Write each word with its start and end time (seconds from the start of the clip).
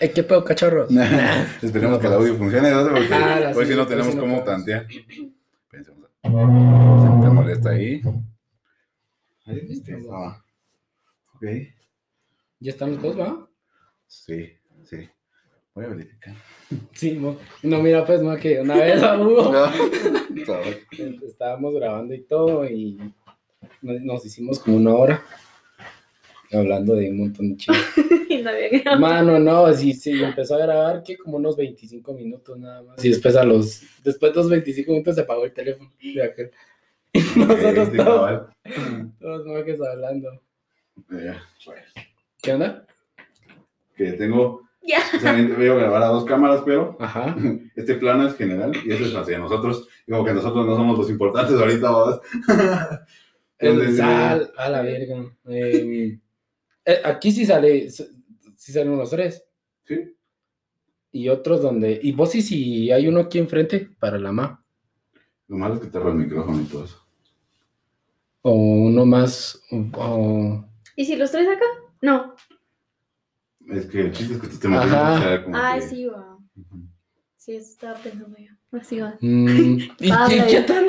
Eh, 0.00 0.10
¿Qué 0.12 0.22
pedo, 0.22 0.42
cachorros? 0.44 0.90
Esperemos 1.62 1.98
que 1.98 2.06
el 2.06 2.12
audio 2.14 2.34
funcione, 2.36 2.70
¿no? 2.70 2.88
Porque 2.88 3.08
Ah, 3.12 3.52
hoy 3.54 3.64
sí, 3.66 3.70
sí 3.72 3.76
no 3.76 3.82
hoy 3.82 3.88
tenemos 3.88 4.12
sí 4.12 4.16
no 4.16 4.22
cómo 4.22 4.42
tantear. 4.44 4.86
Pensemos. 5.70 6.08
Se 6.22 6.28
te 7.22 7.30
molesta 7.30 7.70
ahí. 7.70 8.00
Ahí, 9.46 9.66
este, 9.70 9.98
ah. 10.12 10.42
Ok. 11.34 11.42
¿Ya 12.60 12.70
están 12.72 12.92
los 12.92 13.02
dos, 13.02 13.18
va? 13.18 13.46
Sí, 14.06 14.52
sí. 14.84 15.08
Voy 15.74 15.84
a 15.84 15.88
verificar. 15.88 16.34
Sí, 16.94 17.20
no, 17.62 17.78
mira, 17.82 18.04
pues, 18.04 18.22
ma, 18.22 18.36
que 18.38 18.60
una 18.60 18.74
vez 18.76 19.00
Sabes. 20.46 20.78
estábamos 21.26 21.74
grabando 21.74 22.14
y 22.14 22.22
todo 22.22 22.64
y 22.66 22.98
nos 23.82 24.00
nos 24.00 24.26
hicimos 24.26 24.58
como 24.58 24.78
una 24.78 24.94
hora 24.94 25.22
hablando 26.52 26.94
de 26.94 27.10
un 27.10 27.18
montón 27.18 27.50
de 27.50 27.56
chicos. 27.56 27.78
Y 28.30 28.42
no 28.42 28.50
había 28.50 28.68
grabado. 28.68 29.00
Mano, 29.00 29.38
no, 29.40 29.74
sí, 29.74 29.92
sí, 29.92 30.22
empezó 30.22 30.54
a 30.54 30.58
grabar 30.58 31.02
que 31.02 31.16
como 31.16 31.36
unos 31.38 31.56
25 31.56 32.14
minutos 32.14 32.56
nada 32.60 32.80
más. 32.80 33.04
Y 33.04 33.08
después 33.08 33.34
a 33.34 33.42
los, 33.44 33.82
después 34.04 34.32
de 34.32 34.36
los 34.36 34.48
25 34.48 34.92
minutos 34.92 35.16
se 35.16 35.22
apagó 35.22 35.44
el 35.44 35.52
teléfono. 35.52 35.90
de 36.00 36.22
aquel. 36.22 36.50
Y 37.12 37.18
nosotros 37.40 37.88
Sí, 37.90 37.96
todos, 37.96 38.50
todos 39.18 39.88
hablando. 39.88 40.40
Ya, 41.10 41.42
pues, 41.64 41.82
¿Qué 42.40 42.52
onda? 42.52 42.86
Que 43.96 44.12
tengo. 44.12 44.62
Ya. 44.82 45.00
o 45.16 45.18
sea, 45.18 45.32
voy 45.32 45.66
a 45.66 45.74
grabar 45.74 46.04
a 46.04 46.06
dos 46.06 46.24
cámaras, 46.24 46.62
pero 46.64 46.96
Ajá. 47.00 47.36
este 47.74 47.96
plano 47.96 48.28
es 48.28 48.36
general 48.36 48.72
y 48.84 48.92
eso 48.92 49.04
es 49.06 49.14
hacia 49.16 49.38
nosotros. 49.38 49.88
Como 50.08 50.24
que 50.24 50.34
nosotros 50.34 50.64
no 50.66 50.76
somos 50.76 50.98
los 50.98 51.10
importantes 51.10 51.56
ahorita, 51.56 51.90
¿vas? 51.90 52.20
El 53.58 53.96
sal, 53.96 54.52
a 54.56 54.68
la 54.70 54.82
verga. 54.82 55.24
Eh, 55.48 56.18
eh, 56.84 57.00
aquí 57.04 57.32
sí 57.32 57.44
sale, 57.46 57.90
sí 57.90 58.72
salen 58.72 58.96
los 58.96 59.10
tres. 59.10 59.44
Sí. 59.86 60.14
Y 61.12 61.28
otros 61.28 61.60
donde, 61.62 61.98
y 62.02 62.12
vos 62.12 62.30
sí, 62.30 62.42
si 62.42 62.90
hay 62.92 63.08
uno 63.08 63.20
aquí 63.20 63.38
enfrente 63.38 63.90
para 63.98 64.18
la 64.18 64.30
ma. 64.32 64.64
Lo 65.48 65.56
malo 65.56 65.74
es 65.74 65.80
que 65.80 65.86
tapa 65.88 66.08
el 66.10 66.14
micrófono 66.14 66.60
y 66.60 66.64
todo 66.66 66.84
eso. 66.84 66.96
O 68.42 68.52
uno 68.54 69.04
más, 69.04 69.60
o- 69.70 70.64
¿Y 70.96 71.04
si 71.04 71.16
los 71.16 71.30
traes 71.30 71.48
acá? 71.48 71.64
No. 72.00 72.34
Es 73.68 73.86
que 73.86 74.00
el 74.02 74.12
chiste 74.12 74.34
es 74.34 74.40
que 74.40 74.46
te 74.48 74.68
o 74.68 74.88
sea, 74.88 75.42
como 75.44 75.56
Ay, 75.56 75.80
que- 75.80 75.86
sí, 75.86 76.06
va. 76.06 76.38
Sí, 77.36 77.56
eso 77.56 77.70
estaba 77.72 77.98
pensando 77.98 78.36
yo. 78.38 78.52
Así 78.78 79.00
va. 79.00 79.16
Mm, 79.20 79.78
¿Y 80.00 80.10
Ah, 80.12 80.26
qué, 80.28 80.44
qué 80.48 80.60
tal? 80.62 80.86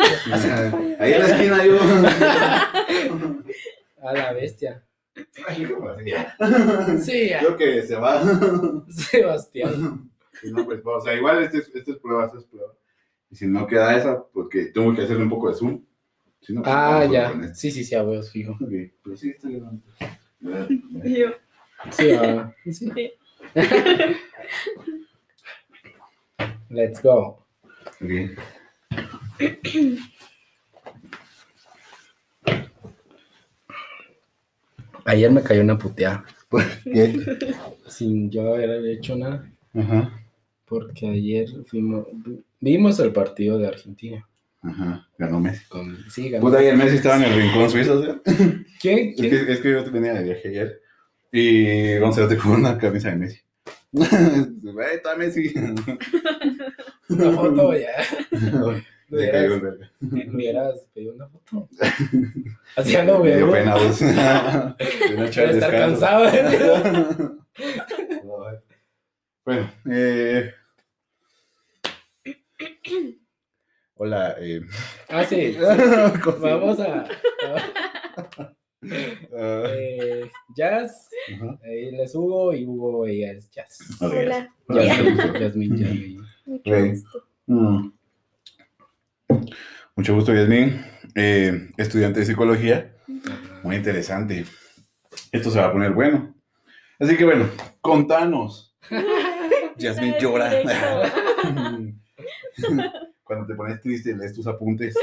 Ahí 0.99 1.13
en 1.13 1.19
la 1.19 1.27
esquina 1.27 1.65
yo. 1.65 1.79
A 4.03 4.13
la 4.13 4.33
bestia. 4.33 4.83
Sí, 7.01 7.33
a- 7.33 7.39
Creo 7.39 7.57
que 7.57 7.81
se 7.83 7.95
va. 7.95 8.23
Sebastián. 8.89 10.09
Y 10.43 10.51
no, 10.51 10.65
pues, 10.65 10.81
o 10.83 11.01
sea, 11.01 11.13
igual 11.15 11.43
este 11.43 11.59
es, 11.59 11.71
este 11.75 11.91
es 11.91 11.97
prueba, 11.97 12.25
este 12.25 12.39
es 12.39 12.45
prueba. 12.45 12.73
Y 13.29 13.35
si 13.35 13.47
no 13.47 13.65
queda 13.67 13.95
esa, 13.97 14.23
porque 14.33 14.65
tengo 14.65 14.93
que 14.93 15.03
hacerle 15.03 15.23
un 15.23 15.29
poco 15.29 15.49
de 15.49 15.55
zoom. 15.55 15.83
Si 16.41 16.53
no, 16.53 16.61
pues, 16.63 16.73
Ah, 16.75 17.05
ya. 17.05 17.29
este. 17.31 17.55
Sí, 17.55 17.71
sí, 17.71 17.83
sí, 17.83 17.95
a 17.95 18.03
huevos, 18.03 18.31
fijo. 18.31 18.53
Ok, 18.53 18.71
pero 19.03 19.15
sí, 19.15 19.29
está. 19.29 19.47
Y 19.49 21.19
yo. 21.19 21.27
Sí, 21.91 22.11
ah, 22.11 22.53
sí. 22.71 23.11
Let's 26.69 27.01
go. 27.01 27.45
Ok. 28.01 28.37
Ayer 35.05 35.31
me 35.31 35.43
cayó 35.43 35.61
una 35.61 35.77
puteada. 35.77 36.23
¿Qué? 36.83 37.19
Sin 37.87 38.29
yo 38.29 38.53
haber 38.53 38.85
hecho 38.87 39.15
nada. 39.15 39.49
Ajá. 39.73 40.11
Porque 40.65 41.07
ayer 41.09 41.47
fuimos, 41.65 42.07
vimos 42.59 42.99
el 42.99 43.11
partido 43.11 43.57
de 43.57 43.67
Argentina. 43.67 44.27
Ajá. 44.61 45.07
Ganó 45.17 45.39
Messi. 45.39 45.65
Con, 45.67 45.97
sí, 46.09 46.29
ganó. 46.29 46.45
Puta, 46.45 46.59
ayer 46.59 46.77
Messi 46.77 46.97
estaba 46.97 47.17
en 47.17 47.23
el 47.23 47.41
rincón 47.41 47.69
suizo, 47.69 47.99
o 47.99 48.03
sea. 48.03 48.21
¿Quién? 48.79 49.09
Es 49.09 49.15
que, 49.15 49.51
es 49.53 49.59
que 49.59 49.71
yo 49.71 49.91
venía 49.91 50.13
de 50.13 50.23
viaje 50.23 50.47
ayer. 50.49 50.81
Y 51.31 51.97
Gonzalo 51.97 52.27
te 52.27 52.37
con 52.37 52.51
una 52.51 52.77
camisa 52.77 53.09
de 53.09 53.15
Messi. 53.15 53.39
Ahí 53.99 54.95
está 54.95 55.15
Messi. 55.15 55.53
Una 57.09 57.31
foto 57.31 57.73
ya. 57.73 57.89
Me 59.99 60.29
hubieras 60.29 60.87
pedido 60.93 61.13
una 61.15 61.27
foto. 61.27 61.67
Dio 63.35 63.51
pena 63.51 63.75
estar 65.51 65.71
cansado. 65.71 66.27
¿eh? 66.29 67.29
Bueno, 69.43 69.71
eh... 69.89 70.53
Hola, 73.95 74.35
eh... 74.39 74.61
Ah, 75.09 75.25
sí. 75.25 75.53
sí. 75.53 75.59
Vamos 76.39 76.79
a. 76.79 77.05
Ah, 77.47 78.51
Eh, 78.83 80.29
jazz. 80.55 81.09
les 81.63 82.15
Hugo 82.15 82.53
y 82.53 82.65
Hugo 82.65 83.05
ella 83.07 83.31
es 83.33 83.49
Jazz. 83.49 83.79
Hola. 83.99 84.47
Jasmine, 84.67 85.17
Jasmine, 85.39 86.23
Jasmine. 86.63 87.91
Mucho 90.01 90.15
gusto. 90.15 90.33
Yasmin. 90.33 90.83
Eh, 91.13 91.69
estudiante 91.77 92.21
de 92.21 92.25
psicología. 92.25 92.91
Muy 93.61 93.75
interesante. 93.75 94.45
Esto 95.31 95.51
se 95.51 95.59
va 95.59 95.67
a 95.67 95.71
poner 95.71 95.91
bueno. 95.91 96.33
Así 96.99 97.15
que 97.15 97.23
bueno, 97.23 97.47
contanos. 97.81 98.75
Yasmin 99.77 100.15
llora. 100.19 100.53
Cuando 103.23 103.45
te 103.45 103.53
pones 103.53 103.79
triste, 103.81 104.15
lees 104.17 104.33
tus 104.33 104.47
apuntes. 104.47 104.95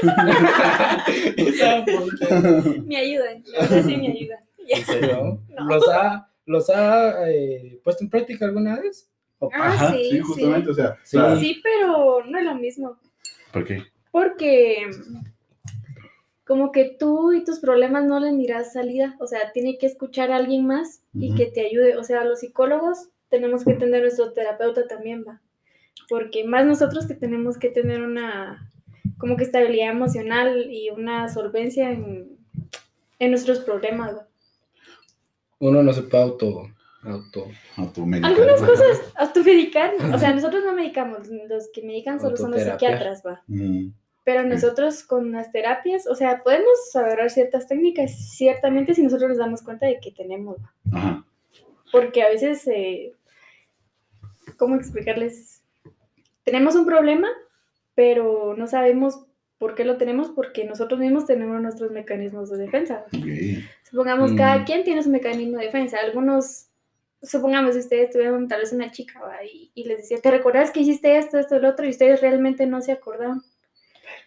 Me 2.85 2.97
ayudan. 2.97 3.41
Sí 3.45 3.95
me 3.95 4.07
ayudan. 4.09 4.39
Ya. 4.67 4.79
¿En 4.79 4.85
serio? 4.85 5.41
No. 5.57 5.65
¿Los 5.65 5.87
ha, 5.87 6.29
los 6.45 6.69
ha 6.69 7.29
eh, 7.31 7.79
puesto 7.85 8.03
en 8.03 8.09
práctica 8.09 8.43
alguna 8.47 8.77
vez? 8.81 9.09
¿O- 9.37 9.49
Ah, 9.53 9.67
Ajá, 9.69 9.93
sí, 9.93 10.09
sí, 10.11 10.19
justamente, 10.19 10.69
o 10.69 10.73
sea, 10.73 10.97
Sí. 11.03 11.17
Sí, 11.39 11.61
pero 11.63 12.25
no 12.25 12.37
es 12.37 12.43
lo 12.43 12.55
mismo. 12.55 12.99
¿por 13.53 13.63
qué? 13.63 13.81
Porque 14.11 14.89
como 16.49 16.71
que 16.71 16.95
tú 16.97 17.31
y 17.31 17.43
tus 17.43 17.59
problemas 17.59 18.05
no 18.05 18.19
le 18.19 18.31
miras 18.31 18.73
salida. 18.73 19.15
O 19.19 19.27
sea, 19.27 19.51
tiene 19.53 19.77
que 19.77 19.85
escuchar 19.85 20.31
a 20.31 20.37
alguien 20.37 20.65
más 20.65 21.03
y 21.13 21.35
que 21.35 21.45
te 21.45 21.65
ayude. 21.65 21.95
O 21.95 22.03
sea, 22.03 22.23
los 22.23 22.39
psicólogos 22.39 23.09
tenemos 23.29 23.63
que 23.63 23.75
tener 23.75 24.01
nuestro 24.01 24.33
terapeuta 24.33 24.87
también, 24.87 25.23
va. 25.27 25.41
Porque 26.09 26.43
más 26.43 26.65
nosotros 26.65 27.05
que 27.05 27.13
tenemos 27.13 27.59
que 27.59 27.69
tener 27.69 28.01
una 28.01 28.67
como 29.19 29.37
que 29.37 29.43
estabilidad 29.43 29.91
emocional 29.91 30.71
y 30.71 30.89
una 30.89 31.29
solvencia 31.29 31.91
en, 31.91 32.37
en 33.19 33.29
nuestros 33.29 33.59
problemas, 33.59 34.15
va. 34.15 34.27
Uno 35.59 35.83
no 35.83 35.93
se 35.93 36.01
puede 36.01 36.23
auto. 36.23 36.63
Auto 37.03 37.47
Automedicar. 37.77 38.31
Algunas 38.31 38.61
cosas 38.61 39.01
automedicar, 39.15 39.93
o 40.13 40.17
sea, 40.19 40.33
nosotros 40.33 40.63
no 40.65 40.73
medicamos, 40.73 41.27
los 41.47 41.69
que 41.73 41.81
medican 41.81 42.19
solo 42.19 42.35
son 42.37 42.51
los 42.51 42.61
psiquiatras, 42.61 43.23
va. 43.25 43.41
Mm, 43.47 43.89
Pero 44.25 44.43
nosotros 44.43 45.03
con 45.03 45.31
las 45.31 45.51
terapias, 45.51 46.05
o 46.07 46.15
sea, 46.15 46.43
podemos 46.43 46.77
agarrar 46.95 47.29
ciertas 47.29 47.67
técnicas, 47.67 48.11
ciertamente 48.35 48.93
si 48.93 49.01
nosotros 49.01 49.29
nos 49.29 49.37
damos 49.37 49.61
cuenta 49.63 49.85
de 49.85 49.99
que 49.99 50.11
tenemos, 50.11 50.57
va. 50.61 50.97
Ajá. 50.97 51.25
porque 51.91 52.21
a 52.21 52.29
veces, 52.29 52.67
eh, 52.67 53.13
¿cómo 54.57 54.75
explicarles? 54.75 55.63
Tenemos 56.43 56.75
un 56.75 56.85
problema, 56.85 57.27
pero 57.95 58.55
no 58.57 58.67
sabemos 58.67 59.25
por 59.57 59.75
qué 59.75 59.83
lo 59.85 59.97
tenemos, 59.97 60.29
porque 60.29 60.63
nosotros 60.65 60.99
mismos 60.99 61.25
tenemos 61.25 61.61
nuestros 61.61 61.91
mecanismos 61.91 62.49
de 62.49 62.57
defensa. 62.57 63.05
Supongamos, 63.89 64.31
Mm. 64.33 64.37
cada 64.37 64.63
quien 64.65 64.83
tiene 64.83 65.03
su 65.03 65.09
mecanismo 65.09 65.57
de 65.57 65.65
defensa. 65.65 65.97
Algunos, 65.99 66.67
supongamos, 67.21 67.73
si 67.73 67.81
ustedes 67.81 68.11
tuvieron 68.11 68.47
tal 68.47 68.61
vez 68.61 68.73
una 68.73 68.91
chica 68.91 69.19
¿va? 69.19 69.43
y, 69.43 69.71
y 69.73 69.83
les 69.85 69.97
decía, 69.97 70.19
¿te 70.21 70.31
recuerdas 70.31 70.71
que 70.71 70.81
hiciste 70.81 71.17
esto, 71.17 71.37
esto, 71.37 71.55
el 71.55 71.65
otro? 71.65 71.85
Y 71.85 71.89
ustedes 71.89 72.21
realmente 72.21 72.65
no 72.65 72.81
se 72.81 72.91
acordaban. 72.91 73.41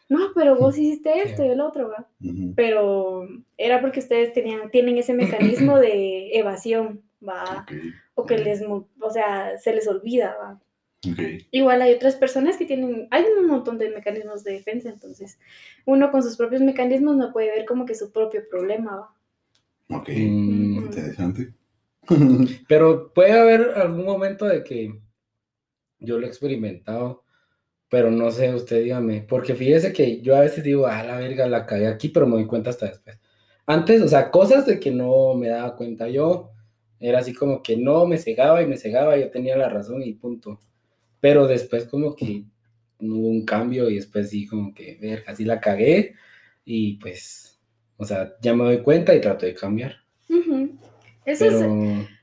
No, 0.08 0.32
pero 0.34 0.56
vos 0.56 0.76
hiciste 0.76 1.22
esto 1.22 1.44
y 1.44 1.49
el 1.49 1.61
otro, 1.61 1.88
va. 1.88 2.06
Pero 2.55 3.26
era 3.56 3.81
porque 3.81 4.00
ustedes 4.00 4.32
tenían, 4.32 4.70
tienen 4.70 4.99
ese 4.99 5.14
mecanismo 5.14 5.78
de 5.78 6.31
evasión, 6.38 7.02
va. 7.26 7.66
O 8.14 8.26
que 8.26 8.37
les, 8.37 8.62
o 8.62 9.11
sea, 9.11 9.56
se 9.58 9.72
les 9.75 9.88
olvida, 9.88 10.37
va. 10.38 10.61
Igual 11.50 11.82
hay 11.82 11.94
otras 11.94 12.14
personas 12.14 12.56
que 12.56 12.66
tienen, 12.66 13.08
hay 13.11 13.25
un 13.38 13.46
montón 13.46 13.78
de 13.78 13.90
mecanismos 13.90 14.44
de 14.44 14.52
defensa, 14.52 14.88
entonces 14.88 15.38
uno 15.84 16.12
con 16.12 16.22
sus 16.22 16.37
propios 16.37 16.61
mecanismos 16.61 17.16
no 17.16 17.32
puede 17.32 17.50
ver 17.50 17.64
como 17.64 17.87
que 17.87 17.94
su 17.94 18.12
propio 18.12 18.43
problema, 18.49 18.96
va. 18.96 19.96
Ok. 19.96 20.11
Mm, 20.11 20.84
Interesante. 20.84 21.52
Pero 22.69 23.12
puede 23.12 23.32
haber 23.32 23.72
algún 23.76 24.04
momento 24.04 24.46
de 24.46 24.62
que 24.64 25.00
yo 25.99 26.19
lo 26.19 26.26
he 26.26 26.28
experimentado, 26.28 27.25
pero 27.90 28.10
no 28.10 28.31
sé, 28.31 28.54
usted 28.54 28.82
dígame, 28.82 29.22
porque 29.28 29.54
fíjese 29.54 29.93
que 29.93 30.22
yo 30.22 30.37
a 30.37 30.40
veces 30.40 30.64
digo, 30.64 30.87
ah, 30.87 31.02
la 31.04 31.19
verga, 31.19 31.46
la 31.49 31.66
cagué 31.66 31.88
aquí, 31.88 32.08
pero 32.10 32.26
me 32.26 32.34
doy 32.37 32.46
cuenta 32.46 32.70
hasta 32.70 32.87
después. 32.88 33.19
Antes, 33.66 34.02
o 34.02 34.08
sea, 34.08 34.31
cosas 34.31 34.66
de 34.66 34.81
que 34.81 34.90
no 34.93 35.34
me 35.34 35.49
daba 35.50 35.76
cuenta 35.76 36.08
yo, 36.08 36.52
Era 37.00 37.20
así 37.20 37.34
como 37.34 37.62
que 37.62 37.76
no, 37.78 38.06
me 38.06 38.19
cegaba 38.19 38.62
y 38.62 38.66
me 38.69 38.78
cegaba, 38.78 39.16
yo 39.19 39.31
tenía 39.31 39.56
la 39.56 39.69
razón 39.70 40.02
y 40.02 40.14
punto. 40.14 40.60
Pero 41.20 41.46
después 41.49 41.87
como 41.87 42.16
que 42.16 42.44
hubo 43.00 43.28
un 43.28 43.44
cambio 43.46 43.90
y 43.90 43.96
después 43.96 44.31
sí 44.31 44.46
como 44.49 44.75
que, 44.75 44.99
ver, 45.02 45.25
así 45.28 45.44
la 45.44 45.60
cagué 45.60 46.14
y 46.64 46.99
pues, 46.99 47.60
o 47.99 48.04
sea, 48.06 48.34
ya 48.43 48.54
me 48.54 48.64
doy 48.64 48.82
cuenta 48.82 49.14
y 49.14 49.20
trato 49.22 49.46
de 49.46 49.54
cambiar. 49.54 49.96
Ujú. 50.31 50.78
Eso 51.24 51.44
es 51.46 51.60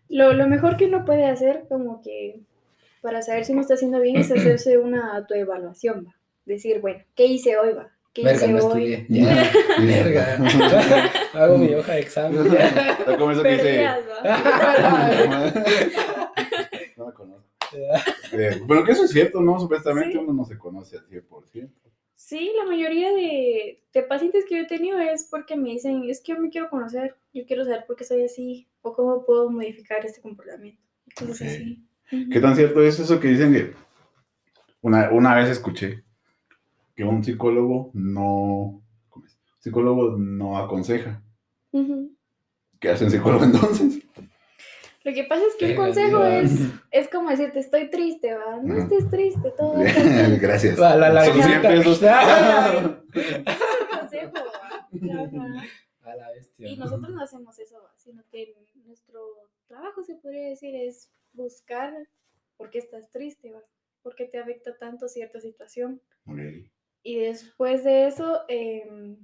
lo, 0.10 0.34
lo 0.34 0.48
mejor 0.48 0.78
que 0.78 0.86
uno 0.86 1.06
puede 1.06 1.25
hacer, 1.25 1.66
como 1.69 2.01
que 2.01 2.42
para 3.01 3.22
saber 3.22 3.46
si 3.46 3.54
uno 3.54 3.62
está 3.62 3.75
haciendo 3.75 4.00
bien, 4.01 4.18
es 4.18 4.31
hacerse 4.31 4.78
una 4.78 5.16
autoevaluación, 5.16 6.07
va. 6.07 6.16
Decir, 6.46 6.81
bueno, 6.81 7.04
¿qué 7.16 7.25
hice 7.28 7.57
hoy, 7.57 7.74
va? 7.74 7.90
¿Qué 8.12 8.24
verga, 8.24 8.46
hice 8.46 8.54
no 8.54 8.66
hoy? 8.66 8.94
estudié. 8.94 9.25
Verga. 9.80 10.38
Hago 11.34 11.57
mi 11.60 11.74
hoja 11.75 11.94
de 11.94 12.00
examen. 12.00 12.48
Está 12.54 13.18
como 13.18 13.31
eso 13.31 13.44
que 13.44 13.51
dice. 13.54 13.88
No 16.98 17.06
me 17.06 17.13
conozco. 17.13 17.45
Pero 18.31 18.84
que 18.84 18.92
eso 18.92 19.06
es 19.06 19.12
cierto, 19.12 19.42
¿no? 19.42 19.60
Supuestamente 19.60 20.13
Sí. 20.13 20.18
uno 20.18 20.34
no 20.34 20.45
se 20.45 20.57
conoce 20.57 20.98
al 20.98 21.07
100%. 21.07 21.69
Sí, 22.19 22.51
la 22.57 22.66
mayoría 22.66 23.13
de, 23.13 23.81
de 23.94 24.04
pacientes 24.04 24.44
que 24.45 24.57
yo 24.57 24.63
he 24.63 24.68
tenido 24.68 25.00
es 25.00 25.24
porque 25.31 25.56
me 25.56 25.69
dicen, 25.69 26.04
es 26.10 26.19
que 26.19 26.33
yo 26.33 26.39
me 26.39 26.50
quiero 26.50 26.69
conocer, 26.69 27.16
yo 27.33 27.45
quiero 27.48 27.63
saber 27.63 27.86
por 27.88 27.95
qué 27.95 28.04
soy 28.04 28.24
así 28.24 28.68
o 28.81 28.94
cómo 28.94 29.25
puedo 29.25 29.50
modificar 29.50 30.06
este 30.06 30.21
comportamiento. 30.21 30.83
Cosas 31.18 31.42
así. 31.44 31.88
¿Qué 32.30 32.42
tan 32.42 32.57
cierto 32.57 32.83
es 32.83 33.00
eso 33.00 33.21
que 33.21 33.30
dicen 33.30 33.54
que 33.54 33.74
una, 34.81 35.10
una 35.12 35.33
vez 35.33 35.48
escuché 35.48 36.04
que 36.94 37.06
un 37.06 37.24
psicólogo 37.24 37.89
no, 37.94 38.83
¿cómo 39.07 39.25
es? 39.25 39.39
psicólogo 39.60 40.18
no 40.18 40.57
aconseja? 40.57 41.24
Ujú. 41.71 42.18
¿Qué 42.81 42.89
hace 42.89 43.06
un 43.06 43.12
psicólogo 43.12 43.44
entonces? 43.45 43.99
Lo 45.04 45.13
que 45.13 45.24
pasa 45.24 45.44
es 45.48 45.56
que 45.56 45.66
un 45.66 45.72
Verga, 45.72 45.84
consejo 45.86 46.24
es, 46.25 46.51
es 46.92 47.07
como 47.10 47.30
decirte, 47.30 47.60
estoy 47.60 47.90
triste, 47.90 48.34
va, 48.36 48.57
no 48.62 48.75
estés 48.78 49.10
triste, 49.10 49.51
todo 49.57 49.74
va 49.75 49.80
a 49.81 49.86
estar 49.88 50.04
bien". 50.04 50.40
Gracias. 50.42 50.78
La- 50.78 50.96
la- 50.96 51.10
la 51.10 51.25
Son 51.25 51.34
100 51.42 51.48
visita. 51.48 51.69
pesos. 51.69 52.01
Ese 53.13 53.19
es 53.19 53.36
el 53.36 54.00
consejo, 54.00 54.34
va. 54.34 55.24
Ajá. 55.24 55.63
A 56.04 56.16
la 56.16 56.31
bestia. 56.31 56.68
Y 56.69 56.75
nosotros 56.78 57.10
no 57.12 57.22
hacemos 57.22 57.57
eso, 57.60 57.81
¿va? 57.81 57.92
sino 57.96 58.24
que 58.31 58.56
nuestro 58.86 59.22
trabajo, 59.68 60.04
se 60.04 60.16
podría 60.16 60.50
decir, 60.50 60.75
es 60.75 61.10
buscar 61.34 61.94
por 62.57 62.69
qué 62.72 62.80
estás 62.80 63.10
triste, 63.12 63.52
¿va? 63.52 63.62
por 64.02 64.16
qué 64.16 64.25
te 64.25 64.40
afecta 64.40 64.75
tanto 64.78 65.07
cierta 65.07 65.40
situación. 65.40 66.02
Y 67.04 67.19
después 67.19 67.84
de 67.84 68.07
eso, 68.07 68.42
em, 68.48 69.18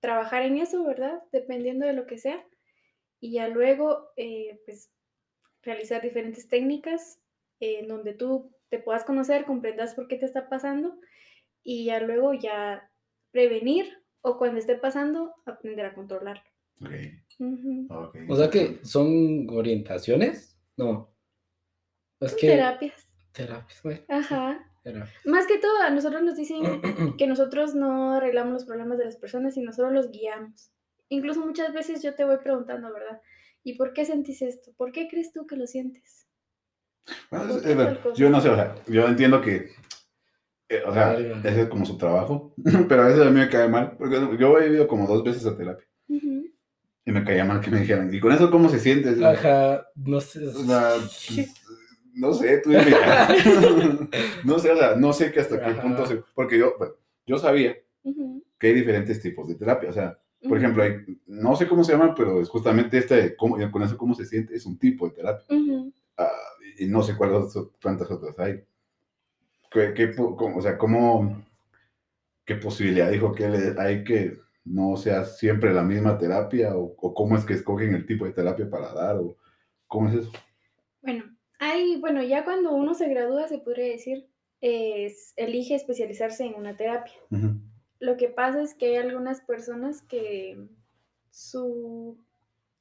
trabajar 0.00 0.42
en 0.42 0.58
eso, 0.58 0.84
¿verdad? 0.84 1.22
Dependiendo 1.32 1.86
de 1.86 1.92
lo 1.92 2.06
que 2.06 2.18
sea. 2.18 2.44
Y 3.24 3.30
ya 3.30 3.48
luego, 3.48 4.10
eh, 4.18 4.60
pues, 4.66 4.92
realizar 5.62 6.02
diferentes 6.02 6.46
técnicas 6.46 7.22
eh, 7.58 7.78
en 7.78 7.88
donde 7.88 8.12
tú 8.12 8.54
te 8.68 8.78
puedas 8.78 9.04
conocer, 9.04 9.46
comprendas 9.46 9.94
por 9.94 10.08
qué 10.08 10.16
te 10.16 10.26
está 10.26 10.50
pasando 10.50 11.00
y 11.62 11.86
ya 11.86 12.00
luego 12.00 12.34
ya 12.34 12.90
prevenir 13.30 13.86
o 14.20 14.36
cuando 14.36 14.58
esté 14.58 14.76
pasando, 14.76 15.32
aprender 15.46 15.86
a 15.86 15.94
controlarlo. 15.94 16.42
Ok. 16.82 16.90
Ujú. 17.38 17.86
ok. 17.88 18.16
O 18.28 18.36
sea 18.36 18.50
que 18.50 18.84
son 18.84 19.48
orientaciones, 19.48 20.60
no. 20.76 21.16
Es 22.20 22.32
Son 22.32 22.40
que 22.40 22.48
Terapias. 22.48 23.10
terapias, 23.32 23.82
güey. 23.82 24.04
Ajá. 24.06 24.70
terapias. 24.82 25.24
Más 25.24 25.46
que 25.46 25.56
todo, 25.56 25.78
a 25.78 25.88
nosotros 25.88 26.22
nos 26.22 26.36
dicen 26.36 26.60
que 27.16 27.26
nosotros 27.26 27.74
no 27.74 28.16
arreglamos 28.16 28.52
los 28.52 28.64
problemas 28.66 28.98
de 28.98 29.06
las 29.06 29.16
personas, 29.16 29.54
sino 29.54 29.72
solo 29.72 29.92
los 29.92 30.10
guiamos. 30.10 30.73
Incluso 31.08 31.40
muchas 31.44 31.72
veces 31.72 32.02
yo 32.02 32.14
te 32.14 32.24
voy 32.24 32.38
preguntando, 32.38 32.92
¿verdad? 32.92 33.20
¿Y 33.62 33.74
por 33.74 33.92
qué 33.92 34.04
sentís 34.04 34.42
esto? 34.42 34.72
¿Por 34.76 34.92
qué 34.92 35.08
crees 35.08 35.32
tú 35.32 35.46
que 35.46 35.56
lo 35.56 35.66
sientes? 35.66 36.26
Bueno, 37.30 37.46
¿Por 37.54 37.66
es- 37.66 37.98
qué 37.98 38.08
yo 38.14 38.30
no 38.30 38.40
sé, 38.40 38.48
o 38.48 38.56
sea, 38.56 38.74
yo 38.86 39.06
entiendo 39.06 39.40
que, 39.40 39.70
eh, 40.68 40.82
o 40.86 40.92
sea, 40.92 41.10
Verga. 41.12 41.40
ese 41.48 41.62
es 41.62 41.68
como 41.68 41.84
su 41.84 41.98
trabajo, 41.98 42.54
pero 42.88 43.02
a 43.02 43.06
veces 43.08 43.22
a 43.26 43.30
mí 43.30 43.38
me 43.40 43.48
cae 43.48 43.68
mal, 43.68 43.96
porque 43.98 44.16
yo 44.38 44.58
he 44.58 44.68
ido 44.68 44.86
como 44.88 45.06
dos 45.06 45.22
veces 45.22 45.44
a 45.46 45.56
terapia 45.56 45.86
Ujú. 46.08 46.46
y 47.04 47.12
me 47.12 47.24
caía 47.24 47.44
mal 47.44 47.60
que 47.60 47.70
me 47.70 47.80
dijeran, 47.80 48.12
¿y 48.12 48.20
con 48.20 48.32
eso 48.32 48.50
cómo 48.50 48.68
se 48.70 48.78
siente? 48.80 49.10
O 49.10 49.14
sea, 49.16 49.30
Ajá, 49.32 49.86
no 49.96 50.20
sé. 50.20 50.46
o 50.46 50.52
sea, 50.64 50.94
pues, 50.98 51.54
no 52.14 52.32
sé, 52.32 52.58
tú 52.58 52.70
dime. 52.70 52.84
no 54.44 54.58
sé, 54.58 54.70
o 54.70 54.76
sea, 54.76 54.96
no 54.96 55.12
sé 55.12 55.30
que 55.32 55.40
hasta 55.40 55.58
qué 55.60 55.70
Ajá. 55.70 55.82
punto 55.82 56.06
se, 56.06 56.22
porque 56.34 56.58
yo, 56.58 56.74
bueno, 56.78 56.94
yo 57.26 57.36
sabía 57.38 57.76
Ujú. 58.02 58.42
que 58.58 58.68
hay 58.68 58.74
diferentes 58.74 59.20
tipos 59.20 59.46
de 59.48 59.56
terapia, 59.56 59.90
o 59.90 59.92
sea, 59.92 60.18
por 60.48 60.58
ejemplo, 60.58 60.82
hay, 60.82 60.96
no 61.26 61.56
sé 61.56 61.66
cómo 61.68 61.84
se 61.84 61.92
llama, 61.92 62.14
pero 62.14 62.40
es 62.40 62.48
justamente 62.48 62.98
este, 62.98 63.14
de 63.16 63.36
cómo, 63.36 63.56
con 63.70 63.82
eso 63.82 63.96
cómo 63.96 64.14
se 64.14 64.24
siente, 64.26 64.54
es 64.54 64.66
un 64.66 64.78
tipo 64.78 65.08
de 65.08 65.14
terapia. 65.14 65.44
Ujú. 65.56 65.92
Ah, 66.16 66.30
y 66.78 66.86
no 66.86 67.02
sé 67.02 67.16
cuáles 67.16 67.54
cuántas 67.82 68.10
otras 68.10 68.38
hay. 68.38 68.62
¿Qué, 69.70 69.92
qué 69.94 70.14
cómo- 70.14 70.56
o 70.56 70.60
sea, 70.62 70.78
¿cómo, 70.78 71.44
qué 72.44 72.56
posibilidad 72.56 73.10
dijo 73.10 73.32
que 73.34 73.48
le- 73.48 73.80
hay 73.80 74.04
que 74.04 74.38
no 74.64 74.96
sea 74.96 75.24
siempre 75.24 75.72
la 75.74 75.82
misma 75.82 76.18
terapia? 76.18 76.76
O, 76.76 76.94
o 76.98 77.14
cómo 77.14 77.36
es 77.36 77.44
que 77.44 77.54
escogen 77.54 77.94
el 77.94 78.06
tipo 78.06 78.24
de 78.24 78.32
terapia 78.32 78.68
para 78.68 78.92
dar? 78.92 79.16
O, 79.16 79.36
¿Cómo 79.86 80.08
es 80.08 80.14
eso? 80.16 80.32
Bueno, 81.02 81.24
hay, 81.58 82.00
bueno, 82.00 82.22
ya 82.22 82.44
cuando 82.44 82.72
uno 82.72 82.94
se 82.94 83.08
gradúa, 83.08 83.46
se 83.48 83.58
podría 83.58 83.86
decir, 83.92 84.26
es- 84.60 85.32
elige 85.36 85.74
especializarse 85.74 86.44
en 86.44 86.54
una 86.54 86.76
terapia. 86.76 87.12
Ujú. 87.30 87.60
Lo 88.04 88.18
que 88.18 88.28
pasa 88.28 88.60
es 88.60 88.74
que 88.74 88.86
hay 88.86 88.96
algunas 88.96 89.40
personas 89.40 90.02
que 90.02 90.58
su 91.30 92.18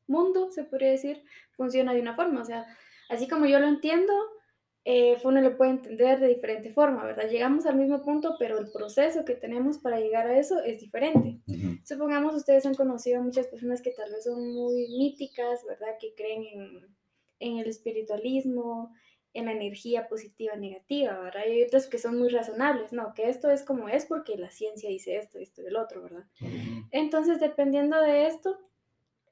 mundo, 0.06 0.52
se 0.52 0.66
podría 0.66 0.92
decir, 0.92 1.24
funciona 1.56 1.94
de 1.94 2.02
una 2.02 2.16
forma. 2.16 2.42
O 2.42 2.46
sea, 2.46 2.66
así 3.08 3.30
como 3.30 3.46
yo 3.46 3.58
lo 3.60 3.68
entiendo, 3.68 4.14
eh, 4.84 5.18
uno 5.24 5.40
lo 5.40 5.56
puede 5.56 5.72
entender 5.72 6.20
de 6.20 6.28
diferente 6.28 6.74
forma, 6.74 7.06
¿verdad? 7.06 7.30
Llegamos 7.30 7.66
al 7.66 7.78
mismo 7.78 8.02
punto, 8.02 8.36
pero 8.38 8.60
el 8.60 8.70
proceso 8.70 9.24
que 9.24 9.36
tenemos 9.36 9.78
para 9.78 10.02
llegar 10.02 10.28
a 10.28 10.38
eso 10.38 10.60
es 10.60 10.82
diferente. 10.82 11.40
Ujú. 11.48 11.78
Supongamos 11.86 12.36
ustedes 12.36 12.66
han 12.66 12.76
conocido 12.76 13.22
a 13.22 13.24
muchas 13.24 13.48
personas 13.48 13.82
que 13.82 13.92
tal 13.92 14.12
vez 14.12 14.26
son 14.26 14.54
muy 14.54 14.90
míticas, 14.90 15.62
¿verdad? 15.66 15.96
Que 16.02 16.14
creen 16.16 16.44
en, 16.44 16.96
en 17.40 17.58
el 17.60 17.68
espiritualismo, 17.68 18.94
en 19.34 19.46
la 19.46 19.52
energía 19.54 20.08
positiva, 20.08 20.56
negativa, 20.56 21.20
¿verdad? 21.20 21.42
Y 21.48 21.52
hay 21.52 21.64
otras 21.64 21.88
que 21.88 21.98
son 21.98 22.20
muy 22.20 22.30
razonables, 22.30 22.94
no, 22.94 23.14
que 23.14 23.30
esto 23.30 23.50
es 23.50 23.64
como 23.64 23.90
es 23.90 24.06
porque 24.06 24.38
la 24.38 24.52
ciencia 24.52 24.90
dice 24.90 25.18
esto, 25.18 25.40
esto 25.40 25.62
y 25.62 25.66
el 25.66 25.76
otro, 25.76 26.04
¿verdad? 26.04 26.26
Entonces, 26.92 27.40
dependiendo 27.40 28.00
de 28.02 28.28
esto, 28.28 28.60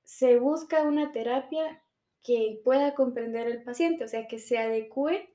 se 0.04 0.40
busca 0.40 0.84
una 0.84 1.12
terapia 1.12 1.84
que 2.24 2.60
pueda 2.64 2.94
comprender 2.96 3.48
al 3.48 3.64
paciente, 3.64 4.04
o 4.04 4.08
sea, 4.08 4.28
que 4.28 4.40
se 4.40 4.58
adecue 4.58 5.30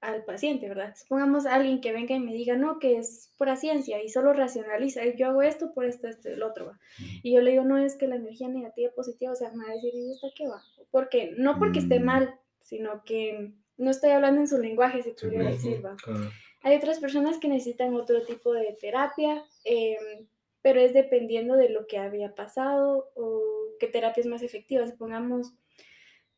al 0.00 0.24
paciente, 0.24 0.66
¿verdad? 0.68 0.94
Supongamos 0.96 1.44
a 1.46 1.54
alguien 1.54 1.80
que 1.80 1.92
venga 1.92 2.14
y 2.14 2.20
me 2.20 2.32
diga, 2.32 2.56
no, 2.56 2.78
que 2.78 2.96
es 2.96 3.32
pura 3.36 3.56
ciencia 3.56 4.02
y 4.02 4.08
solo 4.08 4.32
racionaliza, 4.32 5.04
yo 5.14 5.26
hago 5.28 5.42
esto 5.42 5.74
por 5.74 5.84
esto, 5.84 6.08
esto 6.08 6.30
y 6.30 6.32
el 6.32 6.42
otro, 6.42 6.66
¿va? 6.66 6.80
Y 7.22 7.34
yo 7.34 7.42
le 7.42 7.50
digo, 7.50 7.64
no, 7.64 7.76
es 7.76 7.96
que 7.96 8.06
la 8.06 8.16
energía 8.16 8.48
negativa 8.48 8.90
positiva, 8.92 9.32
o 9.32 9.36
sea, 9.36 9.50
me 9.52 9.64
va 9.64 9.70
a 9.70 9.74
decir, 9.74 9.94
¿y 9.94 10.10
esta 10.12 10.28
qué 10.34 10.48
va? 10.48 10.62
Porque, 10.90 11.34
no 11.36 11.58
porque 11.58 11.80
esté 11.80 12.00
Mm. 12.00 12.04
mal, 12.04 12.34
sino 12.62 13.04
que 13.04 13.52
no 13.80 13.90
estoy 13.90 14.10
hablando 14.10 14.42
en 14.42 14.46
su 14.46 14.58
lenguaje, 14.58 15.02
se 15.02 15.12
podría 15.12 15.50
decir, 15.50 15.84
¿va? 15.84 15.96
Claro. 15.96 16.30
Hay 16.62 16.76
otras 16.76 17.00
personas 17.00 17.38
que 17.38 17.48
necesitan 17.48 17.94
otro 17.94 18.22
tipo 18.26 18.52
de 18.52 18.76
terapia, 18.78 19.42
em, 19.64 20.26
pero 20.60 20.80
es 20.80 20.92
dependiendo 20.92 21.56
de 21.56 21.70
lo 21.70 21.86
que 21.86 21.96
había 21.96 22.34
pasado 22.34 23.10
o 23.14 23.42
qué 23.78 23.86
terapia 23.86 24.20
es 24.20 24.26
más 24.26 24.42
efectiva. 24.42 24.86
Supongamos, 24.86 25.54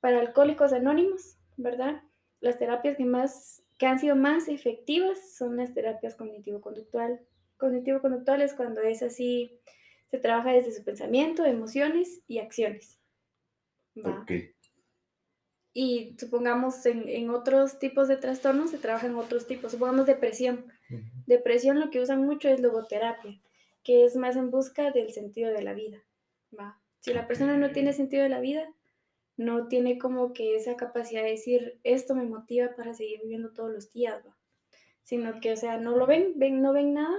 para 0.01 0.21
alcohólicos 0.21 0.73
anónimos, 0.73 1.37
¿verdad? 1.57 2.03
Las 2.41 2.59
terapias 2.59 2.97
que, 2.97 3.05
más, 3.05 3.65
que 3.77 3.87
han 3.87 3.99
sido 3.99 4.15
más 4.15 4.47
efectivas 4.47 5.35
son 5.37 5.57
las 5.57 5.75
terapias 5.75 6.15
cognitivo-conductual. 6.15 7.21
Cognitivo-conductual 7.57 8.41
es 8.43 8.55
cuando 8.55 8.83
es 8.83 9.03
así, 9.03 9.59
se 10.13 10.19
trabaja 10.19 10.53
desde 10.53 10.71
su 10.71 10.85
pensamiento, 10.85 11.45
emociones 11.45 12.21
y 12.29 12.39
acciones. 12.39 13.01
¿va? 13.97 14.21
Ok. 14.21 14.31
Y 15.75 16.15
supongamos 16.19 16.85
en, 16.87 17.09
en 17.09 17.31
otros 17.31 17.79
tipos 17.79 18.07
de 18.09 18.17
trastornos 18.17 18.71
se 18.71 18.79
trabajan 18.79 19.15
otros 19.17 19.47
tipos. 19.47 19.73
Supongamos 19.73 20.07
depresión. 20.07 20.67
Depresión 21.27 21.81
lo 21.81 21.91
que 21.91 22.01
usan 22.01 22.25
mucho 22.27 22.49
es 22.49 22.61
logoterapia, 22.61 23.41
que 23.83 24.05
es 24.05 24.17
más 24.17 24.37
en 24.37 24.51
busca 24.51 24.91
del 24.91 25.13
sentido 25.13 25.51
de 25.51 25.63
la 25.63 25.73
vida. 25.73 26.03
¿va? 26.59 26.79
Si 27.01 27.15
la 27.15 27.27
persona 27.27 27.57
no 27.57 27.71
tiene 27.73 27.93
sentido 27.95 28.23
de 28.23 28.29
la 28.29 28.41
vida, 28.41 28.69
no 29.39 29.69
tiene 29.69 29.99
como 29.99 30.35
que 30.35 30.57
esa 30.57 30.77
capacidad 30.77 31.23
de 31.23 31.31
decir, 31.31 31.81
esto 31.85 32.15
me 32.15 32.25
motiva 32.25 32.77
para 32.77 32.93
seguir 32.93 33.21
viviendo 33.23 33.53
todos 33.53 33.73
los 33.73 33.91
días, 33.93 34.23
¿va? 34.27 34.37
sino 35.03 35.41
que, 35.41 35.53
o 35.53 35.57
sea, 35.57 35.79
no 35.79 35.97
lo 35.97 36.07
ven, 36.07 36.35
ven 36.37 36.61
no 36.63 36.73
ven 36.73 36.93
nada 36.95 37.19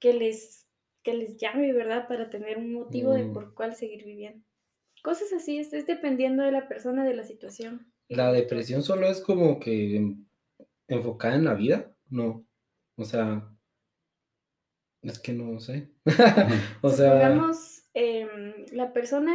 que 0.00 0.12
les, 0.12 0.66
que 1.02 1.14
les 1.14 1.36
llame, 1.36 1.72
¿verdad? 1.72 2.08
Para 2.08 2.28
tener 2.30 2.58
un 2.58 2.72
motivo 2.72 3.12
de 3.12 3.24
Mm. 3.24 3.32
por 3.32 3.54
cuál 3.54 3.74
seguir 3.76 4.04
viviendo. 4.04 4.44
Cosas 5.06 5.32
así, 5.32 5.58
es, 5.58 5.72
es 5.72 5.86
dependiendo 5.86 6.42
de 6.42 6.50
la 6.50 6.66
persona, 6.66 7.04
de 7.04 7.14
la 7.14 7.22
situación. 7.22 7.92
La 8.08 8.32
depresión 8.32 8.82
solo 8.82 9.06
es 9.06 9.20
como 9.20 9.60
que 9.60 9.94
en- 9.94 10.28
enfocada 10.88 11.36
en 11.36 11.44
la 11.44 11.54
vida, 11.54 11.94
no. 12.10 12.44
O 12.96 13.04
sea, 13.04 13.48
es 15.02 15.20
que 15.20 15.32
no 15.32 15.60
sé. 15.60 15.92
o 16.82 16.90
sea, 16.90 17.12
Supongamos, 17.12 17.84
em, 17.94 18.66
la 18.72 18.92
persona 18.92 19.32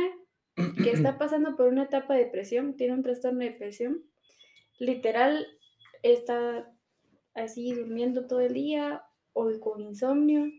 que 0.84 0.92
está 0.92 1.18
pasando 1.18 1.56
por 1.56 1.70
una 1.70 1.84
etapa 1.84 2.16
de 2.16 2.26
depresión, 2.26 2.76
tiene 2.76 2.94
un 2.94 3.04
trastorno 3.04 3.40
de 3.40 3.52
depresión, 3.52 4.04
literal 4.78 5.48
está 6.04 6.70
así 7.34 7.72
durmiendo 7.72 8.28
todo 8.28 8.42
el 8.42 8.54
día 8.54 9.06
o 9.32 9.50
con 9.62 9.80
insomnio, 9.80 10.52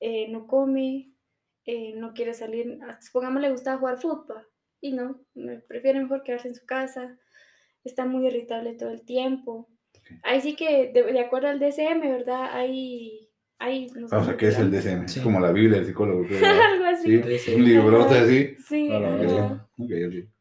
eh, 0.00 0.26
no 0.28 0.48
come, 0.48 1.12
eh, 1.66 1.94
no 1.96 2.14
quiere 2.14 2.34
salir, 2.34 2.78
supongamos 3.00 3.42
le 3.42 3.50
gusta 3.50 3.76
jugar 3.76 3.98
fútbol 3.98 4.46
y 4.80 4.92
no, 4.92 5.20
prefiere 5.68 6.00
mejor 6.00 6.22
quedarse 6.22 6.48
en 6.48 6.54
su 6.54 6.64
casa, 6.64 7.18
está 7.84 8.06
muy 8.06 8.26
irritable 8.26 8.74
todo 8.74 8.90
el 8.90 9.02
tiempo. 9.04 9.68
Ahí 10.22 10.40
sí 10.40 10.56
que, 10.56 10.90
de, 10.92 11.20
acuerdo 11.20 11.48
al 11.48 11.60
DSM, 11.60 12.00
¿verdad? 12.00 12.48
Hay... 12.52 13.28
hay 13.58 13.88
no 13.88 14.08
sé 14.08 14.16
o 14.16 14.24
sea, 14.24 14.36
¿qué 14.36 14.48
es 14.48 14.58
el 14.58 14.70
DSM? 14.70 15.04
Es 15.04 15.20
como 15.20 15.38
la 15.38 15.52
Biblia 15.52 15.76
del 15.78 15.86
psicólogo. 15.86 16.24
Algo 16.72 16.84
así. 16.84 17.38
¿Sí? 17.38 17.54
Un 17.54 17.64
librote 17.64 18.18
así. 18.18 18.56
Sí. 18.66 18.90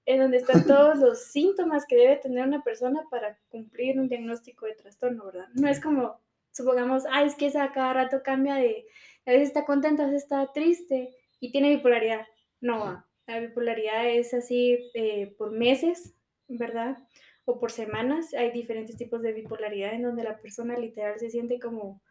En 0.05 0.19
donde 0.19 0.37
están 0.37 0.65
todos 0.65 0.97
los 0.97 1.25
síntomas 1.25 1.85
que 1.85 1.97
debe 1.97 2.15
tener 2.15 2.47
una 2.47 2.63
persona 2.63 3.01
para 3.11 3.37
cumplir 3.49 3.99
un 3.99 4.07
diagnóstico 4.07 4.65
de 4.65 4.73
trastorno, 4.73 5.25
¿verdad? 5.25 5.47
No 5.53 5.67
es 5.67 5.79
como, 5.79 6.19
supongamos, 6.51 7.03
ay, 7.11 7.27
es 7.27 7.35
que 7.35 7.47
esa 7.47 7.71
cada 7.71 7.93
rato 7.93 8.23
cambia 8.23 8.55
de, 8.55 8.87
a 9.25 9.31
veces 9.31 9.49
está 9.49 9.65
contenta, 9.65 10.03
a 10.03 10.05
veces 10.07 10.23
está 10.23 10.51
triste 10.53 11.15
y 11.39 11.51
tiene 11.51 11.69
bipolaridad. 11.69 12.25
No, 12.61 13.05
la 13.27 13.39
bipolaridad 13.39 14.09
es 14.09 14.33
así 14.33 14.91
eh, 14.93 15.33
por 15.37 15.51
meses, 15.51 16.15
¿verdad? 16.47 16.97
O 17.45 17.59
por 17.59 17.71
semanas. 17.71 18.33
Hay 18.33 18.51
diferentes 18.51 18.97
tipos 18.97 19.21
de 19.21 19.33
bipolaridad 19.33 19.93
en 19.93 20.03
donde 20.03 20.23
la 20.23 20.39
persona 20.39 20.77
literal 20.77 21.19
se 21.19 21.29
siente 21.29 21.59
como, 21.59 22.01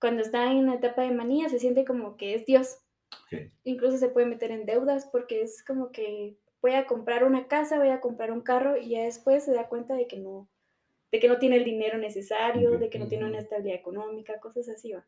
cuando 0.00 0.22
está 0.22 0.50
en 0.50 0.58
una 0.58 0.74
etapa 0.74 1.02
de 1.02 1.12
manía, 1.12 1.48
se 1.48 1.58
siente 1.58 1.84
como 1.84 2.16
que 2.16 2.34
es 2.34 2.46
Dios. 2.46 2.78
Incluso 3.64 3.98
se 3.98 4.08
puede 4.08 4.26
meter 4.26 4.50
en 4.50 4.66
deudas 4.66 5.08
porque 5.10 5.42
es 5.42 5.64
como 5.64 5.92
que 5.92 6.36
voy 6.60 6.72
a 6.72 6.86
comprar 6.86 7.24
una 7.24 7.48
casa, 7.48 7.78
voy 7.78 7.88
a 7.88 8.00
comprar 8.00 8.32
un 8.32 8.42
carro 8.42 8.76
y 8.76 8.90
ya 8.90 9.02
después 9.04 9.44
se 9.44 9.52
da 9.52 9.68
cuenta 9.68 9.94
de 9.94 10.06
que 10.06 10.18
no, 10.18 10.48
de 11.12 11.20
que 11.20 11.28
no 11.28 11.38
tiene 11.38 11.56
el 11.56 11.64
dinero 11.64 11.98
necesario, 11.98 12.78
de 12.78 12.90
que 12.90 12.98
no 12.98 13.08
tiene 13.08 13.24
una 13.24 13.38
estabilidad 13.38 13.78
económica, 13.78 14.40
cosas 14.40 14.68
así, 14.68 14.92
va. 14.92 15.06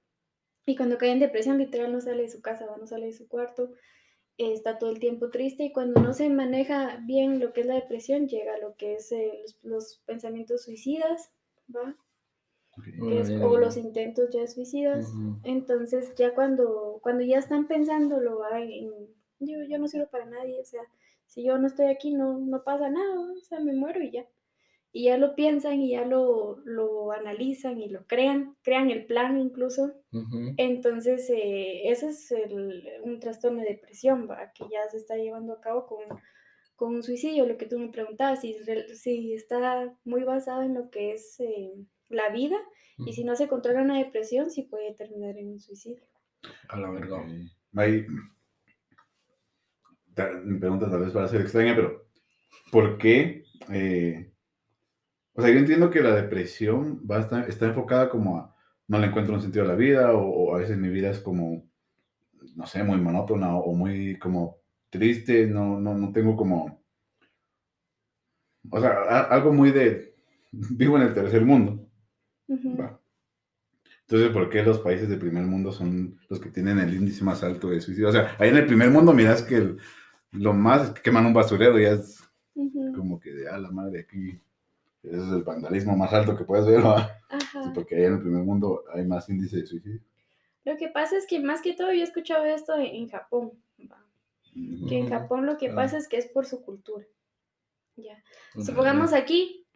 Y 0.65 0.77
cuando 0.77 0.99
cae 0.99 1.11
en 1.11 1.21
depresión, 1.21 1.59
literal 1.59 1.93
no 1.93 2.01
sale 2.01 2.23
de 2.23 2.29
su 2.29 2.41
casa, 2.41 2.67
¿va? 2.67 2.77
no 2.77 2.87
sale 2.87 3.07
de 3.07 3.13
su 3.13 3.29
cuarto, 3.29 3.73
está 4.39 4.79
todo 4.79 4.91
el 4.91 4.99
tiempo 4.99 5.31
triste 5.31 5.65
y 5.65 5.73
cuando 5.73 6.01
no 6.01 6.13
se 6.13 6.29
maneja 6.31 7.01
bien 7.05 7.41
lo 7.41 7.53
que 7.53 7.63
es 7.63 7.67
la 7.67 7.75
depresión, 7.75 8.29
llega 8.29 8.55
a 8.55 8.59
lo 8.59 8.77
que 8.77 8.95
es 8.95 9.13
eh, 9.13 9.45
los, 9.63 10.03
pensamientos 10.07 10.65
suicidas, 10.65 11.31
¿va? 11.75 11.97
o 13.43 13.59
los 13.59 13.77
intentos 13.77 14.31
ya 14.33 14.47
suicidas. 14.47 15.07
Entonces 15.43 16.15
ya 16.17 16.35
cuando, 16.35 17.01
cuando 17.03 17.23
ya 17.23 17.39
están 17.39 17.67
pensando, 17.67 18.21
lo 18.21 18.39
va 18.39 18.61
en, 18.61 18.91
yo, 19.41 19.59
yo 19.69 19.79
no 19.79 19.89
sirvo 19.89 20.09
para 20.09 20.25
nadie, 20.27 20.61
o 20.61 20.65
sea, 20.65 20.83
si 21.27 21.45
yo 21.45 21.59
no 21.59 21.67
estoy 21.67 21.87
aquí 21.87 22.13
no, 22.15 22.39
no 22.39 22.63
pasa 22.63 22.89
nada, 22.89 23.21
o 23.21 23.41
sea, 23.41 23.61
me 23.61 23.73
muero 23.73 24.03
y 24.03 24.11
ya. 24.11 24.27
Y 24.95 25.05
ya 25.05 25.17
lo 25.17 25.35
piensan 25.35 25.81
y 25.81 25.93
ya 25.93 26.05
lo, 26.05 26.59
lo 26.65 27.13
analizan 27.13 27.81
y 27.81 27.89
lo 27.89 28.07
crean, 28.07 28.57
crean 28.63 28.91
el 28.91 29.07
plan 29.07 29.41
incluso. 29.41 29.93
Entonces, 30.59 31.31
eh, 31.31 31.89
ese 31.89 32.11
es 32.11 32.31
el, 32.31 32.87
un 33.03 33.19
trastorno 33.19 33.63
de 33.63 33.71
depresión 33.71 34.29
¿va? 34.31 34.53
que 34.53 34.65
ya 34.71 34.87
se 34.91 34.99
está 34.99 35.17
llevando 35.17 35.55
a 35.55 35.61
cabo 35.61 35.87
con, 35.87 36.05
con 36.77 36.95
un 36.95 37.03
suicidio. 37.03 37.47
Lo 37.47 37.57
que 37.57 37.67
tú 37.67 37.79
me 37.79 37.89
preguntabas, 37.89 38.43
si, 38.43 38.55
si 38.95 39.33
está 39.33 39.97
muy 40.05 40.25
basado 40.25 40.63
en 40.63 40.75
lo 40.75 40.91
que 40.91 41.13
es 41.13 41.41
eh, 41.41 41.73
la 42.11 42.29
vida 42.29 42.59
y 42.99 43.15
si 43.15 43.25
no 43.25 43.35
se 43.35 43.49
controla 43.49 43.83
una 43.83 43.99
depresión, 43.99 44.51
sí 44.51 44.63
puede 44.63 44.95
terminar 44.95 45.37
en 45.37 45.53
un 45.53 45.61
suicidio. 45.61 46.05
A 46.69 46.79
la 46.79 46.91
verdad. 46.91 47.25
Hay, 47.77 48.07
mi 50.45 50.59
pregunta 50.59 50.91
tal 50.91 51.01
vez 51.01 51.17
va 51.17 51.25
a 51.25 51.29
ser 51.29 51.41
extraña, 51.41 51.75
pero 51.75 52.07
¿por 52.71 52.99
qué? 52.99 53.45
Eh, 53.73 54.32
o 55.35 55.43
sea, 55.43 55.51
yo 55.51 55.59
entiendo 55.59 55.91
que 55.91 56.01
la 56.01 56.15
depresión 56.15 57.03
va 57.11 57.19
a 57.19 57.41
está 57.49 57.67
enfocada 57.67 58.09
como 58.11 58.39
a 58.39 58.53
no 58.89 58.99
le 58.99 59.07
encuentro 59.07 59.35
un 59.35 59.41
sentido 59.41 59.65
a 59.65 59.69
la 59.69 59.75
vida 59.75 60.13
o, 60.13 60.55
a 60.55 60.59
veces 60.59 60.77
mi 60.77 60.91
vida 60.91 61.11
es 61.11 61.19
como, 61.21 61.67
no 62.57 62.67
sé, 62.67 62.83
muy 62.85 62.99
monótona 63.01 63.57
o 63.57 63.73
muy 63.75 64.19
como 64.19 64.59
triste, 64.91 65.47
no, 65.47 65.81
no, 65.81 65.97
no 65.97 66.13
tengo 66.13 66.37
como, 66.37 66.85
o 68.71 68.81
sea, 68.81 69.23
algo 69.31 69.53
muy 69.53 69.71
de, 69.71 70.15
vivo 70.53 70.99
en 70.99 71.05
el 71.05 71.15
tercer 71.15 71.43
mundo. 71.45 71.89
Entonces, 72.47 74.31
¿por 74.31 74.51
qué 74.51 74.63
los 74.63 74.81
países 74.81 75.09
de 75.09 75.17
primer 75.17 75.45
mundo 75.45 75.73
son 75.73 76.19
los 76.29 76.39
que 76.39 76.51
tienen 76.51 76.79
el 76.79 76.93
índice 76.93 77.25
más 77.25 77.43
alto 77.43 77.71
de 77.71 77.81
suicidio? 77.81 78.11
O 78.11 78.13
sea, 78.13 78.37
ahí 78.39 78.51
en 78.51 78.59
el 78.59 78.67
primer 78.67 78.91
mundo 78.91 79.15
miras 79.15 79.43
que 79.43 79.77
lo 80.33 80.53
más 80.53 80.89
es 80.89 80.91
que 80.91 81.01
queman 81.01 81.25
un 81.25 81.33
basurero 81.33 81.81
y 81.81 81.85
es 81.85 82.23
como 82.95 83.19
que 83.19 83.33
de, 83.33 83.49
a 83.49 83.57
la 83.57 83.71
madre, 83.71 84.01
aquí 84.01 84.39
ese 85.03 85.17
es 85.17 85.33
el 85.33 85.43
vandalismo 85.43 85.97
más 85.97 86.13
alto 86.13 86.37
que 86.37 86.45
puedes 86.45 86.67
ver, 86.67 86.83
porque 87.75 87.97
ahí 87.97 88.05
en 88.05 88.15
el 88.15 88.21
primer 88.21 88.45
mundo 88.45 88.85
hay 88.93 89.05
más 89.05 89.29
índice 89.29 89.59
de 89.59 89.67
suicidio. 89.67 90.01
Lo 90.65 90.77
que 90.77 90.89
pasa 90.89 91.17
es 91.17 91.27
que 91.27 91.41
más 91.41 91.61
que 91.61 91.75
todo 91.75 91.93
yo 91.93 92.01
he 92.01 92.05
escuchado 92.05 92.45
esto 92.45 92.75
en 92.77 93.09
Japón, 93.09 93.53
que 94.89 94.99
en 94.99 95.09
Japón 95.09 95.47
lo 95.47 95.59
que 95.59 95.71
ah. 95.71 95.75
pasa 95.75 95.99
es 95.99 96.09
que 96.09 96.19
es 96.19 96.27
por 96.27 96.47
su 96.47 96.63
cultura. 96.63 97.05
Ya. 97.97 98.23
Supongamos 98.65 99.13
aquí, 99.13 99.67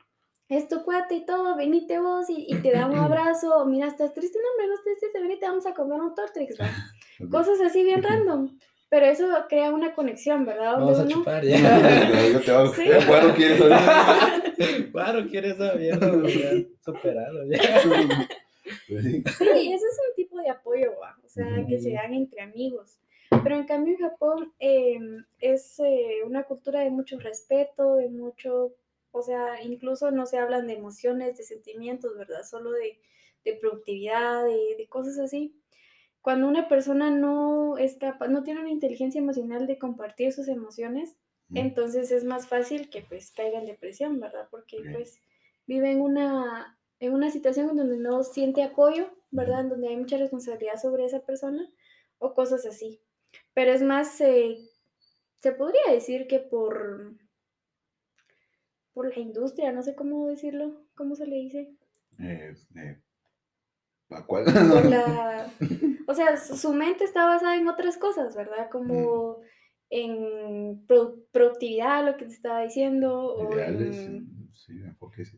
es 0.49 0.68
tu 0.68 0.85
cuate 0.85 1.16
y 1.16 1.26
todo, 1.26 1.56
venite 1.56 1.99
vos 1.99 2.26
y, 2.28 2.54
te 2.62 2.71
da 2.71 2.87
un 2.87 2.97
abrazo, 2.99 3.64
mira, 3.66 3.88
estás 3.88 4.14
triste, 4.14 4.38
no, 4.40 4.49
hombre, 4.50 4.68
no 4.68 4.75
estás 4.75 4.99
triste, 4.99 5.21
venite, 5.21 5.49
vamos 5.49 5.66
a 5.66 5.75
comer 5.75 6.00
un 6.00 6.14
Tortrix, 6.14 6.56
Cosas 7.30 7.61
así 7.61 7.83
bien 7.83 8.02
random. 8.02 8.56
Pero 8.88 9.07
eso 9.07 9.26
crea 9.49 9.73
una 9.73 9.95
conexión, 9.95 10.47
¿verdad? 10.47 10.75
Vamos 10.75 11.00
a 11.00 11.09
chupar 11.09 11.45
ya. 11.45 12.31
Yo 12.31 12.40
te 12.40 12.50
hago. 12.52 12.73
¿Sí? 12.73 12.85
Guaro 13.07 13.35
quiere 13.35 13.59
saber. 13.59 14.90
Guaro 14.93 15.26
quiere 15.26 15.55
saber. 15.57 16.69
Superado 16.85 17.45
ya. 17.50 17.81
Sí, 18.87 19.73
ese 19.73 19.87
es 19.87 20.00
un 20.09 20.14
tipo 20.14 20.38
de 20.38 20.50
apoyo, 20.50 20.93
o 21.25 21.28
sea, 21.28 21.64
que 21.69 21.81
se 21.81 21.93
dan 21.93 22.14
entre 22.14 22.43
amigos. 22.43 22.99
Pero 23.43 23.57
en 23.57 23.66
cambio 23.66 23.95
en 23.95 24.00
Japón 24.00 24.52
em, 24.61 25.25
es 25.40 25.81
eh, 25.81 26.23
una 26.25 26.45
cultura 26.45 26.81
de 26.81 26.90
mucho 26.90 27.19
respeto, 27.19 27.97
de 27.97 28.09
mucho, 28.09 28.75
o 29.11 29.23
sea, 29.23 29.62
incluso 29.62 30.12
no 30.12 30.26
se 30.26 30.38
hablan 30.38 30.69
de 30.69 30.75
emociones, 30.75 31.37
de 31.37 31.43
sentimientos, 31.43 32.16
¿verdad? 32.16 32.45
Solo 32.45 32.71
de, 32.71 33.00
de 33.45 33.55
productividad, 33.55 34.45
de, 34.45 34.76
de 34.78 34.87
cosas 34.88 35.19
así 35.19 35.55
cuando 36.26 36.49
una 36.49 36.68
persona 36.68 37.09
no 37.09 37.78
es 37.78 37.99
capaz, 37.99 38.26
no 38.26 38.42
tiene 38.42 38.59
una 38.59 38.73
inteligencia 38.73 39.21
emocional 39.21 39.68
de 39.68 39.78
compartir 39.78 40.33
sus 40.33 40.49
emociones, 40.49 41.14
entonces 41.54 42.11
es 42.11 42.25
más 42.25 42.49
fácil 42.49 42.90
que 42.90 43.02
pues 43.02 43.30
caiga 43.30 43.61
en 43.61 43.66
depresión, 43.66 44.18
¿verdad? 44.18 44.49
Porque 44.50 44.78
pues 44.92 45.21
vive 45.68 45.92
en 45.92 46.00
una, 46.00 46.76
en 46.99 47.12
una 47.12 47.30
situación 47.30 47.76
donde 47.76 47.97
no 47.99 48.25
siente 48.25 48.64
apoyo, 48.64 49.09
¿verdad? 49.30 49.61
En 49.61 49.68
donde 49.68 49.87
hay 49.87 49.97
mucha 49.97 50.16
responsabilidad 50.16 50.83
sobre 50.83 51.04
esa 51.04 51.21
persona 51.21 51.71
o 52.18 52.35
cosas 52.35 52.66
así. 52.66 53.00
Pero 53.54 53.71
es 53.71 53.83
más, 53.83 54.21
eh, 54.21 54.59
se 55.38 55.52
podría 55.52 55.92
decir 55.92 56.26
que 56.26 56.40
por, 56.40 57.14
por 58.92 59.16
la 59.16 59.23
industria, 59.23 59.71
no 59.71 59.85
sé 59.85 59.95
cómo 59.95 60.26
decirlo, 60.26 60.88
¿cómo 60.97 61.14
se 61.14 61.28
le 61.28 61.37
dice? 61.37 61.71
Eh, 62.18 62.52
eh, 62.75 62.99
cuál? 64.26 64.44
o 66.06 66.14
sea, 66.14 66.36
su 66.36 66.72
mente 66.72 67.04
está 67.04 67.26
basada 67.26 67.56
en 67.56 67.68
otras 67.68 67.96
cosas, 67.96 68.36
¿verdad? 68.36 68.68
Como 68.70 69.40
en 69.90 70.84
productividad, 71.32 72.04
lo 72.04 72.16
que 72.16 72.26
te 72.26 72.32
estaba 72.32 72.62
diciendo. 72.62 73.48
Ideales, 73.52 73.96
sí, 74.52 74.72
enfoques 74.84 75.36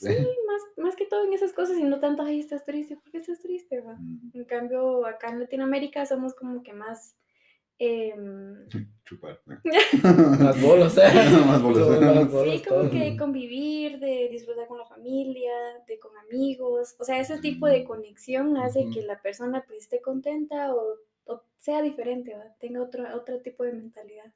Sí, 0.00 0.16
más, 0.46 0.62
más 0.78 0.96
que 0.96 1.04
todo 1.04 1.26
en 1.26 1.34
esas 1.34 1.52
cosas 1.52 1.76
y 1.76 1.82
no 1.82 2.00
tanto, 2.00 2.22
ay, 2.22 2.40
estás 2.40 2.64
triste, 2.64 2.96
¿por 2.96 3.10
qué 3.10 3.18
estás 3.18 3.38
triste? 3.40 3.82
¿va? 3.82 3.98
En 4.32 4.44
cambio, 4.46 5.04
acá 5.04 5.28
en 5.28 5.40
Latinoamérica 5.40 6.06
somos 6.06 6.34
como 6.34 6.62
que 6.62 6.72
más 6.72 7.18
Em, 7.82 8.66
Chupar. 9.06 9.40
más 10.38 10.60
bolos, 10.60 10.98
¿eh? 10.98 11.08
más 11.46 11.62
bolos. 11.62 11.88
sí, 12.44 12.62
como 12.68 12.90
que 12.90 13.16
convivir, 13.16 13.98
de 13.98 14.28
disfrutar 14.30 14.68
con 14.68 14.76
la 14.76 14.84
familia, 14.84 15.54
de 15.88 15.98
con 15.98 16.12
amigos. 16.18 16.94
O 16.98 17.04
sea, 17.04 17.18
ese 17.18 17.38
tipo 17.38 17.66
de 17.66 17.84
conexión 17.84 18.58
hace 18.58 18.90
que 18.92 19.00
la 19.00 19.18
persona 19.22 19.64
pues, 19.66 19.84
esté 19.84 20.02
contenta 20.02 20.74
o, 20.74 21.42
sea 21.56 21.80
diferente, 21.80 22.36
tenga 22.58 22.82
otro, 22.82 23.04
otro 23.16 23.40
tipo 23.40 23.64
de 23.64 23.72
mentalidad. 23.72 24.30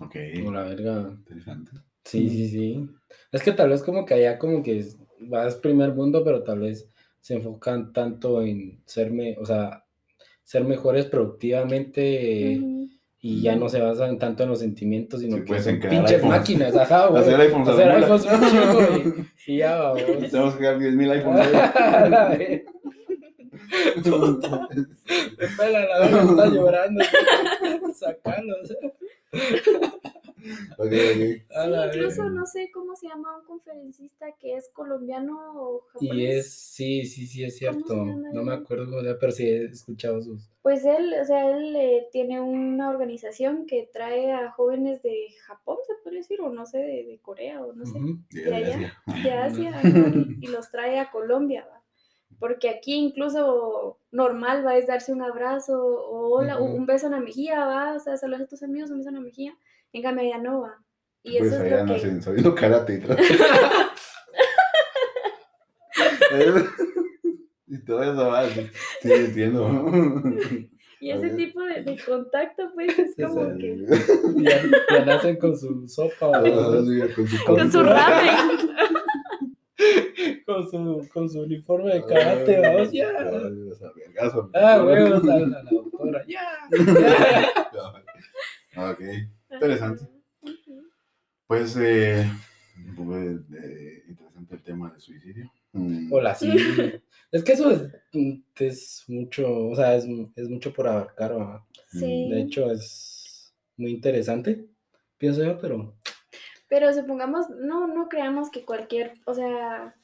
Ok. 0.00 0.16
Como 0.34 0.50
la 0.50 0.64
verga. 0.64 1.10
Interesante. 1.10 1.70
Sí, 2.04 2.28
sí, 2.28 2.48
sí. 2.48 2.90
Es 3.30 3.42
que 3.42 3.52
tal 3.52 3.70
vez 3.70 3.84
como 3.84 4.04
que 4.04 4.14
allá 4.14 4.36
como 4.36 4.64
que 4.64 4.84
vas 5.20 5.54
primer 5.54 5.94
mundo, 5.94 6.24
pero 6.24 6.42
tal 6.42 6.58
vez 6.58 6.90
se 7.20 7.34
enfocan 7.34 7.92
tanto 7.92 8.42
en 8.42 8.82
serme, 8.84 9.36
o 9.38 9.46
sea, 9.46 9.83
ser 10.44 10.64
mejores 10.64 11.06
productivamente 11.06 12.60
y 13.20 13.40
ya 13.40 13.56
no 13.56 13.70
se 13.70 13.80
basan 13.80 14.18
tanto 14.18 14.42
en 14.42 14.50
los 14.50 14.58
sentimientos, 14.58 15.22
sino 15.22 15.42
que 15.42 15.58
son 15.58 15.80
pinches 15.80 16.22
máquinas, 16.22 16.76
ajá, 16.76 17.06
güey. 17.06 17.22
Hacer 17.22 17.40
iPhones. 17.40 17.68
Hacer 17.68 17.90
iPhones 17.90 18.26
y, 19.46 19.52
y 19.52 19.56
ya, 19.56 19.76
vamos. 19.78 20.02
Tenemos 20.30 20.52
que 20.52 20.58
crear 20.58 20.78
10.000 20.78 21.10
iPhones. 21.12 21.48
Me 23.96 25.48
pela 25.56 25.80
la 25.80 26.06
está 26.06 26.46
llorando. 26.46 27.04
Sacalo. 27.94 28.56
Ok, 30.78 30.86
ok. 30.86 31.56
A 31.56 31.66
la 31.66 31.92
Sí, 31.92 31.98
incluso 31.98 32.28
no 32.30 32.46
sé 32.46 32.70
cómo 32.72 32.96
se 32.96 33.08
llama 33.08 33.38
un 33.38 33.44
conferencista 33.44 34.32
que 34.38 34.56
es 34.56 34.68
colombiano 34.70 35.52
o 35.56 35.80
japonés. 35.92 36.16
Y 36.16 36.26
es, 36.26 36.52
sí, 36.52 37.04
sí, 37.04 37.26
sí, 37.26 37.44
es 37.44 37.58
¿Cómo 37.58 37.80
se 37.80 37.86
cierto. 37.86 38.04
No 38.32 38.42
me 38.42 38.52
acuerdo 38.52 39.00
pero 39.18 39.32
sí 39.32 39.46
he 39.46 39.64
escuchado 39.66 40.20
sus. 40.20 40.50
Pues 40.62 40.84
él, 40.84 41.14
o 41.20 41.24
sea, 41.24 41.50
él 41.50 41.76
eh, 41.76 42.08
tiene 42.10 42.40
una 42.40 42.88
organización 42.88 43.66
que 43.66 43.88
trae 43.92 44.32
a 44.32 44.50
jóvenes 44.50 45.02
de 45.02 45.28
Japón, 45.46 45.76
se 45.86 45.94
podría 46.02 46.20
decir, 46.20 46.40
o 46.40 46.48
no 46.50 46.64
sé, 46.64 46.78
de, 46.78 47.04
de 47.04 47.18
Corea, 47.20 47.62
o 47.62 47.72
no 47.74 47.84
sé, 47.84 47.98
Ujú. 47.98 48.18
Ya, 48.30 48.42
de 48.44 48.50
ya, 48.50 48.56
allá, 48.56 48.78
ya. 49.06 49.22
de 49.22 49.32
Asia, 49.32 49.72
y, 50.40 50.46
y 50.46 50.46
los 50.48 50.70
trae 50.70 50.98
a 50.98 51.10
Colombia, 51.10 51.66
¿va? 51.70 51.82
Porque 52.38 52.68
aquí 52.68 52.94
incluso 52.94 53.98
normal 54.10 54.66
va 54.66 54.76
es 54.76 54.86
darse 54.86 55.12
un 55.12 55.22
abrazo 55.22 55.78
o 55.82 56.30
hola, 56.34 56.58
Ujú. 56.58 56.76
un 56.76 56.86
beso 56.86 57.06
en 57.06 57.12
la 57.12 57.20
mejilla, 57.20 57.64
va, 57.66 57.94
o 57.94 58.00
sea, 58.00 58.16
saludas 58.16 58.42
a 58.42 58.46
tus 58.46 58.62
amigos, 58.62 58.90
un 58.90 58.98
beso 58.98 59.10
en 59.10 59.14
la 59.16 59.20
mejilla, 59.20 59.56
en 59.94 60.02
cambio 60.02 60.24
allá 60.24 60.38
no 60.42 60.60
va. 60.62 60.74
Y 61.22 61.38
Pues 61.38 61.52
eso 61.52 61.62
es 61.64 61.70
lo 61.70 61.76
que... 61.78 61.84
nacen 61.84 62.22
sabiendo 62.22 62.54
karate 62.54 62.94
y 62.94 63.00
todo. 63.00 63.16
Y 67.66 67.78
todo 67.84 68.02
eso 68.02 68.28
va, 68.28 68.46
sí, 68.48 68.68
sí, 69.02 69.12
entiendo. 69.12 69.68
Y 71.00 71.10
ese 71.10 71.30
tipo 71.30 71.62
de, 71.62 71.82
de 71.82 71.98
contacto, 72.04 72.70
pues, 72.74 72.98
es 72.98 73.14
como 73.16 73.56
que... 73.56 73.84
Ya, 74.36 74.62
ya 74.90 75.04
nacen 75.04 75.36
con 75.36 75.56
su 75.56 75.86
sopa 75.88 76.28
o 76.28 76.34
Ah, 76.34 76.42
sí, 76.44 76.50
con 77.14 77.26
su 77.26 77.44
Con 77.44 77.72
su 77.72 77.82
ramen. 77.82 78.38
con 80.46 80.70
su, 80.70 81.08
con 81.12 81.28
su 81.28 81.40
uniforme 81.40 81.94
de 81.94 82.04
karate, 82.04 82.60
vamos, 82.60 82.92
ya. 82.92 83.08
Ah, 84.54 84.82
huevos, 84.84 85.22
a 85.24 85.26
la, 85.26 85.34
a 85.34 85.38
la 85.62 85.70
doctora, 85.70 86.24
ya. 86.26 86.46
Ok, 88.76 89.00
interesante. 89.54 90.08
Pues, 91.46 91.76
eh, 91.78 92.24
pues, 92.96 93.40
eh, 93.52 94.04
interesante 94.08 94.54
el 94.56 94.62
tema 94.62 94.90
del 94.90 95.00
suicidio. 95.00 95.52
Mm, 95.72 96.12
Hola, 96.12 96.34
sí. 96.34 96.56
Es 97.30 97.42
que 97.42 97.52
eso 97.52 97.70
es, 97.70 97.90
es 98.60 99.04
mucho, 99.08 99.68
o 99.68 99.74
sea, 99.74 99.96
es, 99.96 100.06
es 100.36 100.48
mucho 100.48 100.72
por 100.72 100.86
abarcar, 100.88 101.32
¿verdad? 101.34 101.60
Sí. 101.88 102.28
De 102.30 102.40
hecho, 102.42 102.70
es 102.70 103.52
muy 103.76 103.90
interesante, 103.90 104.66
pienso 105.18 105.42
yo, 105.44 105.58
pero 105.60 105.94
Pero 106.68 106.92
supongamos, 106.92 107.50
no, 107.50 107.86
no 107.88 108.08
creamos 108.08 108.50
que 108.50 108.64
cualquier, 108.64 109.14
o 109.26 109.34
sea, 109.34 109.94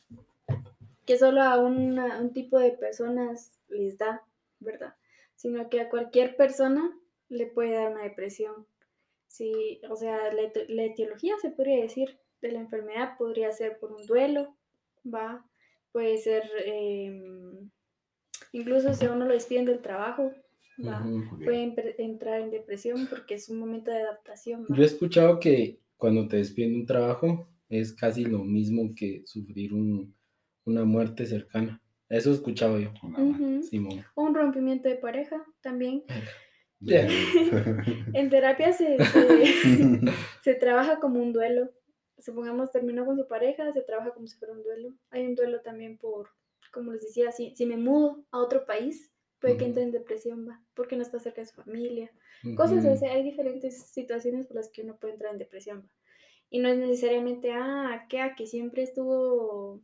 que 1.07 1.19
solo 1.19 1.43
a 1.43 1.59
una- 1.59 2.21
un 2.21 2.33
tipo 2.33 2.59
de 2.59 2.73
personas 2.73 3.53
les 3.69 3.97
da, 3.99 4.23
¿verdad? 4.59 4.95
Sino 5.37 5.69
que 5.71 5.81
a 5.81 5.89
cualquier 5.89 6.37
persona 6.37 6.93
le 7.29 7.47
puede 7.47 7.73
dar 7.77 7.93
una 7.93 8.03
depresión. 8.03 8.67
Sí, 9.31 9.81
o 9.89 9.95
sea, 9.95 10.33
la, 10.33 10.43
eti- 10.43 10.67
la 10.69 10.85
etiología 10.87 11.35
se 11.41 11.51
podría 11.51 11.81
decir 11.81 12.19
de 12.43 12.51
la 12.51 12.59
enfermedad 12.59 13.17
podría 13.17 13.53
ser 13.53 13.79
por 13.79 13.93
un 13.93 14.05
duelo, 14.05 14.57
¿va? 15.07 15.47
Puede 15.93 16.19
ser, 16.19 16.43
em, 16.67 17.71
incluso 18.53 18.93
si 18.93 19.05
a 19.07 19.13
uno 19.13 19.27
lo 19.27 19.33
despiden 19.33 19.67
del 19.67 19.81
trabajo, 19.81 20.33
¿va? 20.85 21.01
Puede 21.45 21.95
entrar 21.99 22.41
en 22.41 22.51
depresión 22.51 23.07
porque 23.09 23.35
es 23.35 23.49
un 23.49 23.61
momento 23.61 23.93
de 23.93 23.99
adaptación, 24.03 24.65
¿va? 24.65 24.77
yo 24.77 24.83
he 24.83 24.87
escuchado 24.87 25.39
que 25.39 25.79
cuando 25.97 26.27
te 26.27 26.39
despiden 26.39 26.73
de 26.73 26.81
un 26.81 26.87
trabajo 26.87 27.49
es 27.69 27.93
casi 27.93 28.25
lo 28.25 28.41
mismo 28.41 28.95
que 28.97 29.23
sufrir 29.27 29.73
un- 29.75 30.13
una 30.65 30.85
muerte 30.85 31.25
cercana. 31.25 31.81
Eso 32.09 32.31
he 32.31 32.35
escuchado 32.35 32.81
yo. 32.81 32.93
Simón. 33.63 34.05
O 34.17 34.23
un 34.25 34.35
rompimiento 34.35 34.89
de 34.89 34.97
pareja 34.97 35.45
también. 35.61 36.03
En 36.83 38.31
terapia 38.31 38.73
se, 38.73 38.97
se, 38.99 40.01
se 40.43 40.55
trabaja 40.55 40.99
como 40.99 41.21
un 41.21 41.33
duelo. 41.33 41.71
Supongamos 42.19 42.71
terminó 42.71 43.05
con 43.07 43.17
su 43.17 43.27
pareja, 43.27 43.73
se 43.73 43.83
trabaja 43.83 44.13
como 44.13 44.27
si 44.27 44.37
fuera 44.39 44.55
un 44.55 44.63
duelo. 44.63 44.95
Hay 45.11 45.27
un 45.27 45.35
duelo 45.35 45.61
también 45.63 45.99
por, 45.99 46.31
como 46.73 46.93
les 46.93 47.03
decía, 47.03 47.33
si, 47.33 47.55
si 47.55 47.67
me 47.67 47.77
mudo 47.77 48.25
a 48.31 48.39
otro 48.39 48.67
país, 48.67 49.11
puede 49.41 49.57
que 49.57 49.65
entre 49.65 49.83
en 49.83 49.91
depresión, 49.91 50.47
va, 50.47 50.63
porque 50.75 50.97
no 50.97 51.03
está 51.03 51.19
cerca 51.19 51.41
de 51.41 51.47
su 51.47 51.55
familia. 51.55 52.13
Cosas 52.57 52.85
así, 52.85 53.07
hay 53.07 53.23
diferentes 53.23 53.87
situaciones 53.91 54.47
por 54.47 54.57
las 54.57 54.71
que 54.71 54.83
uno 54.83 54.97
puede 54.99 55.15
entrar 55.15 55.33
en 55.33 55.39
depresión. 55.39 55.81
va. 55.81 55.91
Y 56.51 56.59
no 56.59 56.69
es 56.69 56.79
necesariamente, 56.79 57.53
ah, 57.53 58.07
que, 58.09 58.19
que 58.37 58.47
siempre 58.47 58.83
estuvo 58.83 59.81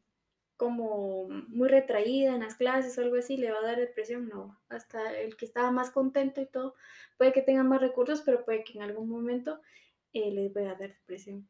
como 0.57 1.29
muy 1.49 1.69
retraída 1.69 2.35
en 2.35 2.41
las 2.41 2.55
clases 2.55 2.97
o 2.97 3.03
algo 3.03 3.17
así, 3.17 3.37
le 3.37 3.51
va 3.51 3.59
a 3.59 3.67
dar 3.67 3.79
depresión. 3.79 4.29
No, 4.29 4.59
hasta 4.69 5.19
el 5.19 5.37
que 5.37 5.45
estaba 5.45 5.71
más 5.71 5.91
contento 5.91 6.41
y 6.41 6.47
todo, 6.47 6.75
puede 7.19 7.33
que 7.33 7.43
tenga 7.43 7.63
más 7.63 7.81
recursos, 7.81 8.23
pero 8.25 8.45
puede 8.45 8.65
que 8.65 8.79
en 8.79 8.83
algún 8.83 9.09
momento 9.09 9.61
eh, 10.13 10.31
le 10.31 10.51
pueda 10.51 10.75
dar 10.75 10.91
depresión. 10.91 11.49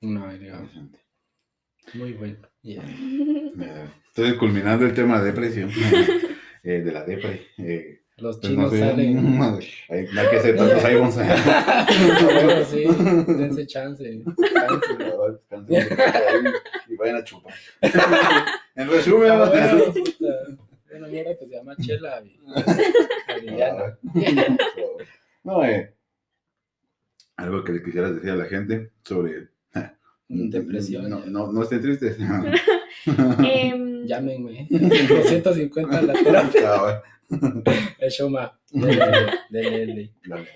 Una 0.00 0.26
verga. 0.26 0.60
interesante. 0.60 0.98
Muy 1.94 2.12
bueno. 2.12 2.48
Yeah. 2.62 2.82
Entonces, 4.18 4.38
culminando 4.38 4.84
el 4.84 4.94
tema 4.94 5.20
de 5.20 5.26
depresión, 5.26 5.70
eh, 6.62 6.80
de 6.80 6.92
la 6.92 7.04
depre, 7.04 7.48
eh, 7.58 7.97
Los 8.18 8.38
pues 8.38 8.50
chinos 8.50 8.64
no 8.64 8.70
sé, 8.70 8.80
salen. 8.80 9.16
hay, 9.88 10.06
no 10.12 10.20
hay 10.20 10.28
que 10.30 10.40
ser 10.40 10.56
tantos 10.58 10.84
iPhones. 10.84 11.16
Bueno, 12.24 12.64
sí, 12.64 12.84
dense 13.32 13.66
chance. 13.66 14.22
chance. 14.52 15.84
y 16.88 16.96
vayan 16.96 17.16
a 17.16 17.24
chupar. 17.24 17.54
En 18.74 18.88
resumen, 18.88 19.30
Ah, 19.32 19.46
bueno, 19.48 19.84
puta, 19.92 20.34
Una 20.96 21.08
mierda 21.08 21.36
que 21.38 21.46
se 21.46 21.54
llama 21.56 21.74
Chela. 21.76 22.22
y-. 22.24 22.38
No, 25.44 25.64
eh, 25.64 25.94
algo 27.36 27.62
que 27.64 27.72
le 27.72 27.82
quisieras 27.82 28.14
decir 28.16 28.30
a 28.30 28.36
la 28.36 28.44
gente 28.46 28.90
sobre 29.04 29.48
Depresión. 30.28 31.08
No, 31.08 31.24
no, 31.26 31.50
no 31.52 31.62
estén 31.62 31.80
tristes. 31.80 32.16
Em, 33.44 34.04
Llámenme. 34.06 34.66
250 34.70 36.02
la 36.02 36.12
terapia. 36.12 37.02
El. 39.50 40.12
Dale, 40.26 40.48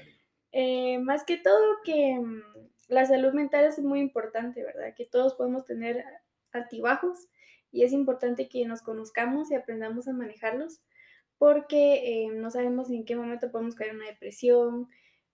Eh, 0.52 0.98
más 0.98 1.24
que 1.24 1.38
todo 1.38 1.78
que 1.84 2.18
mm, 2.18 2.42
la 2.88 3.06
salud 3.06 3.32
mental 3.32 3.64
es 3.64 3.78
muy 3.78 4.00
importante, 4.00 4.62
¿verdad? 4.62 4.94
Que 4.94 5.06
todos 5.06 5.34
podemos 5.34 5.64
tener 5.64 6.04
altibajos 6.52 7.28
y 7.70 7.84
es 7.84 7.92
importante 7.92 8.48
que 8.48 8.66
nos 8.66 8.82
conozcamos 8.82 9.50
y 9.50 9.54
aprendamos 9.54 10.08
a 10.08 10.12
manejarlos 10.12 10.82
porque 11.38 12.24
eh, 12.24 12.28
no 12.28 12.50
sabemos 12.50 12.90
en 12.90 13.04
qué 13.04 13.16
momento 13.16 13.50
podemos 13.50 13.74
caer 13.74 13.90
en 13.90 13.96
una 13.96 14.06
depresión, 14.06 14.88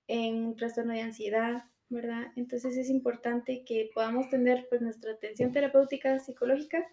en 0.06 0.36
un 0.46 0.56
trastorno 0.56 0.94
de 0.94 1.02
ansiedad, 1.02 1.64
¿verdad? 1.90 2.32
Entonces 2.36 2.76
es 2.76 2.88
importante 2.88 3.64
que 3.64 3.90
podamos 3.92 4.30
tener 4.30 4.66
pues 4.70 4.80
nuestra 4.80 5.12
atención 5.12 5.52
terapéutica 5.52 6.18
psicológica, 6.18 6.86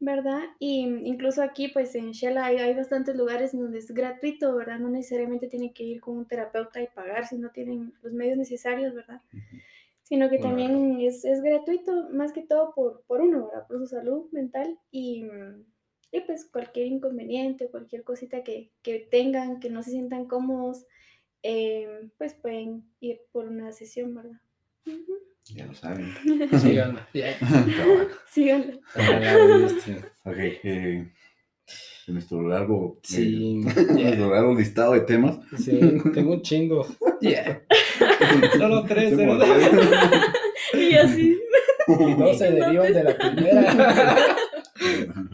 ¿verdad? 0.00 0.40
Y 0.58 0.80
incluso 1.04 1.42
aquí 1.42 1.68
pues 1.68 1.94
en 1.94 2.12
Shela 2.12 2.46
hay, 2.46 2.56
hay 2.58 2.74
bastantes 2.74 3.16
lugares 3.16 3.52
donde 3.52 3.78
es 3.78 3.92
gratuito, 3.92 4.54
¿verdad? 4.56 4.78
No 4.78 4.88
necesariamente 4.88 5.48
tienen 5.48 5.72
que 5.74 5.84
ir 5.84 6.00
con 6.00 6.16
un 6.18 6.26
terapeuta 6.26 6.82
y 6.82 6.88
pagar 6.88 7.26
si 7.26 7.36
no 7.38 7.50
tienen 7.50 7.94
los 8.02 8.12
medios 8.12 8.38
necesarios, 8.38 8.94
¿verdad? 8.94 9.20
Sino 10.02 10.30
que 10.30 10.38
Bueno, 10.38 10.40
también 10.40 11.00
es, 11.00 11.24
es 11.24 11.42
gratuito 11.42 12.10
más 12.10 12.32
que 12.32 12.42
todo 12.42 12.74
por, 12.74 13.04
por 13.06 13.20
uno, 13.22 13.46
¿verdad? 13.48 13.66
Por 13.68 13.78
su 13.80 13.86
salud 13.86 14.26
mental 14.32 14.78
y, 14.90 15.24
y 16.12 16.20
pues 16.22 16.46
cualquier 16.50 16.86
inconveniente, 16.88 17.70
cualquier 17.70 18.04
cosita 18.04 18.42
que, 18.44 18.72
que 18.82 19.00
tengan, 19.10 19.60
que 19.60 19.70
no 19.70 19.82
se 19.82 19.90
sientan 19.92 20.26
cómodos, 20.26 20.86
eh, 21.42 22.10
pues 22.18 22.34
pueden 22.34 22.92
ir 23.00 23.20
por 23.32 23.46
una 23.48 23.72
sesión, 23.72 24.14
¿verdad? 24.14 24.40
Ujú. 24.86 25.14
Ya 25.54 25.66
lo 25.66 25.74
saben. 25.74 26.14
Síganla. 26.60 27.08
Yeah. 27.12 27.38
Cabal. 27.38 28.08
Síganlo. 28.30 28.80
A 28.94 29.02
la 29.02 29.56
bestia. 29.58 29.96
Ok, 30.24 30.36
eh, 30.38 31.12
en 32.06 32.14
nuestro 32.14 32.42
largo, 32.46 32.98
Sí. 33.02 33.62
eh, 33.66 33.86
nuestro 33.92 34.30
largo 34.34 34.54
listado 34.54 34.92
de 34.92 35.00
temas. 35.00 35.38
Sí, 35.58 35.78
tengo 36.14 36.32
un 36.34 36.42
chingo. 36.42 36.86
Yeah. 37.20 37.62
Solo 38.56 38.84
tres, 38.86 39.14
¿verdad? 39.14 39.44
tres. 40.72 40.90
Y 40.90 40.94
así. 40.94 41.38
Y 41.88 42.14
no 42.14 42.32
se 42.32 42.50
derivan 42.52 42.92
de 42.94 43.04
la 43.04 43.18
primera. 43.18 44.26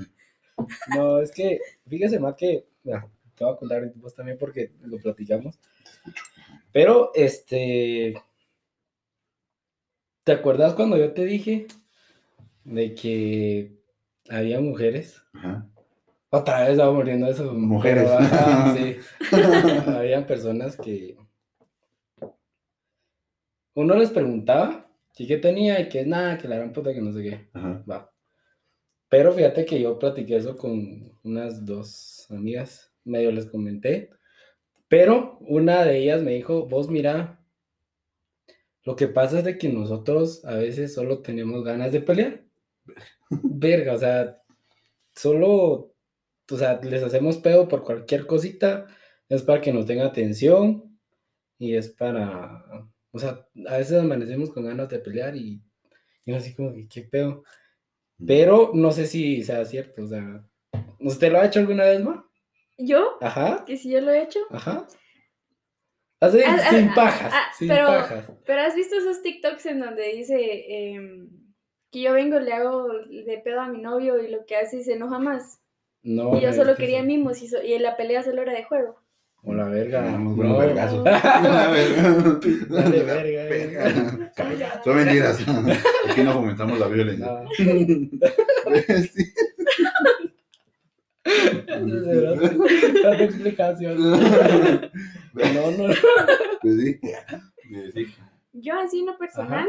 No, 0.96 1.20
es 1.20 1.30
que, 1.30 1.60
fíjese 1.88 2.18
más 2.18 2.34
que, 2.34 2.64
mira, 2.82 3.06
te 3.36 3.44
voy 3.44 3.54
a 3.54 3.56
contar 3.56 3.92
vos 3.96 4.14
también 4.14 4.36
porque 4.38 4.72
lo 4.82 4.98
platicamos. 4.98 5.58
Pero, 6.72 7.12
este, 7.14 8.14
¿te 10.26 10.32
acuerdas 10.32 10.74
cuando 10.74 10.96
yo 10.96 11.12
te 11.12 11.24
dije 11.24 11.68
de 12.64 12.96
que 12.96 13.78
había 14.28 14.60
mujeres? 14.60 15.22
Ajá. 15.32 15.68
Otra 16.30 16.66
vez 16.66 16.76
vamos 16.76 16.96
volviendo 16.96 17.26
a 17.26 17.30
eso. 17.30 17.54
Mujeres. 17.54 18.10
pero, 18.10 18.76
sí. 18.76 18.96
Habían 19.86 20.26
personas 20.26 20.76
que 20.76 21.16
uno 23.74 23.94
les 23.94 24.10
preguntaba 24.10 24.90
que 25.14 25.28
qué 25.28 25.36
tenía 25.36 25.78
y 25.78 25.88
que 25.88 26.04
nada, 26.04 26.36
que 26.36 26.48
la 26.48 26.56
gran 26.56 26.72
puta 26.72 26.92
que 26.92 27.00
no 27.00 27.12
sé 27.12 27.22
qué. 27.22 27.48
Ajá. 27.52 27.84
Va. 27.88 28.12
Pero 29.08 29.32
fíjate 29.32 29.64
que 29.64 29.80
yo 29.80 29.96
platiqué 29.96 30.38
eso 30.38 30.56
con 30.56 31.12
unas 31.22 31.64
dos 31.64 32.26
amigas, 32.30 32.92
medio 33.04 33.30
les 33.30 33.46
comenté, 33.46 34.10
pero 34.88 35.38
una 35.42 35.84
de 35.84 35.98
ellas 35.98 36.20
me 36.20 36.32
dijo, 36.32 36.66
vos 36.66 36.90
mira, 36.90 37.35
Lo 38.86 38.94
que 38.94 39.08
pasa 39.08 39.40
es 39.40 39.44
de 39.44 39.58
que 39.58 39.68
nosotros 39.68 40.44
a 40.44 40.54
veces 40.54 40.94
solo 40.94 41.20
tenemos 41.20 41.64
ganas 41.64 41.90
de 41.90 42.00
pelear. 42.00 42.44
Verga, 43.30 43.94
o 43.94 43.98
sea, 43.98 44.40
solo, 45.12 45.92
o 46.48 46.56
sea, 46.56 46.80
les 46.82 47.02
hacemos 47.02 47.38
pedo 47.38 47.66
por 47.66 47.82
cualquier 47.82 48.26
cosita, 48.26 48.86
es 49.28 49.42
para 49.42 49.60
que 49.60 49.72
nos 49.72 49.86
tenga 49.86 50.06
atención 50.06 50.98
y 51.58 51.74
es 51.74 51.88
para, 51.88 52.64
o 53.10 53.18
sea, 53.18 53.44
a 53.68 53.76
veces 53.78 53.98
amanecemos 53.98 54.50
con 54.50 54.64
ganas 54.64 54.88
de 54.88 55.00
pelear 55.00 55.34
y, 55.34 55.60
y 56.24 56.32
así 56.32 56.54
como 56.54 56.72
que, 56.72 56.86
¿qué 56.86 57.02
pedo? 57.02 57.42
Pero 58.24 58.70
no 58.72 58.92
sé 58.92 59.06
si 59.06 59.42
sea 59.42 59.64
cierto, 59.64 60.04
o 60.04 60.06
sea, 60.06 60.46
¿usted 61.00 61.32
lo 61.32 61.40
ha 61.40 61.46
hecho 61.46 61.58
alguna 61.58 61.84
vez, 61.86 62.04
ma? 62.04 62.24
¿Yo? 62.78 63.16
Ajá, 63.20 63.64
Que 63.66 63.76
si 63.76 63.90
yo 63.90 64.00
lo 64.00 64.12
he 64.12 64.22
hecho. 64.22 64.38
ajá. 64.50 64.86
Así, 66.20 66.40
Ah, 66.46 66.58
sin 66.70 66.88
ah, 66.88 66.92
pajas, 66.94 67.32
ah, 67.34 67.44
sin 67.58 67.68
pero- 67.68 67.86
pajas. 67.86 68.24
Pero 68.46 68.60
has 68.62 68.74
visto 68.74 68.96
esos 68.96 69.22
TikToks 69.22 69.66
en 69.66 69.80
donde 69.80 70.12
dice 70.14 70.64
em, 70.94 71.28
que 71.92 72.00
yo 72.00 72.12
vengo, 72.14 72.38
le 72.40 72.52
hago 72.54 72.88
de 73.08 73.40
pedo 73.44 73.60
a 73.60 73.68
mi 73.68 73.80
novio 73.82 74.18
y 74.22 74.28
lo 74.30 74.46
que 74.46 74.56
hace 74.56 74.82
se 74.82 74.94
enoja 74.94 75.18
más. 75.18 75.60
No, 76.02 76.36
y 76.36 76.40
yo 76.40 76.52
solo 76.52 76.74
que 76.76 76.82
quería 76.84 76.98
eso- 76.98 77.06
mimos 77.06 77.42
y, 77.42 77.48
so- 77.48 77.62
y 77.62 77.78
la 77.78 77.96
pelea 77.96 78.22
solo 78.22 78.42
era 78.42 78.52
de 78.52 78.64
juego. 78.64 78.96
O 79.42 79.52
la 79.54 79.64
verga. 79.68 80.00
Muy 80.02 80.30
no. 80.30 80.54
buenos 80.54 80.58
vergazos. 80.58 81.04
Dale, 82.70 83.02
verga, 83.04 84.32
Calla. 84.34 84.82
Son 84.82 84.96
mentiras. 84.96 85.38
Aquí 86.10 86.22
no 86.22 86.32
fomentamos 86.32 86.78
la 86.80 86.88
violencia. 86.88 87.26
No. 87.26 87.48
Sí. 89.12 89.32
Tanta 93.02 93.24
explicación. 93.24 93.98
No, 95.36 95.70
no. 95.70 95.94
Pues 96.62 96.80
sí. 96.80 97.00
Sí. 97.92 98.06
Yo 98.52 98.78
así 98.78 99.00
en 99.00 99.06
lo 99.06 99.18
personal, 99.18 99.68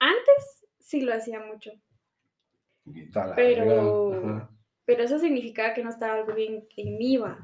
antes 0.00 0.66
sí 0.80 1.00
lo 1.00 1.14
hacía 1.14 1.40
mucho. 1.40 1.70
Pero-. 3.36 4.48
Pero 4.84 5.02
eso 5.02 5.18
significaba 5.18 5.74
que 5.74 5.84
no 5.84 5.90
estaba 5.90 6.14
algo 6.14 6.34
bien 6.34 6.66
en 6.76 6.96
mí, 6.96 7.18
va. 7.18 7.38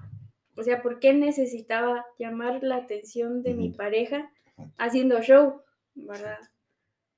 O 0.57 0.62
sea, 0.62 0.81
¿por 0.81 0.98
qué 0.98 1.12
necesitaba 1.12 2.07
llamar 2.18 2.62
la 2.62 2.77
atención 2.77 3.42
de 3.42 3.53
mi 3.55 3.70
pareja 3.70 4.31
haciendo 4.79 5.20
show, 5.20 5.61
verdad? 5.94 6.38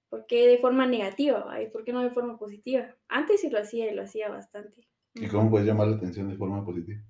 ¿Por 0.09 0.27
qué 0.27 0.49
de 0.49 0.59
forma 0.59 0.87
negativa? 0.87 1.45
va? 1.45 1.63
¿Y 1.63 1.69
por 1.69 1.85
qué 1.85 1.93
no 1.93 2.03
de 2.03 2.11
forma 2.11 2.39
positiva? 2.39 2.97
Antes 3.09 3.43
sí 3.43 3.51
lo 3.51 3.61
hacía 3.61 3.91
y 3.91 3.95
lo 3.95 4.03
hacía 4.03 4.29
bastante. 4.29 4.89
¿Y 5.15 5.29
cómo 5.29 5.49
puedes 5.49 5.67
llamar 5.67 5.89
la 5.89 5.97
atención 5.97 6.29
de 6.29 6.37
forma 6.37 6.65
positiva? 6.65 7.01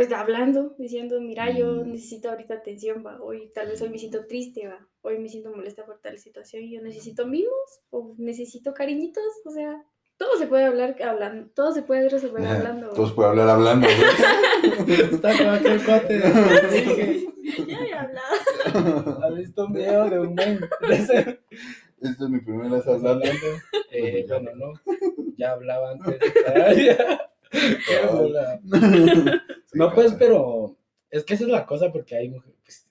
Pues 0.00 0.12
hablando, 0.12 0.74
diciendo, 0.78 1.20
mira, 1.20 1.50
yo 1.50 1.84
Mm. 1.84 1.92
necesito 1.92 2.30
ahorita 2.30 2.54
atención, 2.54 3.04
va. 3.06 3.20
Hoy 3.20 3.50
tal 3.54 3.68
vez 3.68 3.82
hoy 3.82 3.90
me 3.90 3.98
siento 3.98 4.24
triste, 4.26 4.66
va. 4.66 4.88
Hoy 5.02 5.18
me 5.18 5.28
siento 5.28 5.50
molesta 5.54 5.84
por 5.84 6.00
tal 6.00 6.16
situación 6.18 6.62
y 6.62 6.72
yo 6.74 6.80
necesito 6.80 7.26
mimos 7.26 7.82
o 7.90 8.14
necesito 8.16 8.72
cariñitos, 8.72 9.22
o 9.44 9.50
sea, 9.50 9.84
todo 10.16 10.38
se 10.38 10.46
puede 10.46 10.64
hablar 10.64 10.96
hablando, 11.02 11.50
todo 11.54 11.72
se 11.72 11.82
puede 11.82 12.08
resolver 12.08 12.46
hablando. 12.46 12.88
va. 12.88 12.94
Todos 12.94 13.12
pueden 13.12 13.32
hablar 13.32 13.50
hablando, 13.50 13.86
güey. 13.88 15.00
Está 15.12 15.36
como 15.36 15.50
aquel 15.50 15.84
cuate 15.84 16.18
Ya 17.68 17.78
había 17.78 18.00
hablado. 18.00 19.22
¿Has 19.22 19.34
visto 19.36 19.66
un 19.66 19.72
video 19.74 20.08
de 20.08 20.18
un 20.18 20.34
men? 20.34 20.60
Esta 20.88 22.24
es 22.24 22.30
mi 22.30 22.40
primera 22.40 22.74
vez 22.76 22.86
hablando. 22.86 23.22
Eh, 23.90 24.24
bueno, 24.30 24.50
no. 24.56 24.72
Ya 25.36 25.52
hablaba 25.52 25.90
antes. 25.90 26.18
No, 29.72 29.94
pues, 29.94 30.14
pero 30.18 30.76
es 31.10 31.24
que 31.24 31.34
esa 31.34 31.44
es 31.44 31.50
la 31.50 31.66
cosa 31.66 31.92
porque 31.92 32.16
hay 32.16 32.28
mujeres. 32.28 32.56
pues, 32.62 32.86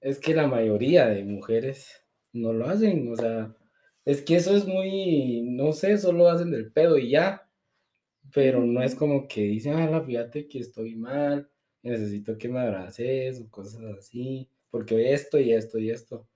es 0.00 0.18
que 0.18 0.34
la 0.34 0.46
mayoría 0.46 1.06
de 1.08 1.24
mujeres 1.24 2.04
no 2.32 2.52
lo 2.52 2.68
hacen, 2.68 3.10
o 3.12 3.16
sea, 3.16 3.54
es 4.04 4.22
que 4.22 4.36
eso 4.36 4.56
es 4.56 4.66
muy, 4.66 5.42
no 5.42 5.72
sé, 5.72 5.98
solo 5.98 6.28
hacen 6.28 6.50
del 6.50 6.72
pedo 6.72 6.98
y 6.98 7.10
ya, 7.10 7.48
pero 8.32 8.64
no 8.64 8.82
es 8.82 8.94
como 8.94 9.26
que 9.28 9.42
dicen, 9.42 9.74
ah, 9.74 10.02
fíjate 10.02 10.48
que 10.48 10.60
estoy 10.60 10.94
mal, 10.94 11.50
necesito 11.82 12.38
que 12.38 12.48
me 12.48 12.60
abraces 12.60 13.40
o 13.40 13.50
cosas 13.50 13.82
así, 13.98 14.48
porque 14.70 15.12
esto 15.12 15.38
y 15.38 15.52
esto 15.52 15.78
y 15.78 15.90
esto. 15.90 16.26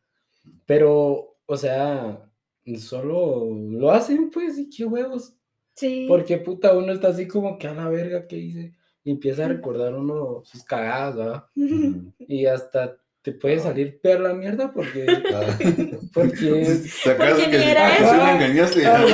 Pero, 0.67 1.37
o 1.47 1.57
sea, 1.57 2.31
solo 2.79 3.49
lo 3.55 3.91
hacen, 3.91 4.31
pues, 4.31 4.59
y 4.59 4.71
qué 4.71 4.85
huevos. 4.85 5.37
Sí. 5.75 6.07
Porque 6.09 6.39
puta, 6.39 6.75
uno 6.75 6.93
está 6.93 7.09
así 7.09 7.27
como 7.27 7.59
que 7.59 7.69
a 7.69 7.75
la 7.75 7.89
verga 7.89 8.27
que 8.27 8.37
hice. 8.39 8.73
Y 9.05 9.11
empieza 9.11 9.47
a 9.47 9.49
recordar 9.49 9.95
uno 9.95 10.43
sus 10.45 10.63
cagadas, 10.65 11.17
¿verdad? 11.17 11.45
Y 12.29 12.47
hasta 12.47 12.99
te 13.23 13.33
puede 13.33 13.59
salir 13.61 14.01
peor 14.01 14.21
la 14.21 14.35
mierda 14.35 14.73
porque. 14.73 15.07
Ah. 15.09 15.59
porque 16.15 16.67
Porque 17.05 17.51
que 17.51 17.59
ni 17.59 17.65
era 17.65 17.97
eso. 17.97 18.15
engañaste. 18.15 18.87
Ah, 18.87 19.05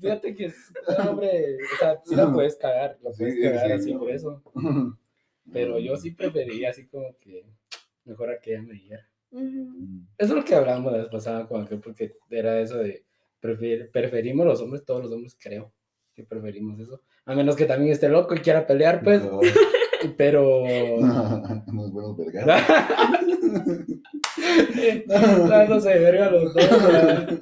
Fíjate 0.00 0.34
que, 0.34 0.46
es- 0.46 0.72
no, 0.98 1.10
hombre, 1.12 1.56
o 1.56 1.78
sea, 1.78 1.98
sí 2.04 2.14
la 2.14 2.30
puedes 2.30 2.56
cagar, 2.56 2.98
la 3.02 3.10
Sí, 3.12 3.18
puedes 3.24 3.40
cagar 3.42 3.66
sí. 3.68 3.72
así 3.72 3.94
por 3.94 4.10
eso. 4.10 4.42
Pero 5.52 5.78
yo 5.78 5.96
sí 5.96 6.10
preferiría 6.10 6.70
así 6.70 6.86
como 6.86 7.16
que 7.20 7.44
mejor 8.04 8.30
a 8.30 8.38
que 8.38 8.52
ella 8.52 8.62
me 8.62 8.74
diera. 8.74 9.08
Ujú. 9.30 10.02
Eso 10.18 10.32
es 10.32 10.38
lo 10.38 10.44
que 10.44 10.54
hablábamos 10.54 10.92
la 10.92 10.98
vez 10.98 11.08
pasada 11.08 11.46
con 11.46 11.62
aquel, 11.62 11.80
porque 11.80 12.12
era 12.30 12.60
eso 12.60 12.76
de 12.78 13.02
prefer- 13.44 13.90
preferimos 13.92 14.46
los 14.46 14.60
hombres, 14.62 14.84
todos 14.84 15.02
los 15.02 15.12
hombres 15.12 15.36
creo 15.38 15.70
que 16.14 16.24
preferimos 16.24 16.80
eso. 16.80 17.00
A 17.26 17.34
menos 17.34 17.56
que 17.56 17.66
también 17.66 17.92
esté 17.92 18.08
loco 18.08 18.34
y 18.34 18.38
quiera 18.38 18.66
pelear, 18.66 19.02
pues, 19.02 19.22
No. 19.22 19.40
pero. 20.16 20.62
Unos 21.66 21.92
buenos 21.92 22.16
vergas. 22.16 22.46
Dándose 25.48 25.90
de 25.90 25.98
verga 25.98 26.30
los 26.30 26.54
dos. 26.54 26.56
¿verdad? 26.70 27.38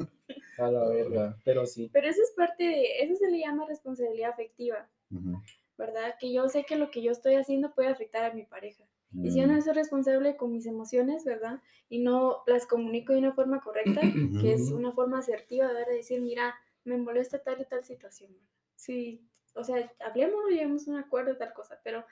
A 0.58 0.70
la 0.70 0.88
verga, 0.88 1.36
pero 1.44 1.66
sí. 1.66 1.90
Pero 1.92 2.08
eso 2.08 2.22
es 2.22 2.32
parte 2.36 2.62
de, 2.64 2.84
eso 3.02 3.16
se 3.16 3.30
le 3.30 3.40
llama 3.40 3.66
responsabilidad 3.66 4.30
afectiva, 4.30 4.88
Ujú. 5.10 5.40
¿verdad? 5.76 6.14
Que 6.20 6.32
yo 6.32 6.48
sé 6.48 6.64
que 6.64 6.76
lo 6.76 6.90
que 6.90 7.02
yo 7.02 7.10
estoy 7.12 7.34
haciendo 7.34 7.74
puede 7.74 7.88
afectar 7.88 8.30
a 8.30 8.34
mi 8.34 8.44
pareja. 8.44 8.84
Y 9.22 9.30
si 9.30 9.40
yo 9.40 9.46
Mm. 9.46 9.52
no 9.52 9.60
soy 9.62 9.74
responsable 9.74 10.36
con 10.36 10.52
mis 10.52 10.66
emociones, 10.66 11.24
¿verdad? 11.24 11.60
Y 11.88 11.98
no 11.98 12.42
las 12.46 12.66
comunico 12.66 13.12
de 13.12 13.18
una 13.18 13.32
forma 13.34 13.60
correcta, 13.60 14.00
que 14.50 14.54
es 14.54 14.70
una 14.70 14.92
forma 14.92 15.18
asertiva 15.18 15.72
de 15.72 15.84
de 15.84 15.96
decir, 15.96 16.20
mira, 16.22 16.54
me 16.84 16.96
molesta 16.96 17.42
tal 17.42 17.60
y 17.60 17.64
tal 17.66 17.84
situación. 17.84 18.32
Sí, 18.76 19.20
o 19.54 19.62
sea, 19.64 19.92
hablemoslo, 20.00 20.48
lleguemos 20.48 20.88
a 20.88 20.92
un 20.92 20.96
acuerdo, 20.98 21.36
tal 21.36 21.52
cosa, 21.52 21.78
pero 21.84 22.04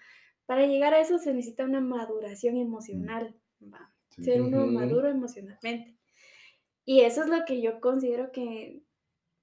para 0.47 0.67
llegar 0.67 0.93
a 0.95 1.01
eso 1.01 1.19
se 1.19 1.33
necesita 1.33 1.65
una 1.65 1.81
maduración 1.81 2.57
emocional, 2.57 3.35
¿va? 3.63 3.93
Sí. 4.11 4.25
Ser 4.25 4.43
uno 4.43 4.67
maduro 4.67 5.09
emocionalmente. 5.09 5.97
Y 6.85 7.01
eso 7.03 7.23
es 7.23 7.29
lo 7.29 7.45
que 7.47 7.61
yo 7.63 7.81
considero 7.81 8.33
que, 8.33 8.83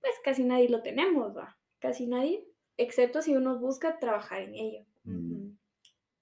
pues, 0.02 0.13
casi 0.24 0.43
nadie 0.43 0.70
lo 0.70 0.82
tenemos, 0.84 1.36
¿va? 1.36 1.58
Casi 1.80 2.06
nadie, 2.08 2.46
excepto 2.78 3.22
si 3.22 3.36
uno 3.36 3.58
busca 3.58 4.00
trabajar 4.00 4.41
en 4.41 4.56
ello. 4.56 4.86
Mm. 5.06 5.37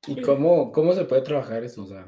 ¿Y 0.07 0.21
cómo, 0.21 0.71
cómo 0.71 0.93
se 0.93 1.05
puede 1.05 1.21
trabajar 1.21 1.63
eso? 1.63 1.83
O 1.83 1.87
sea, 1.87 2.05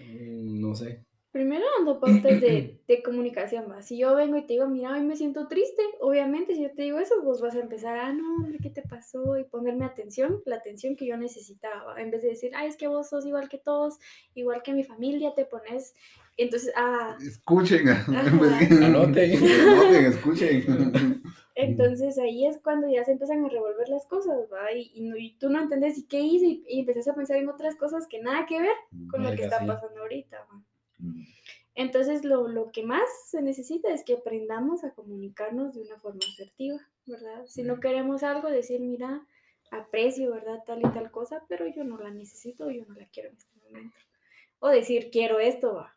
mm, 0.00 0.60
no 0.60 0.74
sé. 0.74 1.04
Primero 1.32 1.64
dando 1.78 2.00
pautas 2.00 2.40
de, 2.40 2.82
de 2.88 3.02
comunicación, 3.04 3.70
¿va? 3.70 3.82
Si 3.82 3.96
yo 3.96 4.16
vengo 4.16 4.36
y 4.36 4.46
te 4.46 4.54
digo, 4.54 4.66
mira, 4.66 4.94
hoy 4.94 5.02
me 5.02 5.14
siento 5.14 5.46
triste, 5.46 5.80
obviamente 6.00 6.56
si 6.56 6.62
yo 6.62 6.74
te 6.74 6.82
digo 6.82 6.98
eso, 6.98 7.22
vos 7.22 7.40
vas 7.40 7.54
a 7.54 7.60
empezar, 7.60 7.98
ah, 7.98 8.12
no, 8.12 8.34
hombre, 8.34 8.58
¿qué 8.60 8.68
te 8.68 8.82
pasó? 8.82 9.38
Y 9.38 9.44
ponerme 9.44 9.84
atención, 9.84 10.42
la 10.44 10.56
atención 10.56 10.96
que 10.96 11.06
yo 11.06 11.16
necesitaba, 11.16 11.84
¿va? 11.84 12.02
en 12.02 12.10
vez 12.10 12.22
de 12.22 12.30
decir, 12.30 12.50
ay, 12.56 12.66
es 12.66 12.76
que 12.76 12.88
vos 12.88 13.08
sos 13.08 13.26
igual 13.26 13.48
que 13.48 13.58
todos, 13.58 14.00
igual 14.34 14.64
que 14.64 14.72
mi 14.72 14.82
familia, 14.82 15.32
te 15.36 15.44
pones, 15.44 15.94
entonces, 16.42 16.72
ah, 16.76 17.16
Escuchen. 17.20 17.88
Ajá. 17.88 18.20
Anoten. 18.20 18.82
Anoten, 18.82 20.04
escuchen. 20.06 21.22
entonces 21.54 22.18
ahí 22.18 22.46
es 22.46 22.58
cuando 22.58 22.88
ya 22.88 23.04
se 23.04 23.12
empiezan 23.12 23.44
a 23.44 23.48
revolver 23.48 23.88
las 23.88 24.06
cosas, 24.06 24.36
¿va? 24.52 24.72
Y, 24.72 24.90
y 24.94 25.00
no- 25.02 25.16
y 25.16 25.32
tú 25.38 25.50
no 25.50 25.60
entendés, 25.60 25.98
¿y 25.98 26.06
qué 26.06 26.20
hice? 26.20 26.46
Y, 26.46 26.64
y 26.68 26.80
empezás 26.80 27.08
a 27.08 27.14
pensar 27.14 27.36
en 27.36 27.48
otras 27.48 27.76
cosas 27.76 28.06
que 28.06 28.20
nada 28.22 28.46
que 28.46 28.60
ver 28.60 28.76
con 29.10 29.22
lo 29.22 29.30
que 29.36 29.42
está 29.44 29.58
sí. 29.58 29.66
pasando 29.66 30.00
ahorita, 30.00 30.38
¿va? 30.50 30.62
Mm. 30.98 31.24
Entonces, 31.74 32.24
lo, 32.24 32.48
lo 32.48 32.72
que 32.72 32.82
más 32.82 33.02
se 33.26 33.42
necesita 33.42 33.92
es 33.92 34.04
que 34.04 34.14
aprendamos 34.14 34.84
a 34.84 34.90
comunicarnos 34.90 35.74
de 35.74 35.82
una 35.82 35.98
forma 35.98 36.20
asertiva, 36.32 36.78
¿verdad? 37.06 37.44
Si 37.46 37.62
no 37.62 37.80
queremos 37.80 38.22
algo, 38.22 38.50
decir, 38.50 38.80
mira, 38.80 39.24
aprecio, 39.70 40.32
¿verdad? 40.32 40.62
Tal 40.66 40.80
y 40.80 40.90
tal 40.90 41.10
cosa, 41.10 41.44
pero 41.48 41.66
yo 41.68 41.84
no 41.84 41.96
la 41.98 42.10
necesito, 42.10 42.70
yo 42.70 42.84
no 42.86 42.94
la 42.94 43.06
quiero 43.06 43.30
en 43.30 43.36
este 43.36 43.56
momento. 43.64 43.96
O 44.58 44.68
decir, 44.68 45.10
quiero 45.10 45.38
esto, 45.40 45.74
va. 45.74 45.96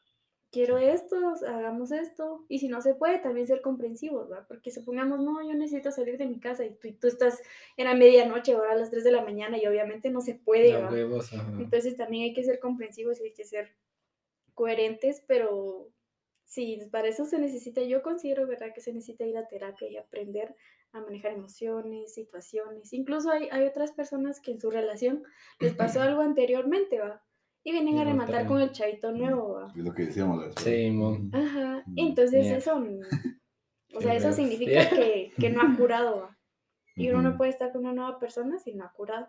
Quiero 0.54 0.78
esto, 0.78 1.18
hagamos 1.48 1.92
esto. 1.92 2.46
Y 2.48 2.60
si 2.60 2.68
no 2.68 2.80
se 2.80 2.94
puede, 2.94 3.18
también 3.18 3.48
ser 3.48 3.62
comprensivos, 3.62 4.32
¿va? 4.32 4.46
Porque 4.48 4.70
supongamos, 4.70 5.20
no, 5.20 5.42
yo 5.42 5.56
necesito 5.56 5.92
salir 5.92 6.20
de 6.20 6.28
mi 6.28 6.40
casa 6.40 6.64
y 6.64 6.76
tú, 6.76 6.88
y 6.90 6.92
tú 6.94 7.08
estás 7.08 7.42
en 7.76 7.86
la 7.86 7.96
medianoche, 7.96 8.54
ahora 8.54 8.74
a 8.74 8.76
las 8.76 8.92
3 8.92 9.04
de 9.04 9.12
la 9.12 9.24
mañana 9.24 9.58
y 9.58 9.66
obviamente 9.66 10.12
no 10.12 10.22
se 10.22 10.36
puede, 10.36 10.78
¿va? 10.78 10.92
huevos. 10.92 11.34
Entonces 11.58 11.98
también 11.98 12.26
hay 12.26 12.34
que 12.36 12.44
ser 12.44 12.60
comprensivos 12.60 13.20
y 13.20 13.24
hay 13.24 13.34
que 13.34 13.46
ser 13.46 13.74
coherentes, 14.54 15.24
pero 15.28 15.90
sí, 16.46 16.88
para 16.92 17.08
eso 17.08 17.26
se 17.26 17.40
necesita, 17.40 17.82
yo 17.82 18.04
considero, 18.04 18.46
¿verdad? 18.46 18.76
Que 18.76 18.82
se 18.82 18.94
necesita 18.94 19.26
ir 19.26 19.38
a 19.38 19.48
terapia 19.48 19.90
y 19.90 19.98
aprender 19.98 20.56
a 20.92 21.02
manejar 21.02 21.32
emociones, 21.32 22.14
situaciones. 22.14 22.94
Incluso 22.94 23.32
hay, 23.32 23.50
hay 23.52 23.66
otras 23.66 23.92
personas 23.92 24.40
que 24.40 24.52
en 24.52 24.60
su 24.60 24.70
relación 24.70 25.24
les 25.60 25.74
pasó 25.74 26.00
algo 26.04 26.22
anteriormente, 26.22 27.00
¿va? 27.00 27.24
Y 27.64 27.72
vienen 27.72 27.96
Y 27.96 28.00
a 28.00 28.04
rematar 28.04 28.46
con 28.48 28.60
el 28.62 28.72
chavito 28.72 29.12
nuevo. 29.12 29.54
¿va? 29.54 29.68
Es 29.76 29.84
lo 29.84 29.94
que 29.94 30.06
decíamos. 30.08 30.46
la- 30.46 30.52
Sí, 30.62 30.90
mon. 30.92 31.30
Ajá, 31.34 31.84
Mm, 31.88 31.94
entonces 32.00 32.46
eso, 32.48 32.80
mm, 32.80 33.00
o 33.96 34.00
Qué 34.00 34.04
sea, 34.04 34.16
eso 34.16 34.34
significa 34.34 34.72
que, 34.90 35.32
que 35.40 35.50
no 35.50 35.62
ha 35.62 35.76
curado. 35.78 36.22
¿va? 36.22 36.38
Y 36.96 37.10
uno 37.10 37.22
no 37.22 37.38
puede 37.38 37.52
estar 37.52 37.72
con 37.72 37.82
una 37.82 37.94
nueva 37.94 38.20
persona 38.20 38.60
si 38.60 38.74
no 38.76 38.86
ha 38.86 38.92
curado. 38.92 39.28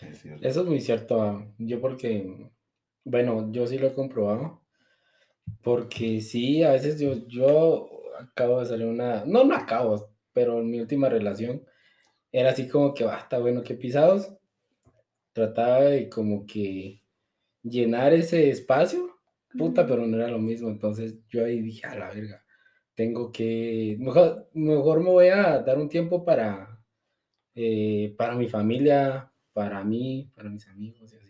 Es 0.00 0.20
cierto. 0.20 0.46
Eso 0.46 0.60
es 0.60 0.66
muy 0.66 0.80
cierto. 0.80 1.22
ah. 1.22 1.44
Yo 1.58 1.80
porque, 1.80 2.50
bueno, 3.04 3.50
yo 3.50 3.66
sí 3.66 3.78
lo 3.78 3.88
he 3.88 3.94
comprobado. 3.94 4.62
Porque 5.62 6.20
sí, 6.20 6.62
a 6.62 6.72
veces 6.72 7.00
yo, 7.00 7.14
yo 7.28 7.88
acabo 8.20 8.60
de 8.60 8.66
salir 8.66 8.86
una, 8.86 9.24
no, 9.24 9.44
no 9.44 9.54
acabo, 9.54 10.10
pero 10.32 10.60
en 10.60 10.70
mi 10.70 10.80
última 10.80 11.08
relación 11.08 11.64
era 12.32 12.50
así 12.50 12.68
como 12.68 12.94
que, 12.94 13.04
ah, 13.04 13.18
está 13.20 13.38
bueno 13.38 13.62
que 13.62 13.74
pisados. 13.74 14.32
Trataba 15.32 15.80
de 15.82 16.08
como 16.08 16.46
que 16.46 17.02
llenar 17.68 18.12
ese 18.14 18.50
espacio, 18.50 19.18
puta, 19.56 19.86
pero 19.86 20.06
no 20.06 20.16
era 20.16 20.28
lo 20.28 20.38
mismo. 20.38 20.68
Entonces 20.68 21.18
yo 21.28 21.44
ahí 21.44 21.60
dije, 21.60 21.86
a 21.86 21.96
la 21.96 22.10
verga, 22.10 22.44
tengo 22.94 23.32
que, 23.32 23.96
mejor, 23.98 24.48
mejor 24.54 25.00
me 25.02 25.10
voy 25.10 25.28
a 25.28 25.60
dar 25.60 25.78
un 25.78 25.88
tiempo 25.88 26.24
para, 26.24 26.80
eh, 27.54 28.14
para 28.16 28.34
mi 28.34 28.48
familia, 28.48 29.32
para 29.52 29.84
mí, 29.84 30.30
para 30.34 30.50
mis 30.50 30.66
amigos 30.68 31.12
y 31.12 31.16
así. 31.16 31.26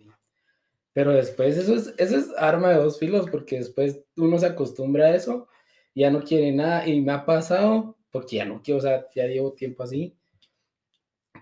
Pero 0.93 1.13
después 1.13 1.59
eso 1.59 1.75
es, 1.75 1.95
eso 1.99 2.17
es 2.17 2.31
arma 2.39 2.71
de 2.71 2.77
dos 2.77 2.99
filos, 2.99 3.29
porque 3.31 3.59
después 3.59 4.03
uno 4.17 4.39
se 4.39 4.47
acostumbra 4.47 5.09
a 5.09 5.15
eso, 5.15 5.47
ya 5.95 6.11
no 6.11 6.23
quiere 6.23 6.53
nada, 6.53 6.89
y 6.89 7.03
me 7.03 7.13
ha 7.13 7.27
pasado, 7.27 7.99
porque 8.11 8.37
ya 8.37 8.47
no 8.47 8.63
quiero, 8.63 8.79
o 8.79 8.81
sea, 8.81 9.05
ya 9.15 9.27
llevo 9.27 9.53
tiempo 9.53 9.83
así, 9.83 10.17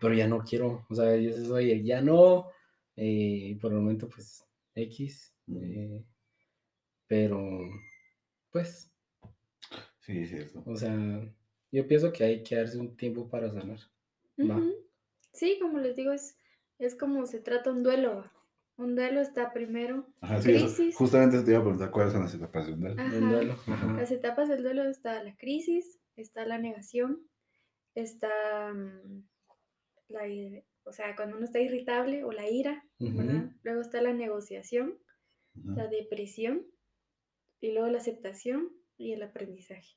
pero 0.01 0.13
ya 0.13 0.27
no 0.27 0.43
quiero, 0.43 0.85
o 0.91 0.95
sea, 0.97 1.15
yo 1.15 1.33
soy 1.33 1.71
el 1.71 1.85
ya 1.85 2.01
no, 2.01 2.49
eh, 2.97 3.57
por 3.61 3.73
el 3.73 3.79
momento 3.79 4.09
pues 4.09 4.45
X, 4.75 5.35
eh, 5.49 6.05
pero 7.07 7.61
pues, 8.51 8.91
Sí, 10.01 10.19
es 10.19 10.29
cierto. 10.29 10.63
o 10.67 10.77
sea, 10.77 10.95
yo 11.73 11.89
pienso 11.89 12.13
que 12.13 12.25
hay 12.25 12.43
que 12.43 12.57
darse 12.57 12.79
un 12.79 12.97
tiempo 12.97 13.29
para 13.29 13.51
sanar. 13.51 13.79
Sí, 15.33 15.59
como 15.61 15.79
les 15.79 15.97
digo, 15.97 16.13
es, 16.13 16.39
es 16.79 16.95
como 16.95 17.27
se 17.27 17.41
trata 17.41 17.71
un 17.71 17.83
duelo. 17.83 18.31
Un 18.77 18.97
duelo 18.97 19.21
está 19.21 19.53
primero. 19.53 20.07
Ajá, 20.21 20.43
sí, 20.43 20.53
eso. 20.53 20.67
Crisis. 20.67 20.97
Justamente 20.97 21.43
te 21.43 21.51
iba 21.51 21.61
a 21.61 21.63
preguntar 21.63 21.91
cuáles 21.91 22.13
son 22.13 22.23
las 22.23 22.35
etapas 22.35 22.67
de 22.67 22.73
un 22.75 22.81
duelo. 22.81 23.03
Ajá. 23.03 23.19
Duelo, 23.19 23.53
ajá. 23.67 23.93
Las 23.95 24.11
etapas 24.11 24.49
del 24.49 24.63
duelo 24.63 24.85
está 24.85 25.23
la 25.23 25.37
crisis, 25.37 26.01
está 26.17 26.45
la 26.45 26.59
negación, 26.59 27.27
está 27.95 28.73
mm, 28.75 29.25
la, 30.09 30.23
o 30.85 30.93
sea, 30.93 31.15
cuando 31.17 31.37
uno 31.37 31.45
está 31.45 31.61
irritable 31.61 32.25
o 32.25 32.33
la 32.33 32.49
ira, 32.49 32.85
¿verdad? 32.99 33.45
Ujú. 33.45 33.53
Luego 33.63 33.81
está 33.81 34.01
la 34.03 34.13
negociación, 34.13 34.99
Ujú. 35.57 35.71
la 35.77 35.87
depresión 35.89 36.67
y 37.61 37.73
luego 37.73 37.89
la 37.89 37.99
aceptación 37.99 38.71
y 38.97 39.13
el 39.13 39.23
aprendizaje. 39.23 39.97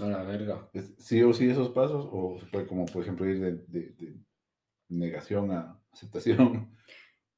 A 0.00 0.06
la 0.06 0.22
verga. 0.24 0.68
¿Es 0.72 0.94
¿Sí 0.98 1.22
o 1.22 1.32
sí 1.32 1.48
esos 1.48 1.70
pasos? 1.70 2.08
¿O 2.10 2.38
se 2.40 2.46
puede, 2.46 2.66
como 2.66 2.84
por 2.86 3.02
ejemplo, 3.02 3.28
ir 3.28 3.38
de, 3.40 3.52
de- 3.68 3.90
de 3.92 4.16
negación 4.88 5.50
a 5.50 5.80
aceptación? 5.92 6.76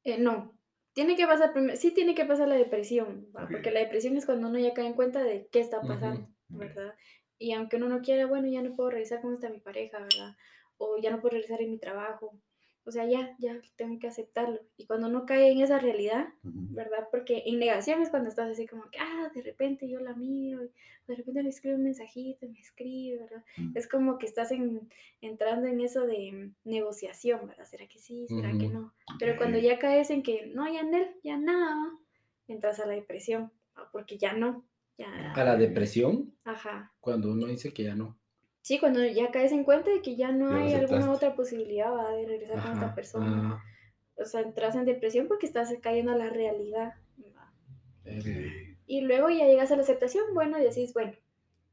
Eh, 0.08 0.18
no, 0.18 0.56
tiene 0.92 1.16
que 1.16 1.26
pasar 1.26 1.52
primero, 1.52 1.74
sí 1.76 1.90
tiene 1.92 2.14
que 2.14 2.24
pasar 2.24 2.46
la 2.46 2.54
depresión, 2.54 3.26
¿va? 3.36 3.42
Ok. 3.42 3.50
porque 3.50 3.72
la 3.72 3.80
depresión 3.80 4.16
es 4.16 4.24
cuando 4.24 4.46
uno 4.48 4.56
ya 4.56 4.72
cae 4.72 4.86
en 4.86 4.94
cuenta 4.94 5.24
de 5.24 5.48
qué 5.50 5.58
está 5.58 5.80
pasando, 5.80 6.20
Ok. 6.48 6.60
¿verdad? 6.60 6.94
Y 7.40 7.50
aunque 7.54 7.74
uno 7.76 7.88
no 7.88 8.02
quiera, 8.02 8.26
bueno, 8.26 8.46
ya 8.46 8.62
no 8.62 8.72
puedo 8.76 8.90
revisar 8.90 9.20
cómo 9.20 9.34
está 9.34 9.50
mi 9.50 9.58
pareja, 9.58 9.98
¿verdad? 9.98 10.36
O 10.76 10.96
ya 11.02 11.10
no 11.10 11.20
puedo 11.20 11.32
revisar 11.34 11.60
en 11.60 11.72
mi 11.72 11.80
trabajo. 11.80 12.40
O 12.86 12.92
sea, 12.92 13.04
ya, 13.04 13.34
ya 13.38 13.60
tengo 13.76 13.98
que 13.98 14.06
aceptarlo. 14.06 14.60
Y 14.76 14.86
cuando 14.86 15.08
uno 15.08 15.26
cae 15.26 15.50
en 15.50 15.60
esa 15.60 15.78
realidad. 15.78 16.28
¿verdad? 16.42 17.08
Porque 17.10 17.42
en 17.46 17.58
negación 17.58 18.02
es 18.02 18.10
cuando 18.10 18.28
estás 18.28 18.50
así 18.50 18.66
como 18.66 18.90
que, 18.90 18.98
ah, 18.98 19.30
de 19.34 19.40
repente 19.42 19.88
yo 19.88 19.98
la 19.98 20.14
miro, 20.14 20.62
y 20.62 20.70
de 21.08 21.14
repente 21.14 21.42
le 21.42 21.48
escribo 21.48 21.76
un 21.76 21.84
mensajito, 21.84 22.46
me 22.48 22.60
escribe, 22.60 23.20
¿verdad? 23.20 23.42
Ujú. 23.58 23.70
Es 23.74 23.88
como 23.88 24.18
que 24.18 24.26
estás 24.26 24.52
en- 24.52 24.88
entrando 25.22 25.66
en 25.68 25.80
eso 25.80 26.06
de 26.06 26.32
mm, 26.32 26.68
negociación, 26.68 27.46
¿verdad? 27.46 27.64
¿Será 27.64 27.88
que 27.88 27.98
sí? 27.98 28.26
¿Será 28.28 28.50
que 28.58 28.68
no? 28.68 28.92
Pero 29.18 29.36
cuando 29.38 29.58
ya 29.58 29.78
caes 29.78 30.10
en 30.10 30.22
que 30.22 30.46
no, 30.54 30.70
ya 30.70 30.80
en 30.80 30.94
él, 30.94 31.08
ya 31.24 31.38
nada, 31.38 31.92
entras 32.46 32.78
a 32.80 32.86
la 32.86 32.92
depresión, 32.92 33.50
porque 33.90 34.18
ya 34.18 34.34
no, 34.34 34.64
ya, 34.98 35.32
A 35.32 35.44
la 35.44 35.56
depresión, 35.56 36.34
ajá. 36.44 36.92
cuando 37.00 37.32
uno 37.32 37.46
dice 37.46 37.72
que 37.72 37.84
ya 37.84 37.94
no. 37.94 38.18
Sí, 38.66 38.80
cuando 38.80 39.04
ya 39.04 39.30
caes 39.30 39.52
en 39.52 39.62
cuenta 39.62 39.90
de 39.90 40.02
que 40.02 40.16
ya 40.16 40.32
no 40.32 40.50
Ya 40.50 40.64
hay 40.64 40.74
alguna 40.74 41.12
otra 41.12 41.36
posibilidad 41.36 41.88
¿va? 41.92 42.10
de 42.10 42.26
regresar 42.26 42.60
con 42.62 42.72
esta 42.72 42.96
persona. 42.96 43.62
O 44.16 44.24
sea, 44.24 44.40
entras 44.40 44.74
en 44.74 44.84
depresión 44.84 45.28
porque 45.28 45.46
estás 45.46 45.72
cayendo 45.80 46.10
a 46.10 46.16
la 46.16 46.30
realidad. 46.30 46.94
Y 48.88 49.02
luego 49.02 49.30
ya 49.30 49.46
llegas 49.46 49.70
a 49.70 49.76
la 49.76 49.82
aceptación, 49.82 50.24
bueno, 50.34 50.58
y 50.58 50.64
decís, 50.64 50.92
bueno, 50.94 51.12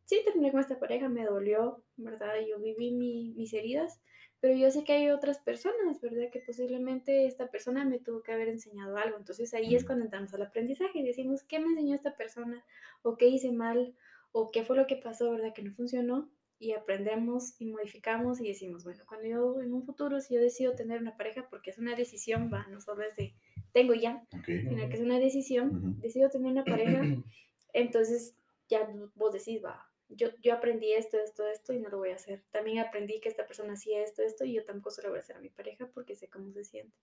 sí 0.06 0.22
terminé 0.24 0.52
con 0.52 0.60
esta 0.60 0.78
pareja, 0.78 1.10
me 1.10 1.26
dolió, 1.26 1.82
¿verdad? 1.98 2.34
Yo 2.48 2.60
viví 2.60 2.92
mi- 2.92 3.34
mis 3.36 3.52
heridas, 3.56 4.00
pero 4.40 4.56
yo 4.56 4.70
sé 4.70 4.84
que 4.84 4.94
hay 4.94 5.10
otras 5.10 5.40
personas, 5.40 6.00
¿verdad? 6.00 6.30
Que 6.32 6.42
posiblemente 6.42 7.26
esta 7.26 7.48
persona 7.50 7.86
me 7.86 7.98
tuvo 7.98 8.22
que 8.22 8.34
haber 8.34 8.50
enseñado 8.50 8.98
algo. 8.98 9.18
Entonces 9.18 9.52
ahí 9.56 9.74
es 9.74 9.82
Mm. 9.84 9.88
cuando 9.88 10.06
entramos 10.06 10.32
al 10.36 10.44
aprendizaje 10.44 11.00
y 11.00 11.04
decimos, 11.04 11.42
¿qué 11.42 11.58
me 11.60 11.70
enseñó 11.70 11.96
esta 11.96 12.16
persona? 12.16 12.64
¿O 13.02 13.18
qué 13.18 13.26
hice 13.30 13.52
mal? 13.52 13.96
¿O 14.32 14.52
qué 14.52 14.64
fue 14.64 14.76
lo 14.78 14.86
que 14.86 14.98
pasó, 14.98 15.32
¿verdad? 15.32 15.54
Que 15.56 15.64
no 15.64 15.72
funcionó. 15.72 16.30
Y 16.64 16.72
aprendemos 16.72 17.60
y 17.60 17.66
modificamos 17.66 18.40
y 18.40 18.48
decimos, 18.48 18.86
bueno, 18.86 19.04
cuando 19.06 19.28
yo 19.28 19.62
en 19.62 19.74
un 19.74 19.84
futuro, 19.84 20.22
si 20.22 20.34
yo 20.34 20.40
decido 20.40 20.76
tener 20.76 21.02
una 21.02 21.18
pareja, 21.18 21.46
porque 21.50 21.72
es 21.72 21.78
una 21.78 21.94
decisión, 21.94 22.50
va, 22.54 22.66
no 22.68 22.80
solo 22.80 23.04
es 23.04 23.18
de 23.18 23.34
tengo 23.74 23.94
ya, 23.94 24.24
sino 24.46 24.88
que 24.88 24.94
es 24.94 25.02
una 25.02 25.20
decisión, 25.20 26.00
decido 26.00 26.30
tener 26.30 26.54
una 26.54 26.64
pareja, 26.64 27.02
entonces 27.74 28.38
ya 28.70 28.88
vos 29.16 29.34
decís, 29.34 29.62
va, 29.62 29.90
yo, 30.08 30.30
yo 30.42 30.54
aprendí 30.54 30.94
esto, 30.94 31.18
esto, 31.18 31.46
esto 31.48 31.74
y 31.74 31.80
no 31.80 31.90
lo 31.90 31.98
voy 31.98 32.12
a 32.12 32.16
hacer. 32.16 32.44
También 32.52 32.80
aprendí 32.80 33.20
que 33.20 33.28
esta 33.28 33.46
persona 33.46 33.74
hacía 33.74 34.02
esto, 34.02 34.22
esto 34.22 34.46
y 34.46 34.54
yo 34.54 34.64
tampoco 34.64 34.92
se 34.92 35.02
lo 35.02 35.10
voy 35.10 35.18
a 35.18 35.22
hacer 35.22 35.36
a 35.36 35.42
mi 35.42 35.50
pareja 35.50 35.90
porque 35.94 36.16
sé 36.16 36.30
cómo 36.30 36.54
se 36.54 36.64
siente. 36.64 36.96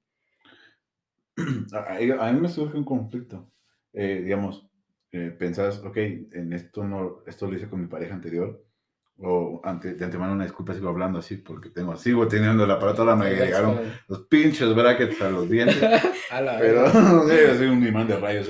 A 1.74 2.32
mí 2.32 2.40
me 2.40 2.48
surge 2.48 2.78
un 2.78 2.84
conflicto. 2.84 3.52
Eh, 3.92 4.22
digamos, 4.22 4.70
eh, 5.12 5.34
pensás, 5.36 5.82
ok, 5.84 5.96
en 5.96 6.52
esto 6.52 6.84
no, 6.84 7.22
esto 7.26 7.46
lo 7.46 7.56
hice 7.56 7.68
con 7.68 7.80
mi 7.80 7.88
pareja 7.88 8.14
anterior, 8.14 8.64
o 9.22 9.60
ante, 9.64 9.94
de 9.94 10.04
antemano 10.04 10.32
una 10.32 10.44
disculpa 10.44 10.72
sigo 10.74 10.88
hablando 10.88 11.18
así 11.18 11.36
porque 11.36 11.68
tengo, 11.70 11.94
sigo 11.96 12.26
teniendo 12.26 12.64
el 12.64 12.70
aparato, 12.70 13.02
ahora 13.02 13.16
me 13.16 13.30
llegaron 13.34 13.78
los 14.08 14.20
pinches 14.26 14.74
brackets 14.74 15.20
a 15.20 15.30
los 15.30 15.48
dientes, 15.48 15.76
A 16.30 16.40
la 16.40 16.58
pero 16.58 16.88
no 16.92 17.24
sé, 17.28 17.56
soy 17.58 17.66
un 17.66 17.86
imán 17.86 18.06
de 18.08 18.16
rayos. 18.18 18.48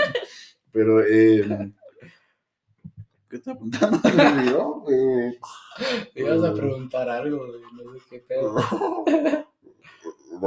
pero, 0.72 1.00
eh, 1.02 1.72
¿qué 3.30 3.36
está 3.36 3.52
apuntando? 3.52 4.00
Olvidó, 4.02 4.84
eh, 4.90 5.38
Me 6.16 6.20
ibas 6.22 6.42
a 6.44 6.54
preguntar 6.54 7.08
algo, 7.08 7.46
no 7.46 7.92
sé 7.94 8.00
qué 8.10 8.18
pedo. 8.20 8.54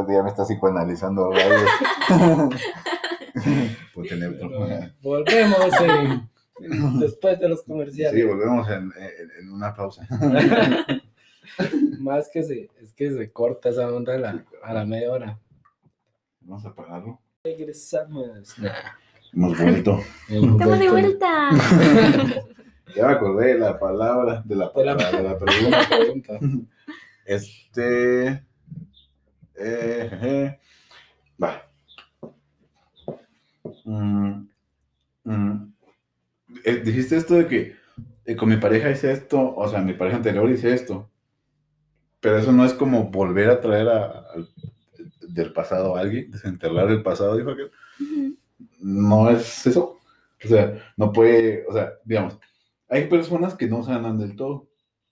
Día 0.08 0.22
me 0.24 0.30
está 0.30 0.44
psicoanalizando 0.44 1.30
tener. 4.08 4.38
Pero 4.38 4.50
Volvemos 5.02 5.82
en- 5.82 6.30
después 7.00 7.40
de 7.40 7.50
los 7.50 7.64
comerciales. 7.64 8.20
Sí, 8.20 8.26
volvemos 8.28 8.68
en, 8.70 8.92
en- 8.98 9.32
en 9.40 9.52
una 9.52 9.74
pausa. 9.74 10.08
Más 12.00 12.30
que 12.32 12.44
se, 12.44 12.70
es 12.82 12.92
que 12.94 13.12
se 13.12 13.32
corta 13.32 13.70
esa 13.70 13.92
onda 13.94 14.16
a 14.16 14.18
la, 14.18 14.46
a 14.64 14.74
la 14.74 14.86
media 14.86 15.12
hora. 15.12 15.40
Vamos 16.42 16.66
a 16.66 16.70
apagarlo. 16.70 17.20
Regresamos. 17.44 18.58
Nah, 18.60 18.72
Hemos 19.34 19.58
vuelto. 19.60 20.00
¡Estamos 20.30 20.80
de 20.80 20.90
vuelta! 20.90 21.50
Ya 22.96 23.08
me 23.08 23.14
acordé 23.14 23.54
de 23.56 23.60
la 23.60 23.78
palabra, 23.78 24.42
de 24.46 24.56
la 24.56 24.70
De 24.70 24.86
la- 24.86 24.96
palabra, 24.96 25.12
de 25.18 25.24
la 25.24 25.34
Una 25.34 25.88
pregunta. 25.90 26.40
Este. 27.26 28.28
Eh, 29.58 30.08
jeje. 30.12 30.60
va. 31.44 31.62
Mm, 33.84 34.48
mm. 35.26 35.74
Eh, 36.66 36.82
dijiste 36.84 37.16
esto 37.18 37.36
de 37.36 37.48
que 37.48 37.76
eh, 38.26 38.36
con 38.36 38.50
mi 38.50 38.58
pareja 38.58 38.92
hice 38.92 39.12
esto, 39.12 39.56
o 39.56 39.68
sea, 39.70 39.82
mi 39.82 39.94
pareja 39.94 40.18
anterior 40.18 40.50
hice 40.50 40.74
esto. 40.74 41.10
Pero 42.20 42.38
eso 42.38 42.52
no 42.52 42.66
es 42.66 42.74
como 42.74 43.10
volver 43.12 43.50
a 43.50 43.62
traer 43.62 43.88
a- 43.90 44.26
al- 44.34 44.50
del 45.28 45.54
pasado 45.54 45.96
a 45.96 46.00
alguien, 46.02 46.32
desenterrar 46.32 46.90
el 46.90 47.04
pasado, 47.04 47.36
dijo 47.38 47.52
aquel. 47.52 47.72
No 48.80 49.30
es 49.30 49.66
eso. 49.68 50.00
O 50.44 50.48
sea, 50.48 50.94
no 50.98 51.12
puede, 51.12 51.66
o 51.68 51.74
sea, 51.74 51.94
digamos, 52.04 52.38
hay 52.88 53.08
personas 53.08 53.56
que 53.56 53.68
no 53.68 53.82
sanan 53.84 54.18
del 54.20 54.36
todo 54.36 54.68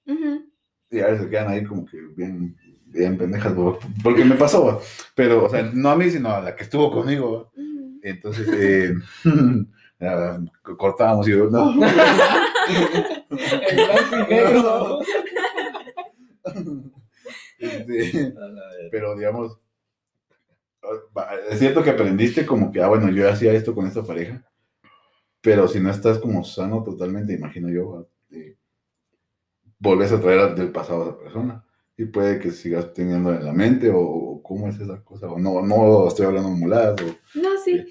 ujú. 0.06 0.46
y 0.92 1.00
a 1.00 1.08
veces 1.08 1.28
quedan 1.28 1.48
ahí 1.50 1.63
como 1.63 1.86
que 1.86 1.98
bien, 2.16 2.56
bien 2.86 3.18
pendejas, 3.18 3.54
porque 4.04 4.26
me 4.26 4.36
pasó, 4.36 4.80
pero, 5.16 5.46
o 5.46 5.50
sea, 5.50 5.63
no 5.74 5.89
a 5.89 5.96
mí, 5.96 6.10
sino 6.12 6.30
a 6.30 6.42
la 6.42 6.56
que 6.56 6.63
estuvo 6.63 6.92
conmigo. 6.92 7.52
Entonces, 8.04 8.48
eh, 8.54 8.94
ya, 10.04 10.39
cortábamos 10.78 11.28
y 11.28 11.32
yo, 11.32 11.50
no. 11.50 11.74
Negro. 14.30 15.00
Este, 17.58 18.34
pero 18.92 19.16
digamos, 19.16 19.58
es 21.50 21.60
cierto 21.60 21.84
que 21.84 21.92
aprendiste 21.92 22.46
como 22.46 22.72
que, 22.72 22.82
ah, 22.82 22.88
bueno, 22.88 23.10
yo 23.10 23.30
hacía 23.30 23.54
esto 23.54 23.74
con 23.74 23.88
esta 23.88 24.04
pareja, 24.04 24.44
pero 25.42 25.68
si 25.68 25.80
no 25.80 25.89
estás 25.89 26.20
como 26.20 26.44
sano 26.44 26.84
totalmente, 26.84 27.34
imagino 27.34 27.70
yo, 27.70 28.08
eh, 28.32 28.56
volvés 29.80 30.12
a 30.12 30.20
traer 30.20 30.56
del 30.56 30.72
pasado 30.72 31.04
a 31.04 31.06
esa 31.08 31.20
persona. 31.20 31.66
Y 31.96 32.06
puede 32.06 32.39
que 32.39 32.50
sigas 32.50 32.92
teniendo 32.92 33.32
en 33.32 33.46
la 33.46 33.54
mente, 33.54 33.92
o, 33.94 34.42
cómo 34.42 34.68
es 34.68 34.80
esa 34.80 35.04
cosa, 35.04 35.28
o 35.28 35.38
no, 35.38 35.62
no 35.62 36.08
estoy 36.08 36.26
hablando 36.26 36.50
muladas. 36.50 37.00
O, 37.02 37.39
no, 37.39 37.50
sí. 37.63 37.86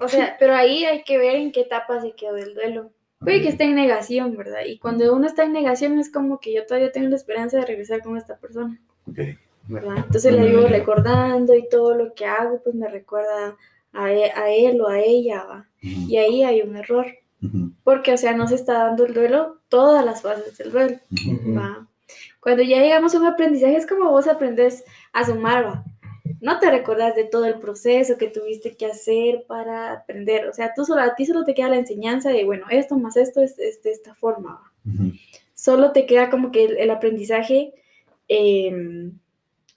O 0.00 0.08
sea, 0.08 0.36
pero 0.38 0.54
ahí 0.54 0.84
hay 0.84 1.02
que 1.02 1.18
ver 1.18 1.36
en 1.36 1.52
qué 1.52 1.62
etapa 1.62 2.00
se 2.00 2.12
quedó 2.12 2.36
el 2.36 2.54
duelo. 2.54 2.92
Puede 3.20 3.40
que 3.40 3.48
esté 3.48 3.64
en 3.64 3.74
negación, 3.74 4.36
¿verdad? 4.36 4.60
Y 4.66 4.78
cuando 4.78 5.14
uno 5.14 5.26
está 5.26 5.44
en 5.44 5.52
negación 5.52 5.98
es 5.98 6.12
como 6.12 6.40
que 6.40 6.52
yo 6.52 6.66
todavía 6.66 6.92
tengo 6.92 7.08
la 7.08 7.16
esperanza 7.16 7.58
de 7.58 7.66
regresar 7.66 8.02
con 8.02 8.18
esta 8.18 8.36
persona. 8.36 8.78
Okay. 9.10 9.38
¿Verdad? 9.66 9.96
Entonces 9.96 10.32
le 10.32 10.46
digo 10.46 10.66
recordando 10.66 11.54
y 11.54 11.68
todo 11.68 11.94
lo 11.94 12.14
que 12.14 12.26
hago, 12.26 12.60
pues 12.62 12.74
me 12.74 12.88
recuerda 12.88 13.56
a 13.92 14.12
él, 14.12 14.30
a 14.34 14.50
él 14.50 14.80
o 14.80 14.88
a 14.88 15.00
ella, 15.00 15.44
¿va? 15.44 15.68
Y 15.80 16.16
ahí 16.18 16.42
hay 16.44 16.62
un 16.62 16.76
error. 16.76 17.06
Porque, 17.82 18.12
o 18.12 18.16
sea, 18.16 18.34
no 18.34 18.46
se 18.48 18.54
está 18.54 18.84
dando 18.84 19.04
el 19.04 19.12
duelo 19.12 19.60
todas 19.68 20.04
las 20.04 20.22
fases 20.22 20.56
del 20.56 20.72
duelo. 20.72 20.96
¿va? 21.56 21.86
Cuando 22.40 22.62
ya 22.62 22.80
llegamos 22.80 23.14
a 23.14 23.18
un 23.18 23.26
aprendizaje 23.26 23.76
es 23.76 23.86
como 23.86 24.10
vos 24.10 24.26
aprendes 24.28 24.84
a 25.12 25.24
sumar, 25.24 25.66
¿va? 25.66 25.84
No 26.44 26.58
te 26.58 26.70
recordás 26.70 27.16
de 27.16 27.24
todo 27.24 27.46
el 27.46 27.58
proceso 27.58 28.18
que 28.18 28.28
tuviste 28.28 28.76
que 28.76 28.84
hacer 28.84 29.46
para 29.48 29.94
aprender. 29.94 30.46
O 30.46 30.52
sea, 30.52 30.74
tú 30.76 30.84
solo, 30.84 31.00
a 31.00 31.14
ti 31.14 31.24
solo 31.24 31.42
te 31.42 31.54
queda 31.54 31.70
la 31.70 31.78
enseñanza 31.78 32.28
de, 32.28 32.44
bueno, 32.44 32.66
esto 32.68 32.98
más 32.98 33.16
esto 33.16 33.40
es, 33.40 33.56
de 33.56 33.90
esta 33.90 34.14
forma. 34.14 34.70
Solo 35.54 35.92
te 35.92 36.04
queda 36.04 36.28
como 36.28 36.52
que 36.52 36.66
el, 36.66 36.90
aprendizaje 36.90 37.72
em, 38.28 39.18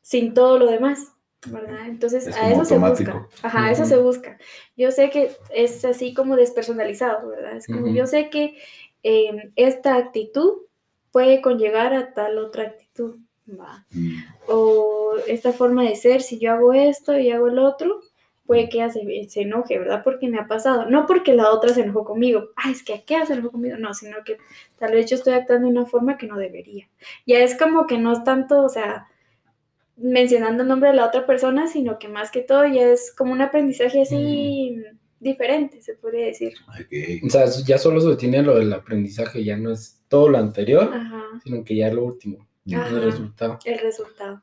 sin 0.02 0.34
todo 0.34 0.60
lo 0.60 0.70
demás. 0.70 1.14
¿verdad? 1.46 1.88
Entonces, 1.88 2.36
a 2.36 2.52
eso 2.52 2.66
se 2.66 2.78
busca. 2.78 3.30
Ajá, 3.44 3.72
eso 3.72 3.86
se 3.86 3.98
busca. 3.98 4.38
Yo 4.76 4.92
sé 4.92 5.10
que 5.10 5.32
es 5.52 5.86
así 5.86 6.14
como 6.14 6.36
despersonalizado, 6.36 7.30
¿verdad? 7.30 7.56
Es 7.56 7.68
como 7.68 7.88
yo 7.88 8.06
sé 8.08 8.30
que 8.30 8.58
em, 9.04 9.54
esta 9.56 9.96
actitud 9.96 10.64
puede 11.12 11.40
conllevar 11.40 11.94
a 11.94 12.14
tal 12.14 12.40
otra 12.40 12.64
actitud. 12.64 13.20
Mm. 13.48 14.16
O 14.48 15.16
esta 15.28 15.54
forma 15.54 15.84
de 15.84 15.96
ser, 15.96 16.22
si 16.22 16.40
yo 16.40 16.52
hago 16.52 16.74
esto 16.74 17.18
y 17.18 17.32
hago 17.32 17.48
el 17.48 17.60
otro, 17.60 18.02
puede 18.46 18.70
que 18.70 18.78
ella 18.78 18.90
se, 18.90 19.42
enoje, 19.42 19.78
¿verdad? 19.78 20.02
Porque 20.04 20.30
me 20.30 20.40
ha 20.40 20.48
pasado. 20.48 20.90
No 20.90 21.06
porque 21.06 21.34
la 21.34 21.52
otra 21.52 21.74
se 21.74 21.82
enojó 21.82 22.06
conmigo. 22.06 22.50
Ah, 22.56 22.72
es 22.72 22.84
que 22.84 22.94
aquella 22.94 23.26
se 23.26 23.34
enojó 23.34 23.52
conmigo. 23.52 23.78
No, 23.78 23.94
sino 23.94 24.24
que 24.26 24.38
tal 24.80 24.94
vez 24.94 25.10
yo 25.10 25.18
estoy 25.18 25.34
actuando 25.34 25.68
de 25.68 25.74
una 25.74 25.86
forma 25.86 26.18
que 26.18 26.28
no 26.28 26.38
debería. 26.38 26.88
Ya 27.26 27.40
es 27.40 27.58
como 27.58 27.88
que 27.88 27.98
no 27.98 28.14
es 28.14 28.24
tanto, 28.24 28.64
o 28.64 28.70
sea, 28.70 29.08
mencionando 29.98 30.64
el 30.64 30.70
nombre 30.70 30.90
de 30.90 30.96
la 30.96 31.06
otra 31.06 31.26
persona, 31.26 31.68
sino 31.68 32.00
que 32.00 32.08
más 32.08 32.32
que 32.32 32.42
todo 32.42 32.66
ya 32.66 32.90
es 32.90 33.14
como 33.16 33.34
un 33.34 33.42
aprendizaje 33.42 34.02
así 34.02 34.78
mm. 34.78 34.98
diferente, 35.20 35.82
se 35.82 35.96
podría 35.96 36.28
decir. 36.28 36.54
O 37.24 37.30
sea, 37.30 37.46
ya 37.66 37.78
solo 37.78 38.00
se 38.00 38.16
tiene 38.16 38.42
lo 38.42 38.56
del 38.56 38.72
aprendizaje, 38.72 39.44
ya 39.44 39.58
no 39.58 39.72
es 39.72 40.02
todo 40.08 40.30
lo 40.30 40.38
anterior, 40.38 40.94
sino 41.44 41.64
que 41.66 41.76
ya 41.76 41.88
es 41.88 41.94
lo 41.94 42.06
último 42.06 42.47
el 42.68 43.02
resultado. 43.02 43.60
El 43.66 43.80
resultado. 43.80 44.42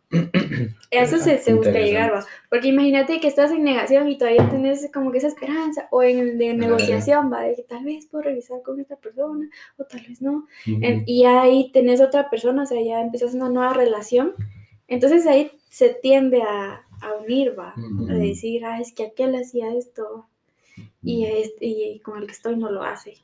Eso 0.91 1.19
se, 1.19 1.39
se 1.39 1.55
busca 1.55 1.73
llegar, 1.73 2.13
¿va? 2.15 2.25
Porque 2.49 2.69
imagínate 2.69 3.21
que 3.21 3.29
estás 3.29 3.51
en 3.51 3.65
negación 3.65 4.09
y 4.09 4.17
todavía 4.17 4.49
tienes 4.49 4.91
como 4.93 5.13
que 5.13 5.19
esa 5.19 5.29
esperanza, 5.29 5.89
o 5.91 6.03
en 6.03 6.39
de 6.39 6.55
negociación, 6.55 7.33
¿va? 7.33 7.43
De 7.43 7.55
que 7.55 7.63
tal 7.63 7.85
vez 7.85 8.07
puedo 8.07 8.25
revisar 8.25 8.63
con 8.63 8.81
esta 8.81 8.97
persona, 8.97 9.49
o 9.77 9.85
tal 9.85 10.01
vez 10.09 10.23
no. 10.23 10.47
y 10.65 11.25
ahí 11.25 11.71
tenés 11.73 12.01
otra 12.01 12.31
persona, 12.31 12.63
o 12.63 12.67
sea, 12.67 12.81
ya 12.83 13.01
empiezas 13.01 13.35
una 13.35 13.49
nueva 13.49 13.75
relación. 13.75 14.35
Entonces 14.89 15.27
ahí 15.27 15.51
se 15.69 15.91
tiende 15.91 16.43
a, 16.43 16.85
a 17.01 17.13
unir, 17.23 17.59
¿va? 17.59 17.75
A 18.09 18.15
decir, 18.15 18.65
ah, 18.65 18.81
es 18.81 18.93
que 18.93 19.05
aquel 19.05 19.35
hacía 19.35 19.75
esto, 19.75 20.27
y, 21.03 21.27
este, 21.27 21.67
y 21.67 22.01
con 22.01 22.19
el 22.19 22.27
que 22.27 22.33
estoy 22.33 22.57
no 22.57 22.71
lo 22.71 22.83
hace, 22.83 23.19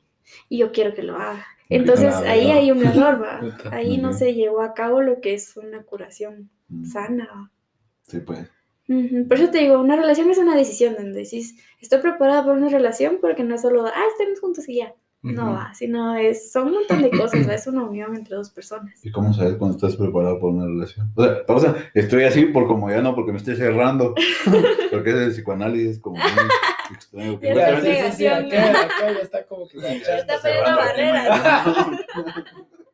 y 0.49 0.59
yo 0.59 0.71
quiero 0.71 0.93
que 0.93 1.03
lo 1.03 1.15
haga. 1.15 1.45
Entonces 1.71 2.13
ahí 2.13 2.51
hay 2.51 2.69
un 2.71 2.85
error, 2.85 3.21
¿va? 3.21 3.39
Ahí 3.71 3.97
no 3.97 4.13
se 4.13 4.33
llevó 4.33 4.61
a 4.61 4.73
cabo 4.73 5.01
lo 5.01 5.21
que 5.21 5.33
es 5.33 5.55
una 5.55 5.83
curación 5.83 6.49
mm. 6.67 6.85
sana. 6.85 7.51
Sí, 8.03 8.19
pues. 8.19 8.49
Por 8.87 9.37
eso 9.37 9.49
te 9.51 9.59
digo, 9.59 9.79
una 9.79 9.95
relación 9.95 10.29
es 10.29 10.37
una 10.37 10.55
decisión 10.55 10.95
donde 10.95 11.21
decís, 11.21 11.55
estoy 11.79 11.99
preparada 11.99 12.43
para 12.43 12.57
una 12.57 12.67
relación 12.67 13.19
porque 13.21 13.43
no 13.43 13.55
es 13.55 13.61
solo, 13.61 13.85
ah, 13.85 14.03
estemos 14.11 14.41
juntos 14.41 14.67
y 14.67 14.77
ya. 14.77 14.93
No 15.23 15.53
va, 15.53 15.71
sino 15.75 16.15
es, 16.15 16.51
son 16.51 16.69
un 16.69 16.73
montón 16.73 17.03
de 17.03 17.11
cosas, 17.11 17.47
es 17.47 17.67
una 17.67 17.83
unión 17.83 18.15
entre 18.15 18.35
dos 18.35 18.49
personas. 18.49 18.95
¿Y 19.05 19.11
cómo 19.11 19.31
sabes 19.33 19.53
cuando 19.55 19.77
estás 19.77 19.95
preparado 19.95 20.39
para 20.39 20.51
una 20.51 20.65
relación? 20.65 21.11
O 21.15 21.23
sea, 21.23 21.37
o 21.47 21.59
sea, 21.59 21.75
estoy 21.93 22.23
así 22.23 22.45
por 22.45 22.65
comodidad, 22.65 23.03
no 23.03 23.13
porque 23.13 23.31
me 23.31 23.37
estoy 23.37 23.55
cerrando, 23.55 24.15
porque 24.91 25.11
es 25.11 25.15
el 25.15 25.31
psicoanálisis 25.31 25.99
como 25.99 26.17
extraño. 26.93 27.39
Que 27.39 27.55
ya, 27.55 27.81
sí, 27.81 27.87
sí, 27.87 28.11
sí, 28.17 28.27
acá, 28.27 28.81
acá 28.81 29.11
ya 29.13 29.19
está 29.19 29.45
como 29.45 29.67
que... 29.67 29.77
está 29.77 30.39
poniendo 30.41 30.75
barreras. 30.75 31.87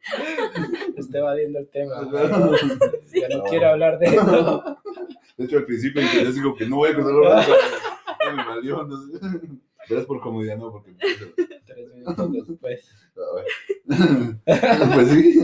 Está 0.96 1.18
evadiendo 1.18 1.60
el 1.60 1.68
tema. 1.68 1.96
Ya 3.14 3.28
no 3.30 3.44
quiero 3.44 3.70
hablar 3.70 4.00
de 4.00 4.06
eso. 4.08 4.78
De 5.38 5.46
hecho, 5.46 5.58
al 5.58 5.66
principio 5.66 6.02
yo 6.02 6.32
digo 6.32 6.56
que 6.56 6.66
no 6.66 6.78
voy 6.78 6.92
a 6.92 6.96
contar 6.96 7.46
me 8.36 8.46
valió, 8.46 8.84
no 8.84 8.98
sé. 8.98 9.20
Pero 9.88 10.02
es 10.02 10.06
por 10.06 10.20
comodidad, 10.20 10.58
no 10.58 10.72
porque. 10.72 10.96
Tres 11.66 11.94
minutos 11.94 12.32
después. 12.48 12.94
pues 14.46 15.10
sí. 15.10 15.40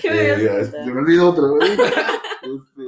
¿Qué 0.00 0.08
eh, 0.08 0.70
me 0.84 0.92
me 0.92 1.00
olvidó 1.00 1.30
otra 1.30 1.44
vez. 1.52 1.70
Este, 2.42 2.84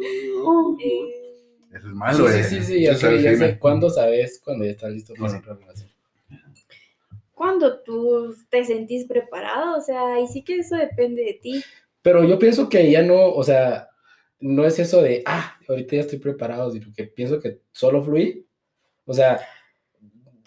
eso 1.72 1.87
es 1.88 1.94
malo, 1.94 2.28
sí, 2.28 2.42
Sí, 2.42 2.56
sí, 2.56 2.62
sí, 2.64 2.83
ya 2.83 2.94
sé, 2.94 3.22
ya 3.22 3.37
sé. 3.37 3.59
¿Cuándo 3.59 3.90
sabes 3.90 4.40
cuando 4.44 4.64
ya 4.64 4.72
estás 4.72 4.92
listo 4.92 5.14
para 5.14 5.38
otra 5.38 5.54
relación? 5.54 5.88
Cuando 7.33 7.80
tú 7.80 8.35
te 8.50 8.64
sentís 8.64 9.06
preparado, 9.06 9.78
o 9.78 9.80
sea, 9.80 10.20
y 10.20 10.26
sí 10.26 10.42
que 10.42 10.59
eso 10.59 10.76
depende 10.76 11.22
de 11.22 11.35
ti. 11.35 11.64
Pero 12.02 12.24
yo 12.24 12.38
pienso 12.38 12.68
que 12.68 12.90
ya 12.90 13.02
no, 13.02 13.33
o 13.33 13.42
sea, 13.42 13.88
no 14.40 14.64
es 14.64 14.78
eso 14.78 15.00
de, 15.00 15.22
ah, 15.26 15.56
ahorita 15.68 15.96
ya 15.96 16.02
estoy 16.02 16.18
preparado, 16.18 16.70
sino 16.70 16.92
que 16.94 17.04
pienso 17.04 17.40
que 17.40 17.61
solo 17.72 18.02
fluí. 18.02 18.46
O 19.04 19.14
sea, 19.14 19.40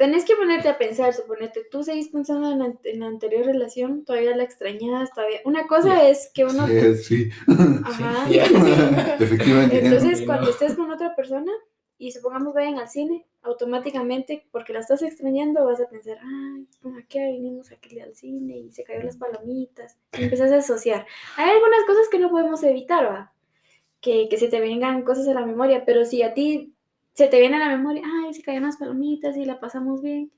tenés 0.03 0.25
que 0.25 0.35
ponerte 0.35 0.67
a 0.67 0.77
pensar, 0.77 1.13
suponete, 1.13 1.63
tú 1.71 1.81
seguís 1.81 2.09
pensando 2.09 2.51
en 2.51 2.59
la, 2.59 2.73
en 2.83 2.99
la 2.99 3.07
anterior 3.07 3.45
relación, 3.45 4.03
todavía 4.03 4.35
la 4.35 4.43
extrañas, 4.43 5.13
todavía. 5.13 5.39
Una 5.45 5.65
cosa 5.65 6.09
es 6.09 6.29
que 6.33 6.43
uno. 6.43 6.67
Sí, 6.67 6.95
sí. 6.97 7.29
Ajá. 7.85 8.29
Efectivamente. 8.29 9.79
Entonces, 9.79 10.23
cuando 10.25 10.49
estés 10.49 10.75
con 10.75 10.91
otra 10.91 11.15
persona 11.15 11.53
y 11.97 12.11
supongamos 12.11 12.53
vayan 12.53 12.79
al 12.79 12.89
cine, 12.89 13.25
automáticamente, 13.43 14.45
porque 14.51 14.73
la 14.73 14.79
estás 14.79 15.01
extrañando, 15.03 15.63
vas 15.63 15.79
a 15.79 15.87
pensar, 15.87 16.17
ay, 16.21 16.67
¿a 16.99 17.07
qué 17.07 17.25
vinimos 17.31 17.71
aquí 17.71 17.97
al 18.01 18.13
cine? 18.13 18.57
Y 18.57 18.71
se 18.73 18.83
cayó 18.83 19.03
las 19.03 19.15
palomitas. 19.15 19.95
Y 20.19 20.23
empiezas 20.23 20.51
a 20.51 20.57
asociar. 20.57 21.07
Hay 21.37 21.49
algunas 21.49 21.85
cosas 21.87 22.09
que 22.11 22.19
no 22.19 22.29
podemos 22.29 22.61
evitar, 22.63 23.05
¿va? 23.05 23.31
Que, 24.01 24.27
que 24.27 24.37
se 24.37 24.49
te 24.49 24.59
vengan 24.59 25.03
cosas 25.03 25.29
a 25.29 25.33
la 25.33 25.45
memoria, 25.45 25.85
pero 25.85 26.03
si 26.03 26.23
a 26.23 26.33
ti 26.33 26.72
se 27.13 27.27
te 27.27 27.39
viene 27.39 27.57
a 27.57 27.59
la 27.59 27.75
memoria, 27.75 28.03
ay, 28.05 28.33
se 28.33 28.41
cayeron 28.41 28.67
las 28.67 28.77
palomitas 28.77 29.37
y 29.37 29.45
la 29.45 29.59
pasamos 29.59 30.01
bien. 30.01 30.31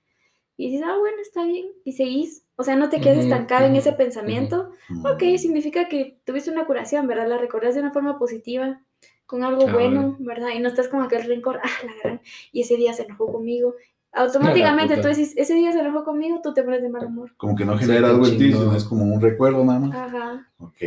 Y 0.58 0.70
dices, 0.70 0.86
ah, 0.88 0.98
bueno, 0.98 1.18
está 1.22 1.44
bien. 1.44 1.68
Y 1.84 1.94
seguís. 1.94 2.46
O 2.56 2.64
sea, 2.64 2.76
no 2.78 2.90
te 2.90 3.02
quedes 3.02 3.26
estancado 3.26 3.66
en 3.66 3.76
ese 3.76 3.92
pensamiento. 3.92 4.72
Ok, 5.04 5.24
significa 5.38 5.90
que 5.90 6.22
tuviste 6.26 6.50
una 6.50 6.66
curación, 6.66 7.08
¿verdad? 7.08 7.28
La 7.28 7.38
recordás 7.38 7.76
de 7.76 7.82
una 7.82 7.92
forma 7.92 8.18
positiva, 8.18 8.82
con 9.26 9.44
algo 9.44 9.68
bueno, 9.68 10.16
¿verdad? 10.20 10.50
Y 10.56 10.60
no 10.60 10.70
estás 10.70 10.88
con 10.88 11.02
aquel 11.02 11.26
rencor, 11.26 11.60
ah, 11.64 11.70
la 11.86 11.94
gran, 12.02 12.22
y 12.52 12.62
ese 12.62 12.78
día 12.78 12.94
se 12.94 13.04
enojó 13.04 13.32
conmigo. 13.32 13.76
Automáticamente 14.14 14.96
tú 15.02 15.10
dices, 15.10 15.34
ese 15.36 15.56
día 15.56 15.74
se 15.74 15.80
enojó 15.80 16.06
conmigo, 16.06 16.40
tú 16.42 16.54
te 16.54 16.64
pones 16.64 16.82
de 16.82 16.90
mal 16.90 17.06
humor. 17.06 17.34
Como 17.36 17.56
que 17.56 17.66
no 17.66 17.78
genera 17.78 18.10
algo 18.10 18.26
en 18.26 18.38
ti, 18.38 18.54
sino 18.54 18.74
es 18.74 18.86
como 18.86 19.04
un 19.04 19.20
recuerdo 19.20 19.66
nada 19.66 19.80
más. 19.80 19.96
Ajá. 19.96 20.52
Ok. 20.58 20.82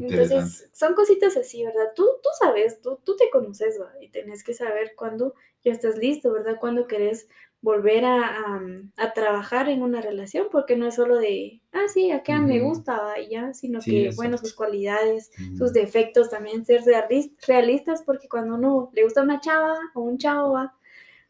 Entonces, 0.00 0.70
son 0.72 0.94
cositas 0.94 1.36
así, 1.36 1.64
¿verdad? 1.64 1.92
Tú, 1.94 2.04
tú 2.22 2.28
sabes, 2.38 2.80
tú, 2.80 2.98
tú 3.04 3.16
te 3.16 3.30
conoces, 3.30 3.80
¿va? 3.80 3.92
Y 4.00 4.10
tenés 4.10 4.42
que 4.44 4.54
saber 4.54 4.94
cuándo 4.96 5.34
ya 5.62 5.72
estás 5.72 5.96
listo, 5.96 6.32
¿verdad? 6.32 6.58
Cuándo 6.58 6.86
querés 6.86 7.28
volver 7.62 8.06
a, 8.06 8.60
a, 8.96 9.12
trabajar 9.12 9.68
en 9.68 9.82
una 9.82 10.00
relación, 10.00 10.46
porque 10.50 10.76
no 10.76 10.86
es 10.86 10.94
solo 10.94 11.18
de, 11.18 11.60
ah, 11.72 11.88
sí, 11.92 12.10
acá 12.10 12.38
me 12.38 12.60
gusta, 12.60 13.20
y 13.20 13.30
ya, 13.30 13.52
sino 13.52 13.80
que, 13.80 14.10
bueno, 14.16 14.38
sus 14.38 14.54
cualidades, 14.54 15.30
sus 15.58 15.74
defectos 15.74 16.30
también, 16.30 16.64
ser 16.64 16.82
realistas, 17.46 18.02
porque 18.02 18.28
cuando 18.28 18.54
uno 18.54 18.90
le 18.94 19.04
gusta 19.04 19.22
una 19.22 19.40
chava 19.40 19.78
o 19.94 20.00
un 20.00 20.16
chavo, 20.16 20.52
¿va? 20.52 20.74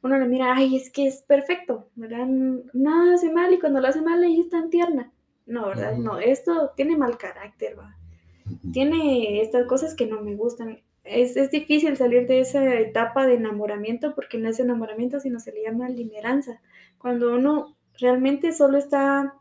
uno 0.03 0.19
le 0.19 0.27
mira, 0.27 0.55
ay, 0.55 0.77
es 0.77 0.91
que 0.91 1.07
es 1.07 1.23
perfecto, 1.23 1.89
¿verdad? 1.95 2.27
Nada 2.27 3.15
hace 3.15 3.31
mal 3.31 3.53
y 3.53 3.59
cuando 3.59 3.81
lo 3.81 3.89
hace 3.89 4.01
mal 4.01 4.23
ahí 4.23 4.41
es 4.41 4.49
tan 4.49 4.71
tierna. 4.71 5.13
No, 5.47 5.67
¿verdad? 5.67 5.97
No, 5.97 6.19
esto 6.19 6.73
tiene 6.77 6.97
mal 6.97 7.19
carácter, 7.19 7.79
¿va? 7.79 7.97
Tiene 8.73 9.41
estas 9.41 9.67
cosas 9.67 9.95
que 9.95 10.07
no 10.07 10.21
me 10.21 10.35
gustan. 10.35 10.81
Es, 11.05 11.37
es, 11.37 11.51
difícil 11.51 11.97
salir 11.97 12.27
de 12.27 12.41
esa 12.41 12.79
etapa 12.79 13.27
de 13.27 13.35
enamoramiento 13.35 14.15
porque 14.15 14.39
no 14.39 14.49
es 14.49 14.61
enamoramiento, 14.61 15.19
sino 15.21 15.41
se 15.41 15.53
le 15.53 15.63
llama 15.63 15.89
limeranza. 15.89 16.61
Cuando 16.99 17.35
uno 17.35 17.77
realmente 17.99 18.53
solo 18.53 18.79
está, 18.79 19.35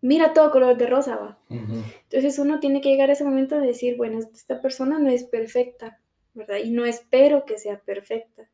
mira 0.00 0.32
todo 0.32 0.50
color 0.50 0.76
de 0.76 0.86
rosa, 0.86 1.16
va. 1.16 1.38
Entonces 1.48 2.38
uno 2.38 2.60
tiene 2.60 2.80
que 2.80 2.90
llegar 2.90 3.10
a 3.10 3.12
ese 3.12 3.24
momento 3.24 3.58
de 3.58 3.66
decir, 3.66 3.96
bueno, 3.96 4.18
esta 4.18 4.60
persona 4.60 4.98
no 4.98 5.10
es 5.10 5.24
perfecta, 5.24 6.00
¿verdad? 6.34 6.58
Y 6.64 6.70
no 6.70 6.84
espero 6.84 7.44
que 7.44 7.58
sea 7.58 7.80
perfecta. 7.80 8.48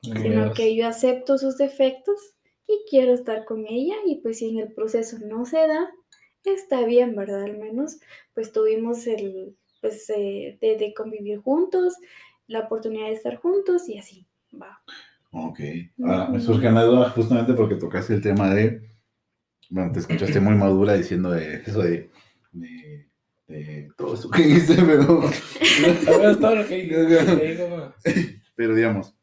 sino 0.00 0.52
que 0.52 0.74
yo 0.74 0.88
acepto 0.88 1.38
sus 1.38 1.56
defectos 1.56 2.34
y 2.66 2.84
quiero 2.88 3.12
estar 3.14 3.44
con 3.44 3.66
ella 3.66 3.94
y 4.06 4.16
pues 4.16 4.38
si 4.38 4.50
en 4.50 4.58
el 4.58 4.72
proceso 4.72 5.18
no 5.24 5.44
se 5.44 5.66
da, 5.66 5.90
está 6.44 6.84
bien, 6.84 7.14
¿verdad? 7.14 7.42
Al 7.44 7.58
menos 7.58 7.98
pues 8.34 8.52
tuvimos 8.52 9.06
el, 9.06 9.56
pues 9.80 10.08
eh, 10.10 10.58
de, 10.60 10.76
de 10.76 10.94
convivir 10.94 11.38
juntos, 11.38 11.94
la 12.46 12.60
oportunidad 12.60 13.06
de 13.06 13.14
estar 13.14 13.36
juntos 13.36 13.88
y 13.88 13.98
así, 13.98 14.26
va. 14.60 14.80
Ok. 15.32 15.60
Ahora, 16.02 16.28
me 16.28 16.40
surge 16.40 16.68
una 16.68 16.84
duda 16.84 17.10
justamente 17.10 17.54
porque 17.54 17.76
tocaste 17.76 18.14
el 18.14 18.20
tema 18.22 18.54
de. 18.54 18.82
Bueno, 19.70 19.90
te 19.92 20.00
escuchaste 20.00 20.40
muy 20.40 20.54
madura 20.54 20.94
diciendo 20.94 21.30
de 21.30 21.62
eso 21.66 21.82
de. 21.82 22.10
de, 22.52 23.08
de 23.48 23.88
todo 23.96 24.14
eso 24.14 24.30
que 24.30 24.42
hice, 24.42 24.76
pero. 24.86 25.22
Pero 28.54 28.74
digamos, 28.74 29.16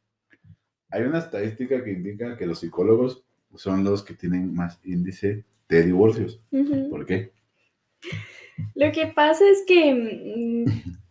hay 0.89 1.03
una 1.03 1.19
estadística 1.19 1.83
que 1.83 1.91
indica 1.91 2.35
que 2.35 2.47
los 2.47 2.59
psicólogos 2.59 3.23
son 3.55 3.83
los 3.83 4.03
que 4.03 4.15
tienen 4.15 4.53
más 4.55 4.79
índice 4.83 5.45
de 5.69 5.83
divorcios. 5.83 6.41
Ujú. 6.51 6.89
¿Por 6.89 7.05
qué? 7.05 7.31
Lo 8.75 8.91
que 8.91 9.07
pasa 9.07 9.43
es 9.49 9.63
que 9.65 9.93
mm, 9.93 10.65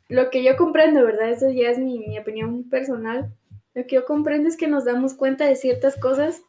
lo 0.09 0.31
que 0.31 0.43
yo 0.43 0.57
comprendo, 0.57 1.05
¿verdad? 1.05 1.31
Eso 1.31 1.51
ya 1.51 1.71
es 1.71 1.79
mi, 1.79 1.99
mi 2.01 2.19
opinión 2.19 2.69
personal. 2.69 3.33
Lo 3.75 3.87
que 3.87 3.97
yo 3.97 4.05
comprendo 4.05 4.49
es 4.49 4.57
que 4.57 4.69
nos 4.69 4.85
damos 4.85 5.15
cuenta 5.15 5.47
de 5.47 5.57
ciertas 5.57 5.97
cosas 5.97 6.43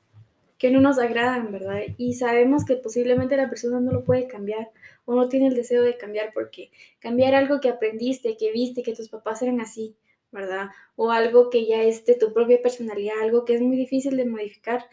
que 0.57 0.71
no 0.71 0.81
nos 0.81 0.99
agradan, 0.99 1.51
¿verdad? 1.51 1.81
Y 1.97 2.15
sabemos 2.15 2.65
que 2.65 2.75
posiblemente 2.77 3.37
la 3.37 3.49
persona 3.49 3.79
no 3.81 3.91
lo 3.93 4.05
puede 4.05 4.27
cambiar 4.27 4.71
o 5.05 5.15
no 5.15 5.29
tiene 5.29 5.47
el 5.47 5.55
deseo 5.55 5.83
de 5.83 5.97
cambiar 5.97 6.31
porque 6.33 6.71
cambiar 6.99 7.35
algo 7.35 7.59
que 7.61 7.69
aprendiste, 7.69 8.37
que 8.37 8.51
viste, 8.51 8.83
que 8.83 8.95
tus 8.95 9.09
papás 9.09 9.41
eran 9.41 9.61
así, 9.61 9.95
¿verdad? 10.31 10.69
O 10.95 11.11
algo 11.11 11.49
que 11.49 11.65
ya 11.67 11.83
es 11.83 12.05
de 12.05 12.15
tu 12.15 12.33
propia 12.33 12.61
personalidad, 12.61 13.15
algo 13.21 13.45
que 13.45 13.55
es 13.55 13.61
muy 13.61 13.77
difícil 13.77 14.17
de 14.17 14.25
modificar. 14.25 14.85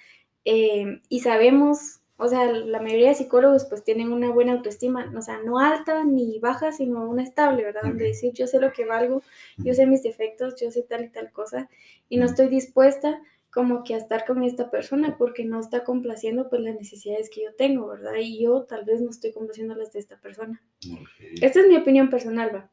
eh, 0.44 1.00
y 1.08 1.20
sabemos, 1.20 2.00
o 2.18 2.28
sea, 2.28 2.50
la 2.50 2.80
mayoría 2.80 3.08
de 3.08 3.14
psicólogos 3.14 3.66
pues 3.66 3.84
tienen 3.84 4.12
una 4.12 4.30
buena 4.30 4.52
autoestima, 4.52 5.12
o 5.16 5.20
sea, 5.20 5.38
no 5.42 5.58
alta 5.58 6.04
ni 6.04 6.38
baja, 6.38 6.72
sino 6.72 7.08
una 7.08 7.22
estable, 7.22 7.62
¿verdad? 7.62 7.82
Donde 7.82 8.06
decir, 8.06 8.32
yo 8.32 8.46
sé 8.46 8.58
lo 8.58 8.72
que 8.72 8.84
valgo, 8.86 9.22
yo 9.58 9.74
sé 9.74 9.86
mis 9.86 10.02
defectos, 10.02 10.60
yo 10.60 10.70
sé 10.70 10.82
tal 10.82 11.04
y 11.04 11.08
tal 11.10 11.30
cosa, 11.30 11.68
y 12.08 12.16
no 12.16 12.26
estoy 12.26 12.48
dispuesta 12.48 13.20
como 13.56 13.84
que 13.84 13.94
a 13.94 13.96
estar 13.96 14.26
con 14.26 14.42
esta 14.42 14.70
persona 14.70 15.16
porque 15.16 15.44
no 15.46 15.58
está 15.60 15.82
complaciendo 15.82 16.50
pues 16.50 16.60
las 16.60 16.74
necesidades 16.74 17.30
que 17.30 17.42
yo 17.42 17.54
tengo, 17.54 17.86
¿verdad? 17.86 18.16
Y 18.20 18.42
yo 18.42 18.64
tal 18.64 18.84
vez 18.84 19.00
no 19.00 19.08
estoy 19.08 19.32
complaciendo 19.32 19.74
las 19.74 19.94
de 19.94 19.98
esta 19.98 20.20
persona. 20.20 20.62
Ok. 20.92 21.08
Esta 21.40 21.60
es 21.60 21.66
mi 21.66 21.76
opinión 21.76 22.10
personal, 22.10 22.54
va. 22.54 22.70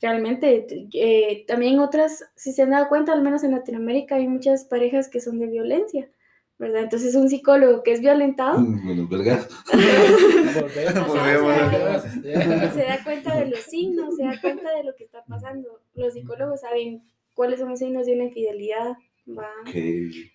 Realmente, 0.00 0.66
eh, 0.94 1.44
también 1.46 1.80
otras, 1.80 2.30
si 2.36 2.52
se 2.52 2.62
han 2.62 2.70
dado 2.70 2.88
cuenta, 2.88 3.12
al 3.12 3.22
menos 3.22 3.42
en 3.42 3.50
Latinoamérica 3.50 4.14
hay 4.14 4.28
muchas 4.28 4.64
parejas 4.64 5.08
que 5.08 5.20
son 5.20 5.38
de 5.40 5.46
violencia, 5.46 6.08
¿verdad? 6.60 6.82
Entonces 6.82 7.14
un 7.14 7.30
psicólogo 7.30 7.82
que 7.82 7.92
es 7.92 8.00
violentado 8.02 8.58
Bueno, 8.60 9.08
vergas. 9.08 9.48
Volvemos. 10.60 11.08
Volvemos. 11.08 12.02
se 12.74 12.82
da 12.82 13.02
cuenta 13.02 13.34
de 13.34 13.46
los 13.46 13.60
signos, 13.60 14.16
se 14.16 14.24
da 14.24 14.38
cuenta 14.38 14.70
de 14.76 14.84
lo 14.84 14.94
que 14.94 15.04
está 15.04 15.24
pasando. 15.24 15.80
Los 15.94 16.12
psicólogos 16.12 16.60
saben 16.60 17.02
cuáles 17.34 17.60
son 17.60 17.70
los 17.70 17.78
signos 17.78 18.04
de 18.04 18.12
una 18.12 18.24
infidelidad. 18.24 18.98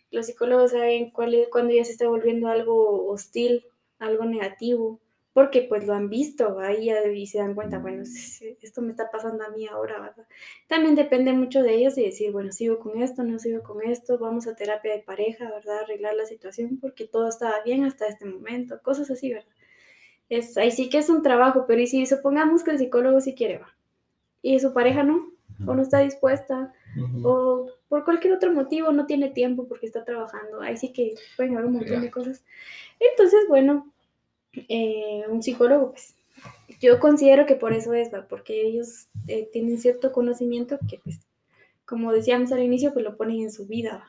Los 0.09 0.25
psicólogos 0.25 0.71
saben 0.71 1.11
cuál 1.11 1.35
es, 1.35 1.47
cuando 1.49 1.75
ya 1.75 1.85
se 1.85 1.91
está 1.91 2.07
volviendo 2.07 2.47
algo 2.47 3.07
hostil, 3.07 3.63
algo 3.99 4.25
negativo, 4.25 4.99
porque 5.35 5.63
pues 5.63 5.85
lo 5.85 5.93
han 5.93 6.07
visto, 6.09 6.55
¿va? 6.55 6.71
Y, 6.71 7.27
se 7.27 7.39
dan 7.39 7.55
cuenta, 7.55 7.77
bueno, 7.79 8.03
esto 8.03 8.81
me 8.81 8.91
está 8.91 9.11
pasando 9.11 9.43
a 9.43 9.49
mí 9.49 9.67
ahora, 9.67 9.99
¿verdad? 9.99 10.25
También 10.67 10.95
depende 10.95 11.33
mucho 11.33 11.61
de 11.61 11.75
ellos 11.75 11.97
y 11.97 12.05
decir, 12.05 12.31
bueno, 12.31 12.53
sigo 12.53 12.79
con 12.79 13.01
esto, 13.01 13.21
no 13.21 13.37
sigo 13.37 13.61
con 13.61 13.83
esto, 13.83 14.17
vamos 14.17 14.47
a 14.47 14.55
terapia 14.55 14.93
de 14.93 15.01
pareja, 15.01 15.51
¿verdad? 15.51 15.79
Arreglar 15.79 16.15
la 16.15 16.25
situación 16.25 16.79
porque 16.79 17.05
todo 17.05 17.27
estaba 17.27 17.55
bien 17.65 17.83
hasta 17.83 18.07
este 18.07 18.23
momento, 18.23 18.79
cosas 18.81 19.11
así, 19.11 19.33
¿verdad? 19.33 19.51
Es, 20.29 20.55
ahí 20.55 20.71
sí 20.71 20.87
que 20.87 20.99
es 20.99 21.09
un 21.09 21.21
trabajo, 21.21 21.65
pero 21.67 21.81
y 21.81 21.87
si 21.87 22.05
supongamos 22.05 22.63
que 22.63 22.71
el 22.71 22.77
psicólogo 22.77 23.19
sí 23.19 23.35
quiere, 23.35 23.57
va, 23.57 23.75
y 24.41 24.57
su 24.61 24.71
pareja 24.71 25.03
no, 25.03 25.33
o 25.67 25.73
no 25.75 25.81
está 25.81 25.99
dispuesta, 25.99 26.71
o 27.23 27.67
por 27.89 28.05
cualquier 28.05 28.31
otro 28.31 28.53
motivo 28.53 28.93
no 28.93 29.05
tiene 29.05 29.27
tiempo 29.31 29.67
porque 29.67 29.85
está 29.85 30.05
trabajando. 30.05 30.61
Ahí 30.61 30.77
sí 30.77 30.93
que 30.93 31.15
pueden 31.35 31.55
haber 31.55 31.65
un 31.65 31.73
montón 31.73 32.01
de 32.01 32.09
cosas. 32.09 32.45
Entonces, 33.01 33.41
bueno, 33.49 33.91
eh, 34.69 35.23
un 35.29 35.41
psicólogo, 35.43 35.91
pues, 35.91 36.15
yo 36.81 36.99
considero 36.99 37.45
que 37.45 37.55
por 37.55 37.73
eso 37.73 37.93
es, 37.93 38.13
¿va? 38.13 38.27
porque 38.27 38.65
ellos 38.67 39.07
eh, 39.27 39.49
tienen 39.51 39.77
cierto 39.77 40.11
conocimiento 40.11 40.77
que, 40.89 40.99
pues, 41.03 41.19
como 41.85 42.11
decíamos 42.11 42.51
al 42.51 42.63
inicio, 42.63 42.93
pues 42.93 43.05
lo 43.05 43.15
ponen 43.17 43.41
en 43.41 43.51
su 43.51 43.67
vida, 43.67 44.03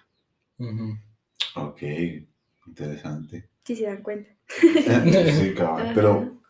¿va? 0.59 1.63
Ok. 1.69 1.83
Interesante. 2.67 3.49
si 3.65 3.77
se 3.77 3.85
dan 3.85 4.03
cuenta. 4.03 4.31
sí, 4.49 5.55
cabal. 5.57 5.93
Pero 5.95 6.41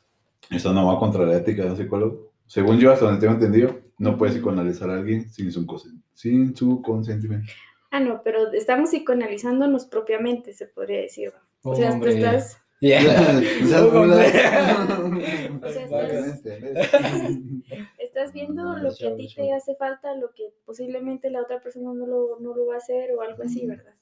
eso 0.51 0.73
no 0.73 0.87
va 0.87 0.99
contra 0.99 1.27
la 1.27 1.37
ética 1.37 1.65
de 1.65 1.71
un 1.71 1.77
psicólogo. 1.77 2.33
Según 2.47 2.79
yo, 2.79 2.93
hasta 2.93 3.07
donde 3.07 3.21
tengo 3.21 3.35
entendido, 3.35 3.81
no 3.99 4.17
puedes 4.17 4.37
psicoanalizar 4.37 4.89
a 4.89 4.95
alguien 4.95 5.29
sin 5.31 5.51
su, 5.51 5.67
consen- 5.67 6.01
sin 6.15 6.55
su 6.57 6.81
consentimiento. 6.81 7.53
Ah, 7.91 8.01
no, 8.01 8.23
pero 8.23 8.53
estamos 8.53 8.91
psicoanalizándonos 8.91 9.87
propiamente, 9.87 10.53
se 10.53 10.67
podría 10.67 11.01
decir. 11.01 11.33
¿va? 11.35 11.43
O 11.63 11.75
sea, 11.75 11.99
tú 11.99 12.07
estás... 12.07 12.59
O 15.63 15.69
sea, 15.69 15.87
Estás 17.99 18.33
viendo 18.33 18.77
lo 18.77 18.95
que 18.95 19.09
a 19.09 19.17
ti 19.17 19.29
te 19.35 19.53
hace 19.53 19.75
falta, 19.77 20.15
lo 20.15 20.33
que 20.35 20.53
posiblemente 20.65 21.31
la 21.31 21.43
otra 21.43 21.61
persona 21.61 21.93
no 21.95 22.07
lo, 22.07 22.39
no 22.41 22.55
lo 22.55 22.67
va 22.67 22.75
a 22.75 22.79
hacer 22.79 23.13
o 23.13 23.23
algo 23.23 23.43
así, 23.43 23.67
¿verdad? 23.67 23.95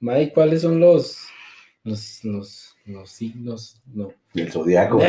Mike, 0.00 0.32
¿cuáles 0.32 0.62
son 0.62 0.80
los, 0.80 1.28
los, 1.84 2.24
los, 2.24 2.76
los 2.84 3.10
signos? 3.10 3.80
No. 3.86 4.12
El 4.34 4.50
zodiaco. 4.50 5.00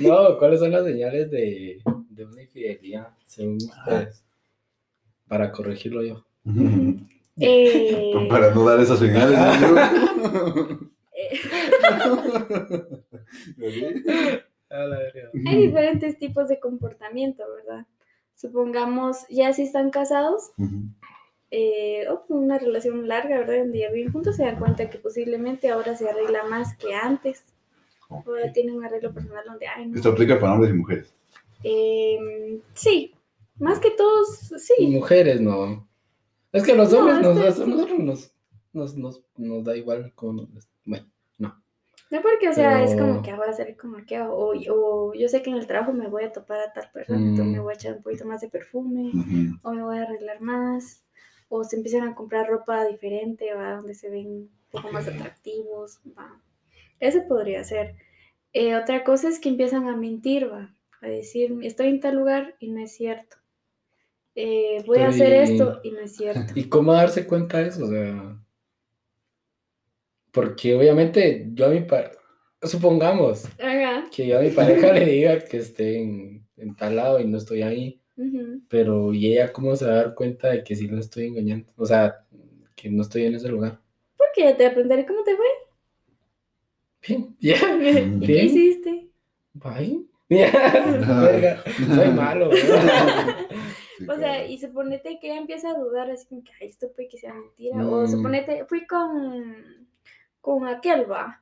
no, 0.00 0.38
¿cuáles 0.38 0.60
son 0.60 0.70
las 0.70 0.84
señales 0.84 1.30
de, 1.30 1.82
de 2.10 2.24
una 2.24 2.42
infidelidad, 2.42 3.08
según 3.24 3.56
ustedes? 3.56 4.24
Para 5.26 5.50
corregirlo 5.50 6.02
yo. 6.02 6.24
Eh, 7.38 8.26
Para 8.28 8.54
no 8.54 8.64
dar 8.64 8.80
esas 8.80 8.98
señales. 8.98 9.38
eh, 13.58 14.44
hay 15.46 15.56
diferentes 15.66 16.18
tipos 16.18 16.48
de 16.48 16.60
comportamiento, 16.60 17.44
¿verdad? 17.56 17.86
Supongamos, 18.34 19.26
ya 19.30 19.52
si 19.52 19.62
están 19.62 19.90
casados, 19.90 20.50
eh, 21.50 22.06
o 22.10 22.26
con 22.26 22.38
una 22.38 22.58
relación 22.58 23.06
larga, 23.06 23.38
¿verdad? 23.38 23.58
Donde 23.58 23.78
ya 23.80 23.90
viven 23.90 24.12
juntos, 24.12 24.36
se 24.36 24.44
dan 24.44 24.58
cuenta 24.58 24.90
que 24.90 24.98
posiblemente 24.98 25.70
ahora 25.70 25.96
se 25.96 26.08
arregla 26.08 26.44
más 26.44 26.76
que 26.76 26.94
antes. 26.94 27.44
Ok. 28.08 28.26
Ahora 28.26 28.52
tienen 28.52 28.74
un 28.76 28.84
arreglo 28.84 29.12
personal 29.12 29.44
donde, 29.46 29.66
ay, 29.66 29.86
no. 29.86 29.96
Esto 29.96 30.10
aplica 30.10 30.38
para 30.40 30.54
hombres 30.54 30.72
y 30.72 30.76
mujeres. 30.76 31.14
Eh, 31.64 32.58
sí, 32.74 33.14
más 33.58 33.78
que 33.78 33.90
todos, 33.90 34.52
sí. 34.58 34.88
Mujeres, 34.88 35.40
no. 35.40 35.86
Es 36.52 36.62
que 36.64 36.74
los 36.74 36.92
No, 36.92 36.98
hombres 36.98 37.20
nos, 37.20 37.36
este- 37.38 37.62
a 37.62 37.66
nosotros 37.66 37.98
nos, 37.98 38.34
nos, 38.72 38.96
nos, 38.96 39.22
nos 39.36 39.64
da 39.64 39.76
igual 39.76 40.12
con. 40.14 40.48
Bueno, 40.84 41.06
No 42.10 42.20
porque, 42.20 42.48
o 42.48 42.52
sea, 42.52 42.82
es 42.84 42.94
como 42.94 43.22
que 43.22 43.30
ah, 43.30 43.36
voy 43.36 43.48
a 43.48 43.52
salir 43.54 43.76
como 43.76 43.96
que, 44.04 44.20
o, 44.20 44.52
o 44.68 45.14
yo 45.14 45.28
sé 45.28 45.42
que 45.42 45.48
en 45.50 45.56
el 45.56 45.66
trabajo 45.66 45.92
me 45.94 46.08
voy 46.08 46.24
a 46.24 46.32
topar 46.32 46.60
a 46.60 46.72
tal 46.72 46.90
persona, 46.92 47.18
entonces 47.20 47.46
Mm. 47.46 47.52
me 47.52 47.60
voy 47.60 47.72
a 47.72 47.76
echar 47.76 47.96
un 47.96 48.02
poquito 48.02 48.26
más 48.26 48.42
de 48.42 48.50
perfume, 48.50 49.12
o 49.62 49.72
me 49.72 49.82
voy 49.82 49.98
a 49.98 50.02
arreglar 50.02 50.40
más, 50.42 51.02
o 51.48 51.64
se 51.64 51.76
empiezan 51.76 52.06
a 52.06 52.14
comprar 52.14 52.48
ropa 52.48 52.84
diferente, 52.84 53.54
va, 53.54 53.76
donde 53.76 53.94
se 53.94 54.10
ven 54.10 54.26
un 54.26 54.50
poco 54.70 54.92
más 54.92 55.08
atractivos, 55.08 56.00
va. 56.18 56.38
Ese 57.00 57.22
podría 57.22 57.64
ser. 57.64 57.94
Eh, 58.52 58.76
otra 58.76 59.04
cosa 59.04 59.28
es 59.28 59.40
que 59.40 59.48
empiezan 59.48 59.88
a 59.88 59.96
mentir, 59.96 60.50
va, 60.52 60.74
a 61.00 61.06
decir, 61.08 61.58
estoy 61.62 61.88
en 61.88 62.00
tal 62.00 62.16
lugar 62.16 62.56
y 62.58 62.70
no 62.70 62.80
es 62.80 62.92
cierto. 62.94 63.36
Eh, 64.34 64.82
voy 64.86 64.98
a 64.98 65.08
hacer 65.08 65.32
esto 65.32 65.80
y 65.82 65.90
no 65.90 66.00
es 66.00 66.16
cierto. 66.16 66.52
¿y 66.56 66.64
cómo 66.64 66.92
darse 66.92 67.26
cuenta 67.26 67.58
de 67.58 67.68
eso? 67.68 67.84
O 67.84 67.88
sea. 67.88 68.38
Porque 70.32 70.74
obviamente 70.74 71.48
yo 71.52 71.66
a 71.66 71.70
mi 71.70 71.80
pareja. 71.80 72.18
Supongamos 72.62 73.44
Ajá. 73.58 74.04
que 74.14 74.26
yo 74.26 74.38
a 74.38 74.42
mi 74.42 74.50
pareja 74.50 74.92
le 74.92 75.04
diga 75.04 75.44
que 75.44 75.56
esté 75.56 76.00
en, 76.00 76.46
en 76.56 76.76
tal 76.76 76.96
lado 76.96 77.18
y 77.20 77.26
no 77.26 77.38
estoy 77.38 77.62
ahí. 77.62 78.00
Pero, 78.68 79.12
¿y 79.12 79.32
ella 79.32 79.52
cómo 79.52 79.74
se 79.74 79.86
va 79.86 79.92
a 79.92 79.96
dar 79.96 80.14
cuenta 80.14 80.48
de 80.48 80.62
que 80.62 80.76
sí 80.76 80.86
lo 80.86 80.98
estoy 80.98 81.26
engañando? 81.26 81.72
O 81.76 81.84
sea, 81.84 82.24
que 82.76 82.88
no 82.90 83.02
estoy 83.02 83.24
en 83.24 83.34
ese 83.34 83.48
lugar. 83.48 83.80
Porque 84.16 84.54
te 84.54 84.66
aprenderé 84.66 85.04
cómo 85.06 85.24
te 85.24 85.36
fue. 85.36 85.46
Bien, 87.06 87.36
ya. 87.40 87.56
¿Qué 87.80 88.26
Bien. 88.26 88.46
hiciste? 88.46 89.08
Bye. 89.54 90.06
Verga, 90.28 91.62
soy 91.94 92.10
malo. 92.10 92.50
O 94.08 94.16
sea, 94.16 94.46
y 94.46 94.58
suponete 94.58 95.18
que 95.20 95.28
ella 95.28 95.40
empieza 95.40 95.70
a 95.70 95.74
dudar, 95.78 96.10
así 96.10 96.26
como 96.26 96.42
que, 96.44 96.50
ay, 96.60 96.68
esto 96.68 96.90
puede 96.94 97.08
que 97.08 97.18
sea 97.18 97.34
mentira. 97.34 97.86
O 97.88 98.02
Mm. 98.02 98.08
suponete, 98.08 98.64
fui 98.66 98.86
con, 98.86 99.88
con 100.40 100.66
aquel, 100.66 101.10
va. 101.10 101.40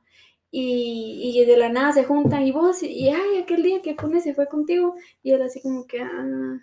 Y, 0.51 1.33
y 1.39 1.45
de 1.45 1.57
la 1.57 1.69
nada 1.69 1.93
se 1.93 2.03
juntan 2.03 2.43
y 2.43 2.51
vos, 2.51 2.83
y 2.83 3.09
ay, 3.09 3.37
aquel 3.41 3.63
día 3.63 3.81
que 3.81 3.95
Pune 3.95 4.19
se 4.21 4.33
fue 4.33 4.47
contigo. 4.47 4.95
Y 5.23 5.31
él 5.31 5.41
así 5.41 5.61
como 5.61 5.87
que, 5.87 6.01
ah, 6.01 6.59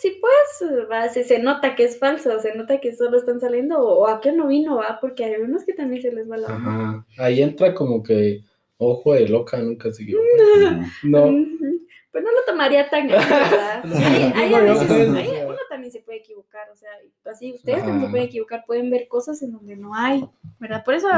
sí, 0.00 0.18
pues, 0.20 0.70
va, 0.90 1.08
se, 1.08 1.24
se 1.24 1.38
nota 1.40 1.74
que 1.74 1.84
es 1.84 1.98
falso, 1.98 2.38
se 2.40 2.54
nota 2.54 2.80
que 2.80 2.94
solo 2.94 3.16
están 3.18 3.40
saliendo, 3.40 3.78
o, 3.80 4.00
o 4.04 4.06
aquel 4.06 4.36
no 4.36 4.46
vino, 4.48 4.76
va, 4.76 4.98
porque 5.00 5.24
hay 5.24 5.40
unos 5.40 5.64
que 5.64 5.72
también 5.74 6.02
se 6.02 6.12
les 6.12 6.30
va 6.30 6.36
la. 6.36 6.48
Ajá. 6.48 7.06
Ahí 7.18 7.42
entra 7.42 7.74
como 7.74 8.02
que 8.02 8.40
ojo 8.78 9.14
de 9.14 9.28
loca, 9.28 9.58
nunca 9.58 9.90
se 9.92 10.02
equivoca. 10.04 10.24
No. 11.02 11.24
Ujú. 11.26 11.69
Pues 12.12 12.24
no 12.24 12.30
lo 12.32 12.44
tomaría 12.44 12.90
tan 12.90 13.06
¿verdad? 13.06 13.84
Hay, 14.04 14.32
hay 14.34 14.54
a 14.54 14.60
veces, 14.60 14.90
hay- 14.90 15.06
no. 15.42 15.48
uno 15.48 15.58
también 15.68 15.92
se 15.92 16.00
puede 16.00 16.18
equivocar, 16.18 16.68
o 16.72 16.76
sea, 16.76 16.90
así 17.30 17.52
ustedes 17.54 17.78
también 17.78 18.00
se 18.00 18.08
pueden 18.10 18.26
equivocar, 18.26 18.64
pueden 18.66 18.90
ver 18.90 19.06
cosas 19.06 19.40
en 19.42 19.52
donde 19.52 19.76
no 19.76 19.94
hay, 19.94 20.28
¿verdad? 20.58 20.82
Por 20.84 20.94
eso. 20.94 21.08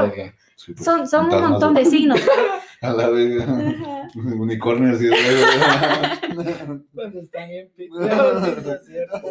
Sí, 0.54 0.74
pues, 0.74 0.84
son, 0.84 1.08
son 1.08 1.32
un 1.32 1.40
montón 1.50 1.72
de 1.74 1.86
signos. 1.86 2.20
A 2.82 2.92
la 2.92 3.08
vez. 3.08 3.42
Unicornios 4.14 5.00
y 5.00 5.08
Cuando 6.94 7.20
están 7.20 7.50
en 7.50 7.70
sí, 7.74 7.88
no 7.88 8.04
es 8.74 8.84
cierto. 8.84 9.22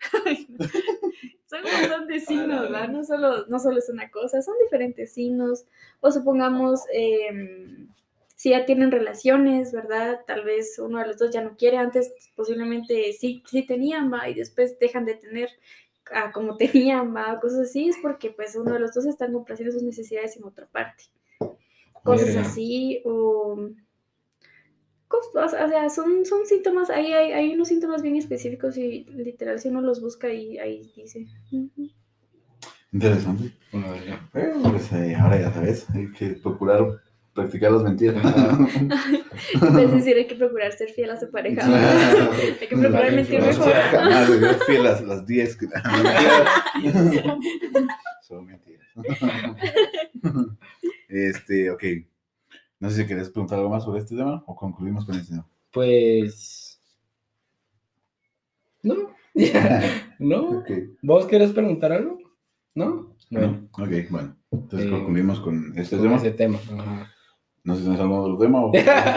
Son 1.48 1.60
un 1.64 1.80
montón 1.80 2.06
de 2.08 2.20
signos, 2.20 2.62
¿verdad? 2.62 2.88
No 2.88 3.04
solo, 3.04 3.46
no 3.46 3.58
solo 3.58 3.78
es 3.78 3.88
una 3.88 4.10
cosa, 4.10 4.42
son 4.42 4.54
diferentes 4.62 5.14
signos. 5.14 5.64
O 6.00 6.10
supongamos, 6.10 6.82
em, 6.92 7.88
si 8.36 8.50
ya 8.50 8.66
tienen 8.66 8.90
relaciones, 8.90 9.72
¿verdad? 9.72 10.20
Tal 10.26 10.44
vez 10.44 10.78
uno 10.78 10.98
de 10.98 11.06
los 11.06 11.16
dos 11.16 11.30
ya 11.30 11.40
no 11.40 11.56
quiere, 11.56 11.78
antes 11.78 12.12
posiblemente 12.36 13.14
sí, 13.14 13.42
sí 13.46 13.62
tenían, 13.66 14.12
¿va? 14.12 14.28
Y 14.28 14.34
después 14.34 14.78
dejan 14.78 15.06
de 15.06 15.14
tener 15.14 15.48
ah, 16.12 16.32
como 16.32 16.56
tenían, 16.58 17.16
¿va? 17.16 17.40
Cosas 17.40 17.70
así, 17.70 17.88
es 17.88 17.96
porque 18.02 18.30
pues 18.30 18.54
uno 18.54 18.74
de 18.74 18.80
los 18.80 18.92
dos 18.92 19.06
está 19.06 19.30
complaciendo 19.32 19.72
sus 19.72 19.82
necesidades 19.82 20.36
en 20.36 20.44
otra 20.44 20.66
parte. 20.66 21.04
Cosas 22.04 22.36
así, 22.36 23.00
o... 23.04 23.70
cos- 25.08 25.34
O 25.34 25.48
sea, 25.48 25.88
son, 25.90 26.24
son 26.24 26.46
síntomas, 26.46 26.90
ahí 26.90 27.12
hay, 27.12 27.32
hay 27.32 27.54
unos 27.54 27.68
síntomas 27.68 28.02
bien 28.02 28.16
específicos 28.16 28.76
y 28.76 29.04
literal 29.04 29.58
si 29.58 29.68
uno 29.68 29.80
los 29.80 30.00
busca 30.00 30.26
ahí, 30.28 30.58
ahí 30.58 30.92
dice. 30.94 31.26
Interesante. 32.92 33.52
Bueno, 33.72 34.70
pues 34.70 34.92
eh, 34.92 35.14
ahora 35.14 35.40
ya 35.40 35.52
sabes, 35.52 35.86
hay 35.90 36.10
que 36.12 36.28
procurar 36.30 37.00
practicar 37.34 37.70
las 37.70 37.82
mentiras. 37.84 38.16
Es 39.78 39.92
decir, 39.92 40.16
hay 40.16 40.26
que 40.26 40.34
procurar 40.34 40.72
ser 40.72 40.90
fiel 40.90 41.10
a 41.10 41.20
su 41.20 41.30
pareja. 41.30 41.62
Hay 42.60 42.66
que 42.66 42.76
procurar 42.76 43.10
La 43.10 43.12
mentir 43.12 43.40
mejor. 43.40 43.72
Jamás, 43.72 44.28
yo 44.28 44.54
fui 44.66 44.76
a 44.76 44.82
las, 44.82 45.00
las 45.02 45.24
10 45.24 45.56
que... 45.56 45.66
Son 48.26 48.44
mentiras. 48.46 48.88
Este, 51.08 51.70
ok. 51.70 51.84
No 52.80 52.90
sé 52.90 53.02
si 53.02 53.08
querés 53.08 53.30
preguntar 53.30 53.58
algo 53.58 53.70
más 53.70 53.84
sobre 53.84 53.98
este 54.00 54.16
tema 54.16 54.42
o 54.46 54.54
concluimos 54.54 55.04
con 55.04 55.16
este 55.16 55.30
tema. 55.32 55.46
Pues. 55.72 56.80
No. 58.82 58.94
no. 60.18 60.64
¿Vos 61.02 61.26
querés 61.26 61.52
preguntar 61.52 61.92
algo? 61.92 62.18
¿No? 62.74 63.14
Bueno, 63.30 63.68
ok, 63.72 63.88
bueno. 64.10 64.36
Entonces 64.50 64.88
Eh, 64.88 64.90
concluimos 64.90 65.40
con 65.40 65.72
este 65.76 65.96
Con 65.96 66.04
tema. 66.06 66.16
ese 66.16 66.30
tema. 66.30 66.58
Ajá. 66.78 67.10
No 67.64 67.74
sé 67.74 67.80
si 67.80 67.84
tienes 67.86 68.00
algún 68.00 68.20
otro 68.20 68.38
tema 68.38 68.64
o... 68.64 68.72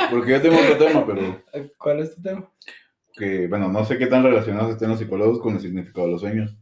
Porque 0.10 0.32
yo 0.32 0.42
tengo 0.42 0.58
otro 0.58 0.78
tema, 0.86 1.06
pero 1.06 1.42
¿Cuál 1.78 2.00
es 2.02 2.16
tu 2.16 2.22
tema? 2.22 2.50
que, 3.14 3.48
bueno, 3.48 3.70
no 3.70 3.86
sé 3.86 3.98
qué 3.98 4.08
tan 4.08 4.24
relacionados 4.24 4.72
estén 4.72 4.90
los 4.90 4.98
psicólogos 5.00 5.40
con 5.40 5.54
el 5.56 5.60
significado 5.62 6.08
de 6.08 6.14
los 6.14 6.22
sueños. 6.22 6.58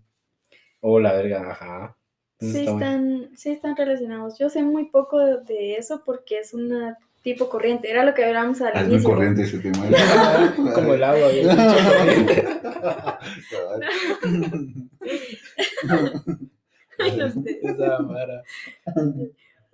Oh, 0.81 0.99
la 0.99 1.13
verga, 1.13 1.51
ajá. 1.51 1.95
Sí 2.39 2.59
está 2.59 2.71
bueno. 2.71 2.85
están, 2.85 3.29
sí 3.37 3.49
están 3.51 3.75
relacionados. 3.75 4.37
Yo 4.39 4.49
sé 4.49 4.63
muy 4.63 4.85
poco 4.85 5.19
de, 5.19 5.37
de 5.43 5.75
eso 5.75 6.01
porque 6.05 6.39
es 6.39 6.53
una 6.53 6.97
tipo 7.21 7.49
corriente. 7.49 7.91
Era 7.91 8.05
lo 8.05 8.13
que 8.13 8.23
hablábamos 8.23 8.61
al 8.61 8.71
Ah, 8.75 8.81
es 8.81 8.85
muy 8.87 8.93
inicio. 8.95 9.09
corriente 9.13 9.43
ese 9.43 9.59
tema. 9.59 9.85
Como 10.73 10.93
el 10.93 11.03
agua, 11.03 11.27
bien. 11.29 11.49
Ay, 16.99 17.17
no 17.17 17.29
sé. 17.31 17.59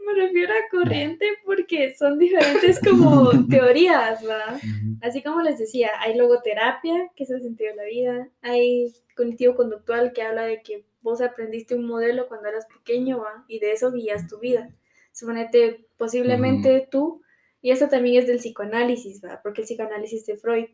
Me 0.06 0.14
refiero 0.14 0.54
a 0.54 0.70
corriente 0.70 1.26
porque 1.46 1.96
son 1.96 2.20
diferentes 2.20 2.80
como 2.82 3.30
teorías, 3.50 4.22
¿verdad? 4.24 4.62
Así 5.02 5.24
como 5.24 5.42
les 5.42 5.58
decía, 5.60 5.90
hay 6.00 6.16
logoterapia, 6.18 7.12
que 7.16 7.24
es 7.24 7.30
el 7.32 7.42
sentido 7.42 7.72
de 7.72 7.76
la 7.78 7.84
vida, 7.86 8.30
hay 8.42 8.94
cognitivo-conductual, 9.16 10.14
que 10.14 10.22
habla 10.22 10.44
de 10.44 10.62
que 10.62 10.86
vos 11.02 11.22
aprendiste 11.22 11.76
un 11.76 11.86
modelo 11.88 12.28
cuando 12.28 12.50
eras 12.50 12.66
pequeño, 12.68 13.20
¿va? 13.20 13.46
Y 13.48 13.60
de 13.60 13.72
eso 13.74 13.92
guías 13.92 14.28
tu 14.28 14.40
vida. 14.40 14.74
Suponete, 15.12 15.88
posiblemente 15.98 16.88
tú, 16.92 17.22
y 17.62 17.72
eso 17.72 17.88
también 17.90 18.22
es 18.22 18.28
del 18.28 18.38
psicoanálisis, 18.38 19.24
¿va? 19.24 19.42
Porque 19.42 19.62
el 19.62 19.68
psicoanálisis 19.68 20.26
de 20.26 20.38
Freud. 20.38 20.68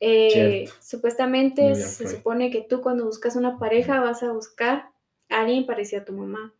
eh, 0.00 0.64
supuestamente 0.80 1.62
bien, 1.62 1.92
se 1.92 2.04
Freud. 2.04 2.16
supone 2.16 2.50
que 2.50 2.62
tú 2.62 2.80
cuando 2.82 3.04
buscas 3.06 3.36
una 3.36 3.58
pareja 3.58 4.00
vas 4.00 4.22
a 4.22 4.32
buscar 4.32 4.90
a 5.30 5.40
alguien 5.42 5.66
parecido 5.66 6.02
a 6.02 6.04
tu 6.04 6.12
mamá, 6.12 6.54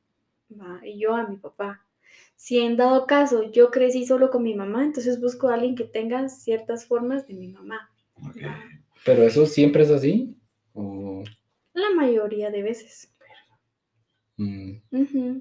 ¿va? 0.50 0.80
Y 0.86 0.98
yo 0.98 1.14
a 1.14 1.26
mi 1.26 1.36
papá. 1.36 1.84
Si 2.38 2.60
en 2.60 2.76
dado 2.76 3.04
caso 3.08 3.50
yo 3.50 3.72
crecí 3.72 4.06
solo 4.06 4.30
con 4.30 4.44
mi 4.44 4.54
mamá, 4.54 4.84
entonces 4.84 5.20
busco 5.20 5.48
a 5.48 5.54
alguien 5.54 5.74
que 5.74 5.82
tenga 5.82 6.28
ciertas 6.28 6.86
formas 6.86 7.26
de 7.26 7.34
mi 7.34 7.48
mamá. 7.48 7.90
¿Pero 9.04 9.24
eso 9.24 9.44
siempre 9.44 9.82
es 9.82 9.90
así? 9.90 10.36
¿O... 10.72 11.24
La 11.72 11.90
mayoría 11.96 12.52
de 12.52 12.62
veces. 12.62 13.12
mm. 14.36 15.40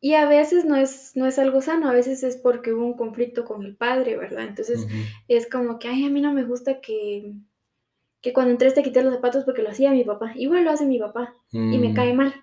Y 0.00 0.14
a 0.14 0.26
veces 0.26 0.64
no 0.64 0.76
es, 0.76 1.14
no 1.14 1.26
es 1.26 1.38
algo 1.38 1.60
sano, 1.60 1.90
a 1.90 1.92
veces 1.92 2.22
es 2.22 2.38
porque 2.38 2.72
hubo 2.72 2.86
un 2.86 2.96
conflicto 2.96 3.44
con 3.44 3.62
el 3.62 3.76
padre, 3.76 4.16
¿verdad? 4.16 4.46
Entonces 4.48 4.86
es 5.28 5.46
como 5.46 5.78
que, 5.78 5.88
ay, 5.88 6.06
a 6.06 6.10
mí 6.10 6.22
no 6.22 6.32
me 6.32 6.44
gusta 6.44 6.80
que, 6.80 7.34
que 8.24 8.32
cuando 8.32 8.52
entres 8.52 8.72
te 8.72 8.82
quites 8.82 9.04
los 9.04 9.12
zapatos 9.14 9.44
porque 9.44 9.60
lo 9.62 9.68
hacía 9.68 9.90
mi 9.92 10.02
papá. 10.02 10.32
Igual 10.34 10.64
lo 10.64 10.70
hace 10.70 10.86
mi 10.86 10.98
papá 10.98 11.36
y 11.52 11.78
me 11.78 11.90
Mm, 11.90 11.94
cae 11.94 12.14
mal. 12.14 12.34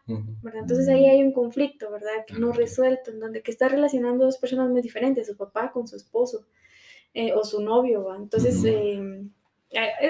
¿verdad? 0.44 0.62
Entonces 0.62 0.88
ahí 0.90 1.08
hay 1.08 1.24
un 1.24 1.34
conflicto, 1.34 1.92
¿verdad? 1.92 2.24
Que 2.28 2.36
no 2.36 2.50
Ok. 2.50 2.58
resuelto, 2.58 3.10
en 3.12 3.20
donde 3.20 3.42
que 3.42 3.50
está 3.52 3.68
relacionando 3.68 4.26
dos 4.26 4.38
personas 4.38 4.70
muy 4.70 4.82
diferentes, 4.84 5.26
su 5.28 5.36
papá 5.38 5.72
con 5.72 5.88
su 5.88 5.96
esposo 5.96 6.46
eh, 7.16 7.34
o 7.34 7.44
su 7.44 7.62
novio, 7.62 8.06
¿va? 8.06 8.18
Entonces, 8.18 8.64
eh, 8.66 9.28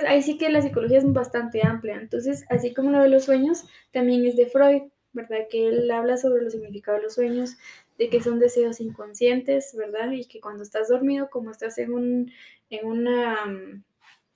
ahí 0.07 0.22
sí 0.22 0.38
que 0.38 0.49
la 0.49 0.61
psicología 0.61 0.97
es 0.99 1.11
bastante 1.13 1.63
amplia. 1.63 1.95
Entonces, 2.01 2.45
así 2.49 2.74
como 2.74 2.91
lo 2.91 2.99
de 2.99 3.09
los 3.09 3.26
sueños, 3.26 3.65
también 3.91 4.26
es 4.26 4.36
de 4.36 4.47
Freud, 4.47 4.84
¿verdad? 5.13 5.47
Que 5.49 5.67
él 5.67 5.89
habla 5.91 6.17
sobre 6.17 6.43
los 6.43 6.53
significados 6.53 6.99
de 6.99 7.03
los 7.05 7.13
sueños, 7.15 7.57
de 7.97 8.09
que 8.09 8.22
son 8.22 8.39
deseos 8.39 8.80
inconscientes, 8.82 9.76
¿verdad? 9.78 10.11
Y 10.11 10.26
que 10.26 10.39
cuando 10.41 10.63
estás 10.63 10.89
dormido, 10.89 11.30
como 11.30 11.51
estás 11.51 11.78
en 11.78 11.93
un 11.93 12.32
en 12.69 12.88
una, 12.88 13.45
mm, 13.45 13.84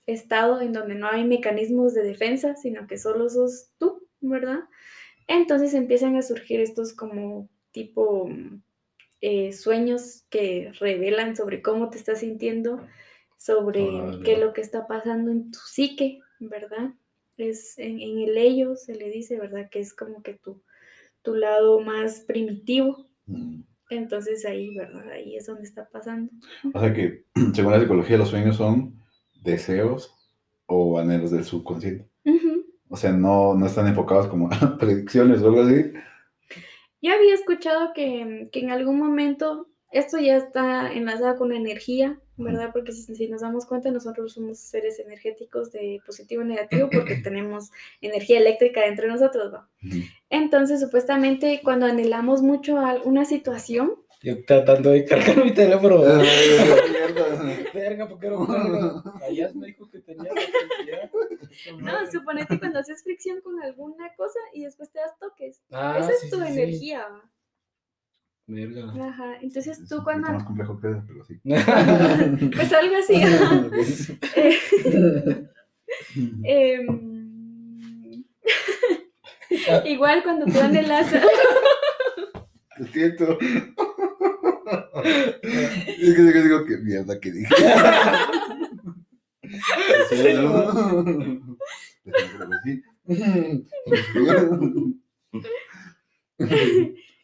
estado 0.06 0.62
en 0.62 0.74
donde 0.74 0.95
no 0.95 1.08
hay 1.08 1.24
mecanismos 1.24 1.93
de 1.93 2.03
defensa, 2.03 2.56
sino 2.56 2.88
que 2.88 2.97
solo 2.97 3.30
sos 3.30 3.70
tú, 3.78 4.08
¿verdad? 4.22 4.62
Entonces 5.28 5.74
empiezan 5.74 6.16
a 6.16 6.22
surgir 6.22 6.60
estos 6.60 6.93
como 6.93 7.49
tipo 7.72 8.30
eh, 9.22 9.53
sueños 9.53 10.26
que 10.30 10.72
revelan 10.80 11.36
sobre 11.36 11.62
cómo 11.62 11.89
te 11.89 11.97
estás 11.97 12.20
sintiendo, 12.20 12.86
sobre 13.38 13.88
qué 14.24 14.34
es 14.34 14.39
lo 14.39 14.53
que 14.53 14.62
está 14.62 14.88
pasando 14.88 15.32
en 15.32 15.51
tu 15.51 15.60
psique, 15.60 16.20
¿verdad? 16.39 16.91
Es 17.38 17.78
en, 17.78 17.99
en 17.99 18.20
el 18.20 18.38
ello 18.38 18.76
se 18.76 18.95
le 18.95 19.10
dice, 19.10 19.38
¿verdad? 19.38 19.70
Que 19.70 19.80
es 19.80 19.93
como 19.93 20.22
que 20.22 20.36
tu, 20.36 20.62
tu 21.22 21.36
lado 21.36 21.82
más 21.82 22.22
primitivo. 22.22 23.08
Mm. 23.26 23.62
Entonces 23.89 24.45
ahí, 24.45 24.76
¿verdad? 24.76 25.10
Ahí 25.10 25.36
es 25.36 25.45
donde 25.47 25.64
está 25.64 25.89
pasando. 25.89 26.32
O 26.74 26.80
sea 26.80 26.93
que, 26.93 27.26
según 27.53 27.74
la 27.74 27.80
psicología, 27.82 28.18
los 28.18 28.30
sueños 28.30 28.56
son 28.56 29.05
deseos 29.46 30.14
o 30.66 31.00
anhelos 31.00 31.32
del 31.32 31.46
subconsciente. 31.46 32.10
Ujú. 32.26 32.66
O 32.89 32.98
sea, 32.98 33.12
no, 33.12 33.54
no 33.56 33.66
están 33.66 33.88
enfocados 33.88 34.28
como 34.28 34.50
a 34.52 34.78
predicciones 34.78 35.41
o 35.41 35.48
algo 35.48 35.62
así. 35.62 35.93
Yo 37.02 37.14
había 37.14 37.34
escuchado 37.34 37.93
que, 37.93 38.50
que 38.52 38.60
en 38.60 38.72
algún 38.72 38.98
momento 38.98 39.68
esto 39.91 40.20
ya 40.20 40.36
está 40.36 40.91
enlazado 40.91 41.38
con 41.38 41.50
la 41.50 41.56
energía, 41.56 42.20
¿verdad? 42.36 42.72
Porque 42.74 42.91
si, 42.91 43.16
si 43.16 43.28
nos 43.30 43.41
damos 43.41 43.66
cuenta, 43.66 43.91
nosotros 43.91 44.34
somos 44.34 44.60
seres 44.60 45.00
energéticos 45.00 45.72
de 45.72 46.02
positivo 46.06 46.41
y 46.41 46.48
negativo 46.48 46.89
porque 46.91 47.16
tenemos 47.24 47.72
energía 48.02 48.39
eléctrica 48.39 48.82
dentro 48.82 49.06
de 49.06 49.14
nosotros. 49.14 49.54
Entonces, 50.30 50.82
supuestamente, 50.82 51.62
cuando 51.64 51.86
anhelamos 51.86 52.41
mucho 52.41 52.78
a 52.78 53.02
una 53.04 53.24
situación, 53.24 53.96
Yo 54.26 54.44
tratando 54.44 54.90
de 54.90 55.06
cargar 55.06 55.38
mi 55.46 55.54
teléfono. 55.54 56.02
Ah, 56.04 56.18
Verga, 57.74 58.06
mierda. 58.06 58.10
¿por 58.10 58.20
qué 58.20 58.30
no 58.32 58.48
carga? 58.48 59.04
Allá 59.24 59.52
me 59.54 59.68
dijo 59.68 59.88
que 59.92 60.00
tenía 60.00 60.32
electricidad. 60.32 61.12
no, 61.80 62.12
suponete 62.12 62.58
cuando 62.58 62.80
haces 62.80 63.04
fricción 63.04 63.40
con 63.42 63.62
alguna 63.62 64.16
cosa 64.16 64.40
y 64.52 64.64
después 64.64 64.92
te 64.92 64.98
das 64.98 65.12
toques. 65.20 65.62
Ah, 65.72 65.98
Esa 66.00 66.12
es 66.12 66.22
sí, 66.22 66.30
tu 66.32 66.38
sí, 66.38 66.46
sí. 66.48 66.52
energía, 66.54 67.08
¿va? 67.08 67.30
Verga. 68.48 69.10
Ajá. 69.10 69.36
Entonces 69.42 69.78
Es 69.80 69.88
tú 69.88 69.98
un 69.98 70.04
cuando... 70.04 70.32
más 70.32 70.44
complejo 70.44 70.80
que 70.82 70.90
eso, 70.90 71.04
pero 71.08 71.24
sí. 71.24 71.40
Pues 72.56 72.74
algo 72.74 72.96
así. 72.96 73.22
Eh, 74.36 75.50
em, 76.44 78.24
Igual 79.86 80.24
cuando 80.24 80.48
tú 80.48 80.60
anhelas... 80.60 81.12
Lo 82.78 82.86
siento. 82.88 83.38
Es 84.66 86.16
que 86.16 86.22
digo, 86.22 86.41
digo 86.41 86.66
que 86.66 86.78
mierda 86.78 87.20
que 87.20 87.32
dije. 87.32 87.55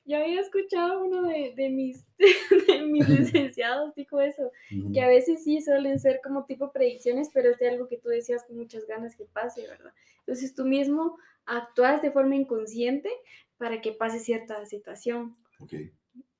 Yo 0.05 0.17
había 0.17 0.41
escuchado 0.41 1.03
uno 1.03 1.23
de, 1.23 1.53
de 1.55 1.69
mis, 1.69 2.05
de 2.67 2.81
mis 2.81 3.07
licenciados, 3.07 3.95
dijo 3.95 4.19
eso, 4.19 4.51
que 4.93 5.01
a 5.01 5.07
veces 5.07 5.43
sí 5.43 5.61
suelen 5.61 5.99
ser 5.99 6.19
como 6.23 6.45
tipo 6.45 6.71
predicciones, 6.71 7.29
pero 7.33 7.49
es 7.49 7.59
de 7.59 7.69
algo 7.69 7.87
que 7.87 7.97
tú 7.97 8.09
decías 8.09 8.43
con 8.43 8.57
muchas 8.57 8.85
ganas 8.87 9.15
que 9.15 9.25
pase, 9.25 9.67
¿verdad? 9.67 9.93
Entonces 10.19 10.53
tú 10.53 10.65
mismo 10.65 11.17
actúas 11.45 12.01
de 12.01 12.11
forma 12.11 12.35
inconsciente 12.35 13.09
para 13.57 13.81
que 13.81 13.93
pase 13.93 14.19
cierta 14.19 14.65
situación. 14.65 15.35
Ok, 15.59 15.73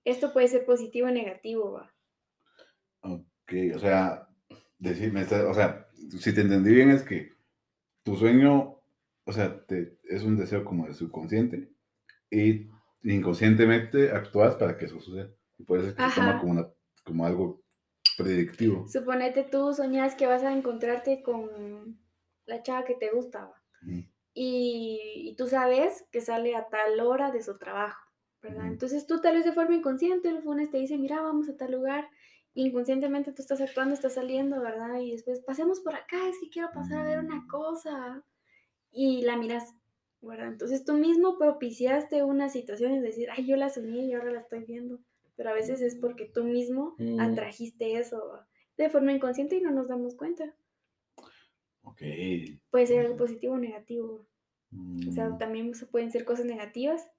Esto 0.03 0.33
puede 0.33 0.47
ser 0.47 0.65
positivo 0.65 1.07
o 1.07 1.11
negativo, 1.11 1.73
¿va? 1.73 1.93
ok, 3.01 3.53
o 3.75 3.79
sea, 3.79 4.27
decirme, 4.77 5.23
o 5.23 5.53
sea, 5.53 5.87
si 6.19 6.33
te 6.33 6.41
entendí 6.41 6.73
bien 6.73 6.89
es 6.89 7.03
que 7.03 7.31
tu 8.03 8.15
sueño, 8.15 8.79
o 9.25 9.31
sea, 9.31 9.65
te, 9.65 9.99
es 10.03 10.23
un 10.23 10.37
deseo 10.37 10.63
como 10.63 10.87
de 10.87 10.93
subconsciente 10.93 11.71
y 12.29 12.69
inconscientemente 13.03 14.11
actúas 14.11 14.55
para 14.55 14.77
que 14.77 14.85
eso 14.85 14.99
suceda. 14.99 15.29
Y 15.57 15.63
por 15.63 15.79
eso 15.79 15.89
es 15.89 15.95
que 15.95 16.09
se 16.09 16.15
toma 16.15 16.39
como, 16.39 16.51
una, 16.53 16.67
como 17.03 17.25
algo 17.25 17.63
predictivo. 18.17 18.87
Suponete 18.87 19.43
tú 19.43 19.73
soñas 19.73 20.15
que 20.15 20.27
vas 20.27 20.43
a 20.43 20.53
encontrarte 20.53 21.21
con 21.21 21.99
la 22.45 22.63
chava 22.63 22.85
que 22.85 22.95
te 22.95 23.11
gustaba 23.11 23.61
y, 24.33 25.29
y 25.29 25.35
tú 25.35 25.47
sabes 25.47 26.05
que 26.11 26.21
sale 26.21 26.55
a 26.55 26.67
tal 26.69 26.99
hora 27.01 27.31
de 27.31 27.41
su 27.41 27.57
trabajo, 27.57 27.99
Entonces 28.43 29.05
tú 29.07 29.21
tal 29.21 29.35
vez 29.35 29.45
de 29.45 29.51
forma 29.53 29.75
inconsciente, 29.75 30.29
el 30.29 30.43
lunes 30.43 30.71
te 30.71 30.77
dice, 30.77 30.97
mira, 30.97 31.21
vamos 31.21 31.47
a 31.49 31.57
tal 31.57 31.71
lugar, 31.71 32.09
inconscientemente 32.53 33.31
tú 33.31 33.41
estás 33.41 33.61
actuando, 33.61 33.93
estás 33.93 34.13
saliendo, 34.15 34.59
¿verdad? 34.61 34.99
Y 34.99 35.11
después, 35.11 35.39
pasemos 35.41 35.79
por 35.81 35.95
acá, 35.95 36.27
es 36.27 36.37
que 36.39 36.49
quiero 36.49 36.69
pasar 36.73 36.99
a 36.99 37.03
ver 37.03 37.19
una 37.19 37.35
Mm. 37.41 37.47
cosa. 37.47 38.25
Y 38.91 39.21
la 39.21 39.37
miras, 39.37 39.75
¿verdad? 40.21 40.47
Entonces 40.47 40.83
tú 40.83 40.93
mismo 40.93 41.37
propiciaste 41.37 42.23
una 42.23 42.49
situación 42.49 42.93
y 42.93 42.99
decir, 42.99 43.29
ay, 43.31 43.45
yo 43.45 43.55
la 43.55 43.69
soñé 43.69 44.05
y 44.05 44.13
ahora 44.13 44.31
la 44.31 44.39
estoy 44.39 44.63
viendo. 44.65 44.99
Pero 45.35 45.49
a 45.49 45.53
veces 45.53 45.81
es 45.81 45.95
porque 45.95 46.25
tú 46.25 46.43
mismo 46.43 46.95
Mm. 46.97 47.19
atrajiste 47.19 47.97
eso 47.97 48.45
de 48.77 48.89
forma 48.89 49.13
inconsciente 49.13 49.55
y 49.57 49.61
no 49.61 49.71
nos 49.71 49.87
damos 49.87 50.15
cuenta. 50.15 50.55
Ok. 51.83 52.01
Puede 52.69 52.87
ser 52.87 52.99
algo 53.05 53.17
positivo 53.17 53.53
o 53.53 53.57
negativo. 53.57 54.25
O 55.07 55.11
sea, 55.11 55.29
Mm, 55.29 55.37
también 55.37 55.71
pueden 55.91 56.11
ser 56.11 56.25
cosas 56.25 56.45
negativas 56.45 57.09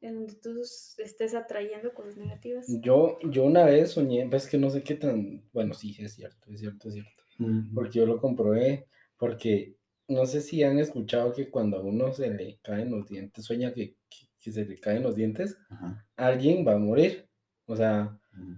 en 0.00 0.14
donde 0.14 0.34
tú 0.34 0.60
estés 0.98 1.34
atrayendo 1.34 1.92
cosas 1.92 2.16
negativas. 2.16 2.66
Yo, 2.80 3.18
yo 3.30 3.44
una 3.44 3.64
vez 3.64 3.92
soñé, 3.92 4.26
ves 4.26 4.48
que 4.48 4.58
no 4.58 4.70
sé 4.70 4.82
qué 4.82 4.94
tan, 4.94 5.48
bueno, 5.52 5.74
sí, 5.74 5.96
es 5.98 6.14
cierto, 6.14 6.50
es 6.50 6.60
cierto, 6.60 6.88
es 6.88 6.94
cierto, 6.94 7.22
mm, 7.38 7.74
porque 7.74 7.98
yo 7.98 8.06
lo 8.06 8.18
comprobé, 8.18 8.86
porque 9.18 9.76
no 10.08 10.26
sé 10.26 10.40
si 10.40 10.62
han 10.62 10.78
escuchado 10.78 11.32
que 11.32 11.50
cuando 11.50 11.78
a 11.78 11.82
uno 11.82 12.12
se 12.12 12.30
le 12.30 12.58
caen 12.62 12.90
los 12.90 13.08
dientes, 13.08 13.44
sueña 13.44 13.72
que, 13.72 13.96
que, 14.08 14.28
que 14.38 14.50
se 14.50 14.64
le 14.64 14.78
caen 14.78 15.02
los 15.02 15.16
dientes, 15.16 15.58
Ajá. 15.68 16.06
alguien 16.16 16.66
va 16.66 16.74
a 16.74 16.78
morir, 16.78 17.28
o 17.66 17.76
sea, 17.76 18.18
mm, 18.32 18.54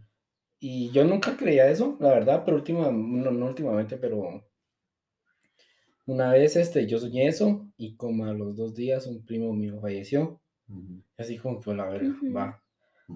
y 0.61 0.91
yo 0.93 1.05
nunca 1.05 1.37
creía 1.37 1.69
eso, 1.69 1.97
la 2.01 2.11
verdad, 2.11 2.43
pero 2.45 2.57
última, 2.59 2.93
no, 2.93 3.33
no 3.33 3.47
últimamente, 3.47 3.97
pero 3.97 4.47
una 6.07 6.31
vez 6.33 6.57
este, 6.57 6.87
yo 6.87 6.99
soñé 6.99 7.27
eso 7.27 7.69
y 7.77 7.97
como 7.97 8.27
a 8.27 8.33
los 8.33 8.57
dos 8.57 8.75
días 8.75 9.07
un 9.07 9.25
primo 9.25 9.53
mío 9.53 9.81
falleció, 9.81 10.42
mm, 10.73 11.03
así 11.19 11.39
como 11.39 11.61
que 11.61 11.75
la 11.75 11.87
verga, 11.87 12.17
va. 12.35 12.63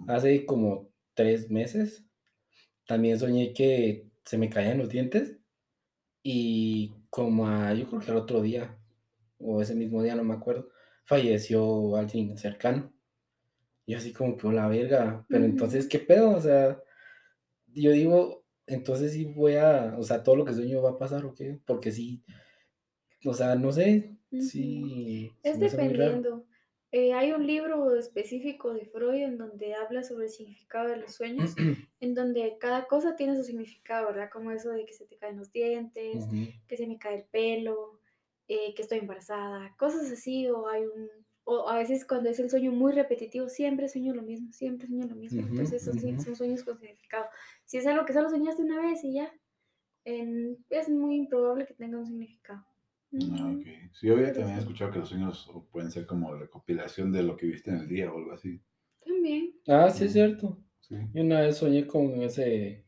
Hace 0.09 0.46
como 0.46 0.90
tres 1.14 1.50
meses 1.50 2.04
también 2.86 3.18
soñé 3.18 3.52
que 3.52 4.09
se 4.24 4.38
me 4.38 4.50
caían 4.50 4.78
los 4.78 4.88
dientes 4.90 5.38
y 6.22 6.94
como 7.11 7.48
a, 7.48 7.74
yo 7.74 7.86
creo 7.88 8.00
que 8.00 8.11
al 8.11 8.18
otro 8.18 8.42
día 8.42 8.78
o 9.38 9.62
ese 9.62 9.74
mismo 9.74 10.02
día, 10.02 10.16
no 10.16 10.24
me 10.24 10.34
acuerdo, 10.34 10.70
falleció 11.04 11.96
alguien 11.96 12.36
cercano. 12.38 12.92
Y 13.86 13.94
así 13.94 14.12
como 14.12 14.36
que, 14.36 14.46
"Oh, 14.46 14.52
la 14.52 14.68
verga, 14.68 15.24
pero 15.28 15.44
entonces, 15.44 15.88
¿qué 15.88 15.98
pedo? 16.00 16.30
O 16.36 16.40
sea, 16.40 16.80
yo 17.68 17.92
digo, 17.92 18.44
entonces 18.66 19.12
sí 19.12 19.26
voy 19.26 19.57
a, 19.57 19.96
o 19.98 20.02
sea, 20.02 20.22
todo 20.22 20.36
lo 20.36 20.44
que 20.44 20.54
sueño 20.54 20.82
va 20.82 20.90
a 20.92 20.98
pasar 20.98 21.24
o 21.26 21.34
qué, 21.34 21.61
porque 21.66 21.92
sí, 21.92 22.24
o 23.24 23.34
sea, 23.34 23.54
no 23.57 23.72
sé, 23.72 24.16
sí, 24.38 25.32
Es 25.42 25.59
dependiendo. 25.59 26.45
Eh, 26.99 27.12
hay 27.12 27.32
un 27.32 27.47
libro 27.47 27.94
específico 27.94 28.72
de 28.72 28.86
Freud 28.86 29.22
en 29.22 29.36
donde 29.36 29.74
habla 29.74 30.03
sobre 30.03 30.24
el 30.24 30.30
significado 30.30 30.88
de 30.88 30.97
los 30.97 31.14
sueños, 31.14 31.55
en 32.01 32.14
donde 32.14 32.57
cada 32.59 32.86
cosa 32.86 33.16
tiene 33.16 33.36
su 33.36 33.44
significado, 33.44 34.07
¿verdad? 34.07 34.30
Como 34.32 34.51
eso 34.51 34.70
de 34.70 34.86
que 34.86 34.94
se 34.94 35.05
te 35.05 35.18
caen 35.18 35.36
los 35.36 35.53
dientes, 35.53 36.24
Ujú. 36.24 36.36
que 36.66 36.76
se 36.78 36.86
me 36.86 36.99
cae 36.99 37.16
el 37.16 37.24
pelo, 37.24 38.01
eh, 38.49 38.72
que 38.74 38.80
estoy 38.80 39.01
embarazada, 39.01 39.74
cosas 39.76 40.11
así, 40.11 40.49
o 40.49 40.68
hay 40.68 40.84
un, 40.86 41.11
o 41.44 41.68
a 41.68 41.76
veces 41.76 42.07
cuando 42.07 42.30
es 42.30 42.40
el 42.40 42.49
sueño 42.49 42.72
muy 42.72 42.92
repetitivo, 42.92 43.51
siempre 43.51 43.88
sueño 43.88 44.14
lo 44.14 44.22
mismo, 44.22 44.51
siempre 44.55 44.86
sueño 44.88 45.07
lo 45.07 45.16
mismo, 45.16 45.40
Ujú, 45.42 45.51
entonces 45.51 45.84
son, 45.84 45.99
si- 46.01 46.12
ujú. 46.12 46.22
son 46.22 46.34
sueños 46.34 46.64
con 46.64 46.78
significado. 46.78 47.26
Si 47.66 47.76
es 47.76 47.86
algo 47.86 48.07
que 48.07 48.14
solo 48.14 48.30
soñaste 48.30 48.62
una 48.62 48.80
vez 48.80 49.05
y 49.05 49.12
ya, 49.12 49.30
en- 50.07 50.64
es 50.70 50.88
muy 50.88 51.16
improbable 51.16 51.66
que 51.66 51.74
tenga 51.74 51.99
un 51.99 52.07
significado. 52.07 52.64
Ah, 53.12 53.18
Ujú. 53.50 53.59
ok. 53.61 53.66
Sí, 53.92 54.07
yo 54.09 54.14
había 54.14 54.32
también 54.32 54.59
escuchado 54.59 54.90
que 54.90 54.98
los 54.98 55.09
sueños 55.09 55.50
pueden 55.70 55.90
ser 55.90 56.07
como 56.07 56.34
recopilación 56.34 57.12
de 57.12 57.22
lo 57.22 57.36
que 57.36 57.46
viste 57.46 57.70
en 57.70 57.78
el 57.78 57.88
día 57.88 58.12
o 58.12 58.18
algo 58.18 58.32
así. 58.32 58.61
También. 59.04 59.52
Ah, 59.68 59.88
sí, 59.90 60.04
es 60.04 60.12
cierto. 60.12 60.59
Sí. 60.80 60.96
Yo 61.14 61.22
una 61.22 61.40
vez 61.40 61.57
soñé 61.57 61.86
con 61.86 62.20
ese, 62.22 62.84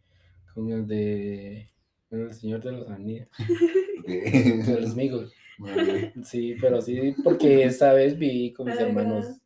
con 0.55 0.71
el 0.71 0.87
de, 0.87 1.71
con 2.09 2.21
el 2.21 2.33
Señor 2.35 2.63
de 2.63 2.73
los 2.73 2.89
Anillos, 2.91 3.29
de 4.07 4.65
los 4.81 4.91
Ok. 4.91 4.93
amigos. 4.93 5.33
Sí, 6.23 6.55
pero 6.61 6.81
sí, 6.81 7.15
porque 7.25 7.65
esta 7.65 7.93
vez 7.93 8.17
viví 8.19 8.53
con 8.53 8.67
mis 8.67 8.79
hermanos. 8.79 9.41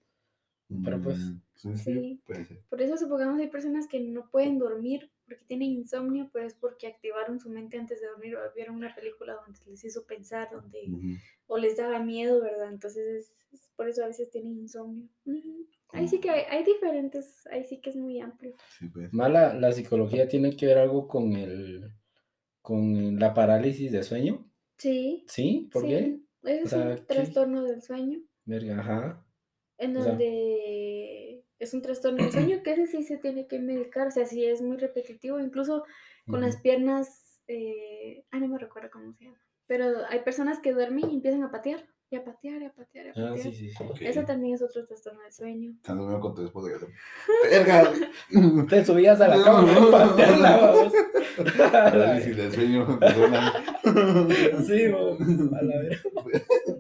Pero 0.85 1.01
pues, 1.03 1.19
Mm, 1.19 1.41
Sí, 1.55 1.77
sí, 1.77 1.85
Sí. 1.95 2.21
puede 2.27 2.45
ser. 2.45 2.61
Por 2.69 2.83
eso 2.83 2.97
supongamos 2.97 3.39
hay 3.41 3.47
personas 3.49 3.87
que 3.87 4.01
no 4.01 4.29
pueden 4.31 4.59
dormir 4.59 5.11
porque 5.33 5.45
tienen 5.47 5.71
insomnio, 5.71 6.31
pero 6.33 6.47
es 6.47 6.55
porque 6.55 6.87
activaron 6.87 7.41
su 7.41 7.51
mente 7.51 7.79
antes 7.79 8.01
de 8.01 8.07
dormir 8.09 8.37
o 8.37 8.41
vieron 8.55 8.77
una 8.77 8.95
película 8.95 9.35
donde 9.35 9.59
les 9.67 9.85
hizo 9.85 10.05
pensar, 10.07 10.49
donde 10.51 10.81
Ujú. 10.89 11.17
o 11.47 11.59
les 11.59 11.77
daba 11.77 11.99
miedo, 12.01 12.41
¿verdad? 12.41 12.71
Entonces 12.73 13.07
es, 13.07 13.37
es 13.53 13.69
por 13.77 13.89
eso 13.89 14.05
a 14.05 14.09
veces 14.09 14.31
tienen 14.31 14.59
insomnio. 14.59 15.09
Ujú. 15.27 15.67
Ahí 15.95 16.09
sí 16.09 16.21
que 16.21 16.31
hay, 16.31 16.45
hay 16.51 16.65
diferentes, 16.65 17.47
ahí 17.49 17.65
sí 17.65 17.81
que 17.81 17.91
es 17.91 17.97
muy 17.97 18.19
amplio. 18.21 18.55
Sí, 18.79 18.89
pues. 18.89 19.13
Mala, 19.13 19.53
la 19.55 19.73
psicología 19.73 20.27
tiene 20.27 20.57
que 20.57 20.65
ver 20.67 20.79
algo 20.79 21.07
con 21.07 21.35
el, 21.37 21.93
con 22.61 23.19
la 23.19 23.35
parálisis 23.35 23.93
de 23.93 24.03
sueño. 24.03 24.49
Sí, 24.79 25.25
¿Sí? 25.29 25.69
¿Por 25.73 25.87
qué? 25.87 26.01
sí. 26.05 26.27
Ese 26.45 26.61
O 26.63 26.65
es 26.65 26.71
sea, 26.71 26.79
un 26.89 26.97
¿qué? 26.97 27.03
trastorno 27.03 27.63
del 27.65 27.83
sueño, 27.83 28.21
Verga, 28.47 28.81
ajá. 28.81 29.27
en 29.79 29.97
O 29.97 30.01
sea- 30.03 30.09
donde 30.13 31.02
es 31.63 31.75
un 31.75 31.83
trastorno 31.83 32.23
del 32.23 32.33
sueño 32.33 32.63
que 32.63 32.73
ese 32.73 32.87
sí 32.87 33.03
se 33.05 33.17
tiene 33.19 33.47
que 33.47 33.59
medicar, 33.59 34.09
o 34.09 34.11
sea, 34.11 34.27
si 34.27 34.45
es 34.45 34.61
muy 34.63 34.77
repetitivo, 34.77 35.39
incluso 35.41 35.85
con 36.27 36.41
las 36.41 36.57
piernas, 36.61 37.41
eh, 37.49 38.25
ah, 38.31 38.39
no 38.39 38.49
me 38.49 38.59
recuerdo 38.59 38.91
cómo 38.93 39.13
se 39.15 39.25
llama, 39.25 39.39
pero 39.67 39.85
hay 40.09 40.21
personas 40.21 40.61
que 40.61 40.73
duermen 40.73 41.11
y 41.11 41.15
empiezan 41.15 41.43
a 41.43 41.51
patear, 41.51 41.87
y 42.11 42.17
a 42.17 42.25
patear, 42.25 42.61
y 42.61 42.67
a 42.67 42.73
patear, 42.75 43.07
y 43.07 43.09
a 43.09 43.13
Ah, 43.13 43.29
patear. 43.31 43.39
sí, 43.39 43.53
sí, 43.55 43.71
sí. 43.71 44.05
Eso 44.07 44.23
también 44.25 44.55
es 44.55 44.63
otro 44.63 44.85
trastorno 44.87 45.23
del 45.23 45.33
sueño. 45.33 45.75
Te 48.69 48.85
subías 48.85 49.21
a 49.21 49.29
la 49.29 49.43
cama 49.43 49.63
No. 49.73 49.91
para 49.91 50.09
patearla, 50.11 50.57
vamos. 50.61 50.93
Parálisis 51.59 52.37
del 52.37 52.53
sueño. 52.53 52.99
persona. 52.99 53.53
Sí, 54.67 54.89
bo, 54.89 55.17
a 55.57 55.63
la 55.63 55.79
verga. 55.79 56.01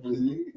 Pues 0.02 0.18
sí. 0.18 0.51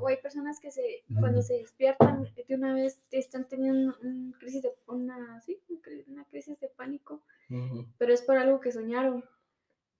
O 0.00 0.08
hay 0.08 0.16
personas 0.18 0.60
que 0.60 0.70
se, 0.70 1.04
cuando 1.18 1.42
se 1.42 1.54
despiertan 1.54 2.28
de 2.48 2.54
una 2.54 2.74
vez 2.74 3.02
están 3.10 3.48
teniendo 3.48 3.96
un 4.02 4.32
crisis 4.38 4.62
de, 4.62 4.72
una, 4.86 5.40
sí, 5.42 5.60
una 6.06 6.24
crisis 6.24 6.60
de 6.60 6.68
pánico, 6.68 7.22
Ujú. 7.50 7.86
pero 7.98 8.12
es 8.12 8.22
por 8.22 8.36
algo 8.36 8.60
que 8.60 8.72
soñaron. 8.72 9.24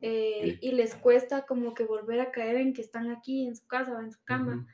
eh. 0.00 0.58
Y 0.60 0.72
les 0.72 0.94
cuesta 0.94 1.46
como 1.46 1.74
que 1.74 1.84
volver 1.84 2.20
a 2.20 2.32
caer 2.32 2.56
en 2.56 2.72
que 2.72 2.82
están 2.82 3.10
aquí 3.10 3.46
en 3.46 3.54
su 3.56 3.66
casa 3.66 3.96
o 3.96 4.00
en 4.00 4.12
su 4.12 4.22
cama. 4.24 4.56
Ujú. 4.56 4.66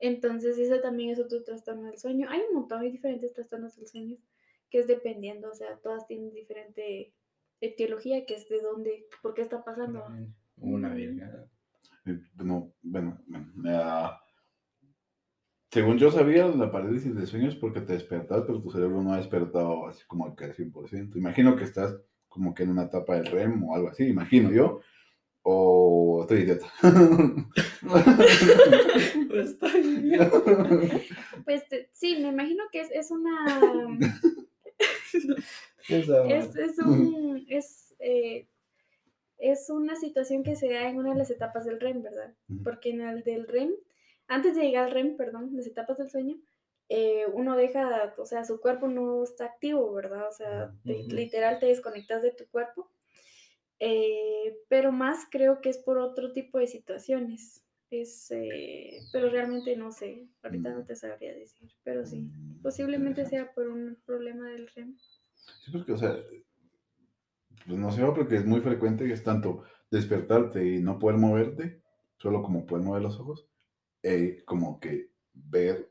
Entonces, 0.00 0.58
ese 0.58 0.78
también 0.78 1.10
es 1.10 1.20
otro 1.20 1.44
trastorno 1.44 1.84
del 1.84 1.98
sueño. 1.98 2.28
Hay 2.28 2.40
un 2.48 2.56
montón, 2.56 2.80
hay 2.82 2.90
diferentes 2.90 3.32
trastornos 3.32 3.76
del 3.76 3.86
sueño, 3.86 4.16
que 4.68 4.80
es 4.80 4.88
dependiendo, 4.88 5.50
o 5.50 5.54
sea, 5.54 5.76
todas 5.76 6.08
tienen 6.08 6.34
diferente 6.34 7.12
etiología, 7.60 8.26
que 8.26 8.34
es 8.34 8.48
de 8.48 8.60
dónde, 8.60 9.06
por 9.22 9.34
qué 9.34 9.42
está 9.42 9.62
pasando. 9.62 10.04
Una 10.56 10.92
verga. 10.92 11.46
Eh, 12.06 12.18
No, 12.42 12.72
bueno, 12.82 13.18
bueno, 13.26 13.52
ah, 13.68 14.18
según 15.70 15.98
yo 15.98 16.10
sabía, 16.10 16.46
la 16.48 16.70
parálisis 16.70 17.14
de 17.14 17.26
sueño 17.26 17.48
es 17.48 17.56
porque 17.56 17.80
te 17.80 17.94
despertas, 17.94 18.42
pero 18.46 18.60
tu 18.60 18.70
cerebro 18.70 19.02
no 19.02 19.12
ha 19.12 19.16
despertado 19.18 19.86
así 19.88 20.02
como 20.06 20.34
que 20.36 20.44
al 20.44 20.54
100%. 20.54 21.16
Imagino 21.16 21.56
que 21.56 21.64
estás 21.64 21.96
como 22.28 22.54
que 22.54 22.62
en 22.64 22.70
una 22.70 22.84
etapa 22.84 23.14
del 23.16 23.26
REM 23.26 23.64
o 23.64 23.74
algo 23.74 23.88
así, 23.88 24.04
imagino 24.04 24.50
yo. 24.52 24.80
O 25.44 26.20
estoy 26.22 26.42
idiota. 26.42 26.66
Pues 31.44 31.66
te- 31.68 31.88
sí, 31.92 32.18
me 32.20 32.28
imagino 32.28 32.64
que 32.70 32.80
es, 32.82 32.90
es 32.92 33.10
una. 33.10 33.98
Es, 36.28 36.54
es 36.56 36.78
un. 36.78 37.44
Es, 37.48 37.94
eh, 37.98 38.46
es 39.42 39.68
una 39.70 39.96
situación 39.96 40.42
que 40.44 40.56
se 40.56 40.70
da 40.70 40.88
en 40.88 40.96
una 40.98 41.10
de 41.12 41.18
las 41.18 41.30
etapas 41.30 41.64
del 41.64 41.80
REM, 41.80 42.02
¿verdad? 42.02 42.32
Porque 42.64 42.90
en 42.90 43.00
el 43.02 43.22
del 43.24 43.46
REM, 43.48 43.72
antes 44.28 44.54
de 44.56 44.62
llegar 44.62 44.84
al 44.86 44.92
REM, 44.92 45.16
perdón, 45.16 45.50
las 45.54 45.66
etapas 45.66 45.98
del 45.98 46.08
sueño, 46.10 46.36
eh, 46.88 47.26
uno 47.32 47.56
deja, 47.56 48.14
o 48.18 48.24
sea, 48.26 48.44
su 48.44 48.60
cuerpo 48.60 48.86
no 48.86 49.22
está 49.24 49.46
activo, 49.46 49.92
¿verdad? 49.92 50.28
O 50.28 50.32
sea, 50.32 50.72
te- 50.84 51.02
literal 51.14 51.58
te 51.58 51.66
desconectas 51.66 52.22
de 52.22 52.30
tu 52.32 52.46
cuerpo. 52.48 52.90
Eh, 53.78 54.58
pero 54.68 54.92
más 54.92 55.26
creo 55.30 55.60
que 55.60 55.68
es 55.70 55.78
por 55.78 55.98
otro 55.98 56.32
tipo 56.32 56.58
de 56.58 56.66
situaciones. 56.68 57.64
Es, 57.90 58.30
eh, 58.30 59.00
pero 59.12 59.28
realmente 59.28 59.76
no 59.76 59.90
sé, 59.92 60.26
ahorita 60.42 60.70
no 60.70 60.84
te 60.86 60.96
sabría 60.96 61.34
decir, 61.34 61.68
pero 61.82 62.06
sí, 62.06 62.30
posiblemente 62.62 63.26
sea 63.26 63.52
por 63.52 63.68
un 63.68 63.98
problema 64.06 64.48
del 64.50 64.68
REM. 64.68 64.96
Sí, 65.64 65.70
porque, 65.72 65.92
o 65.92 65.98
sea, 65.98 66.16
pues 67.66 67.78
no 67.78 67.90
sé, 67.92 68.02
porque 68.14 68.36
es 68.36 68.46
muy 68.46 68.60
frecuente 68.60 69.06
que 69.06 69.12
es 69.12 69.22
tanto 69.22 69.62
despertarte 69.90 70.64
y 70.66 70.80
no 70.82 70.98
poder 70.98 71.18
moverte, 71.18 71.82
solo 72.18 72.42
como 72.42 72.66
poder 72.66 72.84
mover 72.84 73.02
los 73.02 73.18
ojos, 73.20 73.46
eh, 74.02 74.42
como 74.44 74.80
que 74.80 75.10
ver, 75.34 75.88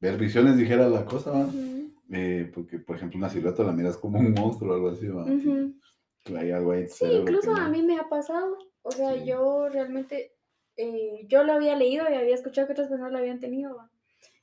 ver 0.00 0.18
visiones, 0.18 0.56
dijera 0.56 0.88
la 0.88 1.04
cosa, 1.04 1.30
¿va? 1.30 1.48
Eh, 2.12 2.50
porque, 2.54 2.78
por 2.78 2.96
ejemplo, 2.96 3.18
una 3.18 3.28
silueta 3.30 3.62
la 3.64 3.72
miras 3.72 3.96
como 3.96 4.18
un 4.18 4.32
monstruo 4.32 4.72
o 4.72 4.74
algo 4.74 4.88
así, 4.90 5.08
¿va? 5.08 5.24
Que 6.24 6.36
Hay 6.38 6.50
algo 6.50 6.72
ahí 6.72 6.86
Sí, 6.88 7.04
incluso 7.06 7.52
no- 7.52 7.62
a 7.62 7.68
mí 7.68 7.82
me 7.82 7.98
ha 7.98 8.08
pasado. 8.08 8.56
O 8.82 8.90
sea, 8.90 9.14
Sí. 9.14 9.24
yo 9.26 9.68
realmente, 9.68 10.32
eh, 10.76 11.24
yo 11.28 11.42
lo 11.44 11.52
había 11.52 11.76
leído 11.76 12.04
y 12.10 12.14
había 12.14 12.34
escuchado 12.34 12.66
que 12.66 12.72
otras 12.74 12.88
personas 12.88 13.12
lo 13.12 13.18
habían 13.18 13.40
tenido. 13.40 13.76
¿va? 13.76 13.90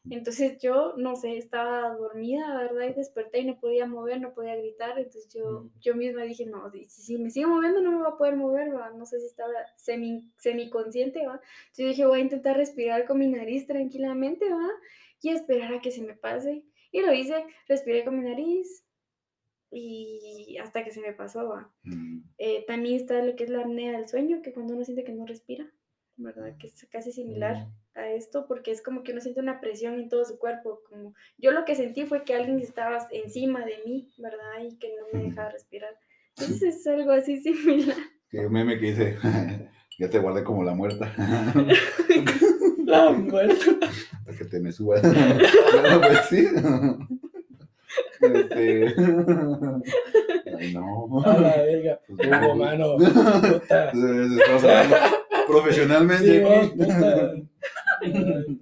Entonces 0.10 0.58
yo, 0.62 0.94
no 0.98 1.16
sé, 1.16 1.38
estaba 1.38 1.96
dormida, 1.96 2.54
¿verdad? 2.62 2.90
Y 2.90 2.94
desperté 2.94 3.40
y 3.40 3.46
no 3.46 3.60
podía 3.60 3.86
mover, 3.88 4.20
no 4.20 4.34
podía 4.34 4.56
gritar. 4.56 4.98
Entonces 4.98 5.34
yo, 5.34 5.62
Mm. 5.62 5.72
yo 5.80 5.96
misma 5.96 6.24
dije, 6.24 6.46
no, 6.46 6.70
si, 6.72 6.84
si 6.86 7.18
me 7.18 7.30
sigo 7.30 7.50
moviendo 7.50 7.82
no 7.82 7.92
me 7.92 8.02
va 8.04 8.10
a 8.10 8.18
poder 8.18 8.36
mover, 8.36 8.76
¿va? 8.76 8.90
No 8.92 9.06
sé 9.06 9.20
si 9.22 9.28
estaba 9.28 9.54
semi, 9.78 10.30
semiconsciente, 10.38 11.26
¿va? 11.26 11.40
Entonces 11.68 11.88
dije, 11.96 12.06
voy 12.06 12.20
a 12.20 12.24
intentar 12.24 12.58
respirar 12.58 13.06
con 13.06 13.18
mi 13.20 13.28
nariz 13.28 13.66
tranquilamente, 13.66 14.50
¿va? 14.50 14.70
Y 15.22 15.30
esperar 15.30 15.74
a 15.74 15.82
que 15.82 15.92
se 15.92 16.02
me 16.02 16.16
pase. 16.16 16.66
Y 16.92 17.02
lo 17.02 17.14
hice, 17.14 17.46
respiré 17.68 18.04
con 18.04 18.20
mi 18.20 18.30
nariz 18.30 18.86
y 19.72 20.58
hasta 20.62 20.84
que 20.84 20.92
se 20.92 21.02
me 21.02 21.14
pasó, 21.14 21.48
¿va? 21.50 21.74
Mm, 21.84 22.20
Eh, 22.38 22.66
también 22.68 22.96
está 22.98 23.24
lo 23.24 23.36
que 23.36 23.46
es 23.46 23.50
la 23.50 23.62
apnea 23.62 23.94
del 23.94 24.08
sueño, 24.08 24.42
que 24.42 24.54
cuando 24.54 24.74
uno 24.76 24.84
siente 24.84 25.04
que 25.04 25.14
no 25.14 25.26
respira, 25.26 25.72
¿verdad? 26.18 26.58
Que 26.60 26.68
es 26.68 26.88
casi 26.92 27.12
similar 27.12 27.68
a 27.96 28.10
esto, 28.10 28.46
porque 28.48 28.72
es 28.72 28.82
como 28.82 29.04
que 29.04 29.12
uno 29.12 29.22
siente 29.22 29.40
una 29.40 29.60
presión 29.62 29.96
en 29.96 30.10
todo 30.10 30.26
su 30.26 30.38
cuerpo. 30.40 30.82
Como 30.90 31.14
yo 31.38 31.52
lo 31.52 31.66
que 31.66 31.76
sentí 31.76 32.06
fue 32.06 32.24
que 32.24 32.34
alguien 32.36 32.60
estaba 32.60 33.08
encima 33.12 33.66
de 33.66 33.76
mí, 33.86 34.12
¿verdad? 34.18 34.64
Y 34.68 34.78
que 34.78 34.90
no 34.90 35.06
me 35.18 35.26
dejaba 35.26 35.50
respirar. 35.50 35.96
Entonces 36.38 36.76
es 36.78 36.88
algo 36.88 37.12
así 37.12 37.38
similar. 37.42 37.98
Que 38.30 38.40
un 38.40 38.52
meme 38.54 38.80
que 38.80 38.88
dice, 38.88 39.18
ya 40.00 40.10
te 40.10 40.20
guardé 40.20 40.44
como 40.44 40.64
la 40.64 40.74
muerta, 40.74 41.14
La 42.86 43.12
muerte. 43.12 43.78
para 44.26 44.38
que 44.38 44.46
te 44.46 44.60
me 44.60 44.72
subas. 44.72 45.02
Claro, 45.02 46.02
pues 46.02 46.20
sí. 46.30 46.48
Este... 48.22 48.88
Ay, 50.60 50.74
no. 50.74 51.22
A 51.24 51.38
la 51.40 51.58
verga. 51.58 52.00
Pues, 52.08 52.28
Hugo, 52.28 52.38
no. 52.40 52.56
mano. 52.56 52.98
Puta. 52.98 53.92
Entonces, 53.92 54.40
Estamos 54.40 54.64
hablando 54.64 54.96
profesionalmente. 55.48 56.26
Sí, 56.26 56.40
vos, 56.44 56.70
puta. 56.72 57.34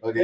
Ok. 0.00 0.16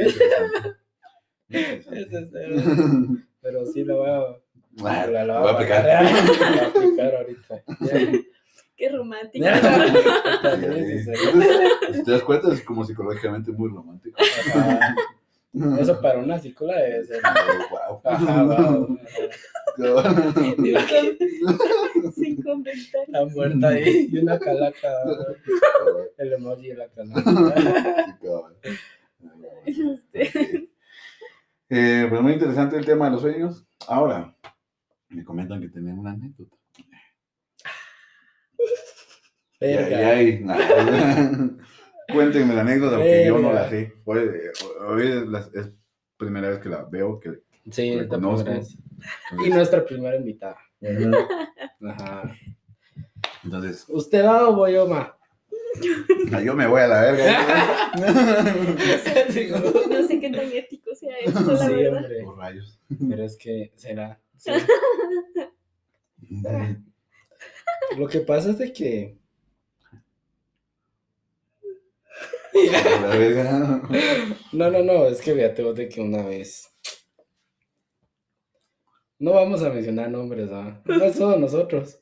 Pero 3.41 3.65
sí 3.67 3.83
lo 3.83 3.97
voy 3.97 4.09
a, 4.09 5.07
la, 5.07 5.25
la 5.25 5.39
voy 5.39 5.49
a 5.49 5.53
aplicar. 5.53 5.85
La 5.85 6.01
voy 6.01 6.59
a 6.59 6.67
aplicar 6.67 7.15
ahorita. 7.15 7.63
Qué 8.77 8.89
romántico. 8.89 9.45
Puta, 9.45 10.57
Sí, 10.57 10.65
sí, 10.65 10.99
sí, 10.99 11.03
sí. 11.03 11.11
Entonces, 11.23 12.03
¿Te 12.03 12.11
das 12.11 12.23
cuenta? 12.23 12.51
Es 12.53 12.61
como 12.61 12.83
psicológicamente 12.83 13.51
muy 13.51 13.69
romántico. 13.69 14.17
Eso 15.79 16.01
para 16.01 16.19
una 16.19 16.37
psicóloga 16.37 16.81
debe 16.81 17.05
ser. 17.05 17.21
Wow. 17.71 18.01
Ajá, 18.03 18.43
wow. 18.61 18.99
Sin 22.15 22.41
comentar. 22.41 23.05
La 23.07 23.25
muerta 23.25 23.69
ahí 23.69 24.09
y 24.11 24.17
una 24.17 24.37
calaca. 24.37 24.89
El 26.17 26.33
emoji 26.33 26.67
de 26.69 26.75
la 26.75 26.87
calaca. 26.89 27.23
Este, 29.65 30.69
Eh, 31.69 32.05
pues 32.09 32.21
muy 32.21 32.33
interesante 32.33 32.75
el 32.77 32.85
tema 32.85 33.05
de 33.05 33.11
los 33.11 33.21
sueños. 33.21 33.65
Ahora, 33.87 34.35
me 35.09 35.23
comentan 35.23 35.61
que 35.61 35.69
tenían 35.69 35.99
una 35.99 36.11
anécdota. 36.11 36.57
Hay. 39.61 40.45
Cuéntenme 42.11 42.53
la 42.53 42.61
anécdota 42.61 42.97
porque 42.97 43.25
yo 43.25 43.39
no 43.39 43.51
la 43.53 43.67
sé. 43.69 43.93
Hoy, 44.05 44.19
hoy 44.87 45.07
es, 45.07 45.27
la, 45.27 45.39
es 45.53 45.71
primera 46.17 46.49
vez 46.49 46.59
que 46.59 46.69
la 46.69 46.83
veo. 46.85 47.19
Que, 47.19 47.39
Sí, 47.71 47.95
La 47.95 48.07
conozco. 48.07 48.51
Y 49.43 49.49
nuestra 49.49 49.83
primera 49.83 50.15
invitada. 50.15 50.57
Ajá. 51.89 52.35
Entonces, 53.43 53.85
¿Usted 53.89 54.23
va 54.23 54.49
o 54.49 54.55
voy 54.55 54.73
yo, 54.73 54.87
ma? 54.87 55.17
ah, 56.31 56.41
yo 56.41 56.55
me 56.55 56.67
voy 56.67 56.81
a 56.81 56.87
la 56.87 57.01
verga. 57.01 57.91
No 59.89 60.07
sé 60.07 60.19
qué 60.19 60.29
tan 60.29 60.51
ético 60.51 60.93
sea 60.95 61.17
esto, 61.19 61.39
la 61.53 61.57
Sí, 61.67 61.73
verdad. 61.73 62.03
hombre. 62.03 62.23
Por 62.23 62.37
rayos. 62.37 62.79
Pero 63.09 63.23
es 63.23 63.35
que 63.37 63.71
será. 63.75 64.19
sí. 64.37 64.51
Lo 67.97 68.07
que 68.07 68.19
pasa 68.21 68.49
es 68.51 68.57
de 68.57 68.71
que. 68.73 69.17
A 69.91 69.93
la 69.93 70.01
verga. 72.31 72.44
No, 74.53 74.71
no, 74.71 74.83
no, 74.83 75.05
es 75.07 75.21
que 75.21 75.33
fíjate 75.33 75.63
vos 75.63 75.75
de 75.75 75.89
que 75.89 76.01
una 76.01 76.23
vez. 76.23 76.71
No 79.19 79.33
vamos 79.33 79.61
a 79.63 79.69
mencionar 79.69 80.09
nombres, 80.09 80.49
¿ah? 80.51 80.81
No 80.85 81.03
es 81.03 81.15
solo 81.15 81.37
nosotros. 81.37 81.99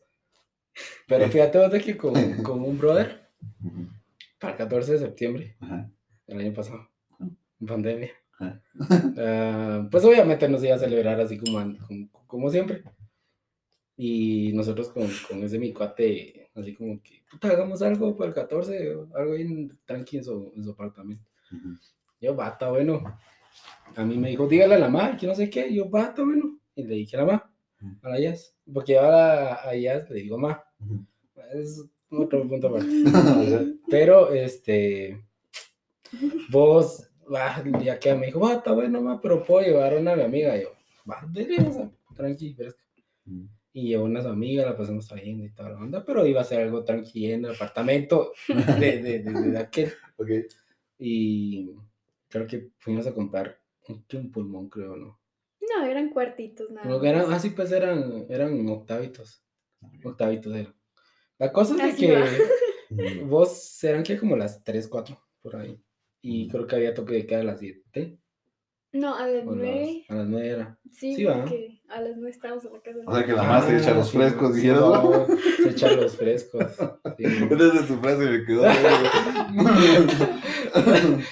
Pero 1.08 1.28
fíjate 1.30 1.58
vos 1.58 1.72
de 1.72 1.82
que 1.82 1.98
con, 1.98 2.14
con 2.44 2.62
un 2.62 2.78
brother, 2.78 3.30
para 4.40 4.54
el 4.54 4.58
14 4.58 4.94
de 4.94 5.00
septiembre 5.00 5.58
del 6.28 6.40
año 6.40 6.54
pasado, 6.54 6.90
en 7.20 7.68
pandemia. 7.68 8.12
Ah, 8.40 9.88
pues 9.90 10.04
obviamente 10.04 10.48
nos 10.50 10.64
iba 10.64 10.76
a 10.76 10.80
celebrar 10.80 11.20
así 11.22 11.38
como, 11.38 11.76
como 12.28 12.50
siempre. 12.50 12.84
Y 13.96 14.52
nosotros 14.54 14.90
con, 14.90 15.08
con 15.30 15.44
ese 15.44 15.60
mi 15.60 15.72
cuate, 15.72 16.43
así 16.56 16.74
como 16.74 17.02
que, 17.02 17.22
puta, 17.30 17.50
hagamos 17.50 17.82
algo 17.82 18.16
para 18.16 18.30
el 18.30 18.36
14, 18.36 18.96
o 18.96 19.08
algo 19.16 19.34
bien 19.34 19.78
tranqui 19.86 20.18
en 20.18 20.24
su, 20.24 20.52
en 20.56 20.64
su 20.64 20.72
apartamento. 20.72 21.24
Ujú. 21.52 21.78
Yo, 22.22 22.36
bata, 22.36 22.70
bueno. 22.70 23.04
A 23.96 24.06
mí 24.06 24.18
me 24.18 24.30
dijo, 24.30 24.48
dígale 24.48 24.76
a 24.76 24.80
la 24.80 24.90
mamá, 24.90 25.18
que 25.18 25.28
no 25.28 25.36
sé 25.36 25.50
qué. 25.50 25.74
Yo, 25.74 25.90
bata, 25.90 26.24
bueno. 26.24 26.60
Y 26.76 26.84
le 26.84 26.96
dije 26.96 27.18
a 27.18 27.20
la 27.22 27.26
mamá, 27.26 27.54
Ujú. 27.82 27.96
a 28.02 28.10
la 28.10 28.20
Jazz. 28.20 28.56
Porque 28.74 28.98
ahora 28.98 29.56
a 29.56 29.76
Jazz 29.76 30.10
le 30.10 30.22
digo, 30.22 30.38
ma. 30.38 30.64
Ujú. 30.80 31.06
Es 31.54 31.84
otro 32.10 32.48
punto 32.48 32.68
aparte. 32.68 32.88
Pero, 33.90 34.32
este, 34.34 35.24
vos, 36.50 37.10
va, 37.32 37.64
ya 37.84 38.00
que 38.00 38.16
me 38.16 38.28
dijo, 38.28 38.50
está 38.52 38.72
bueno, 38.72 39.02
ma, 39.02 39.20
pero 39.22 39.44
puedo 39.44 39.66
llevar 39.66 39.94
a 39.94 40.00
una 40.00 40.14
a 40.14 40.16
mi 40.16 40.24
amiga. 40.24 40.58
Yo, 40.58 40.70
va, 41.10 41.28
dele, 41.32 41.58
tranqui, 42.16 42.54
fresca. 42.54 42.82
Y 43.74 43.88
llevó 43.90 44.06
una 44.06 44.20
a 44.20 44.24
su 44.24 44.30
amiga, 44.30 44.66
la 44.66 44.78
pasamos 44.78 45.08
trayendo 45.08 45.44
y 45.44 45.52
toda 45.52 45.72
la 45.72 45.80
onda, 45.80 46.06
pero 46.06 46.26
iba 46.28 46.42
a 46.42 46.46
ser 46.46 46.62
algo 46.62 46.84
tranqui 46.84 47.32
en 47.32 47.46
el 47.46 47.52
apartamento 47.56 48.34
de, 48.80 49.02
de, 49.02 49.20
de, 49.20 49.52
de 49.52 49.58
aquel. 49.58 49.92
Ok. 50.18 50.30
Y 51.00 51.72
creo 52.30 52.48
que 52.48 52.70
fuimos 52.78 53.08
a 53.08 53.14
comprar 53.14 53.60
un, 53.88 54.06
un 54.14 54.32
pulmón, 54.32 54.70
creo, 54.70 54.96
¿no? 54.96 55.20
No, 55.76 55.86
eran 55.86 56.10
cuartitos 56.10 56.70
nada. 56.72 57.02
Que 57.02 57.10
eran, 57.10 57.24
más. 57.24 57.38
ah, 57.38 57.40
sí, 57.40 57.50
pues 57.52 57.72
eran, 57.72 58.26
eran 58.30 58.68
octavitos. 58.70 59.44
Octavitos 60.04 60.54
eran. 60.54 60.76
La 61.38 61.52
cosa 61.52 61.76
es 61.76 61.94
Así 61.94 62.06
que 62.06 62.14
va. 62.14 62.26
Vos 63.26 63.84
eran 63.84 64.04
que 64.04 64.18
como 64.18 64.36
las 64.36 64.64
3, 64.64 64.88
4, 64.88 65.20
por 65.42 65.56
ahí. 65.56 65.82
Y 66.22 66.48
creo 66.48 66.68
que 66.68 66.76
había 66.76 66.94
toque 66.94 67.14
de 67.14 67.26
queda 67.26 67.42
a 67.42 67.44
las 67.44 67.60
7. 67.60 68.18
No, 68.94 69.16
a 69.16 69.28
las 69.28 69.44
nueve. 69.44 70.06
a 70.08 70.16
las 70.16 70.28
9 70.28 70.48
era. 70.48 70.80
Sí, 70.92 71.16
sí, 71.16 71.24
va. 71.26 71.42
porque 71.42 71.82
a 71.90 72.00
las 72.02 72.16
nueve 72.16 72.30
estábamos 72.30 72.64
en 72.66 72.74
la 72.74 72.80
casa. 72.82 73.00
O 73.08 73.14
sea 73.16 73.26
que 73.26 73.32
la 73.34 73.42
mi 73.42 73.48
mamá 73.48 73.62
se 73.66 73.72
Ah, 73.74 73.78
echa 73.80 73.94
los 73.96 74.12
frescos, 74.12 74.50
sí, 74.56 74.62
dijeron. 74.62 74.92
no, 74.92 75.26
Se 75.64 75.70
echa 75.70 75.92
los 75.96 76.16
frescos. 76.18 76.64
sí. 77.18 77.24
Entonces 77.26 77.88
tu 77.88 77.96
frase 77.98 78.26
me 78.26 78.46
quedó. 78.46 78.64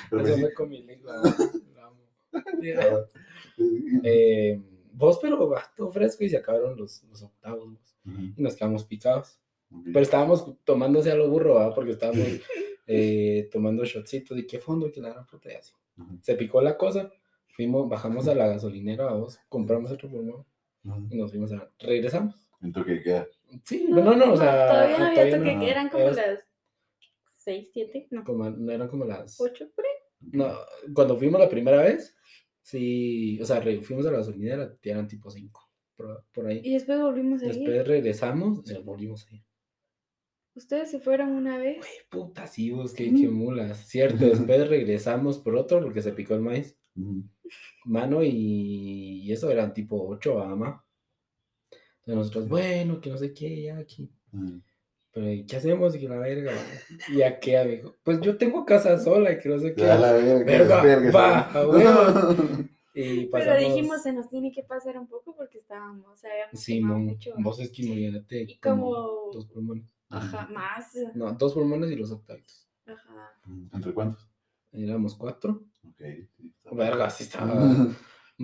Pero 0.09 0.21
Eso 0.25 0.37
fue 0.39 0.53
con 0.53 0.69
mi 0.69 0.81
lengua. 0.83 1.21
la 1.75 1.85
amo. 1.85 1.99
Eh, 4.03 4.59
vos, 4.93 5.19
pero 5.21 5.47
va 5.49 5.63
todo 5.75 5.91
fresco 5.91 6.23
y 6.23 6.29
se 6.29 6.37
acabaron 6.37 6.77
los, 6.77 7.03
los 7.03 7.21
octavos. 7.23 7.69
vos. 7.71 7.95
Ujú. 8.05 8.21
Y 8.37 8.41
nos 8.41 8.55
quedamos 8.55 8.85
picados. 8.85 9.39
Pero 9.85 9.99
estábamos 10.01 10.45
tomándose 10.65 11.11
a 11.11 11.15
lo 11.15 11.29
burro, 11.29 11.55
¿verdad? 11.55 11.73
Porque 11.73 11.91
estábamos 11.91 12.27
eh, 12.87 13.47
tomando 13.51 13.85
shotcitos 13.85 14.37
y 14.37 14.45
qué 14.45 14.59
fondo 14.59 14.87
y 14.87 14.91
que 14.91 14.99
la 14.99 15.09
gran 15.11 15.25
puta 15.25 15.49
y 15.51 15.55
así. 15.55 15.73
Ujú. 15.97 16.17
Se 16.21 16.35
picó 16.35 16.61
la 16.61 16.75
cosa, 16.77 17.09
fuimos, 17.55 17.87
bajamos 17.89 18.27
a 18.27 18.35
la 18.35 18.47
gasolinera, 18.47 19.13
vos, 19.13 19.39
compramos 19.49 19.91
otro 19.91 20.09
pulmón 20.09 20.45
y 21.09 21.17
nos 21.17 21.31
fuimos 21.31 21.51
a... 21.53 21.69
Regresamos. 21.79 22.35
Entonces, 22.61 22.97
¿qué 22.97 23.03
queda? 23.03 23.27
Sí, 23.63 23.85
no, 23.89 24.15
no, 24.15 24.33
o 24.33 24.37
sea. 24.37 24.67
Todavía 24.67 24.97
no 24.99 25.05
había 25.05 25.15
todavía 25.15 25.37
toque, 25.39 25.53
no. 25.55 25.59
que 25.61 25.69
eran 25.71 25.89
como 25.89 26.03
las 26.05 26.47
6, 27.35 27.69
7, 27.73 28.07
no, 28.11 28.23
como- 28.23 28.49
no 28.49 28.71
eran 28.71 28.87
como 28.87 29.05
las. 29.05 29.39
8 29.41 29.65
por 29.75 29.83
ahí. 29.85 29.91
No, 30.31 30.53
cuando 30.93 31.17
fuimos 31.17 31.41
la 31.41 31.49
primera 31.49 31.81
vez, 31.81 32.15
sí, 32.61 33.39
o 33.41 33.45
sea, 33.45 33.59
re- 33.59 33.81
fuimos 33.81 34.05
a 34.05 34.11
la 34.11 34.17
gasolinera, 34.19 34.77
eran 34.83 35.07
tipo 35.07 35.29
5, 35.31 35.69
por, 35.95 36.23
por 36.31 36.45
ahí. 36.47 36.61
Y 36.63 36.73
después 36.73 36.99
volvimos 37.01 37.41
a 37.41 37.47
ir. 37.47 37.53
Después 37.55 37.87
regresamos, 37.87 38.59
o 38.59 38.63
sea, 38.63 38.79
volvimos 38.79 39.27
ahí. 39.31 39.43
Ustedes 40.53 40.91
se 40.91 40.99
fueron 40.99 41.31
una 41.31 41.57
vez. 41.57 41.77
Güey, 41.77 41.89
puta, 42.09 42.45
sí, 42.45 42.69
vos, 42.71 42.93
qué, 42.93 43.05
qué 43.05 43.27
mulas. 43.29 43.87
Cierto, 43.87 44.17
después 44.25 44.67
regresamos 44.69 45.39
por 45.39 45.55
otro 45.55 45.81
porque 45.81 46.01
se 46.03 46.11
picó 46.13 46.35
el 46.35 46.41
maíz. 46.41 46.77
Mano, 47.85 48.23
y, 48.23 49.21
y 49.23 49.31
eso 49.31 49.49
eran 49.51 49.73
tipo 49.73 50.07
8, 50.07 50.41
ama. 50.41 50.83
Entonces 51.99 52.15
nosotros, 52.15 52.47
bueno, 52.49 52.99
que 53.01 53.09
no 53.09 53.17
sé 53.17 53.33
qué, 53.33 53.63
ya 53.63 53.77
aquí. 53.77 54.09
Ujú. 54.33 54.61
Pero, 55.13 55.29
¿y 55.29 55.45
¿qué 55.45 55.57
hacemos? 55.57 55.93
Y 55.95 55.99
que 55.99 56.07
la 56.07 56.17
verga, 56.19 56.53
y 57.09 57.21
a 57.21 57.39
qué, 57.39 57.57
amigo. 57.57 57.95
Pues 58.03 58.21
yo 58.21 58.37
tengo 58.37 58.65
casa 58.65 58.97
sola 58.97 59.31
y 59.33 59.39
que 59.39 59.49
no 59.49 59.59
sé 59.59 59.73
qué. 59.75 59.81
Ya 59.81 59.97
la 59.97 60.13
verga, 60.13 60.43
Verga, 60.45 60.81
verga, 60.83 61.11
va, 61.11 61.49
sí. 61.51 61.57
a 61.57 61.67
huevo. 61.67 62.63
Y 62.93 63.25
Pero 63.27 63.31
pasamos. 63.31 63.59
dijimos, 63.59 64.01
se 64.03 64.13
nos 64.13 64.29
tiene 64.29 64.51
que 64.51 64.63
pasar 64.63 64.97
un 64.97 65.07
poco 65.07 65.35
porque 65.35 65.57
estábamos, 65.59 66.07
o 66.07 66.15
sea, 66.15 66.29
habíamos 66.31 66.59
Sí, 66.59 66.79
mon, 66.81 67.05
mucho. 67.05 67.33
vos 67.39 67.59
es 67.59 67.71
que 67.71 67.83
imagínate. 67.83 68.41
Y 68.43 68.57
como- 68.59 69.29
Dos 69.33 69.45
pulmones. 69.47 69.85
Ajá, 70.09 70.47
más. 70.51 70.93
No, 71.13 71.31
dos 71.33 71.53
pulmones 71.53 71.89
y 71.91 71.95
los 71.95 72.11
octavitos. 72.11 72.67
Ajá. 72.85 73.31
¿Entre 73.73 73.93
cuántos? 73.93 74.27
Éramos 74.73 75.15
cuatro. 75.15 75.63
Ok. 76.01 76.07
sí, 76.37 76.53
está 76.55 76.75
Verga, 76.75 77.09
sí 77.09 77.23
estaba. 77.23 77.53
bien. 77.63 77.95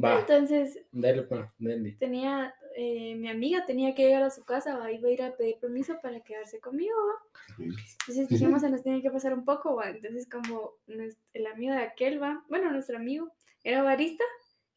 Va, 0.03 0.19
Entonces, 0.19 0.79
dale, 0.91 1.23
pa, 1.23 1.53
dale. 1.57 1.93
tenía, 1.99 2.53
eh, 2.75 3.15
mi 3.15 3.29
amiga 3.29 3.65
tenía 3.65 3.95
que 3.95 4.03
llegar 4.03 4.21
a 4.21 4.29
su 4.29 4.45
casa, 4.45 4.77
¿va? 4.77 4.91
iba 4.91 5.09
a 5.09 5.11
ir 5.11 5.23
a 5.23 5.35
pedir 5.35 5.57
permiso 5.59 5.97
para 6.03 6.21
quedarse 6.21 6.59
conmigo, 6.59 6.95
¿va? 6.95 7.43
Entonces 7.57 8.27
dijimos, 8.29 8.61
se 8.61 8.69
nos 8.69 8.83
tiene 8.83 9.01
que 9.01 9.09
pasar 9.09 9.33
un 9.33 9.43
poco, 9.43 9.75
¿va? 9.75 9.89
Entonces 9.89 10.29
como 10.29 10.73
el 11.33 11.47
amigo 11.47 11.73
de 11.73 11.81
aquel, 11.81 12.21
¿va? 12.21 12.43
Bueno, 12.47 12.71
nuestro 12.71 12.97
amigo 12.97 13.31
era 13.63 13.81
barista 13.81 14.23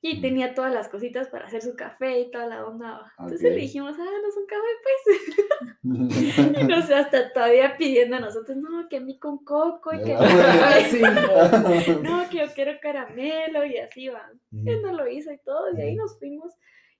y 0.03 0.16
Mm. 0.18 0.20
tenía 0.22 0.55
todas 0.55 0.72
las 0.72 0.88
cositas 0.88 1.28
para 1.28 1.46
hacer 1.46 1.61
su 1.62 1.76
café 1.76 2.20
y 2.20 2.30
toda 2.30 2.46
la 2.46 2.64
onda. 2.66 3.12
Entonces 3.18 3.42
le 3.42 3.57
dijimos, 3.61 3.92
háganos 3.98 4.36
un 4.36 4.46
café, 4.46 4.68
pues. 4.82 6.61
Y 6.61 6.64
no 6.64 6.82
sé, 6.82 6.94
hasta 6.94 7.32
todavía 7.32 7.76
pidiendo 7.76 8.16
a 8.16 8.20
nosotros, 8.20 8.57
no, 8.57 8.88
que 8.88 8.96
a 8.98 9.01
mí 9.01 9.18
con 9.18 9.44
coco 9.44 9.92
y 9.94 10.03
que 10.03 10.14
Ah, 10.14 10.78
Ah, 11.03 11.62
no. 11.62 12.03
no, 12.03 12.28
que 12.30 12.38
yo 12.38 12.46
quiero 12.55 12.72
caramelo 12.80 13.64
y 13.64 13.76
así, 13.78 14.09
¿va? 14.09 14.30
Él 14.53 14.82
no 14.82 14.92
lo 14.92 15.09
hizo 15.09 15.32
y 15.32 15.38
todo, 15.38 15.72
y 15.76 15.80
ahí 15.80 15.94
nos 15.96 16.18
fuimos 16.18 16.53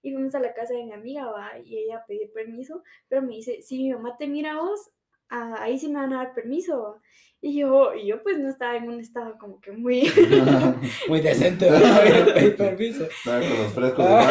y 0.03 0.13
fuimos 0.13 0.35
a 0.35 0.41
la 0.41 0.55
casa 0.55 0.73
de 0.75 0.85
mi 0.85 0.93
amiga, 0.95 1.27
va, 1.27 1.59
y 1.63 1.77
ella 1.77 1.99
a 1.99 2.07
pedir 2.07 2.33
permiso, 2.33 2.83
pero 3.09 3.21
me 3.23 3.35
dice, 3.35 3.61
si 3.61 3.83
mi 3.83 3.93
mamá 3.93 4.17
te 4.19 4.27
mira 4.29 4.53
a 4.53 4.61
vos, 4.61 4.91
ah, 5.31 5.57
ahí 5.61 5.79
sí 5.79 5.89
me 5.89 6.01
van 6.01 6.13
a 6.13 6.19
dar 6.19 6.35
permiso. 6.35 6.99
Y 7.43 7.59
yo, 7.59 7.95
y 7.95 8.07
yo 8.07 8.23
pues 8.23 8.39
no 8.39 8.51
estaba 8.51 8.77
en 8.77 8.91
un 8.91 9.01
estado 9.01 9.39
como 9.39 9.61
que 9.63 9.73
muy... 9.73 10.03
Muy 11.09 11.21
decente, 11.23 11.71
¿verdad? 11.71 12.35
Pedir 12.35 12.57
permiso. 12.57 13.05
Estaba 13.05 13.41
con 13.41 13.59
los 13.59 13.73
frescos 13.73 14.07
Ah. 14.07 14.31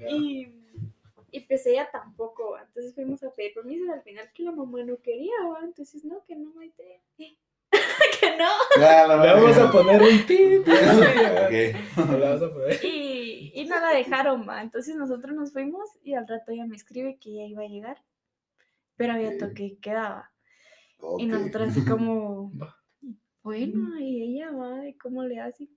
de 0.00 0.10
y, 0.10 0.52
y 1.30 1.40
pues 1.40 1.64
ella 1.66 1.88
tampoco, 1.92 2.52
va. 2.52 2.62
Entonces 2.62 2.94
fuimos 2.94 3.22
a 3.22 3.30
pedir 3.30 3.54
permiso 3.54 3.84
y 3.84 3.90
al 3.90 4.02
final 4.02 4.28
que 4.34 4.42
la 4.42 4.52
mamá 4.52 4.82
no 4.82 4.96
quería, 5.00 5.34
va. 5.48 5.60
Entonces, 5.62 6.04
no, 6.04 6.24
que 6.26 6.34
no, 6.34 6.52
Maite. 6.54 7.00
que 8.20 8.36
no. 8.36 8.48
Ya, 8.80 9.06
la 9.06 9.16
Le 9.24 9.32
vamos 9.32 9.56
a 9.58 9.70
poner 9.70 10.02
un 10.02 10.26
tip. 10.26 10.62
Ok. 10.62 11.50
Le 11.50 12.18
vamos 12.18 12.42
a 12.42 12.52
poner. 12.52 12.84
Y, 12.84 13.52
y 13.54 13.64
no 13.66 13.78
la 13.78 13.90
dejaron, 13.90 14.44
va. 14.48 14.60
Entonces 14.62 14.96
nosotros 14.96 15.36
nos 15.36 15.52
fuimos 15.52 15.88
y 16.02 16.14
al 16.14 16.26
rato 16.26 16.52
ella 16.52 16.66
me 16.66 16.76
escribe 16.76 17.18
que 17.20 17.30
ella 17.30 17.46
iba 17.46 17.62
a 17.62 17.68
llegar. 17.68 18.02
Pero 18.96 19.12
había 19.12 19.36
toque 19.38 19.64
y 19.64 19.76
quedaba. 19.76 20.32
Y 21.18 21.26
nosotros 21.26 21.70
así 21.70 21.84
como, 21.84 22.52
bueno, 23.42 23.98
y 23.98 24.22
ella 24.22 24.50
va, 24.50 24.88
¿y 24.88 24.94
cómo 24.94 25.22
le 25.24 25.40
hace? 25.40 25.68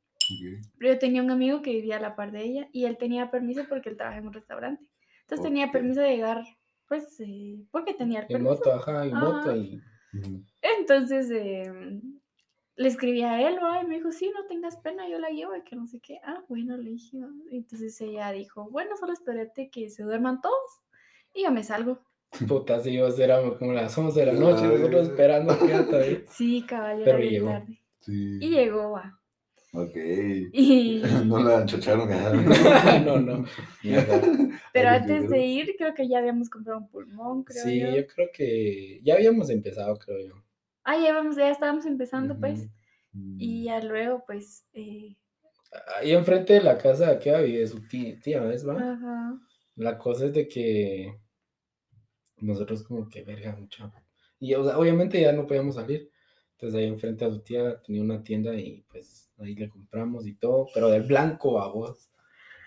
Pero 0.77 0.93
yo 0.93 0.99
tenía 0.99 1.21
un 1.21 1.31
amigo 1.31 1.61
que 1.61 1.71
vivía 1.71 1.97
a 1.97 2.01
la 2.01 2.15
par 2.15 2.31
de 2.31 2.43
ella 2.43 2.69
y 2.71 2.85
él 2.85 2.97
tenía 2.97 3.31
permiso 3.31 3.65
porque 3.67 3.89
él 3.89 3.97
trabaja 3.97 4.19
en 4.19 4.27
un 4.27 4.33
restaurante. 4.33 4.85
Entonces 5.21 5.43
tenía 5.43 5.71
permiso 5.71 6.01
de 6.01 6.15
llegar, 6.15 6.43
pues, 6.87 7.19
eh, 7.19 7.59
porque 7.71 7.93
tenía 7.93 8.19
el 8.19 8.25
En 8.25 8.33
permiso. 8.33 8.55
moto, 8.55 8.73
ajá, 8.73 9.05
en 9.05 9.13
moto 9.15 9.49
Ajá. 9.49 9.57
y. 9.57 9.81
Ujú. 10.13 10.43
Entonces 10.61 11.29
eh, 11.31 12.01
le 12.75 12.87
escribí 12.87 13.21
a 13.23 13.47
él, 13.47 13.59
¿va? 13.61 13.83
y 13.83 13.87
me 13.87 13.95
dijo, 13.95 14.11
sí, 14.11 14.31
no 14.33 14.45
tengas 14.47 14.77
pena, 14.77 15.07
yo 15.07 15.19
la 15.19 15.29
llevo 15.29 15.55
y 15.55 15.63
que 15.63 15.75
no 15.75 15.85
sé 15.85 15.99
qué. 15.99 16.19
Ah, 16.23 16.43
bueno, 16.47 16.77
le 16.77 16.91
dije. 16.91 17.17
Entonces 17.51 17.99
ella 18.01 18.31
dijo, 18.31 18.69
bueno, 18.69 18.95
solo 18.97 19.13
espérate 19.13 19.69
que 19.69 19.89
se 19.89 20.03
duerman 20.03 20.41
todos 20.41 20.81
y 21.33 21.43
yo 21.43 21.51
me 21.51 21.63
salgo. 21.63 22.05
Puta, 22.47 22.79
sí, 22.79 22.97
vos 22.99 23.17
éramos 23.19 23.57
como 23.57 23.73
las 23.73 23.97
11 23.97 24.19
de 24.19 24.25
la 24.27 24.33
noche, 24.33 24.63
Ay, 24.65 24.77
nosotros 24.77 25.07
esperando 25.07 25.57
que 25.59 25.73
hasta 25.73 25.97
ahí. 25.97 26.23
Sí, 26.29 26.63
caballero, 26.67 27.05
Pero 27.05 27.17
llegó. 27.19 27.49
tarde. 27.49 27.81
Sí. 28.01 28.37
Y 28.41 28.49
llegó, 28.49 28.91
va. 28.91 29.19
Ok. 29.73 29.95
Y, 30.53 31.01
No 31.25 31.39
la 31.43 31.59
anchacharon 31.59 32.11
a 32.11 32.99
no, 33.05 33.19
no. 33.19 33.45
Mierda. 33.83 34.21
pero 34.73 34.89
antes 34.89 35.29
de 35.29 35.45
ir, 35.45 35.75
creo 35.77 35.93
que 35.93 36.07
ya 36.07 36.19
habíamos 36.19 36.49
comprado 36.49 36.79
un 36.79 36.89
pulmón, 36.89 37.43
creo 37.43 37.63
Sí, 37.63 37.79
yo. 37.79 37.95
yo 37.95 38.07
creo 38.07 38.29
que 38.33 38.99
ya 39.03 39.15
habíamos 39.15 39.49
empezado, 39.49 39.97
creo 39.97 40.19
yo. 40.27 40.33
Ah, 40.83 40.97
ya, 40.97 41.13
vamos, 41.13 41.35
ya 41.35 41.49
estábamos 41.51 41.85
empezando, 41.85 42.39
pues. 42.39 42.61
Ujú. 43.13 43.35
Y 43.37 43.65
ya 43.65 43.81
luego, 43.83 44.23
pues, 44.25 44.65
eh, 44.73 45.15
Ahí 45.99 46.13
enfrente 46.13 46.53
de 46.53 46.61
la 46.63 46.77
casa 46.79 47.07
de 47.07 47.11
aquí 47.15 47.29
vive 47.45 47.67
su 47.67 47.87
tía, 47.87 48.19
tía, 48.19 48.41
¿ves, 48.41 48.67
va? 48.67 48.73
ajá. 48.73 49.39
La 49.75 49.97
cosa 49.99 50.25
es 50.25 50.33
de 50.33 50.47
que 50.47 51.15
nosotros 52.41 52.83
como 52.83 53.07
que 53.09 53.23
verga 53.23 53.55
mucho. 53.55 53.91
Y 54.39 54.53
o 54.53 54.63
sea, 54.63 54.77
obviamente 54.77 55.19
ya 55.21 55.31
no 55.33 55.47
podíamos 55.47 55.75
salir. 55.75 56.09
Entonces 56.53 56.79
ahí 56.79 56.85
enfrente 56.87 57.25
a 57.25 57.29
su 57.31 57.39
tía 57.39 57.81
tenía 57.81 58.01
una 58.01 58.21
tienda 58.23 58.53
y 58.55 58.83
pues 58.91 59.31
ahí 59.37 59.55
le 59.55 59.69
compramos 59.69 60.27
y 60.27 60.35
todo, 60.35 60.67
pero 60.73 60.89
del 60.89 61.03
blanco 61.03 61.61
a 61.61 61.71
vos. 61.71 62.09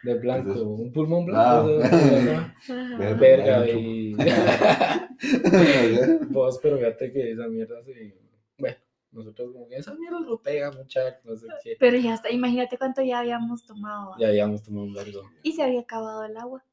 De 0.02 0.14
blanco, 0.14 0.52
eso? 0.52 0.68
un 0.68 0.92
pulmón 0.92 1.26
Ah. 1.34 1.62
blanco. 1.62 2.98
Ver- 2.98 3.16
verga 3.18 3.58
blanco. 3.62 3.78
y 3.78 4.16
vos, 6.30 6.58
pero 6.62 6.78
fíjate 6.78 7.12
que 7.12 7.32
esa 7.32 7.46
mierda 7.48 7.82
se... 7.82 8.14
Bueno, 8.58 8.76
nosotros 9.12 9.52
como 9.52 9.68
que 9.68 9.76
esa 9.76 9.94
mierda 9.94 10.20
lo 10.20 10.40
pega 10.42 10.70
mucha, 10.72 11.20
no 11.24 11.36
sé 11.36 11.46
qué. 11.62 11.76
Pero 11.78 11.96
ya 11.98 12.14
está, 12.14 12.30
imagínate 12.30 12.78
cuánto 12.78 13.02
ya 13.02 13.20
habíamos 13.20 13.64
tomado. 13.66 14.14
Ya 14.18 14.28
habíamos 14.28 14.62
tomado 14.62 14.86
un 14.86 14.94
vergo. 14.94 15.22
Y 15.42 15.52
se 15.52 15.62
había 15.62 15.80
acabado 15.80 16.24
el 16.24 16.36
agua. 16.36 16.64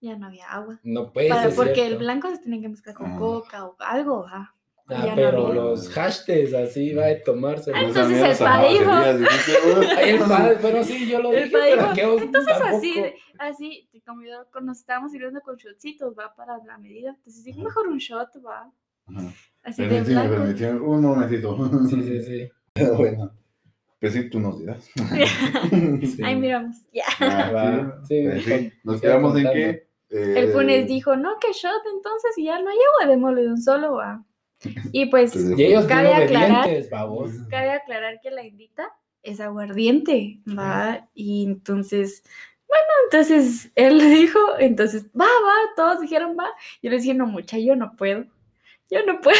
Ya 0.00 0.16
no 0.16 0.26
había 0.26 0.46
agua. 0.46 0.78
No 0.84 1.12
puede 1.12 1.28
Para- 1.28 1.42
ser 1.44 1.54
porque 1.56 1.86
el 1.86 1.98
blanco 1.98 2.30
se 2.30 2.38
tiene 2.38 2.60
que 2.60 2.68
mezclar 2.68 2.94
con 2.94 3.12
Ah. 3.12 3.16
coca 3.18 3.66
o 3.66 3.76
algo, 3.80 4.22
¿va? 4.24 4.54
Ah, 4.90 5.04
ya 5.06 5.14
pero 5.14 5.52
los 5.52 5.88
hashtags 5.90 6.54
así 6.54 6.94
va 6.94 7.06
a 7.08 7.22
tomarse. 7.22 7.72
Ah, 7.74 7.82
entonces 7.82 8.16
el 8.16 8.46
pa 8.46 8.62
dijo- 8.62 8.84
zapaterías, 8.84 9.18
dijiste, 9.20 9.52
Ahí 9.98 10.10
el 10.10 10.18
padre, 10.20 10.58
pero 10.62 10.82
sí, 10.84 11.06
yo 11.06 11.20
lo 11.20 11.30
El 11.32 11.44
dije, 11.44 11.50
pero 11.60 11.92
dijo, 11.94 12.12
vos 12.12 12.22
Entonces 12.22 12.52
tampoco- 12.58 12.76
así, 12.78 13.04
así, 13.38 13.88
como 14.06 14.22
yo, 14.22 14.46
nos 14.62 14.78
estábamos 14.78 15.12
sirviendo 15.12 15.40
con 15.42 15.56
shotcitos, 15.56 16.14
va 16.18 16.34
para 16.34 16.56
la 16.64 16.78
medida. 16.78 17.10
Entonces 17.10 17.44
digo, 17.44 17.58
Ajá. 17.58 17.64
mejor 17.68 17.88
un 17.88 17.98
shot, 17.98 18.28
va. 18.46 18.70
Ajá. 19.08 19.32
Así 19.64 19.82
de 19.82 19.88
Permíteme, 19.88 20.20
blanco. 20.28 20.34
permíteme, 20.44 20.80
un 20.80 21.00
momentito. 21.02 21.70
Sí, 21.90 22.02
sí, 22.02 22.22
sí. 22.22 22.48
bueno. 22.96 23.32
Pues 24.00 24.12
sí, 24.12 24.30
tú 24.30 24.38
nos 24.40 24.58
dirás. 24.60 24.88
sí. 25.70 26.22
Ahí 26.22 26.36
miramos. 26.36 26.76
Ya. 26.92 27.02
Ah, 27.20 27.98
sí. 28.08 28.22
sí, 28.22 28.28
Pues 28.30 28.44
sí, 28.44 28.72
Nos 28.84 29.00
quedamos 29.02 29.36
en 29.36 29.44
contando. 29.44 29.52
que. 29.52 29.87
Eh, 30.10 30.34
El 30.36 30.52
Funes 30.52 30.86
dijo, 30.86 31.16
no, 31.16 31.38
que 31.38 31.52
shot, 31.52 31.82
entonces, 31.94 32.36
y 32.38 32.44
ya 32.44 32.58
no 32.60 32.70
hay 32.70 32.76
agua, 33.02 33.10
démosle 33.14 33.42
de 33.42 33.48
un 33.48 33.60
solo, 33.62 33.94
va. 33.94 34.24
Y 34.92 35.06
pues, 35.06 35.36
Y 35.36 35.62
ellos 35.64 35.84
Cabe 35.86 36.08
bien 36.08 36.22
aclarar- 36.22 36.88
cabe 37.48 37.70
aclarar 37.70 38.20
que 38.20 38.30
la 38.30 38.44
indita 38.44 38.90
es 39.22 39.40
aguardiente, 39.40 40.40
va. 40.48 41.08
Y 41.14 41.44
entonces, 41.44 42.22
bueno, 42.66 42.84
entonces 43.04 43.70
él 43.76 43.98
le 43.98 44.06
dijo, 44.06 44.38
entonces, 44.58 45.06
va, 45.08 45.26
va, 45.26 45.54
todos 45.76 46.00
dijeron, 46.00 46.36
va. 46.38 46.48
Yo 46.82 46.90
le 46.90 46.98
dije, 46.98 47.14
no, 47.14 47.26
mucha, 47.26 47.58
yo 47.58 47.76
no 47.76 47.94
puedo. 47.96 48.24
Yo 48.90 49.04
no 49.06 49.20
puedo. 49.20 49.36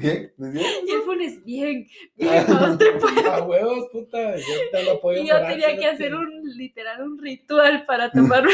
¿Qué? 0.00 0.32
¿Qué? 0.36 0.36
Y 0.86 0.90
el 0.92 1.02
Funes, 1.02 1.44
bien, 1.44 1.86
bien, 2.16 2.44
va, 2.50 2.70
usted 2.72 2.98
puede. 2.98 3.28
A 3.28 3.42
huevos, 3.42 3.86
puta. 3.92 4.36
Yo 4.36 4.44
te 4.72 4.82
lo 4.84 4.92
apoyo 4.92 5.22
Y 5.22 5.28
yo 5.28 5.36
tenía 5.46 5.76
que 5.76 5.86
hacer 5.86 6.14
un, 6.14 6.42
literal, 6.56 7.02
un 7.02 7.18
ritual 7.18 7.84
para 7.86 8.10
tomar. 8.12 8.44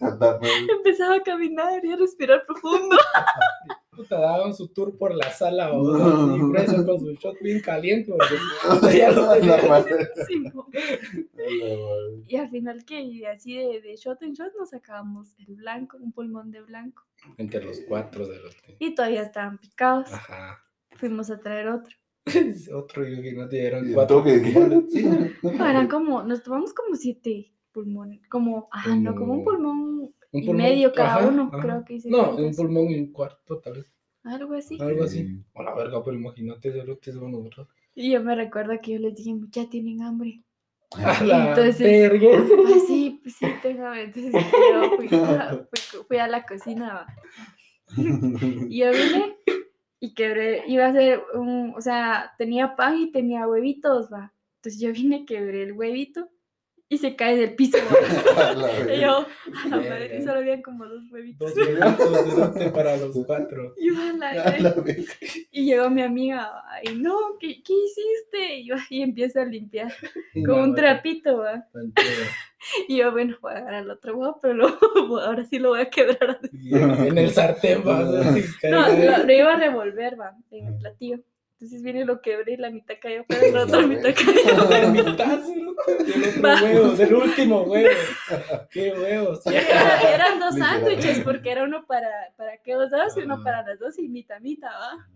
Empezaba 0.00 1.16
a 1.16 1.22
caminar 1.22 1.84
y 1.84 1.92
a 1.92 1.96
respirar 1.96 2.42
profundo. 2.46 2.96
Puta, 3.94 4.18
daban 4.18 4.54
su 4.54 4.68
tour 4.68 4.96
por 4.96 5.14
la 5.14 5.30
sala. 5.30 5.66
Así, 5.66 6.38
grueso, 6.38 6.86
con 6.86 6.98
su 6.98 7.12
shot 7.12 7.36
bien 7.42 7.60
caliente. 7.60 8.10
y 12.26 12.36
al 12.36 12.48
final 12.50 12.84
que 12.86 13.02
y 13.02 13.26
así 13.26 13.58
de, 13.58 13.82
de 13.82 13.96
shot 13.96 14.22
en 14.22 14.32
shot 14.32 14.54
nos 14.58 14.70
sacábamos 14.70 15.34
el 15.46 15.56
blanco, 15.56 15.98
un 15.98 16.10
pulmón 16.12 16.50
de 16.50 16.62
blanco. 16.62 17.02
Entre 17.36 17.62
los 17.62 17.80
cuatro 17.86 18.26
de 18.26 18.40
los 18.40 18.56
Y 18.78 18.94
todavía 18.94 19.22
estaban 19.22 19.58
picados. 19.58 20.10
Ajá. 20.10 20.58
Fuimos 20.92 21.30
a 21.30 21.38
traer 21.38 21.68
otro. 21.68 21.94
Otro 22.74 23.04
yo 23.04 23.20
que 23.20 23.32
no 23.32 23.48
te 23.48 23.56
dieron 23.56 23.90
¿Y 23.90 23.94
cuatro. 23.94 24.22
qué? 24.22 24.38
pulmones. 24.38 24.92
Sí. 24.92 25.04
No, 25.42 25.66
eran 25.68 25.88
como, 25.88 26.22
nos 26.22 26.40
tomamos 26.42 26.72
como 26.72 26.94
siete 26.94 27.52
pulmones, 27.72 28.26
como, 28.28 28.68
ajá, 28.70 28.94
no, 28.96 29.14
como 29.14 29.32
un 29.34 29.44
Como- 29.44 29.56
pulmón 29.56 30.14
Un 30.32 30.42
y 30.42 30.52
medio 30.52 30.92
cada 30.92 31.16
ajá, 31.16 31.28
uno, 31.28 31.50
ajá. 31.52 31.62
creo 31.62 31.84
que 31.84 31.94
hice. 31.94 32.10
No, 32.10 32.36
un 32.36 32.54
pulmón 32.54 32.90
y 32.90 32.98
un 32.98 33.12
cuarto, 33.12 33.58
tal 33.60 33.74
vez. 33.74 33.92
Algo 34.24 34.54
así. 34.54 34.78
Algo 34.80 35.04
así. 35.04 35.26
Sí. 35.26 35.44
A 35.54 35.62
la 35.64 35.74
verga, 35.74 36.02
pero 36.04 36.16
imagínate, 36.16 36.70
cerote, 36.72 37.12
somos 37.12 37.30
nosotros. 37.32 37.68
Y 37.94 38.12
yo 38.12 38.22
me 38.22 38.34
recuerdo 38.36 38.72
que 38.80 38.92
yo 38.92 38.98
les 39.00 39.14
dije, 39.16 39.34
ya 39.50 39.68
tienen 39.68 40.00
hambre. 40.02 40.42
A 40.92 41.24
la 41.24 41.48
Entonces- 41.50 41.80
verga. 41.80 42.28
Pues 42.62 42.86
sí, 42.86 43.20
pues 43.22 43.34
sí, 43.36 43.46
tengo 43.62 43.84
hambre. 43.86 44.04
Entonces 44.04 44.32
yo 44.32 44.96
fui, 44.96 45.08
a- 45.18 45.66
fui- 45.70 46.04
fui 46.06 46.16
a 46.18 46.28
la 46.28 46.44
cocina, 46.46 46.94
va. 46.94 47.06
Y 47.96 48.78
yo 48.78 48.90
vine 48.90 49.36
y 50.00 50.14
quebré, 50.14 50.64
iba 50.66 50.86
a 50.86 50.88
hacer 50.88 51.22
un, 51.34 51.74
o 51.76 51.80
sea, 51.80 52.32
tenía 52.38 52.74
pan 52.76 52.98
y 52.98 53.10
tenía 53.12 53.46
huevitos, 53.46 54.08
va. 54.12 54.32
Entonces 54.56 54.80
yo 54.80 54.92
vine, 54.92 55.24
quebré 55.26 55.62
el 55.64 55.72
huevito 55.72 56.28
y 56.92 56.98
se 56.98 57.16
cae 57.16 57.36
del 57.38 57.54
piso. 57.54 57.78
Y 58.94 59.00
yo, 59.00 59.26
a 59.64 59.68
la 59.68 59.76
madre, 59.76 60.22
solo 60.22 60.38
habían 60.40 60.60
como 60.60 60.84
dos 60.84 61.04
huevitos. 61.10 61.54
Dos 61.54 61.64
cerote, 61.64 62.70
para 62.70 62.96
los 62.98 63.16
cuatro. 63.26 63.74
Y, 63.78 63.88
yo, 63.88 63.98
a 63.98 64.12
la 64.12 64.30
A 64.30 64.58
la 64.58 64.74
y 65.50 65.64
llegó 65.64 65.88
mi 65.88 66.02
amiga, 66.02 66.52
y 66.82 66.94
no, 66.96 67.16
¿qué, 67.40 67.62
qué 67.62 67.72
hiciste? 67.72 68.56
Y 68.56 68.66
yo 68.66 68.74
ahí 68.74 69.00
empiezo 69.02 69.40
a 69.40 69.46
limpiar 69.46 69.90
Y 70.34 70.42
con 70.42 70.60
un 70.60 70.74
trapito, 70.74 71.38
va. 71.38 71.64
Y 72.88 72.98
yo, 72.98 73.10
bueno, 73.10 73.36
voy 73.40 73.54
a 73.54 73.56
agarrar 73.56 73.84
el 73.84 73.90
otro 73.90 74.16
huevo, 74.16 74.38
pero 74.42 74.54
lo- 74.54 75.20
ahora 75.20 75.44
sí 75.46 75.58
lo 75.58 75.70
voy 75.70 75.80
a 75.80 75.88
quebrar. 75.90 76.40
Y 76.52 76.74
En 76.76 77.16
el 77.16 77.30
sartén, 77.30 77.82
va. 77.88 78.02
No, 78.04 78.88
lo, 78.88 79.24
lo 79.24 79.32
iba 79.32 79.54
a 79.54 79.56
revolver, 79.56 80.20
va, 80.20 80.36
en 80.50 80.66
el 80.68 80.74
platillo. 80.78 81.20
Entonces 81.62 81.82
viene 81.84 82.04
lo 82.04 82.20
quebré 82.20 82.54
y 82.54 82.56
la 82.56 82.70
mitad 82.70 82.94
cayó, 83.00 83.24
pero 83.28 83.52
la 83.54 83.62
otra 83.66 83.86
mitad 83.86 84.10
cayó. 84.16 84.68
La 84.68 84.88
mitad, 84.88 85.38
del 85.38 85.68
otro 85.68 86.42
Va. 86.44 86.60
huevo, 86.60 86.88
del 86.94 87.14
último 87.14 87.62
huevo. 87.62 87.88
Qué 88.72 88.92
huevos. 88.92 89.46
Era- 89.46 90.12
eran 90.12 90.40
dos 90.40 90.56
sándwiches, 90.56 91.20
porque 91.20 91.52
era 91.52 91.62
uno 91.62 91.86
para, 91.86 92.08
para 92.36 92.56
que 92.58 92.72
dos 92.74 92.90
dos 92.90 93.16
y 93.16 93.20
uno 93.20 93.40
para 93.44 93.62
las 93.64 93.78
dos 93.78 93.96
y 94.00 94.08
mitad, 94.08 94.40
mitad, 94.40 94.70
va. 94.70 95.06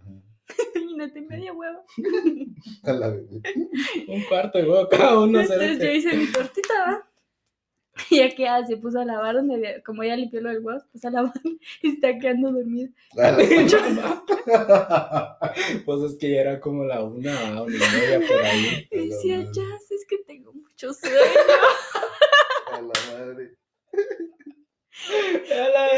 Imagínate, 0.77 1.21
media 1.23 1.53
huevo. 1.53 1.85
A 2.85 2.93
la. 2.93 3.09
Un 3.09 4.23
cuarto 4.29 4.59
de 4.59 4.65
huevo 4.71 4.89
cada 4.89 5.19
uno. 5.19 5.41
Entonces 5.41 5.79
yo 5.81 5.91
hice 5.91 6.17
mi 6.17 6.27
tortita, 6.31 6.75
va. 6.87 7.09
Y 8.11 8.17
ya 8.19 8.35
que 8.35 8.49
se 8.67 8.77
puso 8.77 8.99
a 9.01 9.05
lavar 9.05 9.35
donde 9.35 9.55
había, 9.55 9.83
como 9.83 10.03
ella 10.03 10.17
limpió 10.17 10.41
lo 10.41 10.49
del 10.51 10.61
huevo, 10.61 10.81
se 10.81 10.87
puso 10.89 11.07
a 11.09 11.11
lavar 11.11 11.33
y 11.83 11.95
está 11.95 12.19
quedando 12.19 12.53
dormida. 12.53 12.89
A 13.17 13.31
la 13.31 13.37
verga. 14.17 14.25
Pues 15.85 16.03
es 16.03 16.17
que 16.19 16.31
ya 16.31 16.41
era 16.43 16.61
como 16.61 16.85
la 16.85 17.03
una, 17.03 17.63
una 17.63 17.75
y 17.75 17.79
media 17.79 18.21
por 18.27 18.45
ahí. 18.45 18.87
Y 18.91 19.09
decía, 19.09 19.39
madre. 19.39 19.51
ya, 19.55 19.63
es 19.91 20.07
que 20.09 20.19
tengo 20.19 20.53
mucho 20.53 20.93
sueño. 20.93 21.17
A 22.73 22.81
la 22.81 22.93
madre. 23.13 23.57
A 25.53 25.69
la 25.69 25.89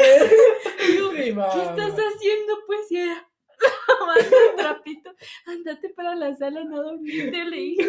Mi 1.13 1.25
¿Qué 1.25 1.63
estás 1.63 1.93
haciendo? 1.93 2.59
Pues 2.67 2.91
y 2.91 2.97
era 2.97 3.28
lavando 4.01 4.37
el 4.37 4.57
trapito. 4.57 5.11
Andate 5.47 5.89
para 5.91 6.15
la 6.15 6.35
sala, 6.37 6.65
no 6.65 6.83
dormirte. 6.83 7.45
Le 7.45 7.57
dije, 7.57 7.89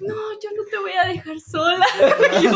no, 0.00 0.14
yo 0.14 0.50
no 0.56 0.64
te 0.70 0.78
voy 0.78 0.92
a 0.92 1.06
dejar 1.08 1.40
sola. 1.40 1.86
Yo, 2.42 2.52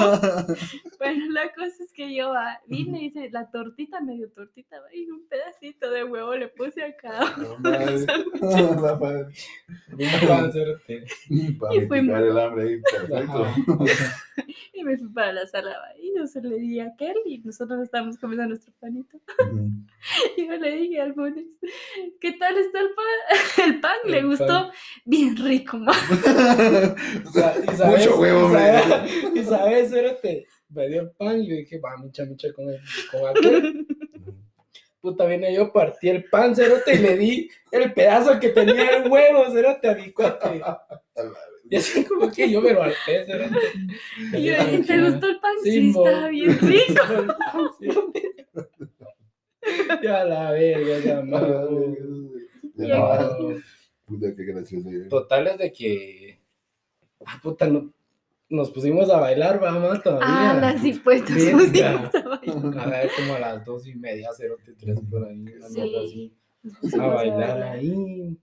bueno, 0.98 1.30
la 1.30 1.52
cosa 1.52 1.82
es 1.82 1.92
que 1.92 2.14
yo 2.14 2.32
ah, 2.32 2.58
vine 2.66 3.02
y 3.02 3.06
hice 3.06 3.28
la 3.30 3.50
tortita, 3.50 4.00
medio 4.00 4.30
tortita, 4.30 4.76
y 4.92 5.08
un 5.10 5.26
pedacito 5.28 5.90
de 5.90 6.04
huevo 6.04 6.34
le 6.34 6.48
puse 6.48 6.82
acá. 6.82 7.34
Un 7.36 7.62
cerote. 10.52 11.04
Para 11.58 11.74
Y 11.74 11.86
fuimos. 11.86 12.20
el 12.20 12.38
hambre 12.38 12.62
ahí, 12.64 12.80
perfecto. 12.82 13.46
Y 14.72 14.84
me 14.84 14.96
fui 14.96 15.08
para 15.08 15.32
la 15.32 15.46
sala, 15.46 15.76
y 16.00 16.16
yo 16.16 16.26
se 16.26 16.40
le 16.40 16.58
di 16.58 16.80
a 16.80 16.94
Kelly, 16.96 17.20
y 17.26 17.38
nosotros 17.38 17.80
estábamos 17.82 18.18
comiendo 18.18 18.46
nuestro 18.46 18.72
panito. 18.80 19.18
Ujú. 19.38 19.70
Y 20.36 20.46
yo 20.46 20.56
le 20.56 20.76
dije 20.76 21.00
al 21.00 21.12
Bones, 21.12 21.58
¿qué 22.24 22.32
tal 22.32 22.56
está 22.56 22.80
el 22.80 22.88
pan? 22.94 23.04
El 23.66 23.80
pan 23.80 23.96
le 24.06 24.22
gustó 24.22 24.46
pan. 24.46 24.70
bien 25.04 25.36
rico, 25.36 25.76
ma. 25.76 25.92
O 27.26 27.30
sea, 27.30 27.54
y 27.62 27.76
sabes, 27.76 28.06
Mucho 28.06 28.18
huevo, 28.18 28.40
y 28.40 28.42
hombre. 28.44 28.60
sabes, 28.62 29.12
y 29.34 29.44
sabes, 29.44 29.90
cerote, 29.90 30.46
me 30.70 30.88
dio 30.88 31.02
el 31.02 31.10
pan 31.10 31.42
y 31.42 31.48
yo 31.48 31.56
dije, 31.56 31.78
va, 31.80 31.98
mucha, 31.98 32.24
mucha 32.24 32.50
con, 32.54 32.70
el, 32.70 32.80
con 33.10 33.28
aquel. 33.28 33.86
Puta, 35.02 35.26
vine 35.26 35.54
yo, 35.54 35.70
partí 35.70 36.08
el 36.08 36.24
pan, 36.24 36.56
cerote, 36.56 36.94
y 36.94 36.98
le 36.98 37.16
di 37.18 37.50
el 37.70 37.92
pedazo 37.92 38.40
que 38.40 38.48
tenía 38.48 38.96
el 38.96 39.10
huevo, 39.10 39.50
cerote, 39.52 39.88
a 39.90 39.94
mi 39.94 40.10
cuate. 40.12 40.62
Y 41.68 41.76
así 41.76 42.04
como 42.06 42.30
que 42.30 42.50
yo 42.50 42.62
me 42.62 42.72
lo 42.72 42.84
harté, 42.84 43.26
cerote. 43.26 43.58
Y 44.32 44.44
yo 44.44 44.64
dije, 44.64 44.78
¿te 44.86 45.02
gustó 45.02 45.26
el 45.26 45.40
pan? 45.40 45.52
Sí, 45.62 45.90
está 45.90 46.28
bien 46.28 46.58
rico. 46.58 47.02
Ya 50.02 50.24
la 50.24 50.50
verga, 50.52 50.98
ya 50.98 51.18
A 51.18 51.22
la 51.22 51.24
madre. 51.24 51.98
no. 52.76 53.54
Puta, 54.06 54.34
qué 54.36 54.44
gracioso. 54.44 54.88
eh. 54.90 55.06
Total 55.08 55.46
es 55.46 55.58
de 55.58 55.72
que. 55.72 56.38
Ah, 57.24 57.40
puta, 57.42 57.66
no, 57.66 57.90
nos 58.50 58.70
pusimos 58.70 59.08
a 59.10 59.18
bailar, 59.18 59.58
vamos 59.60 60.02
todavía. 60.02 60.50
Ah, 60.50 60.54
las 60.60 60.84
impuestos. 60.84 61.34
Verga. 61.34 62.10
pusimos 62.42 62.76
A 62.76 62.86
ver, 62.86 63.10
como 63.16 63.34
a 63.34 63.38
las 63.40 63.64
dos 63.64 63.86
y 63.86 63.94
media, 63.94 64.28
cero 64.36 64.56
tres 64.78 65.00
por 65.10 65.24
ahí, 65.26 65.40
una 65.40 65.68
Sí. 65.68 65.80
mierda 65.80 66.00
así. 66.04 66.32
a 66.98 67.04
A 67.04 67.06
bailar 67.08 67.38
bailar. 67.50 67.62
ahí. 67.62 68.38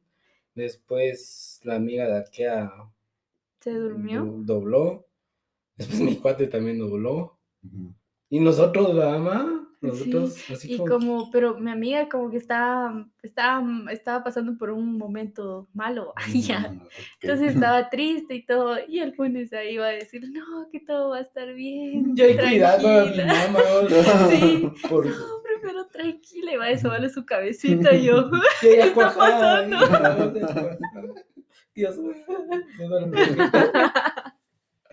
Después 0.56 1.60
la 1.64 1.76
amiga 1.76 2.06
de 2.08 2.18
Arkea 2.18 2.72
Se 3.62 3.72
durmió. 3.74 4.24
do- 4.26 4.38
dobló. 4.56 5.06
Después 5.78 6.00
mi 6.02 6.16
cuate 6.18 6.48
también 6.48 6.78
dobló. 6.80 7.38
Ujú. 7.64 7.94
Y 8.30 8.40
nosotros, 8.40 8.94
la 8.96 9.18
mamá, 9.18 9.68
nosotros, 9.82 10.38
así 10.52 10.74
Y 10.74 10.78
como. 10.78 10.90
como, 10.92 11.32
pero 11.32 11.58
mi 11.58 11.72
amiga 11.72 12.08
como 12.08 12.30
que 12.30 12.38
estaba, 12.38 13.08
estaba, 13.24 13.64
estaba 13.92 14.24
pasando 14.24 14.56
por 14.58 14.70
un 14.70 14.98
momento 14.98 15.68
malo. 15.74 16.14
y 16.34 16.42
ya. 16.42 16.68
Ujú, 16.72 16.84
ok. 16.86 16.92
Entonces 17.22 17.56
estaba 17.56 17.90
triste 17.90 18.36
y 18.36 18.46
todo. 18.46 18.78
Y 18.88 19.00
el 19.00 19.14
lunes 19.18 19.52
ahí 19.54 19.74
iba 19.74 19.88
a 19.88 19.90
decir, 19.90 20.22
no, 20.32 20.68
que 20.72 20.80
todo 20.82 21.10
va 21.10 21.18
a 21.18 21.22
estar 21.22 21.52
bien. 21.54 22.16
Yo 22.16 22.26
cuidando 22.38 22.88
a 22.90 23.06
mi 23.06 23.14
tranquila". 23.14 23.48
mamá. 23.48 23.60
o 23.82 23.90
sea, 23.90 24.28
Sí. 24.30 24.70
por- 24.90 25.06
No, 25.08 25.16
primero 25.44 25.88
tranquila. 25.88 26.54
Y 26.54 26.58
va 26.58 26.68
a 26.68 26.78
sobarle 26.78 27.10
su 27.10 27.26
cabecita 27.26 27.94
y 27.96 28.06
yo. 28.06 28.30
Ella 28.62 28.86
está 28.86 29.16
pasando? 29.16 29.78
Dios. 31.74 31.96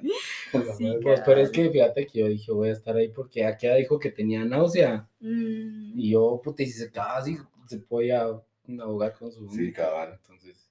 Sí, 0.79 0.99
Pues, 1.03 1.21
pero 1.27 1.41
es 1.41 1.51
que 1.51 1.69
fíjate 1.71 2.07
que 2.07 2.21
yo 2.21 2.27
dije, 2.29 2.53
voy 2.53 2.69
a 2.71 2.73
estar 2.73 2.97
ahí 2.97 3.09
porque 3.09 3.45
Akea 3.45 3.75
dijo 3.75 3.99
que 3.99 4.11
tenía 4.11 4.45
náusea. 4.45 5.09
Mm, 5.21 5.99
Y 5.99 6.11
yo, 6.13 6.41
puta, 6.43 6.63
y 6.63 6.67
si 6.67 6.79
se 6.79 6.91
quedaba 6.91 7.17
así, 7.19 7.37
se 7.67 7.79
podía 7.79 8.27
ahogar 8.81 9.13
con 9.19 9.31
su. 9.33 9.49
Sí, 9.51 9.73
cabal. 9.73 10.15
Entonces, 10.23 10.71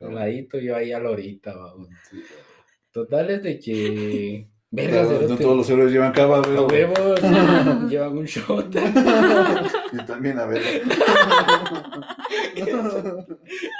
al 0.00 0.14
ladito 0.14 0.58
yo 0.58 0.76
ahí 0.76 0.92
a 0.92 1.00
la 1.00 1.10
horita, 1.10 1.54
babón. 1.56 1.88
Sí. 2.10 2.22
Total 2.92 3.30
es 3.30 3.42
de 3.42 3.58
que. 3.58 4.48
Verga, 4.70 5.04
no 5.28 5.36
todos 5.36 5.56
los 5.56 5.70
héroes 5.70 5.92
llevan 5.92 6.12
cava, 6.12 6.38
los 6.38 6.66
pero. 6.70 6.92
huevos 6.92 7.20
llevan 7.90 8.18
un 8.18 8.24
shot. 8.26 8.74
Yo 8.74 10.04
también, 10.04 10.38
a 10.38 10.44
ver. 10.46 10.60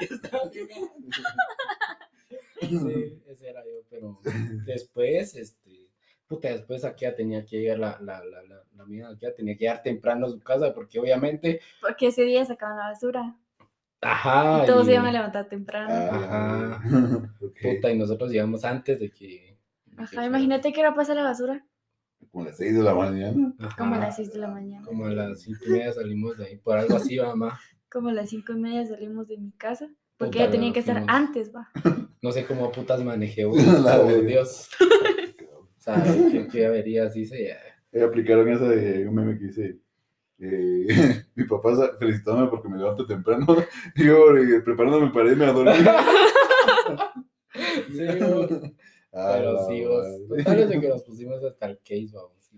Está 0.00 0.40
bien. 0.52 0.68
Sí, 2.60 3.18
pero 3.96 4.20
después, 4.66 5.34
este, 5.36 5.90
puta, 6.26 6.48
después 6.48 6.84
aquí 6.84 7.04
ya 7.04 7.14
tenía 7.14 7.44
que 7.44 7.58
llegar 7.60 7.78
la, 7.78 7.98
la, 8.00 8.22
la, 8.24 8.42
la, 8.42 8.64
la 8.74 9.08
aquí 9.10 9.20
ya 9.22 9.34
tenía 9.34 9.54
que 9.54 9.60
llegar 9.60 9.82
temprano 9.82 10.26
a 10.26 10.30
su 10.30 10.40
casa 10.40 10.74
porque 10.74 10.98
obviamente, 11.00 11.60
Porque 11.80 12.08
ese 12.08 12.24
día 12.24 12.44
sacaban 12.44 12.76
la 12.78 12.88
basura. 12.88 13.36
ajá, 14.02 14.62
y 14.62 14.66
todos 14.66 14.86
se 14.86 14.92
y- 14.92 14.94
iban 14.94 15.06
a 15.06 15.12
levantar 15.12 15.48
temprano. 15.48 15.94
Ajá. 15.94 16.82
puta, 17.62 17.90
y 17.90 17.98
nosotros 17.98 18.30
llegamos 18.30 18.64
antes 18.64 19.00
de 19.00 19.10
que... 19.10 19.58
de 19.86 20.02
Ajá, 20.02 20.26
imagínate 20.26 20.72
que 20.72 20.80
era 20.80 20.94
pasar 20.94 21.16
la 21.16 21.22
basura. 21.22 21.64
Como 22.30 22.44
las 22.44 22.56
6 22.56 22.74
de 22.76 22.82
la 22.82 22.94
mañana. 22.94 23.54
Ajá, 23.58 23.76
Como 23.76 23.94
a 23.94 23.98
las 23.98 24.16
6 24.16 24.32
de 24.32 24.38
la 24.38 24.48
mañana. 24.48 24.84
Como 24.86 25.06
a 25.06 25.10
las 25.10 25.40
cinco 25.42 25.60
y 25.66 25.70
media 25.70 25.92
salimos 25.92 26.36
de 26.36 26.46
ahí, 26.46 26.56
por 26.58 26.76
algo 26.78 26.96
así, 26.96 27.18
mamá. 27.18 27.58
Como 27.90 28.08
a 28.08 28.12
las 28.12 28.30
5 28.30 28.52
y 28.52 28.56
media 28.56 28.84
salimos 28.86 29.28
de 29.28 29.38
mi 29.38 29.52
casa. 29.52 29.88
Porque 30.18 30.38
Puta, 30.38 30.44
ya 30.46 30.50
tenía 30.50 30.72
que 30.72 30.80
estar 30.80 30.96
fuimos. 30.96 31.14
antes, 31.14 31.52
va. 31.54 31.68
No 32.22 32.32
sé 32.32 32.44
cómo 32.46 32.72
putas 32.72 33.04
manejé, 33.04 33.44
güey, 33.44 33.64
verga. 33.84 34.20
Dios. 34.20 34.68
O 35.50 35.88
sea, 35.88 36.02
que, 36.32 36.48
que 36.48 36.66
averías 36.66 37.14
dice, 37.14 37.56
Eh, 37.92 38.02
aplicaron 38.02 38.48
esa 38.48 38.68
de 38.68 39.06
un 39.06 39.14
meme 39.14 39.38
que 39.38 39.44
dice. 39.44 39.78
eh, 40.40 41.24
mi 41.36 41.44
papá 41.44 41.70
felicitándome 41.98 42.48
porque 42.48 42.68
me 42.68 42.76
levanto 42.76 43.06
temprano. 43.06 43.46
Y 43.94 44.06
yo 44.06 44.36
eh, 44.36 44.60
preparándome 44.62 45.12
para 45.12 45.30
irme 45.30 45.44
a 45.46 45.52
dormir. 45.52 45.86
Sí. 47.88 48.06
Ah, 49.12 49.34
Pero 49.36 49.66
sí, 49.68 49.84
vos, 49.84 50.06
total 50.44 50.68
de 50.68 50.80
que 50.80 50.88
nos 50.88 51.02
pusimos 51.04 51.42
hasta 51.44 51.66
el 51.66 51.78
case, 51.78 52.10
vamos. 52.12 52.32
sí. 52.40 52.56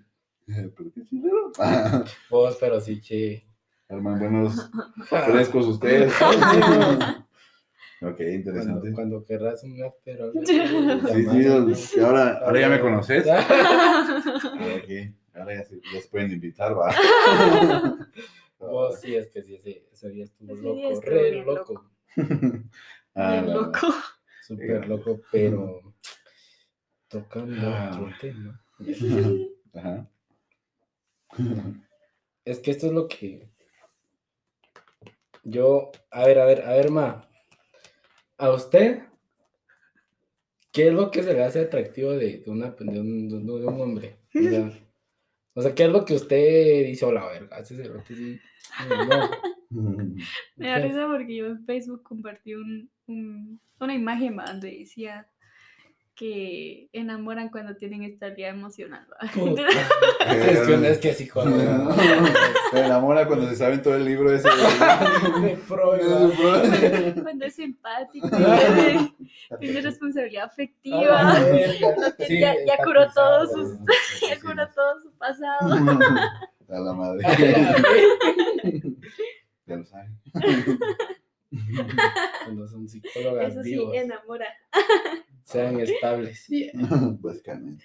Eh, 0.48 0.70
Pero 0.74 0.90
qué 0.94 1.04
chilero. 1.04 1.52
Ah, 1.59 2.04
Vos, 2.30 2.56
pero 2.59 2.80
sí 2.80 3.00
que. 3.00 3.44
Arman 3.90 4.18
buenos 4.18 4.70
frescos 5.26 5.66
ustedes. 5.66 6.12
Ok, 8.03 8.20
interesante. 8.20 8.92
Cuando, 8.92 8.94
cuando 8.94 9.24
querrás 9.24 9.62
un 9.64 9.82
after 9.82 10.22
algo 10.22 10.40
Sí, 10.44 11.26
sí, 11.74 12.01
ahora, 12.01 12.38
ahora 12.38 12.61
ya 12.61 12.68
me 12.68 12.80
conoces. 12.80 13.26
Ah. 15.30 15.42
Ahora 15.42 15.55
ya 15.55 15.64
se, 15.64 15.80
ya 15.92 16.01
se 16.01 16.09
pueden 16.09 16.32
invitar, 16.32 16.76
va. 16.76 16.92
Oh, 18.61 18.90
sí, 18.90 19.14
es 19.14 19.28
que 19.28 19.40
sí, 19.42 19.57
sí, 19.62 19.84
ese 19.92 20.09
día 20.11 20.24
estuvo 20.24 20.53
Ese 20.53 20.62
loco, 20.64 20.80
día 20.80 21.01
re 21.01 21.30
bien 21.30 21.46
loco, 21.46 21.90
Ah, 23.14 23.32
Bien 23.42 23.55
loco. 23.55 23.86
súper 24.42 24.88
loco, 24.88 25.20
pero 25.30 25.94
tocando 27.07 27.68
Ah. 27.68 27.90
otro 27.92 28.11
tema. 28.20 28.61
Ajá. 29.74 30.09
Es 32.44 32.59
que 32.59 32.72
esto 32.72 32.86
es 32.86 32.92
lo 32.92 33.07
que 33.07 33.49
yo, 35.44 35.92
a 36.11 36.26
ver, 36.26 36.40
a 36.40 36.44
ver, 36.46 36.62
a 36.62 36.72
ver, 36.72 36.90
ma, 36.90 37.28
a 38.39 38.51
usted, 38.53 39.03
¿qué 40.72 40.89
es 40.89 40.95
lo 40.95 41.11
que 41.11 41.22
se 41.22 41.34
le 41.34 41.43
hace 41.45 41.61
atractivo 41.61 42.12
de, 42.12 42.39
de 42.39 42.51
una, 42.51 42.70
de 42.70 43.01
un, 43.01 43.28
de 43.28 43.66
hombre? 43.66 44.16
O 44.34 44.43
sea, 44.43 44.72
o 45.55 45.62
sea, 45.62 45.74
¿qué 45.74 45.84
es 45.84 45.91
lo 45.91 46.05
que 46.05 46.14
usted 46.14 46.86
dice, 46.86 47.05
hola, 47.05 47.26
verga, 47.26 47.59
ese 47.59 47.74
cerote 47.74 48.14
sí, 48.14 48.39
Me 50.57 50.68
da 50.68 50.78
risa 50.78 51.07
porque 51.09 51.34
yo 51.36 51.47
en 51.47 51.64
Facebook 51.66 52.03
compartí 52.05 52.55
un, 52.55 52.89
un- 53.07 53.61
una 53.80 53.95
imagen 53.95 54.36
ma, 54.36 54.45
donde 54.45 54.78
decía 54.78 55.26
que 56.18 56.88
enamoran 56.92 57.48
cuando 57.48 57.76
tienen 57.76 58.02
estabilidad 58.02 58.50
emocional. 58.50 59.06
puta. 59.34 59.62
Es 60.28 60.66
que, 60.66 60.90
es 60.90 60.98
que 60.98 61.14
sí, 61.14 61.28
cuando... 61.28 61.56
Se 62.70 62.84
enamora 62.84 63.26
cuando 63.26 63.48
se 63.48 63.56
saben 63.56 63.80
todo 63.80 63.94
el 63.94 64.04
libro 64.04 64.30
ese. 64.30 64.46
de 64.46 65.56
Freud, 65.56 67.22
cuando 67.22 67.46
es 67.46 67.58
empático, 67.58 68.28
tiene, 69.58 69.80
responsabilidad 69.80 70.44
afectiva, 70.44 71.32
verga. 71.44 72.14
Sí, 72.26 72.40
ya, 72.40 72.54
ya 72.66 72.76
curó 72.84 73.10
todos 73.10 73.52
sus, 73.52 73.78
ya 74.28 74.38
curó 74.38 74.68
todo 74.74 75.00
su 75.00 75.10
pasado. 75.12 75.72
A 76.68 76.78
la 76.78 76.92
madre. 76.92 77.24
Ya 79.66 79.76
lo 79.76 79.84
saben. 79.86 80.20
Cuando 82.44 82.66
son 82.68 82.88
psicólogas 82.88 83.53
Eso 83.53 83.62
sí, 83.62 83.70
vivos, 83.70 83.94
enamora. 83.96 84.46
sean 85.44 85.80
estables. 85.80 86.46
Básicamente. 87.20 87.84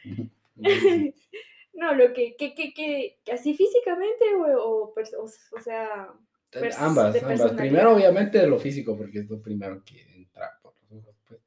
No, 1.73 1.93
lo 1.95 2.13
que, 2.13 2.35
que, 2.35 2.53
que, 2.53 2.73
que, 2.73 3.17
así 3.31 3.53
físicamente 3.55 4.35
o, 4.35 4.45
o, 4.45 4.93
o, 4.93 5.23
o 5.23 5.61
sea, 5.61 6.13
Pers- 6.51 6.75
ambas, 6.77 7.23
ambas. 7.23 7.51
Primero, 7.53 7.95
obviamente, 7.95 8.45
lo 8.45 8.59
físico, 8.59 8.95
porque 8.95 9.19
es 9.19 9.29
lo 9.29 9.41
primero 9.41 9.83
que 9.83 10.01
entra 10.15 10.59
por 10.61 10.75
los 10.89 10.99
ojos, 10.99 11.15
pues. 11.27 11.41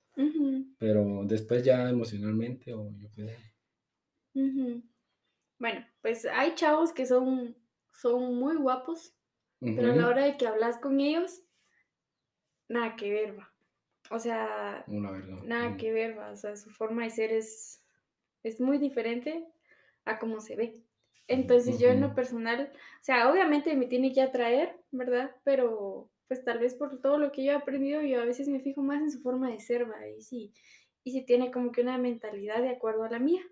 Pero 0.78 1.22
después 1.24 1.62
ya 1.62 1.88
emocionalmente, 1.88 2.72
o 2.74 2.90
yo 2.98 3.08
qué 3.14 3.24
sé. 3.24 3.36
bueno, 5.58 5.86
pues 6.02 6.26
hay 6.26 6.54
chavos 6.54 6.92
que 6.92 7.06
son, 7.06 7.56
son 7.92 8.34
muy 8.34 8.56
guapos, 8.56 9.14
pero 9.60 9.92
a 9.92 9.96
la 9.96 10.08
hora 10.08 10.24
de 10.24 10.36
que 10.36 10.46
hablas 10.46 10.78
con 10.78 11.00
ellos, 11.00 11.42
nada 12.68 12.96
que 12.96 13.10
ver, 13.10 13.38
va. 13.38 13.52
O 14.10 14.18
sea, 14.18 14.84
Una 14.86 15.10
verga. 15.10 15.36
nada 15.44 15.70
Mm. 15.70 15.76
que 15.76 15.92
ver, 15.92 16.18
va. 16.18 16.30
O 16.30 16.36
sea, 16.36 16.56
su 16.56 16.70
forma 16.70 17.04
de 17.04 17.10
ser 17.10 17.32
es, 17.32 17.84
es 18.42 18.60
muy 18.60 18.78
diferente 18.78 19.44
a 20.04 20.18
cómo 20.18 20.40
se 20.40 20.56
ve. 20.56 20.82
Entonces 21.28 21.80
yo 21.80 21.88
en 21.88 22.00
lo 22.00 22.14
personal, 22.14 22.70
o 22.72 23.02
sea, 23.04 23.28
obviamente 23.30 23.74
me 23.74 23.86
tiene 23.86 24.12
que 24.12 24.22
atraer, 24.22 24.76
¿verdad? 24.92 25.34
Pero 25.42 26.08
pues 26.28 26.44
tal 26.44 26.58
vez 26.60 26.74
por 26.74 27.00
todo 27.00 27.18
lo 27.18 27.32
que 27.32 27.44
yo 27.44 27.52
he 27.52 27.54
aprendido, 27.56 28.00
yo 28.02 28.20
a 28.20 28.24
veces 28.24 28.48
me 28.48 28.60
fijo 28.60 28.80
más 28.82 29.00
en 29.00 29.10
su 29.10 29.20
forma 29.22 29.50
de 29.50 29.58
ser, 29.58 29.90
¿va? 29.90 30.06
Y 30.08 30.22
si, 30.22 30.52
y 31.02 31.10
si 31.12 31.24
tiene 31.24 31.50
como 31.50 31.72
que 31.72 31.80
una 31.82 31.98
mentalidad 31.98 32.62
de 32.62 32.70
acuerdo 32.70 33.02
a 33.04 33.10
la 33.10 33.18
mía, 33.18 33.42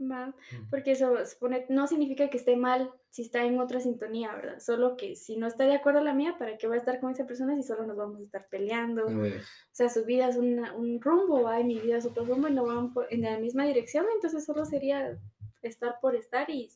¿va? 0.00 0.34
Porque 0.70 0.92
eso 0.92 1.24
supone, 1.24 1.66
no 1.68 1.86
significa 1.86 2.28
que 2.28 2.36
esté 2.36 2.56
mal 2.56 2.90
si 3.10 3.22
está 3.22 3.44
en 3.44 3.58
otra 3.58 3.80
sintonía, 3.80 4.34
¿verdad? 4.34 4.60
Solo 4.60 4.96
que 4.96 5.16
si 5.16 5.36
no 5.36 5.46
está 5.46 5.64
de 5.64 5.74
acuerdo 5.74 6.00
a 6.00 6.04
la 6.04 6.12
mía, 6.12 6.36
¿para 6.38 6.58
qué 6.58 6.66
voy 6.66 6.76
a 6.76 6.80
estar 6.80 7.00
con 7.00 7.10
esa 7.12 7.26
persona 7.26 7.56
si 7.56 7.62
solo 7.62 7.86
nos 7.86 7.96
vamos 7.96 8.20
a 8.20 8.22
estar 8.24 8.46
peleando? 8.48 9.06
O 9.32 9.34
sea, 9.72 9.88
su 9.88 10.04
vida 10.04 10.28
es 10.28 10.36
una- 10.36 10.74
un 10.74 11.00
rumbo, 11.00 11.42
¿va? 11.42 11.58
Y 11.60 11.64
mi 11.64 11.78
vida 11.80 11.96
es 11.96 12.04
otro 12.06 12.24
rumbo 12.24 12.48
y 12.48 12.52
no 12.52 12.66
van 12.66 12.92
por- 12.92 13.06
en 13.12 13.22
la 13.22 13.38
misma 13.38 13.64
dirección, 13.64 14.04
entonces 14.14 14.44
solo 14.44 14.64
sería 14.66 15.18
estar 15.62 15.98
por 16.00 16.14
estar 16.14 16.48
y 16.50 16.70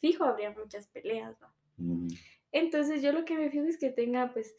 fijo 0.00 0.24
habría 0.24 0.50
muchas 0.50 0.86
peleas, 0.88 1.36
¿va? 1.42 1.52
Mm. 1.76 2.08
Entonces 2.52 3.02
yo 3.02 3.12
lo 3.12 3.24
que 3.24 3.36
me 3.36 3.50
fijo 3.50 3.64
es 3.66 3.78
que 3.78 3.90
tenga 3.90 4.32
pues 4.32 4.54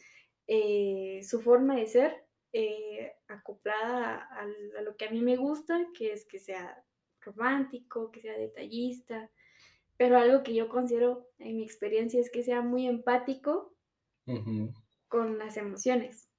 eh, 0.47 1.21
su 1.23 1.41
forma 1.41 1.75
de 1.77 1.87
ser 1.87 2.25
eh, 2.51 3.13
acoplada 3.27 4.27
a, 4.31 4.47
a 4.77 4.81
lo 4.81 4.95
que 4.97 5.05
a 5.05 5.09
mí 5.11 5.21
me 5.21 5.37
gusta, 5.37 5.87
que 5.97 6.13
es 6.13 6.25
que 6.25 6.37
sea 6.39 6.83
romántico, 7.25 8.11
que 8.11 8.21
sea 8.21 8.37
detallista, 8.37 9.29
pero 9.97 10.17
algo 10.17 10.43
que 10.43 10.53
yo 10.53 10.69
considero 10.69 11.29
en 11.37 11.57
mi 11.57 11.63
experiencia 11.63 12.19
es 12.19 12.31
que 12.31 12.43
sea 12.43 12.61
muy 12.61 12.87
empático 12.87 13.75
con 15.07 15.37
las 15.37 15.57
emociones. 15.57 16.29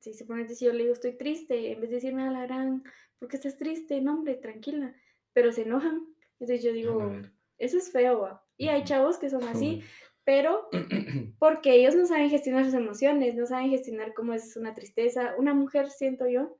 Si 0.00 0.12
se 0.12 0.24
pone 0.24 0.46
si 0.48 0.64
yo 0.64 0.72
le 0.72 0.82
digo 0.82 0.92
estoy 0.92 1.16
triste, 1.16 1.72
en 1.72 1.80
vez 1.80 1.90
de 1.90 1.96
decirme 1.96 2.24
a 2.24 2.30
la 2.30 2.42
gran, 2.42 2.82
¿por 3.18 3.28
qué 3.28 3.36
estás 3.36 3.56
triste? 3.56 4.00
No, 4.00 4.14
hombre, 4.14 4.34
tranquila. 4.34 4.94
Pero 5.32 5.52
se 5.52 5.62
enojan. 5.62 6.14
Entonces 6.32 6.62
yo 6.62 6.72
digo, 6.72 7.10
eso 7.58 7.78
es 7.78 7.90
feo. 7.90 8.20
¿va? 8.20 8.44
Y 8.56 8.68
hay 8.68 8.84
chavos 8.84 9.18
que 9.18 9.30
son 9.30 9.44
así, 9.44 9.82
pero 10.24 10.68
porque 11.38 11.74
ellos 11.74 11.94
no 11.94 12.06
saben 12.06 12.30
gestionar 12.30 12.64
sus 12.64 12.74
emociones, 12.74 13.34
no 13.34 13.46
saben 13.46 13.70
gestionar 13.70 14.12
cómo 14.14 14.34
es 14.34 14.56
una 14.56 14.74
tristeza. 14.74 15.34
Una 15.38 15.54
mujer, 15.54 15.90
siento 15.90 16.28
yo, 16.28 16.58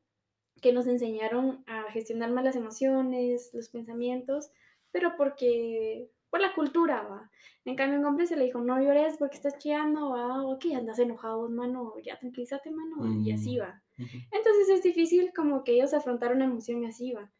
que 0.61 0.72
nos 0.72 0.86
enseñaron 0.86 1.64
a 1.66 1.90
gestionar 1.90 2.30
más 2.30 2.44
las 2.44 2.57
emociones, 2.57 3.50
los 3.52 3.68
pensamientos, 3.68 4.50
pero 4.92 5.16
porque, 5.16 6.09
por 6.30 6.40
la 6.40 6.55
cultura, 6.55 7.02
va. 7.02 7.30
En 7.64 7.76
cambio, 7.76 7.98
un 7.98 8.05
hombre 8.07 8.26
se 8.26 8.36
le 8.36 8.44
dijo, 8.44 8.61
no 8.61 8.80
llores 8.80 9.16
porque 9.18 9.36
estás 9.36 9.59
chillando, 9.59 10.11
va, 10.11 10.42
ok, 10.44 10.64
andas 10.76 10.98
enojado, 10.98 11.48
mano, 11.48 11.94
ya 12.02 12.18
tranquilízate, 12.18 12.70
mano, 12.70 13.22
y 13.22 13.32
así 13.32 13.57
Mm. 13.57 13.61
va. 13.61 13.82
Entonces 13.98 14.68
es 14.70 14.82
difícil 14.82 15.32
como 15.34 15.64
que 15.64 15.72
ellos 15.72 15.94
afrontar 15.94 16.32
una 16.34 16.44
emoción 16.44 16.84
así, 16.84 17.12
va. 17.12 17.30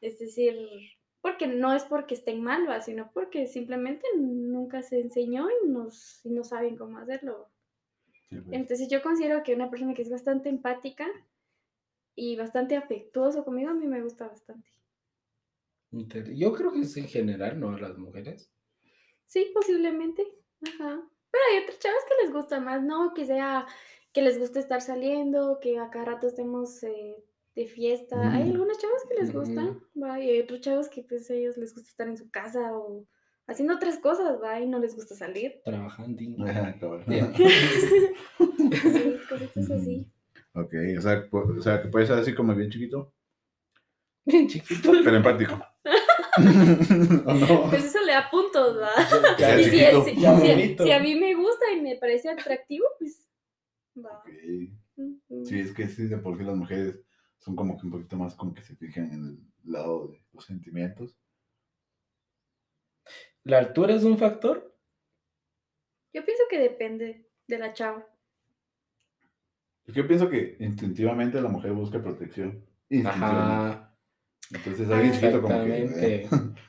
Es 0.00 0.18
decir, 0.18 0.54
porque 1.20 1.46
no 1.46 1.72
es 1.72 1.84
porque 1.84 2.14
estén 2.14 2.42
mal, 2.42 2.68
va, 2.68 2.80
sino 2.80 3.10
porque 3.12 3.46
simplemente 3.46 4.06
nunca 4.16 4.82
se 4.82 5.00
enseñó 5.00 5.48
y, 5.62 5.68
nos, 5.68 6.20
y 6.24 6.30
no 6.30 6.44
saben 6.44 6.76
cómo 6.76 6.98
hacerlo. 6.98 7.48
Sí, 8.28 8.36
pues. 8.40 8.52
Entonces 8.52 8.88
yo 8.88 9.02
considero 9.02 9.42
que 9.42 9.54
una 9.54 9.70
persona 9.70 9.94
que 9.94 10.02
es 10.02 10.10
bastante 10.10 10.48
empática 10.48 11.06
y 12.16 12.36
bastante 12.36 12.76
afectuoso 12.76 13.44
conmigo, 13.44 13.70
a 13.70 13.74
mí 13.74 13.86
me 13.86 14.02
gusta 14.02 14.28
bastante. 14.28 14.68
Yo 16.34 16.52
creo 16.52 16.72
que 16.72 16.80
es 16.80 16.96
en 16.96 17.06
general, 17.06 17.60
¿no? 17.60 17.70
A 17.70 17.78
las 17.78 17.96
mujeres. 17.96 18.50
Sí, 19.26 19.50
posiblemente. 19.54 20.26
Ajá. 20.66 21.00
Pero 21.30 21.42
hay 21.50 21.62
otras 21.62 21.78
chavas 21.78 22.02
que 22.08 22.24
les 22.24 22.32
gusta 22.34 22.58
más, 22.60 22.82
¿no? 22.82 23.14
Que 23.14 23.24
sea, 23.24 23.66
que 24.12 24.22
les 24.22 24.38
guste 24.38 24.58
estar 24.58 24.80
saliendo, 24.80 25.58
que 25.60 25.78
a 25.78 25.90
cada 25.90 26.04
rato 26.06 26.26
estemos 26.26 26.82
eh, 26.82 27.16
de 27.54 27.66
fiesta. 27.66 28.32
Hay 28.32 28.44
Mm. 28.44 28.52
algunas 28.52 28.78
chavas 28.78 29.02
que 29.08 29.14
les 29.20 29.32
gustan, 29.32 29.68
Ujú. 29.68 30.02
¿va? 30.02 30.20
Y 30.20 30.30
hay 30.30 30.40
otros 30.40 30.60
chavos 30.60 30.88
que 30.88 31.02
pues 31.02 31.30
a 31.30 31.34
ellos 31.34 31.56
les 31.56 31.72
gusta 31.74 31.88
estar 31.88 32.08
en 32.08 32.16
su 32.16 32.28
casa 32.30 32.76
o 32.76 33.06
haciendo 33.46 33.74
otras 33.74 33.98
cosas, 33.98 34.40
¿va? 34.42 34.60
Y 34.60 34.66
no 34.66 34.78
les 34.80 34.96
gusta 34.96 35.14
salir. 35.14 35.60
Trabajando. 35.64 36.20
Ajá. 36.44 36.74
Ya. 37.08 37.32
Sí, 38.38 39.16
cositas 39.28 39.70
así. 39.70 40.10
Ok, 40.54 40.72
o 40.98 41.00
sea, 41.00 41.28
o 41.32 41.60
sea, 41.62 41.82
que 41.82 41.88
puede 41.88 42.06
ser 42.06 42.18
así 42.18 42.34
como 42.34 42.54
bien 42.54 42.70
chiquito, 42.70 43.12
Bien 44.24 44.46
chiquito. 44.48 44.92
pero 45.02 45.16
empático. 45.16 45.60
¿O 47.26 47.34
no? 47.34 47.70
Pues 47.70 47.84
eso 47.84 48.00
le 48.02 48.12
da 48.12 48.28
puntos, 48.30 48.78
¿va? 48.80 48.90
Ya 49.38 49.58
Y 49.60 49.64
si, 49.64 49.70
chiquito. 49.70 50.04
si- 50.04 50.26
bonito. 50.26 50.84
si 50.84 50.90
a 50.92 50.98
mí 51.00 51.14
me 51.14 51.34
gusta 51.34 51.70
y 51.72 51.80
me 51.80 51.96
parece 51.96 52.28
atractivo, 52.30 52.86
pues 52.98 53.26
va. 53.96 54.18
Ok. 54.20 54.28
Ujú. 54.96 55.44
Sí, 55.44 55.60
es 55.60 55.72
que 55.72 55.88
sí, 55.88 56.06
de 56.06 56.18
por 56.18 56.36
sí 56.38 56.44
las 56.44 56.56
mujeres 56.56 57.00
son 57.38 57.54
como 57.56 57.76
que 57.78 57.86
un 57.86 57.92
poquito 57.92 58.16
más 58.16 58.34
como 58.34 58.54
que 58.54 58.62
se 58.62 58.76
fijan 58.76 59.12
en 59.12 59.24
el 59.64 59.72
lado 59.72 60.08
de 60.08 60.24
los 60.32 60.44
sentimientos. 60.44 61.16
¿La 63.44 63.58
altura 63.58 63.94
es 63.94 64.04
un 64.04 64.16
factor? 64.18 64.74
Yo 66.14 66.24
pienso 66.24 66.44
que 66.48 66.58
depende 66.58 67.28
de 67.48 67.58
la 67.58 67.72
chava. 67.74 68.06
Yo 69.86 70.06
pienso 70.06 70.28
que 70.28 70.56
instintivamente 70.60 71.40
la 71.40 71.48
mujer 71.48 71.72
busca 71.72 72.02
protección. 72.02 72.64
Instintivamente. 72.88 73.76
Ajá. 73.76 73.94
Entonces 74.52 74.88
chiquito 75.12 75.42
como 75.42 75.64
que... 75.64 76.28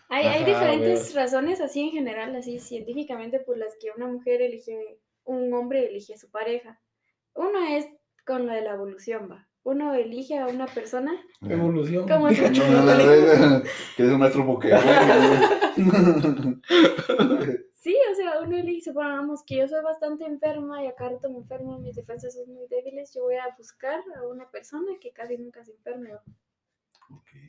Hay, 0.10 0.46
diferentes 0.46 1.14
razones 1.14 1.60
así 1.62 1.82
en 1.82 1.92
general, 1.92 2.36
así 2.36 2.60
científicamente, 2.60 3.40
por 3.40 3.58
las 3.58 3.74
que 3.80 3.90
una 3.96 4.08
mujer 4.08 4.42
elige, 4.42 5.00
un 5.24 5.54
hombre 5.54 5.88
elige 5.88 6.14
a 6.14 6.18
su 6.18 6.30
pareja. 6.30 6.80
Uno 7.34 7.66
es 7.68 7.88
con 8.26 8.46
lo 8.46 8.54
de 8.54 8.62
la 8.62 8.76
evolución, 8.76 9.30
va. 9.30 9.48
Uno 9.64 9.94
elige 9.96 10.38
a 10.38 10.46
una 10.48 10.68
persona. 10.68 11.14
eh, 11.42 11.54
Evolución. 11.54 12.08
¿Cómo 12.08 12.30
se 12.30 12.36
Pikachu, 12.36 12.72
no, 12.72 12.82
no 12.82 12.86
verdad, 12.86 13.64
que 13.98 14.04
es 14.04 14.10
un 14.10 14.20
maestro 14.20 14.46
Pokémon. 14.46 14.82
Sí, 18.46 18.52
o 18.52 18.58
sea, 18.58 18.58
uno 18.58 18.58
elige, 18.58 18.82
supongamos 18.82 19.44
que 19.46 19.58
yo 19.58 19.68
soy 19.68 19.84
bastante 19.84 20.26
enferma 20.26 20.84
y 20.84 20.88
acá 20.88 21.10
rato 21.10 21.30
me 21.30 21.38
enfermo, 21.40 21.80
mis 21.80 21.96
defensas 21.96 22.34
son 22.34 22.54
muy 22.54 22.68
débiles, 22.68 23.14
yo 23.14 23.24
voy 23.24 23.36
a 23.36 23.56
buscar 23.58 24.04
a 24.16 24.28
una 24.28 24.50
persona 24.50 24.92
que 25.00 25.12
casi 25.12 25.38
nunca 25.38 25.64
se 25.64 25.72
enferme. 25.72 26.12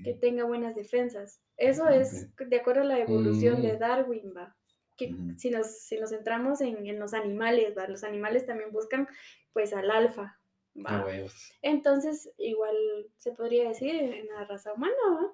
que 0.05 0.12
tenga 0.14 0.44
buenas 0.44 0.74
defensas. 0.74 1.40
Eso 1.56 1.89
es 1.89 2.28
de 2.36 2.56
acuerdo 2.56 2.82
a 2.82 2.85
la 2.85 2.98
evolución 2.98 3.62
de 3.62 3.74
Mm. 3.74 3.78
Darwin, 3.78 4.35
va. 4.36 4.55
Que 4.97 5.14
si 5.39 5.51
nos, 5.51 5.66
si 5.66 5.98
nos 5.98 6.10
centramos 6.10 6.60
en, 6.60 6.86
en 6.86 6.98
los 6.98 7.14
animales, 7.14 7.74
va, 7.77 7.89
los 7.89 8.05
animales 8.05 8.44
también 8.47 8.70
buscan 8.73 9.09
pues 9.55 9.73
al 9.73 9.90
alfa, 9.90 10.39
va. 10.77 11.06
Entonces, 11.62 12.31
igual 12.36 12.77
se 13.16 13.32
podría 13.32 13.68
decir 13.68 13.94
en 13.94 14.27
la 14.27 14.44
raza 14.44 14.74
humana, 14.74 14.94
¿va? 15.10 15.32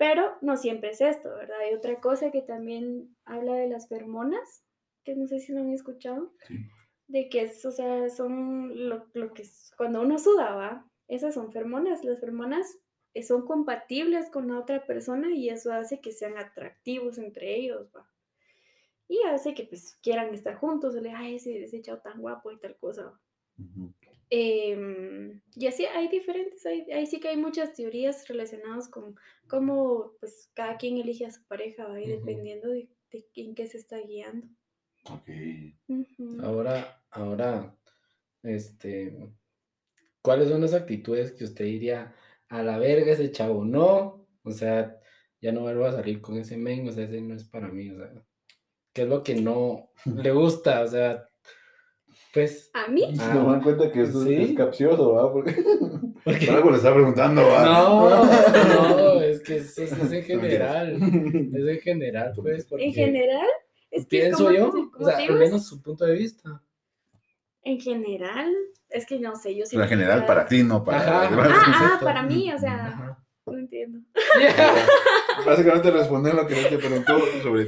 Pero 0.00 0.38
no 0.40 0.56
siempre 0.56 0.92
es 0.92 1.02
esto, 1.02 1.28
¿verdad? 1.28 1.60
Hay 1.60 1.74
otra 1.74 2.00
cosa 2.00 2.30
que 2.30 2.40
también 2.40 3.14
habla 3.26 3.52
de 3.52 3.68
las 3.68 3.86
fermonas, 3.86 4.64
que 5.04 5.14
no 5.14 5.26
sé 5.26 5.40
si 5.40 5.52
lo 5.52 5.60
han 5.60 5.72
escuchado, 5.74 6.32
Sí. 6.48 6.56
de 7.06 7.28
que 7.28 7.42
es, 7.42 7.62
o 7.66 7.70
sea, 7.70 8.08
son 8.08 8.88
lo, 8.88 9.10
lo 9.12 9.34
que 9.34 9.42
es, 9.42 9.70
cuando 9.76 10.00
uno 10.00 10.18
suda, 10.18 10.54
¿va? 10.54 10.90
Esas 11.06 11.34
son 11.34 11.52
fermonas, 11.52 12.02
las 12.02 12.18
fermonas 12.18 12.78
son 13.28 13.44
compatibles 13.44 14.30
con 14.30 14.48
la 14.48 14.58
otra 14.60 14.86
persona 14.86 15.34
y 15.34 15.50
eso 15.50 15.70
hace 15.70 16.00
que 16.00 16.12
sean 16.12 16.38
atractivos 16.38 17.18
entre 17.18 17.56
ellos, 17.56 17.90
¿va? 17.94 18.10
Y 19.06 19.22
hace 19.24 19.52
que 19.52 19.64
pues 19.64 19.98
quieran 20.02 20.32
estar 20.32 20.54
juntos, 20.54 20.94
o 20.96 21.00
le, 21.02 21.10
ay, 21.10 21.34
ese, 21.34 21.62
ese 21.62 21.82
chavo 21.82 22.00
tan 22.00 22.22
guapo 22.22 22.52
y 22.52 22.58
tal 22.58 22.78
cosa. 22.78 23.20
Em, 24.32 25.42
y 25.56 25.66
así 25.66 25.86
hay 25.86 26.06
diferentes, 26.08 26.64
hay, 26.64 26.88
ahí 26.92 27.04
sí 27.06 27.18
que 27.18 27.28
hay 27.28 27.36
muchas 27.36 27.74
teorías 27.74 28.28
relacionadas 28.28 28.88
con 28.88 29.16
cómo 29.48 30.12
pues 30.20 30.50
cada 30.54 30.76
quien 30.76 30.98
elige 30.98 31.26
a 31.26 31.32
su 31.32 31.44
pareja, 31.46 31.88
dependiendo 31.88 32.68
de, 32.68 32.88
de 33.10 33.26
en 33.34 33.56
qué 33.56 33.66
se 33.66 33.78
está 33.78 33.98
guiando. 33.98 34.46
Ok. 35.10 35.30
Ahora, 36.42 37.02
ahora, 37.10 37.76
este, 38.44 39.34
¿cuáles 40.22 40.48
son 40.48 40.60
las 40.60 40.74
actitudes 40.74 41.32
que 41.32 41.44
usted 41.44 41.64
diría 41.64 42.14
a 42.48 42.62
la 42.62 42.78
verga 42.78 43.12
ese 43.12 43.32
chavo? 43.32 43.64
No, 43.64 44.28
o 44.44 44.50
sea, 44.52 45.00
ya 45.40 45.52
no 45.52 45.62
vuelvo 45.62 45.86
a 45.86 45.92
salir 45.92 46.20
con 46.20 46.38
ese 46.38 46.56
men, 46.56 46.86
o 46.88 46.92
sea, 46.92 47.04
ese 47.04 47.20
no 47.20 47.34
es 47.34 47.44
para 47.44 47.68
mí, 47.68 47.90
o 47.90 47.96
sea, 47.96 48.12
¿qué 48.92 49.02
es 49.02 49.08
lo 49.08 49.22
que 49.22 49.34
no 49.34 49.90
le 50.04 50.30
gusta? 50.30 50.82
O 50.82 50.86
sea, 50.86 51.29
pues, 52.32 52.70
A 52.74 52.88
mí, 52.88 53.02
Ah, 53.18 53.32
Se 53.32 53.38
dan 53.38 53.62
cuenta 53.62 53.90
que 53.90 54.02
esto 54.02 54.22
¿sí? 54.24 54.34
es 54.34 54.52
capcioso, 54.56 55.12
¿va? 55.14 55.32
Porque 55.32 55.52
porque- 56.24 56.46
por 56.46 56.56
algo 56.56 56.70
le 56.70 56.76
está 56.76 56.92
preguntando, 56.94 57.42
¿va? 57.46 57.64
no, 57.64 58.96
no, 59.14 59.20
es 59.20 59.40
que 59.40 59.56
eso 59.56 59.82
es, 59.82 59.92
es 59.92 60.12
en 60.12 60.24
general, 60.24 60.94
es 61.54 61.66
en 61.68 61.80
general, 61.80 62.32
pues, 62.36 62.66
porque 62.66 62.84
en 62.86 62.94
general, 62.94 63.46
es 63.90 64.02
que 64.04 64.08
pienso 64.20 64.44
como- 64.44 64.56
yo, 64.56 64.70
como 64.70 64.90
o 64.98 65.04
sea, 65.04 65.16
al 65.18 65.38
menos 65.38 65.66
su 65.66 65.82
punto 65.82 66.04
de 66.04 66.14
vista. 66.16 66.62
en 67.62 67.80
general, 67.80 68.52
es 68.88 69.06
que 69.06 69.18
no 69.20 69.34
sé, 69.36 69.54
yo 69.54 69.62
En 69.62 69.66
siento 69.66 69.88
que 69.88 69.94
general, 69.96 70.26
para 70.26 70.46
ti, 70.46 70.62
no 70.62 70.82
para 70.84 70.98
Ajá. 71.00 71.30
Ah, 71.32 71.98
ah, 71.98 72.04
para 72.04 72.22
mí, 72.22 72.52
o 72.52 72.58
sea, 72.58 72.86
Ajá. 72.86 73.24
no 73.46 73.58
entiendo. 73.58 74.00
Básicamente 75.46 75.90
responder 75.90 76.34
lo 76.34 76.46
que 76.46 76.58
él 76.60 76.68
te 76.68 76.78
preguntó 76.78 77.18
sobre 77.42 77.66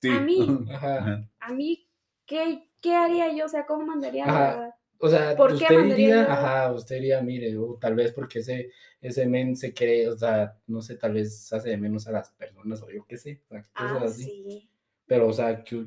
ti. 0.00 0.08
A 0.10 0.20
mí. 0.20 0.58
Ajá. 0.72 0.96
Ajá. 0.98 1.28
A 1.40 1.52
mí, 1.52 1.88
¿qué, 2.26 2.68
qué 2.80 2.94
haría 2.94 3.32
yo? 3.34 3.44
O 3.46 3.48
sea, 3.48 3.66
¿cómo 3.66 3.86
mandaría 3.86 4.24
Ajá. 4.26 4.56
la- 4.56 4.76
O 5.02 5.08
sea, 5.08 5.34
¿Por 5.36 5.48
qué 5.50 5.64
usted 5.64 5.74
mandaría 5.76 6.06
diría, 6.16 6.32
ajá, 6.32 6.72
usted 6.72 6.96
diría, 6.96 7.20
mire, 7.22 7.54
tal 7.80 7.94
vez 7.94 8.12
porque 8.12 8.40
ese, 8.40 8.70
ese 9.00 9.24
men 9.26 9.56
se 9.56 9.72
cree, 9.72 10.08
o 10.08 10.16
sea, 10.18 10.58
no 10.66 10.82
sé, 10.82 10.96
tal 10.96 11.14
vez 11.14 11.50
hace 11.52 11.70
de 11.70 11.76
menos 11.78 12.06
a 12.06 12.12
las 12.12 12.30
personas, 12.32 12.82
o 12.82 12.90
yo 12.90 13.06
qué 13.06 13.16
sé, 13.16 13.40
cosas 13.48 13.70
Ah, 13.74 14.00
así. 14.04 14.24
sí. 14.24 14.70
Pero, 15.06 15.28
o 15.28 15.32
sea, 15.32 15.64
¿qué- 15.64 15.86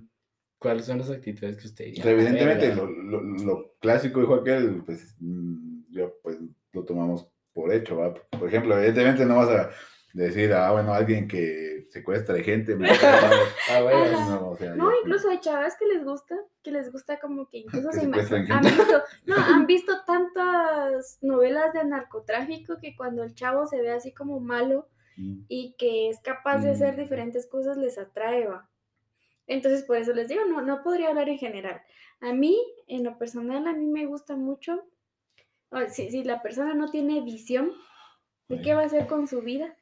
¿cuáles 0.57 0.85
son 0.85 0.97
las 0.97 1.09
actitudes 1.11 1.57
que 1.57 1.67
usted 1.67 1.85
diría? 1.85 2.03
sea, 2.03 2.11
evidentemente, 2.11 2.73
lo, 2.73 2.87
lo- 2.87 3.21
lo 3.21 3.75
clásico 3.79 4.19
dijo 4.19 4.33
aquel, 4.35 4.83
pues, 4.83 5.15
mm, 5.19 5.91
yo, 5.91 6.15
pues, 6.23 6.37
lo 6.71 6.83
tomamos 6.83 7.27
por 7.53 7.71
hecho, 7.71 7.97
¿va? 7.97 8.13
Por 8.15 8.47
ejemplo, 8.47 8.75
evidentemente 8.77 9.25
no 9.25 9.35
vas 9.35 9.49
a 9.49 9.69
decir, 10.13 10.51
ah, 10.53 10.71
bueno, 10.71 10.91
alguien 10.93 11.27
que 11.27 11.72
secuestra 11.93 12.35
gente, 12.43 12.75
me 12.75 12.89
Ah, 13.69 13.81
bueno, 13.81 14.29
no, 14.29 14.49
o 14.49 14.55
sea, 14.57 14.75
No, 14.75 14.89
ya- 14.91 14.97
incluso 15.03 15.29
hay 15.29 15.39
chavas 15.39 15.77
que 15.77 15.85
les 15.85 16.03
gusta, 16.03 16.35
que 16.63 16.71
les 16.71 16.91
gusta 16.91 17.19
como 17.19 17.47
que 17.49 17.57
incluso 17.65 17.89
Que 17.89 17.99
se 17.99 18.05
ima- 18.07 18.15
secuestran 18.21 18.51
han 18.51 18.63
gente. 18.63 18.77
visto, 18.83 19.03
no, 19.25 19.35
han 19.55 19.67
visto 19.67 19.93
tantas 20.05 21.19
novelas 21.21 21.73
de 21.73 21.83
narcotráfico 21.85 22.77
que 22.81 22.95
cuando 22.95 23.23
el 23.23 23.33
chavo 23.35 23.65
se 23.67 23.81
ve 23.81 23.91
así 23.91 24.11
como 24.13 24.39
malo 24.39 24.87
Mm. 25.15 25.43
y 25.47 25.75
que 25.77 26.09
es 26.09 26.19
capaz 26.21 26.63
de 26.63 26.71
hacer 26.71 26.95
Mm. 26.95 27.01
diferentes 27.01 27.45
cosas 27.45 27.77
les 27.77 27.99
atrae, 27.99 28.47
va. 28.47 28.67
Entonces 29.45 29.83
por 29.83 29.97
eso 29.97 30.11
les 30.11 30.27
digo, 30.27 30.41
no, 30.45 30.61
no 30.63 30.81
podría 30.81 31.09
hablar 31.09 31.29
en 31.29 31.37
general. 31.37 31.83
A 32.19 32.33
mí, 32.33 32.57
en 32.87 33.03
lo 33.03 33.19
personal, 33.19 33.67
a 33.67 33.73
mí 33.73 33.85
me 33.85 34.07
gusta 34.07 34.35
mucho, 34.35 34.83
si, 35.89 36.09
si 36.09 36.23
la 36.23 36.41
persona 36.41 36.73
no 36.73 36.89
tiene 36.89 37.21
visión 37.21 37.71
de 38.47 38.59
qué 38.63 38.73
va 38.73 38.81
a 38.81 38.85
hacer 38.85 39.05
con 39.05 39.27
su 39.27 39.41
vida, 39.43 39.75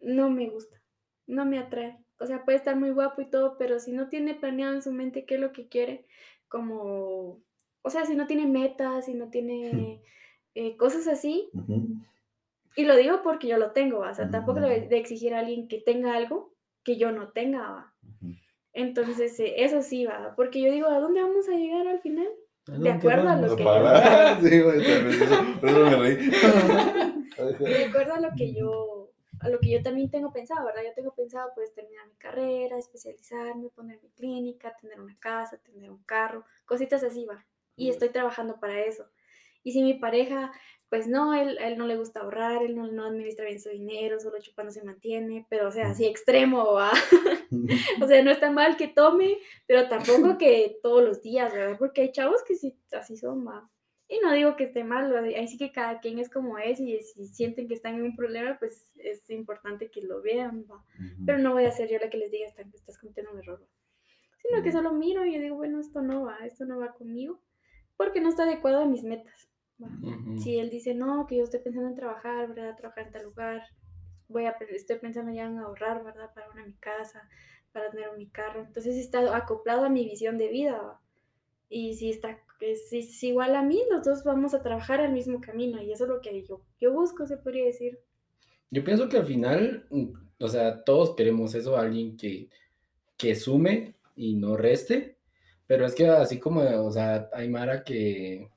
no 0.00 0.30
me 0.30 0.48
gusta, 0.48 0.80
no 1.26 1.44
me 1.44 1.58
atrae. 1.58 1.98
O 2.20 2.26
sea, 2.26 2.44
puede 2.44 2.58
estar 2.58 2.74
muy 2.76 2.90
guapo 2.90 3.20
y 3.20 3.30
todo, 3.30 3.56
pero 3.58 3.78
si 3.78 3.92
no 3.92 4.08
tiene 4.08 4.34
planeado 4.34 4.74
en 4.74 4.82
su 4.82 4.92
mente 4.92 5.24
qué 5.24 5.36
es 5.36 5.40
lo 5.40 5.52
que 5.52 5.68
quiere, 5.68 6.04
como, 6.48 7.40
o 7.82 7.90
sea, 7.90 8.04
si 8.06 8.16
no 8.16 8.26
tiene 8.26 8.46
metas, 8.46 9.04
si 9.06 9.14
no 9.14 9.30
tiene 9.30 10.02
eh, 10.54 10.76
cosas 10.76 11.06
así, 11.06 11.50
y 12.76 12.84
lo 12.84 12.96
digo 12.96 13.22
porque 13.22 13.48
yo 13.48 13.58
lo 13.58 13.72
tengo, 13.72 13.98
o 14.00 14.14
sea, 14.14 14.30
tampoco 14.30 14.60
Ujú. 14.60 14.68
de 14.68 14.98
exigir 14.98 15.34
a 15.34 15.40
alguien 15.40 15.68
que 15.68 15.80
tenga 15.80 16.14
algo 16.14 16.54
que 16.84 16.96
yo 16.96 17.12
no 17.12 17.30
tenga, 17.32 17.70
¿va? 17.70 17.94
Entonces, 18.72 19.38
eh, 19.40 19.54
eso 19.64 19.82
sí 19.82 20.06
va, 20.06 20.34
porque 20.36 20.60
yo 20.60 20.70
digo, 20.70 20.88
¿a 20.88 21.00
dónde 21.00 21.22
vamos 21.22 21.48
a 21.48 21.52
llegar 21.52 21.86
al 21.88 22.00
final? 22.00 22.28
¿a 22.68 22.72
de 22.78 22.90
acuerdo 22.90 23.28
a 23.28 23.36
lo 23.36 23.56
que- 23.56 23.64
reí. 25.98 26.30
De 27.58 27.84
acuerdo 27.84 28.14
a 28.14 28.20
lo 28.20 28.30
que 28.36 28.52
yo, 28.52 28.97
a 29.40 29.48
lo 29.48 29.58
que 29.60 29.70
yo 29.70 29.82
también 29.82 30.10
tengo 30.10 30.32
pensado, 30.32 30.64
¿verdad? 30.66 30.82
Yo 30.84 30.94
tengo 30.94 31.14
pensado, 31.14 31.50
pues, 31.54 31.72
terminar 31.74 32.06
mi 32.06 32.16
carrera, 32.16 32.78
especializarme, 32.78 33.68
poner 33.70 34.00
mi 34.02 34.10
clínica, 34.10 34.76
tener 34.80 35.00
una 35.00 35.18
casa, 35.18 35.58
tener 35.58 35.90
un 35.90 36.02
carro, 36.04 36.44
cositas 36.66 37.02
así, 37.02 37.24
va. 37.24 37.46
Y 37.76 37.90
estoy 37.90 38.08
trabajando 38.08 38.58
para 38.58 38.80
eso. 38.80 39.08
Y 39.62 39.72
si 39.72 39.82
mi 39.82 39.94
pareja, 39.94 40.52
pues 40.88 41.06
no, 41.06 41.34
él, 41.34 41.58
a 41.58 41.68
él 41.68 41.76
no 41.76 41.86
le 41.86 41.96
gusta 41.96 42.20
ahorrar, 42.20 42.62
él 42.62 42.74
no, 42.74 42.86
no 42.86 43.04
administra 43.04 43.44
bien 43.44 43.60
su 43.60 43.68
dinero, 43.68 44.18
solo 44.18 44.40
chupando 44.40 44.72
se 44.72 44.82
mantiene, 44.82 45.46
pero 45.50 45.68
o 45.68 45.70
sea, 45.70 45.90
así 45.90 46.06
extremo, 46.06 46.72
¿va? 46.72 46.90
O 48.02 48.06
sea, 48.06 48.22
no 48.22 48.30
está 48.30 48.50
mal 48.50 48.76
que 48.76 48.88
tome, 48.88 49.38
pero 49.66 49.88
tampoco 49.88 50.36
que 50.38 50.78
todos 50.82 51.02
los 51.02 51.22
días, 51.22 51.52
¿verdad? 51.52 51.76
Porque 51.78 52.02
hay 52.02 52.12
chavos 52.12 52.42
que 52.42 52.54
sí, 52.54 52.76
así 52.92 53.16
son, 53.16 53.46
va. 53.46 53.70
Y 54.10 54.20
no 54.20 54.32
digo 54.32 54.56
que 54.56 54.64
esté 54.64 54.84
mal, 54.84 55.14
ahí 55.16 55.46
sí 55.48 55.58
que 55.58 55.70
cada 55.70 56.00
quien 56.00 56.18
es 56.18 56.30
como 56.30 56.56
es 56.58 56.80
y 56.80 56.98
si 57.02 57.26
sienten 57.26 57.68
que 57.68 57.74
están 57.74 57.94
en 57.96 58.02
un 58.04 58.16
problema, 58.16 58.58
pues 58.58 58.90
es 58.96 59.28
importante 59.28 59.90
que 59.90 60.00
lo 60.00 60.22
vean, 60.22 60.64
va. 60.70 60.82
Pero 61.26 61.38
no 61.38 61.52
voy 61.52 61.66
a 61.66 61.70
ser 61.72 61.90
yo 61.90 61.98
la 61.98 62.08
que 62.08 62.16
les 62.16 62.30
diga, 62.30 62.46
"Estás- 62.46 62.72
estás 62.74 62.98
cometiendo 62.98 63.32
un 63.32 63.38
error, 63.40 63.60
va. 63.62 63.66
Sino 64.42 64.62
que 64.62 64.70
Mm. 64.70 64.72
solo 64.72 64.92
miro 64.94 65.26
y 65.26 65.34
yo 65.34 65.40
digo, 65.42 65.56
bueno, 65.56 65.78
esto 65.78 66.00
no 66.00 66.24
va, 66.24 66.38
esto 66.46 66.64
no 66.64 66.78
va 66.78 66.94
conmigo, 66.94 67.42
porque 67.98 68.20
no 68.22 68.30
está 68.30 68.44
adecuado 68.44 68.80
a 68.80 68.86
mis 68.86 69.04
metas, 69.04 69.50
va. 69.82 69.88
Ujú. 69.88 70.38
Si 70.38 70.58
él 70.58 70.70
dice, 70.70 70.94
no, 70.94 71.26
que 71.26 71.36
yo 71.36 71.44
estoy 71.44 71.60
pensando 71.60 71.88
en 71.90 71.94
trabajar, 71.96 72.48
¿verdad? 72.48 72.76
Trabajar 72.76 73.06
en 73.08 73.12
tal 73.12 73.24
lugar, 73.24 73.62
voy 74.28 74.46
a, 74.46 74.56
estoy 74.70 74.96
pensando 74.98 75.32
ya 75.32 75.44
en 75.44 75.58
ahorrar, 75.58 76.02
¿verdad? 76.02 76.32
Para 76.34 76.48
una 76.50 76.64
mi 76.64 76.74
casa, 76.76 77.28
para 77.72 77.90
tener 77.90 78.10
mi 78.16 78.28
carro. 78.30 78.62
Entonces 78.62 78.96
está 78.96 79.36
acoplado 79.36 79.84
a 79.84 79.90
mi 79.90 80.04
visión 80.04 80.38
de 80.38 80.48
vida, 80.48 80.80
¿va? 80.80 81.00
Y 81.70 81.94
si 81.94 82.10
está, 82.10 82.38
es, 82.60 82.92
es 82.92 83.22
igual 83.22 83.56
a 83.56 83.62
mí, 83.62 83.82
los 83.90 84.04
dos 84.04 84.24
vamos 84.24 84.54
a 84.54 84.62
trabajar 84.62 85.00
al 85.00 85.12
mismo 85.12 85.40
camino 85.40 85.80
y 85.82 85.92
eso 85.92 86.04
es 86.04 86.10
lo 86.10 86.20
que 86.20 86.42
yo, 86.42 86.62
yo 86.80 86.92
busco, 86.92 87.26
se 87.26 87.38
podría 87.38 87.64
decir. 87.66 88.00
Yo 88.70 88.84
pienso 88.84 89.08
que 89.08 89.16
al 89.18 89.26
final, 89.26 89.86
mm, 89.90 90.06
o 90.40 90.48
sea, 90.48 90.84
todos 90.84 91.14
queremos 91.16 91.54
eso, 91.54 91.76
alguien 91.76 92.16
que, 92.16 92.48
que 93.18 93.34
sume 93.36 93.96
y 94.16 94.36
no 94.36 94.56
reste, 94.56 95.18
pero 95.66 95.86
es 95.86 95.94
que 95.94 96.08
así 96.08 96.40
como, 96.40 96.62
o 96.62 96.92
sea, 96.92 97.30
hay 97.34 97.48
Mara 97.50 97.84
que, 97.84 98.50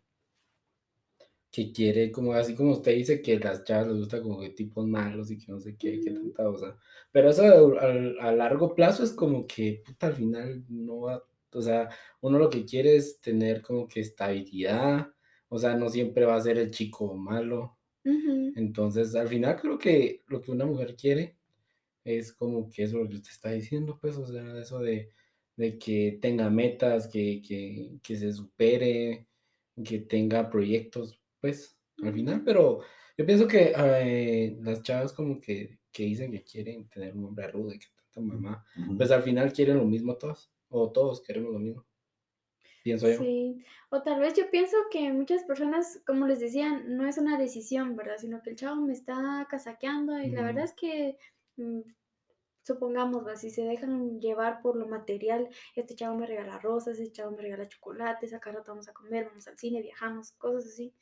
que 1.51 1.71
quiere, 1.73 2.11
como 2.11 2.33
así 2.33 2.55
como 2.55 2.71
usted 2.73 2.93
dice, 2.95 3.21
que 3.21 3.37
las 3.39 3.63
chavas 3.65 3.87
les 3.87 3.97
gusta 3.97 4.21
como 4.21 4.39
que 4.39 4.51
tipos 4.51 4.87
malos 4.87 5.31
y 5.31 5.37
que 5.37 5.51
no 5.51 5.59
sé 5.59 5.75
qué, 5.77 5.99
que 5.99 6.11
tanta, 6.11 6.49
o 6.49 6.57
sea, 6.57 6.77
pero 7.11 7.29
eso 7.29 7.43
a, 7.43 7.85
a- 7.85 8.29
a 8.29 8.31
largo 8.31 8.73
plazo 8.75 9.03
es 9.03 9.11
como 9.13 9.45
que, 9.47 9.81
puta, 9.85 10.07
al 10.07 10.15
final 10.15 10.63
no 10.69 11.01
va, 11.01 11.23
o 11.53 11.61
sea, 11.61 11.89
uno 12.21 12.39
lo 12.39 12.49
que 12.49 12.65
quiere 12.65 12.95
es 12.95 13.19
tener 13.21 13.61
como 13.61 13.87
que 13.87 13.99
estabilidad, 14.01 15.07
o 15.49 15.57
sea, 15.57 15.75
no 15.75 15.89
siempre 15.89 16.25
va 16.25 16.35
a 16.35 16.41
ser 16.41 16.57
el 16.57 16.71
chico 16.71 17.13
malo. 17.15 17.77
Entonces, 18.55 19.13
al 19.15 19.27
final 19.27 19.59
creo 19.59 19.77
que 19.77 20.23
lo 20.27 20.41
que 20.41 20.51
una 20.51 20.65
mujer 20.65 20.95
quiere 20.95 21.37
es 22.03 22.33
como 22.33 22.69
que 22.69 22.83
eso 22.83 22.97
lo 22.97 23.07
que 23.09 23.15
usted 23.15 23.31
está 23.31 23.51
diciendo, 23.51 23.97
pues, 24.01 24.17
o 24.17 24.25
sea, 24.25 24.59
eso 24.59 24.79
de, 24.79 25.09
de 25.55 25.77
que 25.77 26.17
tenga 26.21 26.49
metas, 26.49 27.07
que, 27.07 27.41
que, 27.41 27.99
que 28.01 28.15
se 28.15 28.33
supere, 28.33 29.27
que 29.83 29.99
tenga 29.99 30.49
proyectos, 30.49 31.19
pues, 31.39 31.77
al 32.01 32.13
final, 32.13 32.43
pero 32.43 32.81
yo 33.17 33.25
pienso 33.25 33.47
que 33.47 33.73
eh, 33.77 34.57
las 34.61 34.81
chavas 34.81 35.13
como 35.13 35.39
que, 35.39 35.79
que 35.91 36.03
dicen 36.03 36.31
que 36.31 36.43
quieren 36.43 36.87
tener 36.89 37.15
un 37.15 37.25
hombre 37.25 37.47
rudo 37.49 37.73
y 37.73 37.79
que 37.79 37.87
tanta 37.95 38.21
mamá, 38.21 38.65
pues 38.97 39.11
al 39.11 39.21
final 39.21 39.53
quieren 39.53 39.77
lo 39.77 39.85
mismo 39.85 40.15
todos, 40.15 40.51
o 40.71 40.91
todos 40.91 41.21
queremos 41.21 41.53
lo 41.53 41.59
mismo. 41.59 41.85
pienso 42.83 43.07
yo. 43.09 43.17
Sí, 43.17 43.63
o 43.89 44.01
tal 44.01 44.19
vez 44.19 44.33
yo 44.35 44.49
pienso 44.49 44.77
que 44.91 45.11
muchas 45.13 45.43
personas, 45.43 46.01
como 46.05 46.27
les 46.27 46.39
decía, 46.39 46.81
no 46.85 47.07
es 47.07 47.17
una 47.17 47.37
decisión, 47.37 47.95
¿verdad? 47.95 48.17
Sino 48.17 48.41
que 48.41 48.51
el 48.51 48.55
chavo 48.55 48.81
me 48.81 48.93
está 48.93 49.47
casaqueando 49.49 50.17
y 50.19 50.29
la 50.31 50.43
verdad 50.43 50.63
es 50.65 50.73
que, 50.73 51.17
mm, 51.57 51.81
supongamos, 52.63 53.25
¿va? 53.25 53.35
si 53.35 53.49
se 53.49 53.63
dejan 53.63 54.19
llevar 54.21 54.61
por 54.61 54.75
lo 54.75 54.87
material, 54.87 55.49
este 55.75 55.95
chavo 55.95 56.17
me 56.17 56.27
regala 56.27 56.59
rosas, 56.59 56.99
este 56.99 57.11
chavo 57.13 57.31
me 57.35 57.41
regala 57.41 57.67
chocolates, 57.67 58.33
acá 58.33 58.51
rato 58.51 58.71
vamos 58.71 58.87
a 58.87 58.93
comer, 58.93 59.25
vamos 59.27 59.47
al 59.47 59.57
cine, 59.57 59.81
viajamos, 59.81 60.31
cosas 60.33 60.67
así. 60.67 60.93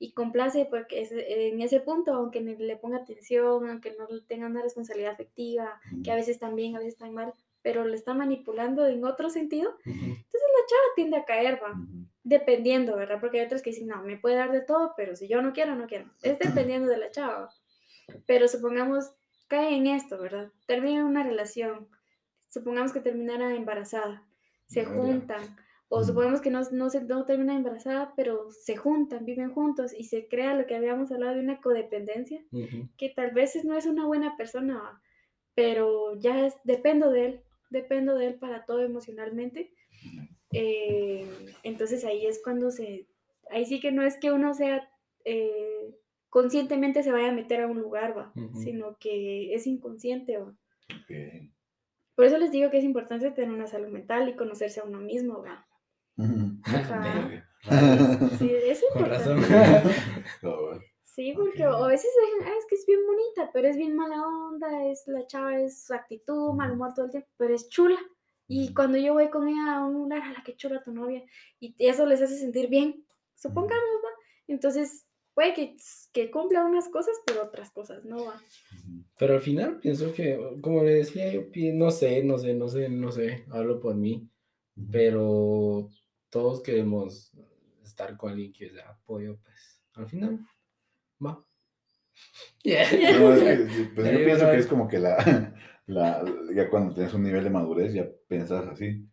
Y 0.00 0.12
complace 0.12 0.66
porque 0.70 1.00
es- 1.02 1.12
en 1.12 1.60
ese 1.62 1.80
punto, 1.80 2.12
aunque 2.14 2.40
le 2.40 2.76
ponga 2.76 2.98
atención, 2.98 3.68
aunque 3.68 3.96
no 3.98 4.06
tenga 4.26 4.46
una 4.46 4.62
responsabilidad 4.62 5.12
afectiva, 5.12 5.80
que 6.04 6.10
a 6.12 6.16
veces 6.16 6.30
están 6.36 6.54
bien, 6.56 6.74
a 6.76 6.78
veces 6.78 6.94
están 6.94 7.14
mal, 7.14 7.32
pero 7.62 7.84
le 7.84 7.96
está 7.96 8.14
manipulando 8.14 8.86
en 8.86 9.04
otro 9.04 9.30
sentido, 9.30 9.76
Ujú. 9.84 10.16
tiende 10.98 11.16
a 11.16 11.24
caer, 11.24 11.60
va. 11.62 11.74
Dependiendo, 12.24 12.96
¿verdad? 12.96 13.20
Porque 13.20 13.38
hay 13.38 13.46
otros 13.46 13.62
que 13.62 13.70
dicen, 13.70 13.86
no, 13.86 14.02
me 14.02 14.18
puede 14.18 14.36
dar 14.36 14.50
de 14.50 14.60
todo, 14.60 14.94
pero 14.96 15.14
si 15.14 15.28
yo 15.28 15.40
no 15.40 15.52
quiero, 15.52 15.74
no 15.76 15.86
quiero. 15.86 16.10
Es 16.22 16.38
dependiendo 16.38 16.88
de 16.88 16.98
la 16.98 17.10
chava. 17.10 17.50
Pero 18.26 18.48
supongamos, 18.48 19.12
cae 19.46 19.76
en 19.76 19.86
esto, 19.86 20.18
¿verdad? 20.18 20.50
Termina 20.66 21.04
una 21.04 21.22
relación. 21.22 21.88
Supongamos 22.48 22.92
que 22.92 23.00
terminara 23.00 23.54
embarazada. 23.54 24.24
Se 24.66 24.84
Verga. 24.84 24.96
juntan. 24.96 25.56
O 25.88 26.04
supongamos 26.04 26.42
que 26.42 26.50
no, 26.50 26.60
no, 26.72 26.90
se, 26.90 27.02
no 27.04 27.24
termina 27.24 27.54
embarazada, 27.54 28.12
pero 28.14 28.50
se 28.50 28.76
juntan, 28.76 29.24
viven 29.24 29.54
juntos 29.54 29.94
y 29.96 30.04
se 30.04 30.28
crea 30.28 30.54
lo 30.54 30.66
que 30.66 30.76
habíamos 30.76 31.10
hablado 31.12 31.36
de 31.36 31.40
una 31.40 31.62
codependencia, 31.62 32.42
que 32.98 33.08
tal 33.08 33.30
vez 33.30 33.64
no 33.64 33.74
es 33.74 33.86
una 33.86 34.04
buena 34.04 34.36
persona, 34.36 35.00
pero 35.54 36.14
ya 36.18 36.44
es, 36.44 36.56
dependo 36.64 37.10
de 37.10 37.24
él, 37.24 37.42
dependo 37.70 38.16
de 38.16 38.28
él 38.28 38.34
para 38.34 38.64
todo 38.64 38.82
emocionalmente. 38.82 39.72
Eh, 40.52 41.28
entonces 41.62 42.04
ahí 42.04 42.26
es 42.26 42.40
cuando 42.42 42.70
se, 42.70 43.06
ahí 43.50 43.66
sí 43.66 43.80
que 43.80 43.92
no 43.92 44.02
es 44.02 44.16
que 44.16 44.32
uno 44.32 44.54
sea 44.54 44.88
eh, 45.24 45.94
conscientemente 46.30 47.02
se 47.02 47.12
vaya 47.12 47.28
a 47.28 47.34
meter 47.34 47.62
a 47.62 47.66
un 47.66 47.80
lugar, 47.80 48.16
va, 48.16 48.32
sino 48.62 48.96
que 48.98 49.54
es 49.54 49.66
inconsciente, 49.66 50.38
va. 50.38 50.54
Por 52.14 52.24
eso 52.24 52.38
les 52.38 52.50
digo 52.50 52.70
que 52.70 52.78
es 52.78 52.84
importante 52.84 53.30
tener 53.30 53.54
una 53.54 53.66
salud 53.66 53.88
mental 53.88 54.28
y 54.28 54.34
conocerse 54.34 54.80
a 54.80 54.84
uno 54.84 55.00
mismo, 55.00 55.42
va. 55.42 55.66
Ajá. 56.64 57.44
Sí, 58.38 58.50
es 58.50 58.84
Con 58.92 59.06
razón. 59.06 59.40
Sí, 61.18 61.32
porque 61.34 61.66
Ok. 61.66 61.74
a 61.74 61.86
veces 61.88 62.12
dejan, 62.14 62.52
ah, 62.52 62.56
es 62.56 62.66
que 62.66 62.76
es 62.76 62.86
bien 62.86 63.00
bonita, 63.04 63.50
pero 63.52 63.66
es 63.66 63.76
bien 63.76 63.96
mala 63.96 64.24
onda, 64.24 64.88
es 64.88 65.02
la 65.08 65.26
chava, 65.26 65.60
es 65.60 65.82
su 65.82 65.92
actitud, 65.92 66.52
mal 66.52 66.70
humor 66.70 66.94
todo 66.94 67.06
el 67.06 67.10
tiempo, 67.10 67.28
pero 67.36 67.56
es 67.56 67.68
chula. 67.68 67.98
Y 68.46 68.72
cuando 68.72 68.98
yo 68.98 69.14
voy 69.14 69.28
con 69.28 69.48
ella 69.48 69.78
a 69.78 69.84
un 69.84 69.94
lugar, 69.94 70.22
a 70.22 70.32
la 70.32 70.44
que 70.44 70.54
chula 70.54 70.80
tu 70.80 70.92
novia, 70.92 71.24
y 71.58 71.74
eso 71.80 72.06
les 72.06 72.22
hace 72.22 72.38
sentir 72.38 72.68
bien, 72.68 73.04
supongamos, 73.34 73.96
¿va? 74.04 74.10
Entonces, 74.46 75.08
puede 75.34 75.54
que, 75.54 75.76
que 76.12 76.30
cumpla 76.30 76.64
unas 76.64 76.88
cosas, 76.88 77.16
pero 77.26 77.42
otras 77.42 77.72
cosas 77.72 78.04
no 78.04 78.24
va. 78.24 78.40
Pero 79.18 79.34
al 79.34 79.40
final 79.40 79.80
pienso 79.80 80.14
que, 80.14 80.38
como 80.60 80.84
le 80.84 80.94
decía, 80.94 81.32
yo 81.32 81.42
no 81.74 81.90
sé, 81.90 82.22
no 82.22 82.38
sé, 82.38 82.54
no 82.54 82.68
sé, 82.68 82.88
no 82.90 83.10
sé, 83.10 83.44
hablo 83.50 83.80
por 83.80 83.96
mí, 83.96 84.30
pero 84.92 85.90
todos 86.30 86.62
queremos 86.62 87.32
estar 87.82 88.16
con 88.16 88.30
alguien 88.30 88.52
que 88.52 88.70
sea 88.70 88.90
apoyo, 88.90 89.36
pues 89.42 89.82
al 89.94 90.06
final 90.06 90.46
va. 91.24 91.44
Yeah. 92.62 92.86
No, 93.20 93.32
es 93.34 93.42
que, 93.42 93.68
sí, 93.68 93.90
pues, 93.94 94.12
yo 94.12 94.18
pienso 94.24 94.44
no, 94.46 94.50
que 94.52 94.58
es- 94.58 94.66
como 94.66 94.88
que 94.88 94.98
la, 94.98 95.54
la, 95.86 96.24
ya 96.54 96.68
cuando 96.68 96.94
tienes 96.94 97.14
un 97.14 97.22
nivel 97.22 97.44
de 97.44 97.50
madurez 97.50 97.92
ya 97.92 98.06
piensas 98.26 98.66
así. 98.68 99.06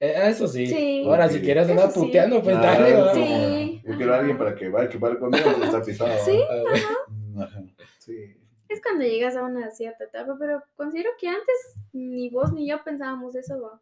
Eh, 0.00 0.14
eso 0.28 0.46
sí. 0.46 0.66
Sí. 0.66 1.02
Ahora, 1.04 1.28
si 1.28 1.40
quieres 1.40 1.68
andar 1.68 1.90
sí. 1.90 1.98
puteando, 2.00 2.42
pues 2.42 2.56
Ah, 2.56 2.60
dale. 2.60 2.94
como, 2.94 3.14
Sí, 3.14 3.82
Yo 3.84 3.96
quiero 3.96 4.14
a 4.14 4.18
alguien 4.18 4.38
para 4.38 4.54
que 4.54 4.68
vaya 4.68 4.86
a 4.88 4.92
chupar 4.92 5.18
conmigo, 5.18 5.44
pues 5.54 5.64
está 5.64 5.82
pisado. 5.82 6.24
Sí. 6.24 6.40
Ah. 6.48 7.42
Ajá. 7.44 7.62
Sí. 7.98 8.36
Es 8.68 8.80
cuando 8.82 9.04
llegas 9.04 9.34
a 9.36 9.42
una 9.44 9.70
cierta 9.70 10.04
etapa, 10.04 10.36
pero 10.38 10.62
considero 10.76 11.10
que 11.18 11.26
antes 11.28 11.74
ni 11.92 12.28
vos 12.30 12.52
ni 12.52 12.68
yo 12.68 12.82
pensábamos 12.84 13.34
eso, 13.34 13.60
va. 13.60 13.80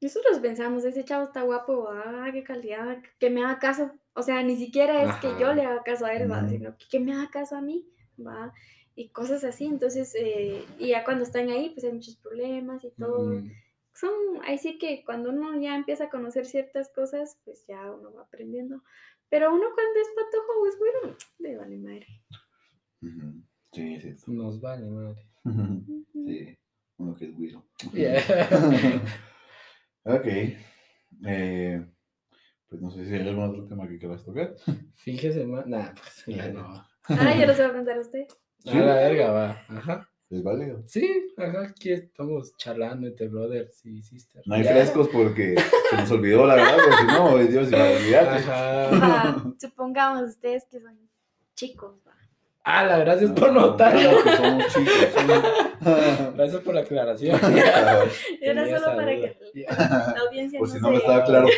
Nosotros 0.00 0.38
pensamos, 0.40 0.84
ese 0.84 1.04
chavo 1.04 1.24
está 1.24 1.42
guapo, 1.42 1.88
ah, 1.90 2.28
qué 2.32 2.42
calidad, 2.42 2.98
que 3.18 3.30
me 3.30 3.44
haga 3.44 3.58
caso. 3.58 3.92
O 4.14 4.22
sea, 4.22 4.42
ni 4.42 4.56
siquiera 4.56 5.02
es 5.02 5.14
que 5.16 5.28
Ajá. 5.28 5.40
yo 5.40 5.54
le 5.54 5.62
haga 5.62 5.82
caso 5.82 6.04
a 6.06 6.12
él, 6.12 6.30
va, 6.30 6.46
sino 6.48 6.76
que, 6.76 6.86
que 6.88 7.00
me 7.00 7.12
haga 7.14 7.30
caso 7.30 7.56
a 7.56 7.62
mí, 7.62 7.86
va. 8.18 8.52
Y 8.94 9.08
cosas 9.08 9.42
así, 9.44 9.64
entonces, 9.64 10.14
eh, 10.18 10.64
y 10.78 10.88
ya 10.88 11.02
cuando 11.04 11.24
están 11.24 11.48
ahí, 11.48 11.70
pues 11.70 11.84
hay 11.84 11.92
muchos 11.92 12.16
problemas 12.16 12.84
y 12.84 12.90
todo. 12.90 13.30
Mm, 13.40 13.50
Son, 13.94 14.10
ahí 14.44 14.58
sí 14.58 14.78
que 14.78 15.02
cuando 15.04 15.30
uno 15.30 15.58
ya 15.60 15.76
empieza 15.76 16.04
a 16.04 16.10
conocer 16.10 16.46
ciertas 16.46 16.90
cosas, 16.90 17.38
pues 17.44 17.64
ya 17.66 17.90
uno 17.90 18.12
va 18.12 18.22
aprendiendo. 18.22 18.82
Pero 19.30 19.54
uno 19.54 19.64
cuando 19.74 20.00
es 20.00 20.08
patojo 20.14 20.60
o 20.60 20.66
es 20.66 20.78
bueno, 20.78 21.16
le 21.38 21.56
vale 21.56 21.78
madre. 21.78 22.06
Ujú. 23.00 23.42
Sí, 23.72 24.00
sí. 24.00 24.14
Nos 24.26 24.60
vale, 24.60 24.90
madre. 24.90 25.26
Ujú. 25.44 25.62
Ujú. 25.88 26.26
Sí, 26.26 26.58
uno 26.98 27.14
que 27.14 27.24
es 27.24 27.36
güiro. 27.36 27.64
Yeah. 27.94 28.20
ok. 30.04 30.26
Eh, 31.26 31.86
pues 32.72 32.80
no 32.80 32.90
sé 32.90 33.04
si 33.04 33.12
hay 33.14 33.28
algún 33.28 33.50
otro 33.50 33.66
tema 33.66 33.86
que 33.86 33.98
quieras 33.98 34.24
tocar. 34.24 34.56
Fíjese, 34.94 35.44
más. 35.44 35.66
Nah, 35.66 35.90
pues 35.92 36.36
ya 36.36 36.48
no. 36.48 36.86
Ah, 37.04 37.34
yo 37.38 37.46
los 37.46 37.56
voy 37.58 37.66
a 37.66 37.68
preguntar 37.68 37.98
a 37.98 38.00
usted. 38.00 38.26
A 38.66 38.74
la 38.78 38.94
verga, 38.94 39.30
va. 39.30 39.50
Ajá. 39.68 40.08
¿Es 40.30 40.42
válido? 40.42 40.82
Sí, 40.86 41.26
ajá, 41.36 41.64
aquí 41.68 41.92
estamos 41.92 42.56
charlando 42.56 43.06
entre 43.06 43.28
brothers 43.28 43.84
y 43.84 44.00
sisters. 44.00 44.46
No 44.46 44.54
hay 44.54 44.62
Ya. 44.62 44.70
frescos 44.72 45.08
porque 45.10 45.54
se 45.90 45.96
nos 45.96 46.10
olvidó 46.10 46.46
la 46.46 46.54
verdad, 46.54 46.76
pero 46.82 46.96
si 46.96 47.06
no, 47.06 47.38
Dios, 47.52 47.66
olvídate. 47.66 48.50
Ajá. 48.50 48.88
Ah, 48.94 49.52
supongamos 49.60 50.22
ustedes 50.30 50.64
que 50.70 50.80
son 50.80 50.98
chicos, 51.54 52.00
va. 52.06 52.12
Ah, 52.64 52.84
la 52.84 52.98
gracias 52.98 53.30
por 53.32 53.52
No, 53.52 53.60
notarlo. 53.60 54.00
claro 54.00 54.22
que 54.22 54.36
somos 54.36 54.66
chicos. 54.72 54.94
sí. 54.94 55.26
Gracias 56.36 56.62
por 56.62 56.74
la 56.74 56.80
aclaración. 56.82 57.40
Era 58.40 58.78
solo 58.78 58.96
para 58.96 59.10
que 59.16 59.36
la 59.68 60.20
audiencia 60.28 60.58
Por 60.60 60.68
si 60.68 60.74
no 60.76 60.80
no 60.82 60.90
me 60.90 60.96
estaba 60.98 61.24
claro. 61.24 61.48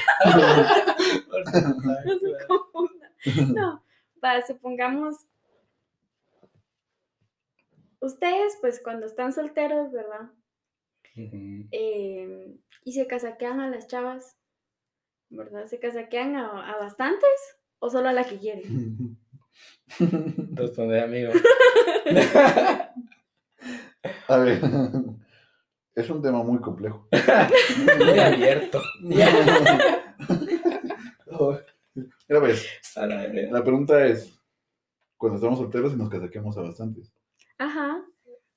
Por 1.31 1.45
si 1.47 1.53
no 1.61 1.69
estaba 1.69 2.05
no 2.05 2.19
se 2.19 2.47
confunda. 2.47 3.11
No, 3.55 3.85
va, 4.25 4.47
supongamos. 4.47 5.17
Ustedes, 8.01 8.57
pues 8.61 8.81
cuando 8.83 9.07
están 9.07 9.33
solteros, 9.33 9.93
¿verdad? 9.93 10.31
Eh, 11.17 12.57
y 12.85 12.93
se 12.93 13.07
casaquean 13.07 13.61
a 13.61 13.69
las 13.71 13.87
chavas, 13.89 14.37
¿verdad? 15.31 15.67
¿Se 15.67 15.79
casaquean 15.79 16.37
a, 16.37 16.73
a 16.73 16.79
bastantes 16.79 17.59
o 17.79 17.89
solo 17.91 18.09
a 18.09 18.13
la 18.13 18.25
que 18.25 18.39
quieren? 18.39 19.19
Responde, 20.55 21.01
amigo. 21.01 21.33
A 24.29 24.37
ver, 24.37 24.61
es 25.95 26.11
un 26.11 26.21
tema 26.23 26.43
muy 26.43 26.61
complejo. 26.61 27.09
Muy 27.99 28.19
abierto. 28.19 28.83
Mira, 32.27 32.41
pues, 32.41 32.67
la 32.97 33.63
pregunta 33.65 34.05
es, 34.07 34.39
cuando 35.17 35.37
estamos 35.37 35.59
solteros 35.59 35.93
y 35.93 35.97
nos 35.97 36.11
casaqueamos 36.11 36.57
a 36.59 36.63
bastantes. 36.63 37.13
Ajá. 37.59 38.05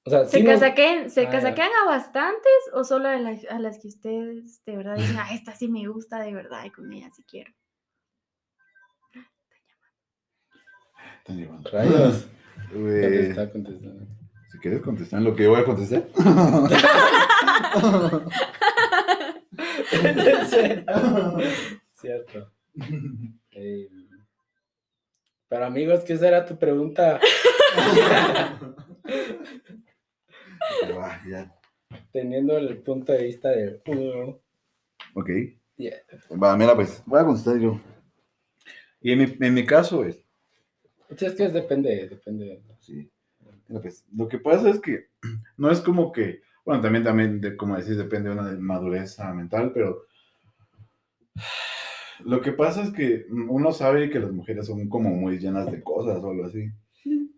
O 0.06 0.10
sea, 0.10 0.26
¿Se, 0.26 0.42
nos- 0.42 0.54
casaquean, 0.54 1.10
¿se 1.10 1.28
Ah, 1.28 1.30
casaquean 1.30 1.70
a 1.84 1.86
bastantes 1.90 2.52
o 2.74 2.84
solo 2.84 3.10
a 3.10 3.18
las, 3.18 3.44
a 3.46 3.60
las 3.60 3.80
que 3.80 3.90
ustedes 3.90 4.64
de 4.66 4.78
verdad 4.78 4.96
dicen, 4.96 5.18
ah, 5.20 5.28
esta 5.34 5.54
sí 5.54 5.68
me 5.68 5.86
gusta 5.88 6.20
de 6.20 6.34
verdad 6.34 6.64
y 6.66 6.72
con 6.72 6.92
ella 6.94 7.10
sí 7.14 7.24
quiero? 7.28 7.52
Están 11.28 11.38
llevando. 11.38 11.70
Rayos. 11.70 12.28
Eh, 12.70 13.32
Contesta, 13.34 13.50
contesta. 13.50 13.88
si 14.52 14.58
quieres 14.60 14.82
contestar 14.82 15.22
lo 15.22 15.34
que 15.34 15.44
yo 15.44 15.52
voy 15.52 15.62
a 15.62 15.64
contestar. 15.64 16.06
Cierto. 21.94 22.52
Eh, 23.52 23.88
pero 25.48 25.66
amigos, 25.66 26.02
¿qué 26.02 26.18
será 26.18 26.46
tu 26.46 26.60
pregunta? 26.60 27.22
Ya. 31.30 31.56
Teniendo 32.12 32.58
el 32.58 32.80
punto 32.80 33.14
de 33.14 33.24
vista 33.24 33.48
del 33.50 33.82
uno. 33.88 34.42
Ok. 35.14 35.30
Yeah. 35.78 35.96
Va, 36.32 36.58
mira, 36.58 36.76
pues, 36.76 37.02
voy 37.06 37.22
a 37.22 37.24
contestar 37.24 37.58
yo. 37.60 37.80
Y 39.00 39.14
en 39.14 39.20
mi, 39.20 39.38
en 39.40 39.54
mi 39.54 39.66
caso 39.66 40.04
es, 40.04 40.22
Sí, 41.16 41.26
es 41.26 41.36
que 41.36 41.48
depende, 41.50 42.10
depende. 42.10 42.62
sí. 42.80 43.10
Pues, 43.68 44.06
lo 44.14 44.28
que 44.28 44.40
pasa 44.40 44.70
es 44.70 44.80
que 44.80 45.08
no 45.58 45.70
es 45.72 45.82
como 45.82 46.12
que, 46.12 46.42
bueno, 46.66 46.82
también, 46.82 47.04
también, 47.04 47.42
de, 47.42 47.56
como 47.56 47.78
decís, 47.78 47.98
depende 47.98 48.30
de 48.30 48.36
una 48.36 48.52
madurez 48.60 49.18
mental, 49.36 49.72
pero 49.74 50.06
lo 52.26 52.42
que 52.42 52.52
pasa 52.52 52.84
es 52.84 52.92
que 52.92 53.26
uno 53.30 53.72
sabe 53.72 54.10
que 54.10 54.20
las 54.20 54.32
mujeres 54.32 54.68
son 54.68 54.90
como 54.90 55.10
muy 55.10 55.38
llenas 55.40 55.72
de 55.72 55.84
cosas 55.84 56.24
o 56.24 56.32
algo 56.32 56.46
así. 56.46 56.70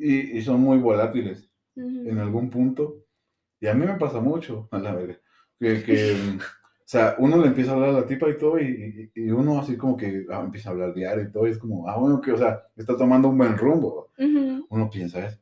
Y, 0.00 0.38
y 0.38 0.42
son 0.42 0.60
muy 0.60 0.78
volátiles 0.78 1.50
en 1.74 2.20
algún 2.20 2.50
punto. 2.50 3.04
Y 3.60 3.66
a 3.66 3.74
mí 3.74 3.84
me 3.84 3.94
pasa 3.96 4.20
mucho, 4.20 4.68
a 4.72 4.78
la 4.78 4.94
verga. 4.94 5.18
Que, 5.58 5.82
que, 5.82 6.16
sea, 6.90 7.16
uno 7.18 7.36
le 7.36 7.48
empieza 7.48 7.72
a 7.72 7.74
hablar 7.74 7.90
a 7.90 8.00
la 8.00 8.06
tipa 8.06 8.28
y 8.30 8.36
todo, 8.38 8.58
y, 8.58 9.10
y- 9.14 9.22
y 9.26 9.30
uno 9.30 9.58
así 9.60 9.76
como 9.76 9.96
que 9.96 10.24
ah, 10.30 10.40
empieza 10.44 10.70
a 10.70 10.72
hablar 10.72 10.94
diario 10.94 11.24
y 11.24 11.30
todo, 11.32 11.46
y 11.46 11.50
es 11.50 11.58
como, 11.58 11.88
ah, 11.88 11.98
bueno, 11.98 12.20
que, 12.20 12.32
o 12.32 12.38
sea, 12.38 12.62
está 12.76 12.96
tomando 12.96 13.28
un 13.28 13.36
buen 13.38 13.56
rumbo. 13.58 14.10
Uno 14.70 14.90
piensa 14.90 15.26
eso. 15.26 15.38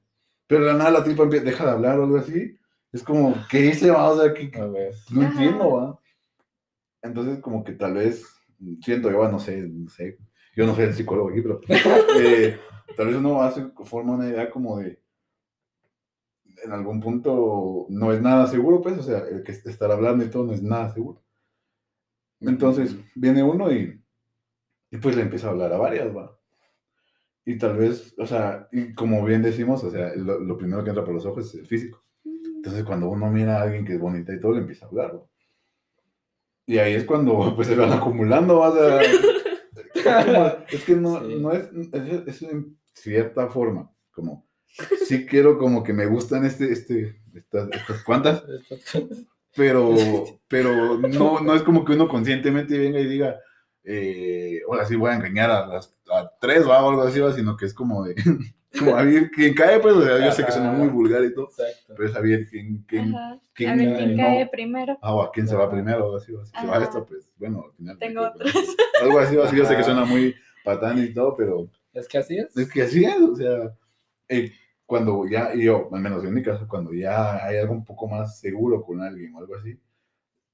Pero 0.49 0.65
de 0.65 0.73
la 0.73 0.79
nada 0.79 0.91
la 0.91 1.05
tipa 1.05 1.25
deja 1.27 1.65
de 1.65 1.71
hablar 1.71 1.99
o 1.99 2.05
algo 2.05 2.19
así. 2.19 2.57
Es 2.93 3.03
como, 3.03 3.35
¿qué 3.51 3.67
hice? 3.67 3.91
va? 3.91 4.11
O 4.11 4.21
sea, 4.21 4.33
¿qué, 4.35 4.51
qué- 4.51 4.61
A 4.61 4.67
ver. 4.67 4.93
no 5.13 5.23
Ajá. 5.23 5.31
entiendo, 5.33 5.73
¿va? 5.73 6.01
Entonces, 7.03 7.39
como 7.41 7.63
que 7.65 7.73
tal 7.73 7.95
vez, 7.95 8.25
siento 8.83 9.11
yo, 9.11 9.29
no 9.29 9.39
sé, 9.39 9.69
no 9.69 9.89
sé, 9.89 10.19
yo 10.57 10.67
no 10.67 10.75
soy 10.75 10.85
el 10.85 10.95
psicólogo 10.95 11.31
aquí, 11.31 11.43
pero 11.43 11.61
eh, 12.19 12.59
tal 12.97 13.07
vez 13.09 13.17
uno 13.17 13.43
hace, 13.43 13.67
forma 13.85 14.15
una 14.15 14.29
idea 14.29 14.51
como 14.51 14.79
de, 14.79 15.01
en 16.65 16.73
algún 16.73 17.01
punto, 17.01 17.87
no 17.91 18.13
es 18.13 18.21
nada 18.21 18.47
seguro, 18.47 18.81
pues, 18.81 18.99
o 18.99 19.03
sea, 19.03 19.19
el 19.31 19.43
que 19.43 19.53
estar 19.53 19.91
hablando 19.91 20.25
y 20.25 20.29
todo 20.31 20.45
no 20.45 20.53
es 20.53 20.63
nada 20.63 20.93
seguro. 20.93 21.23
Entonces, 22.41 22.97
viene 23.15 23.43
uno 23.43 23.73
y, 23.73 24.01
y 24.91 24.97
pues 24.99 25.17
le 25.17 25.23
empieza 25.23 25.49
a 25.49 25.51
hablar 25.51 25.73
a 25.73 25.79
varias, 25.79 26.15
va. 26.15 26.39
Y 27.45 27.59
tal 27.59 27.77
vez, 27.77 28.15
o 28.19 28.27
sea, 28.27 28.69
y 28.73 28.93
como 28.95 29.25
bien 29.25 29.43
decimos, 29.43 29.83
o 29.85 29.91
sea, 29.91 30.15
lo, 30.17 30.41
lo 30.41 30.57
primero 30.59 30.83
que 30.83 30.91
entra 30.91 31.05
por 31.05 31.15
los 31.15 31.25
ojos 31.27 31.47
es 31.47 31.61
el 31.61 31.67
físico. 31.67 32.03
Entonces, 32.25 32.85
cuando 32.85 33.09
uno 33.09 33.31
mira 33.31 33.59
a 33.59 33.63
alguien 33.63 33.85
que 33.85 33.95
es 33.95 34.01
bonita 34.01 34.35
y 34.35 34.41
todo, 34.41 34.53
le 34.53 34.59
empieza 34.61 34.87
a 34.87 34.89
hablar. 34.89 35.15
¿no? 35.15 35.31
Y 36.67 36.79
ahí 36.79 36.95
es 36.95 37.05
cuando 37.05 37.53
pues, 37.57 37.69
se 37.69 37.77
van 37.77 37.93
acumulando. 37.93 38.59
¿va? 38.59 38.71
O 38.71 38.75
sea, 38.77 39.01
es, 39.03 39.21
como- 40.27 40.53
es 40.71 40.85
que 40.85 40.97
no, 40.97 41.21
Sí. 41.25 41.37
no 41.41 41.53
es, 41.53 41.71
es, 41.93 42.27
es 42.27 42.43
en 42.43 42.77
cierta 42.93 43.49
forma, 43.49 43.91
como, 44.11 44.47
sí 45.07 45.27
quiero 45.27 45.59
como 45.59 45.83
que 45.85 45.93
me 45.93 46.07
gustan 46.07 46.45
este, 46.45 46.73
este, 46.73 47.21
estas, 47.35 47.69
estas 47.73 48.03
cuantas, 48.03 48.43
pero, 49.57 49.95
pero 50.49 50.99
no, 50.99 51.41
no 51.41 51.55
es 51.55 51.63
como 51.63 51.85
que 51.85 51.93
uno 51.93 52.09
conscientemente 52.09 52.79
venga 52.79 53.01
y 53.01 53.07
diga, 53.07 53.37
eh, 53.85 54.61
hola, 54.67 54.85
sí 54.85 54.97
voy 54.97 55.11
a 55.11 55.15
engañar 55.15 55.51
a 55.51 55.67
las 55.67 55.95
a 56.13 56.31
tres 56.41 56.69
¿va? 56.69 56.85
o 56.85 56.91
algo 56.91 57.03
así, 57.03 57.21
¿va? 57.21 57.33
sino 57.33 57.57
que 57.57 57.67
es 57.67 57.75
como 57.75 58.05
de, 58.05 58.15
como 58.79 58.97
a 58.97 59.03
ver 59.03 59.31
quién 59.31 59.55
cae, 59.55 59.81
pues, 59.81 59.95
o 59.95 60.05
sea, 60.05 60.25
yo 60.25 60.33
sé 60.33 60.45
que 60.45 60.53
suena 60.53 60.73
muy 60.73 60.89
vulgar 60.89 61.25
y 61.25 61.33
todo, 61.35 61.47
Exacto. 61.49 61.95
pero 61.97 62.09
es 62.09 62.17
a 62.17 62.21
ver 62.21 62.47
quién, 62.49 62.85
quién, 62.87 63.15
quién 63.55 63.71
A 63.71 63.77
ver 63.77 63.97
quién 63.97 64.17
no- 64.17 64.23
cae 64.23 64.47
primero. 64.49 64.99
Ah, 65.03 65.15
o 65.15 65.23
a 65.23 65.33
quién 65.33 65.49
se 65.49 65.57
va 65.57 65.71
primero, 65.71 66.09
o 66.13 66.17
así, 66.17 66.33
o 66.35 66.45
si 66.45 66.53
se 66.61 66.67
va 66.67 66.83
esta, 66.83 67.05
pues, 67.05 67.29
bueno, 67.37 67.65
al 67.67 67.73
final. 67.77 67.99
Tengo 67.99 68.23
otros. 68.23 68.53
Algo 69.03 69.19
así, 69.19 69.37
así, 69.39 69.57
yo 69.57 69.65
sé 69.65 69.77
que 69.77 69.85
suena 69.85 70.05
muy 70.05 70.35
patán 70.65 71.03
y 71.03 71.13
todo, 71.15 71.37
pero 71.37 71.69
Es 71.93 72.09
que 72.09 72.19
así 72.19 72.39
es. 72.39 72.57
es 72.57 72.71
que 72.73 72.83
así 72.83 73.05
es, 73.05 73.21
o 73.21 73.35
sea, 73.37 73.73
eh, 74.29 74.53
cuando 74.87 75.27
ya, 75.29 75.55
y 75.55 75.65
yo, 75.65 75.89
al 75.93 76.01
menos 76.01 76.25
en 76.25 76.35
mi 76.35 76.43
caso, 76.43 76.67
cuando 76.69 76.93
ya 76.95 77.45
hay 77.45 77.59
algo 77.59 77.75
un 77.75 77.85
poco 77.85 78.09
más 78.09 78.39
seguro 78.41 78.83
con 78.85 79.01
alguien 79.03 79.35
o 79.35 79.39
algo 79.41 79.57
así, 79.57 79.79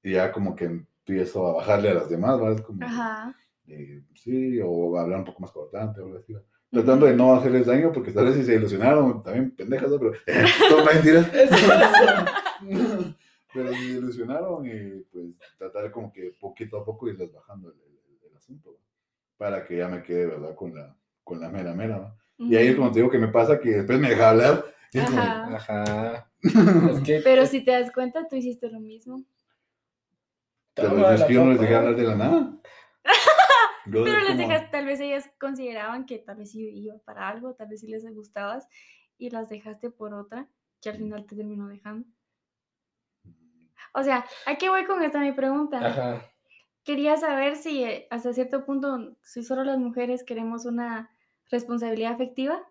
ya 0.03 0.31
como 0.31 0.55
que 0.55 0.65
empiezo 0.65 1.47
a 1.47 1.53
bajarle 1.55 1.89
a 1.91 1.93
las 1.95 2.09
demás, 2.09 2.39
¿verdad? 2.39 2.63
Como, 2.63 2.83
Ajá. 2.85 3.35
eh, 3.67 4.03
sí, 4.15 4.59
o 4.63 4.97
hablar 4.97 5.19
un 5.19 5.25
poco 5.25 5.41
más 5.41 5.51
cortante 5.51 6.01
o 6.01 6.05
algo 6.07 6.17
así. 6.19 6.33
Tratando 6.71 7.05
de 7.05 7.15
no 7.15 7.35
hacerles 7.35 7.67
daño, 7.67 7.91
porque 7.93 8.11
tal 8.11 8.25
vez 8.25 8.35
si 8.35 8.43
se 8.43 8.55
ilusionaron, 8.55 9.21
también 9.23 9.55
pendejas, 9.55 9.91
¿no? 9.91 9.99
pero 9.99 10.13
todo 10.69 10.85
mentiras. 10.85 11.27
pero 13.53 13.69
se 13.69 13.75
ilusionaron, 13.83 14.65
y 14.65 15.01
pues 15.11 15.25
tratar 15.57 15.91
como 15.91 16.11
que 16.11 16.35
poquito 16.39 16.77
a 16.79 16.85
poco 16.85 17.07
irles 17.09 17.31
bajando 17.31 17.69
el, 17.69 17.75
el- 17.75 18.29
el 18.31 18.35
asunto, 18.37 18.71
¿va? 18.73 18.79
para 19.37 19.63
que 19.65 19.77
ya 19.77 19.87
me 19.87 20.01
quede, 20.03 20.27
¿verdad? 20.27 20.55
Con 20.55 20.73
la, 20.73 20.95
con 21.23 21.39
la 21.39 21.49
mera 21.49 21.73
mera, 21.73 22.15
Y 22.37 22.55
ahí 22.55 22.67
es 22.67 22.75
como 22.75 22.91
te 22.91 22.99
digo 22.99 23.09
que 23.11 23.19
me 23.19 23.27
pasa 23.29 23.59
que 23.59 23.69
después 23.69 23.99
me 23.99 24.09
deja 24.09 24.29
hablar. 24.31 24.65
y 24.91 24.99
es 24.99 25.05
como, 25.05 25.19
Ajá. 25.21 25.55
Ajá. 25.55 26.31
Es 26.91 26.99
que. 27.01 27.21
Pero 27.23 27.45
si 27.45 27.63
te 27.63 27.71
das 27.71 27.91
cuenta, 27.91 28.27
tú 28.27 28.35
hiciste 28.35 28.69
lo 28.69 28.79
mismo. 28.79 29.23
Pero 30.73 31.09
es 31.11 31.19
la 31.19 31.27
que 31.27 31.33
yo 31.33 31.45
no 31.45 31.51
les 31.51 31.61
dejé 31.61 31.75
hablar 31.75 31.95
de 31.95 32.03
la 32.03 32.15
nada. 32.15 32.57
Yo 33.85 34.05
Pero 34.05 34.17
es 34.19 34.23
les 34.23 34.35
como- 34.37 34.47
dejas, 34.47 34.71
tal 34.71 34.85
vez 34.85 34.99
ellas 35.01 35.29
consideraban 35.39 36.05
que 36.05 36.17
tal 36.17 36.37
vez 36.37 36.51
sí 36.51 36.69
iba 36.69 36.95
para 36.99 37.27
algo, 37.27 37.53
tal 37.53 37.67
vez 37.67 37.81
sí 37.81 37.87
les 37.87 38.05
gustabas 38.15 38.65
y 39.17 39.29
las 39.29 39.49
dejaste 39.49 39.89
por 39.91 40.13
otra 40.13 40.47
que 40.81 40.89
al 40.89 40.97
final 40.97 41.25
te 41.25 41.35
terminó 41.35 41.67
dejando. 41.67 42.07
O 43.93 44.01
sea, 44.03 44.25
¿a 44.45 44.55
qué 44.55 44.69
voy 44.69 44.85
con 44.85 45.03
esta 45.03 45.19
mi 45.19 45.33
pregunta? 45.33 45.85
Ajá. 45.85 46.21
Quería 46.85 47.17
saber 47.17 47.55
si 47.57 47.83
eh, 47.83 48.07
hasta 48.09 48.33
cierto 48.33 48.65
punto, 48.65 49.17
si 49.21 49.43
solo 49.43 49.63
las 49.65 49.77
mujeres 49.77 50.23
queremos 50.23 50.65
una 50.65 51.12
responsabilidad 51.53 52.13
afectiva 52.13 52.61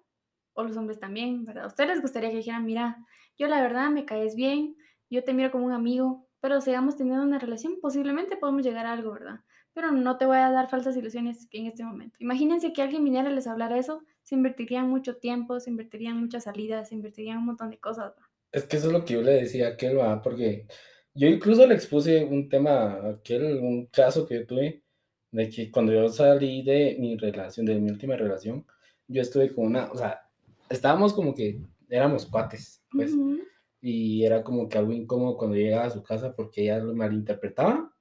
o 0.55 0.65
los 0.65 0.77
hombres 0.77 1.01
también, 1.01 1.45
¿verdad? 1.45 1.65
¿A 1.65 1.69
ustedes 1.69 1.91
les 1.91 2.03
gustaría 2.03 2.31
que 2.31 2.37
dijeran, 2.37 2.67
mira, 2.67 2.99
yo 3.39 3.49
la 3.49 3.63
verdad 3.63 3.91
me 3.91 4.05
caes 4.05 4.35
bien, 4.35 4.77
yo 5.09 5.25
te 5.25 5.33
miro 5.33 5.51
como 5.51 5.65
un 5.65 5.73
amigo, 5.73 6.29
pero 6.41 6.61
sigamos 6.61 6.97
teniendo 6.97 7.23
una 7.23 7.39
relación, 7.39 7.79
posiblemente 7.81 8.37
podemos 8.37 8.63
llegar 8.63 8.85
a 8.85 8.93
algo, 8.93 9.13
¿verdad? 9.13 9.41
Pero 9.73 9.91
no 9.93 10.19
te 10.19 10.27
voy 10.27 10.37
a 10.37 10.51
dar 10.51 10.69
falsas 10.69 10.97
ilusiones 10.97 11.49
en 11.53 11.67
este 11.67 11.85
momento. 11.85 12.17
Imagínense 12.19 12.73
que 12.73 12.83
alguien 12.83 13.05
viniera 13.05 13.31
y 13.31 13.35
les 13.35 13.47
hablara 13.47 13.79
eso, 13.79 14.03
se 14.23 14.35
invertirían 14.35 14.91
mucho 14.91 15.17
tiempo, 15.17 15.59
se 15.61 15.71
invertirían 15.71 16.21
muchas 16.21 16.45
salidas, 16.45 16.89
se 16.89 16.95
invertirían 16.95 17.39
un 17.39 17.47
montón 17.47 17.71
de 17.71 17.79
cosas. 17.79 18.13
¿va? 18.19 18.29
Es 18.51 18.65
que 18.65 18.77
eso 18.77 18.89
es 18.89 18.93
lo 18.93 19.05
que 19.05 19.15
yo 19.15 19.23
le 19.23 19.33
decía 19.33 19.69
a 19.69 19.71
aquel, 19.71 19.99
porque 20.23 20.67
yo 21.15 21.29
incluso 21.29 21.67
le 21.67 21.75
expuse 21.75 22.25
un 22.25 22.49
tema 22.49 23.09
aquel, 23.09 23.61
un 23.61 23.87
caso 23.87 24.27
que 24.27 24.41
tuve, 24.41 24.83
de 25.33 25.49
que 25.49 25.71
cuando 25.71 25.93
yo 25.93 26.09
salí 26.09 26.63
de 26.63 26.97
mi 27.01 27.17
relación, 27.17 27.67
de 27.67 27.75
mi 27.81 27.91
última 27.91 28.17
relación, 28.17 28.65
yo 29.09 29.23
estuve 29.23 29.53
con 29.53 29.67
una, 29.67 29.91
o 29.91 29.97
sea, 29.97 30.21
estábamos 30.69 31.13
como 31.13 31.35
que 31.35 31.61
éramos 31.89 32.27
cuates, 32.27 32.85
pues, 32.91 33.13
y 33.81 34.25
era 34.25 34.45
como 34.45 34.69
que 34.69 34.79
algo 34.79 34.93
incómodo 34.93 35.37
cuando 35.37 35.57
llegaba 35.57 35.87
a 35.87 35.91
su 35.91 36.03
casa 36.03 36.35
porque 36.37 36.63
ella 36.63 36.79
lo 36.79 36.95
malinterpretaba, 36.95 37.93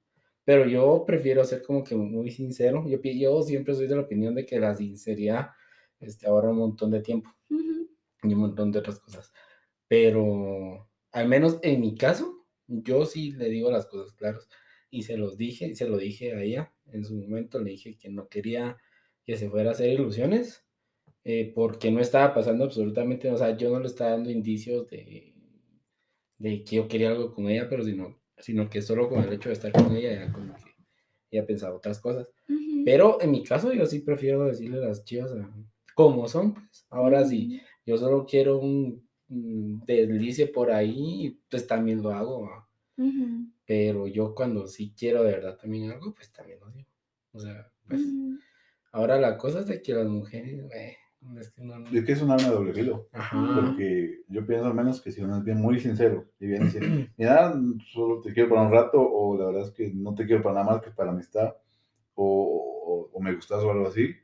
pero 0.44 0.66
yo 0.66 1.04
prefiero 1.06 1.44
ser 1.44 1.62
como 1.62 1.82
que 1.82 1.94
muy 1.96 2.30
sincero, 2.30 2.84
yo, 2.86 3.00
yo 3.02 3.42
siempre 3.42 3.74
soy 3.74 3.86
de 3.86 3.96
la 3.96 4.02
opinión 4.02 4.34
de 4.34 4.44
que 4.44 4.60
la 4.60 4.74
sinceridad 4.74 5.50
este, 6.00 6.26
ahorra 6.26 6.50
un 6.50 6.58
montón 6.58 6.90
de 6.90 7.00
tiempo 7.00 7.30
Ujú. 7.50 7.88
y 8.24 8.34
un 8.34 8.40
montón 8.40 8.72
de 8.72 8.80
otras 8.80 9.00
cosas. 9.00 9.32
Pero 9.88 10.88
al 11.12 11.28
menos 11.28 11.58
en 11.62 11.80
mi 11.80 11.94
caso, 11.94 12.46
yo 12.66 13.04
sí 13.04 13.32
le 13.32 13.48
digo 13.48 13.70
las 13.70 13.86
cosas 13.86 14.12
claras. 14.14 14.48
Y 14.94 15.02
se 15.04 15.16
los 15.16 15.36
dije, 15.38 15.66
y 15.68 15.74
se 15.74 15.88
lo 15.88 15.96
dije 15.96 16.34
a 16.34 16.42
ella 16.42 16.72
en 16.92 17.04
su 17.04 17.16
momento, 17.16 17.58
le 17.58 17.70
dije 17.70 17.96
que 17.96 18.10
no 18.10 18.28
quería 18.28 18.76
que 19.24 19.36
se 19.38 19.48
fuera 19.48 19.70
a 19.70 19.72
hacer 19.72 19.90
ilusiones, 19.90 20.64
eh, 21.24 21.50
porque 21.54 21.90
no 21.90 21.98
estaba 22.00 22.34
pasando 22.34 22.64
absolutamente, 22.64 23.30
o 23.30 23.36
sea, 23.38 23.56
yo 23.56 23.70
no 23.70 23.80
le 23.80 23.86
estaba 23.86 24.10
dando 24.10 24.30
indicios 24.30 24.86
de, 24.90 25.32
de 26.38 26.64
que 26.64 26.76
yo 26.76 26.88
quería 26.88 27.10
algo 27.10 27.32
con 27.32 27.48
ella, 27.48 27.68
pero 27.70 27.82
sino, 27.84 28.20
sino 28.38 28.68
que 28.68 28.82
solo 28.82 29.08
con 29.08 29.22
el 29.24 29.32
hecho 29.32 29.48
de 29.48 29.54
estar 29.54 29.72
con 29.72 29.96
ella, 29.96 30.12
ya 30.26 30.32
como 30.32 30.54
que 30.56 30.72
ella 31.30 31.46
pensaba 31.46 31.74
otras 31.76 31.98
cosas. 32.00 32.28
Ujú. 32.48 32.82
Pero 32.84 33.20
en 33.22 33.30
mi 33.30 33.42
caso, 33.44 33.72
yo 33.72 33.86
sí 33.86 34.00
prefiero 34.00 34.44
decirle 34.44 34.78
a 34.78 34.88
las 34.88 35.04
chivas 35.04 35.32
a- 35.32 35.50
como 35.94 36.28
son, 36.28 36.54
pues. 36.54 36.86
Ahora 36.90 37.24
sí 37.24 37.60
yo 37.86 37.96
solo 37.96 38.26
quiero 38.26 38.58
un, 38.58 39.08
un 39.28 39.80
deslice 39.86 40.46
por 40.48 40.70
ahí, 40.70 41.38
pues 41.50 41.66
también 41.66 42.02
lo 42.02 42.10
hago, 42.10 42.50
¿va? 42.98 43.04
Ujú. 43.04 43.46
pero 43.66 44.06
yo 44.06 44.34
cuando 44.34 44.66
sí 44.66 44.94
quiero 44.96 45.22
de 45.22 45.32
verdad 45.32 45.56
también 45.56 45.90
algo, 45.90 46.14
pues 46.14 46.30
también 46.32 46.60
lo 46.60 46.70
digo. 46.70 46.88
O 47.32 47.40
sea, 47.40 47.70
pues 47.88 48.02
Ujú. 48.02 48.38
ahora 48.92 49.18
la 49.18 49.36
cosa 49.38 49.60
es 49.60 49.66
de 49.66 49.80
que 49.80 49.94
las 49.94 50.06
mujeres, 50.06 50.70
eh, 50.74 50.96
es 51.38 51.50
que 51.50 51.62
no, 51.62 51.78
no- 51.78 51.88
Es 51.90 52.04
que 52.04 52.12
es 52.12 52.20
un 52.22 52.30
arma 52.32 52.48
de 52.48 52.54
doble 52.54 52.74
filo. 52.74 53.08
Ajá, 53.12 53.54
Porque 53.54 54.22
yo 54.28 54.44
pienso 54.46 54.66
al 54.66 54.74
menos 54.74 55.00
que 55.00 55.12
si 55.12 55.20
uno 55.22 55.38
es 55.38 55.44
bien 55.44 55.58
muy 55.60 55.78
sincero 55.80 56.28
y 56.40 56.46
bien 56.48 56.64
dice, 56.64 56.80
mira, 57.16 57.54
solo 57.92 58.20
te 58.20 58.32
quiero 58.32 58.48
para 58.50 58.62
un 58.62 58.72
rato, 58.72 59.00
o 59.00 59.38
la 59.38 59.46
verdad 59.46 59.62
es 59.62 59.70
que 59.70 59.90
no 59.94 60.14
te 60.14 60.26
quiero 60.26 60.42
para 60.42 60.56
nada 60.56 60.66
más 60.74 60.82
que 60.82 60.90
para 60.90 61.12
amistad, 61.12 61.54
o, 62.14 63.08
o- 63.10 63.10
o 63.16 63.20
me 63.20 63.34
gustas 63.34 63.62
o 63.62 63.70
algo 63.70 63.86
así, 63.88 64.14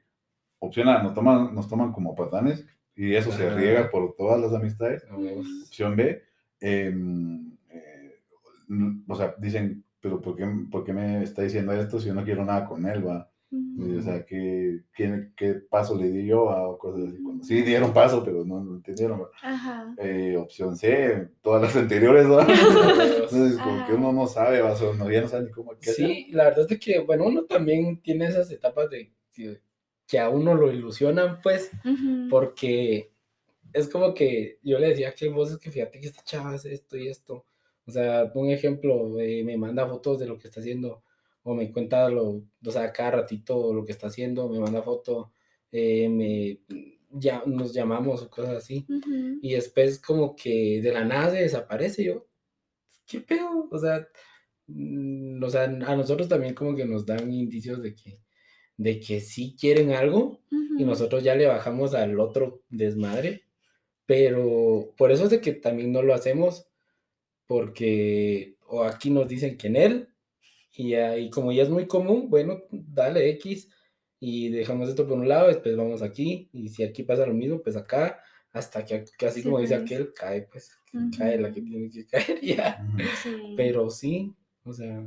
opción 0.58 0.88
A, 0.88 1.02
nos 1.02 1.14
toman, 1.14 1.54
nos 1.54 1.68
toman 1.68 1.92
como 1.92 2.14
patanes 2.14 2.66
y 2.96 3.14
eso 3.14 3.30
se 3.30 3.48
riega 3.54 3.90
por 3.90 4.14
todas 4.16 4.40
las 4.40 4.52
amistades. 4.52 5.04
Opción 5.68 5.94
B, 5.96 6.22
eh, 6.60 6.92
o 9.06 9.16
sea, 9.16 9.34
dicen, 9.38 9.84
pero 10.00 10.20
¿por 10.20 10.36
qué, 10.36 10.46
por 10.70 10.84
qué 10.84 10.92
me 10.92 11.22
está 11.22 11.42
diciendo 11.42 11.72
esto 11.72 11.98
si 11.98 12.08
yo 12.08 12.14
no 12.14 12.24
quiero 12.24 12.44
nada 12.44 12.66
con 12.66 12.86
él, 12.86 13.06
va? 13.06 13.30
Y, 13.50 13.96
o 13.96 14.02
sea, 14.02 14.26
¿qué, 14.26 14.82
qué, 14.94 15.30
qué 15.34 15.54
paso 15.54 15.96
le 15.96 16.10
di 16.10 16.26
yo 16.26 16.50
a 16.50 16.68
o 16.68 16.76
cosas 16.76 17.08
así? 17.08 17.22
Cuando 17.22 17.42
sí 17.42 17.62
dieron 17.62 17.94
paso, 17.94 18.22
pero 18.22 18.44
no 18.44 18.62
lo 18.62 18.74
entendieron. 18.74 19.22
Eh, 19.96 20.36
opción 20.36 20.76
C, 20.76 21.30
todas 21.40 21.62
las 21.62 21.74
anteriores, 21.74 22.26
¿va? 22.26 22.46
Entonces, 23.22 23.58
como 23.58 23.86
que 23.86 23.94
uno 23.94 24.12
no 24.12 24.26
sabe, 24.26 24.60
¿va? 24.60 24.72
O 24.72 24.76
sea, 24.76 24.90
uno 24.90 25.10
ya 25.10 25.22
no 25.22 25.28
sabe 25.28 25.46
ni 25.46 25.50
cómo 25.50 25.70
qué 25.78 25.90
hacer. 25.90 26.06
Sí, 26.06 26.26
la 26.32 26.44
verdad 26.44 26.66
es 26.70 26.78
que, 26.78 26.98
bueno, 26.98 27.24
uno 27.24 27.44
también 27.44 28.02
tiene 28.02 28.26
esas 28.26 28.50
etapas 28.50 28.90
de 28.90 29.14
que, 29.32 29.62
que 30.06 30.18
a 30.18 30.28
uno 30.28 30.54
lo 30.54 30.70
ilusionan, 30.70 31.40
pues, 31.42 31.70
porque 32.28 33.12
es 33.72 33.88
como 33.88 34.12
que 34.12 34.58
yo 34.62 34.78
le 34.78 34.88
decía 34.88 35.14
que 35.14 35.28
vos 35.30 35.52
es 35.52 35.58
que 35.58 35.70
fíjate 35.70 36.00
que 36.00 36.08
esta 36.08 36.22
chava 36.22 36.52
hace 36.52 36.74
esto 36.74 36.98
y 36.98 37.08
esto. 37.08 37.46
O 37.89 37.90
sea, 37.90 38.31
un 38.35 38.51
ejemplo, 38.51 39.19
eh, 39.19 39.43
me 39.44 39.56
manda 39.56 39.89
fotos 39.89 40.19
de 40.19 40.27
lo 40.27 40.39
que 40.39 40.48
está 40.48 40.60
haciendo, 40.60 41.02
o 41.43 41.55
me 41.55 41.73
cuenta 41.73 42.10
lo, 42.10 42.43
o 42.65 42.70
sea, 42.70 42.93
cada 42.93 43.12
ratito 43.12 43.73
lo 43.73 43.82
que 43.82 43.93
está 43.93 44.09
haciendo, 44.09 44.47
me 44.51 44.60
manda 44.60 44.82
foto, 44.82 45.32
eh, 45.73 46.06
me, 46.10 46.60
ya, 47.10 47.43
nos 47.47 47.73
llamamos 47.73 48.23
o 48.23 48.28
cosas 48.28 48.56
así. 48.56 48.85
Ujú. 48.90 49.39
Y 49.40 49.55
después 49.55 49.98
como 50.01 50.36
que 50.36 50.82
de 50.82 50.93
la 50.93 51.02
nada 51.02 51.31
se 51.31 51.39
desaparece 51.39 52.05
yo. 52.05 52.27
¿Qué 53.06 53.20
pedo? 53.20 53.69
O 53.70 53.78
sea, 53.78 54.06
mm, 54.66 55.43
o 55.43 55.48
sea, 55.48 55.62
a 55.65 55.97
nosotros 55.97 56.28
también 56.28 56.52
como 56.52 56.77
que 56.77 56.85
nos 56.85 57.06
dan 57.06 57.32
indicios 57.32 57.82
de 57.82 57.94
que, 57.94 58.20
de 58.77 59.01
que 59.01 59.20
sí 59.20 59.56
quieren 59.59 59.93
algo 59.93 60.40
y 60.51 60.82
Ujú. 60.82 60.85
nosotros 60.85 61.24
ya 61.24 61.35
le 61.35 61.47
bajamos 61.47 61.94
al 61.94 62.20
otro 62.20 62.60
desmadre, 62.69 63.44
pero 64.05 64.93
por 64.98 65.10
eso 65.10 65.24
es 65.24 65.31
de 65.31 65.40
que 65.40 65.55
también 65.55 65.90
no 65.90 66.02
lo 66.02 66.12
hacemos, 66.12 66.69
porque 67.48 68.54
o 68.66 68.84
aquí 68.84 69.10
nos 69.10 69.26
dicen 69.26 69.56
que 69.56 69.66
en 69.66 69.76
él, 69.76 70.08
y, 70.76 70.94
y 70.94 71.30
como 71.30 71.50
ya 71.50 71.64
es 71.64 71.70
muy 71.70 71.86
común, 71.88 72.28
bueno, 72.30 72.60
dale 72.70 73.28
X 73.30 73.68
y 74.20 74.50
dejamos 74.50 74.88
esto 74.88 75.08
por 75.08 75.18
un 75.18 75.28
lado, 75.28 75.48
después 75.48 75.76
vamos 75.76 76.02
aquí, 76.02 76.48
y 76.52 76.68
si 76.68 76.84
aquí 76.84 77.02
pasa 77.02 77.26
lo 77.26 77.34
mismo, 77.34 77.60
pues 77.62 77.74
acá, 77.76 78.20
hasta 78.52 78.84
que, 78.84 79.04
que 79.18 79.26
así 79.26 79.40
Sí, 79.40 79.44
como 79.46 79.58
dice 79.60 79.76
pues. 79.78 79.84
aquel, 79.90 80.12
cae, 80.12 80.42
pues, 80.42 80.78
cae 81.16 81.38
la 81.40 81.50
que 81.52 81.62
tiene 81.62 81.90
que 81.90 82.06
caer 82.06 82.40
ya. 82.42 82.86
Sí. 83.22 83.54
Pero 83.56 83.88
sí, 83.90 84.32
o 84.64 84.72
sea, 84.72 85.02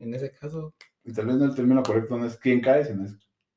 en 0.00 0.14
ese 0.14 0.30
caso, 0.32 0.74
Y 1.04 1.12
tal 1.12 1.26
vez 1.26 1.36
no 1.36 1.44
el 1.46 1.54
término 1.54 1.82
correcto 1.82 2.18
no 2.18 2.26
es 2.26 2.36
quién 2.36 2.60
cae, 2.60 2.84
sino 2.84 3.04
es 3.04 3.12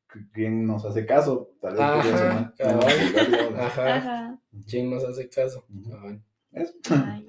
qu- 0.10 0.30
quién 0.34 0.66
nos 0.66 0.86
hace 0.86 1.06
caso. 1.06 1.56
Tal 1.60 1.74
vez 1.74 1.82
Ajá, 1.82 2.54
ajá, 2.60 3.96
Ajá. 3.98 4.42
¿quién 4.68 4.90
nos 4.90 5.04
hace 5.04 5.28
caso? 5.30 5.66
Cabal. 5.90 6.22
Eso. 6.52 6.74
Ah. 6.92 7.22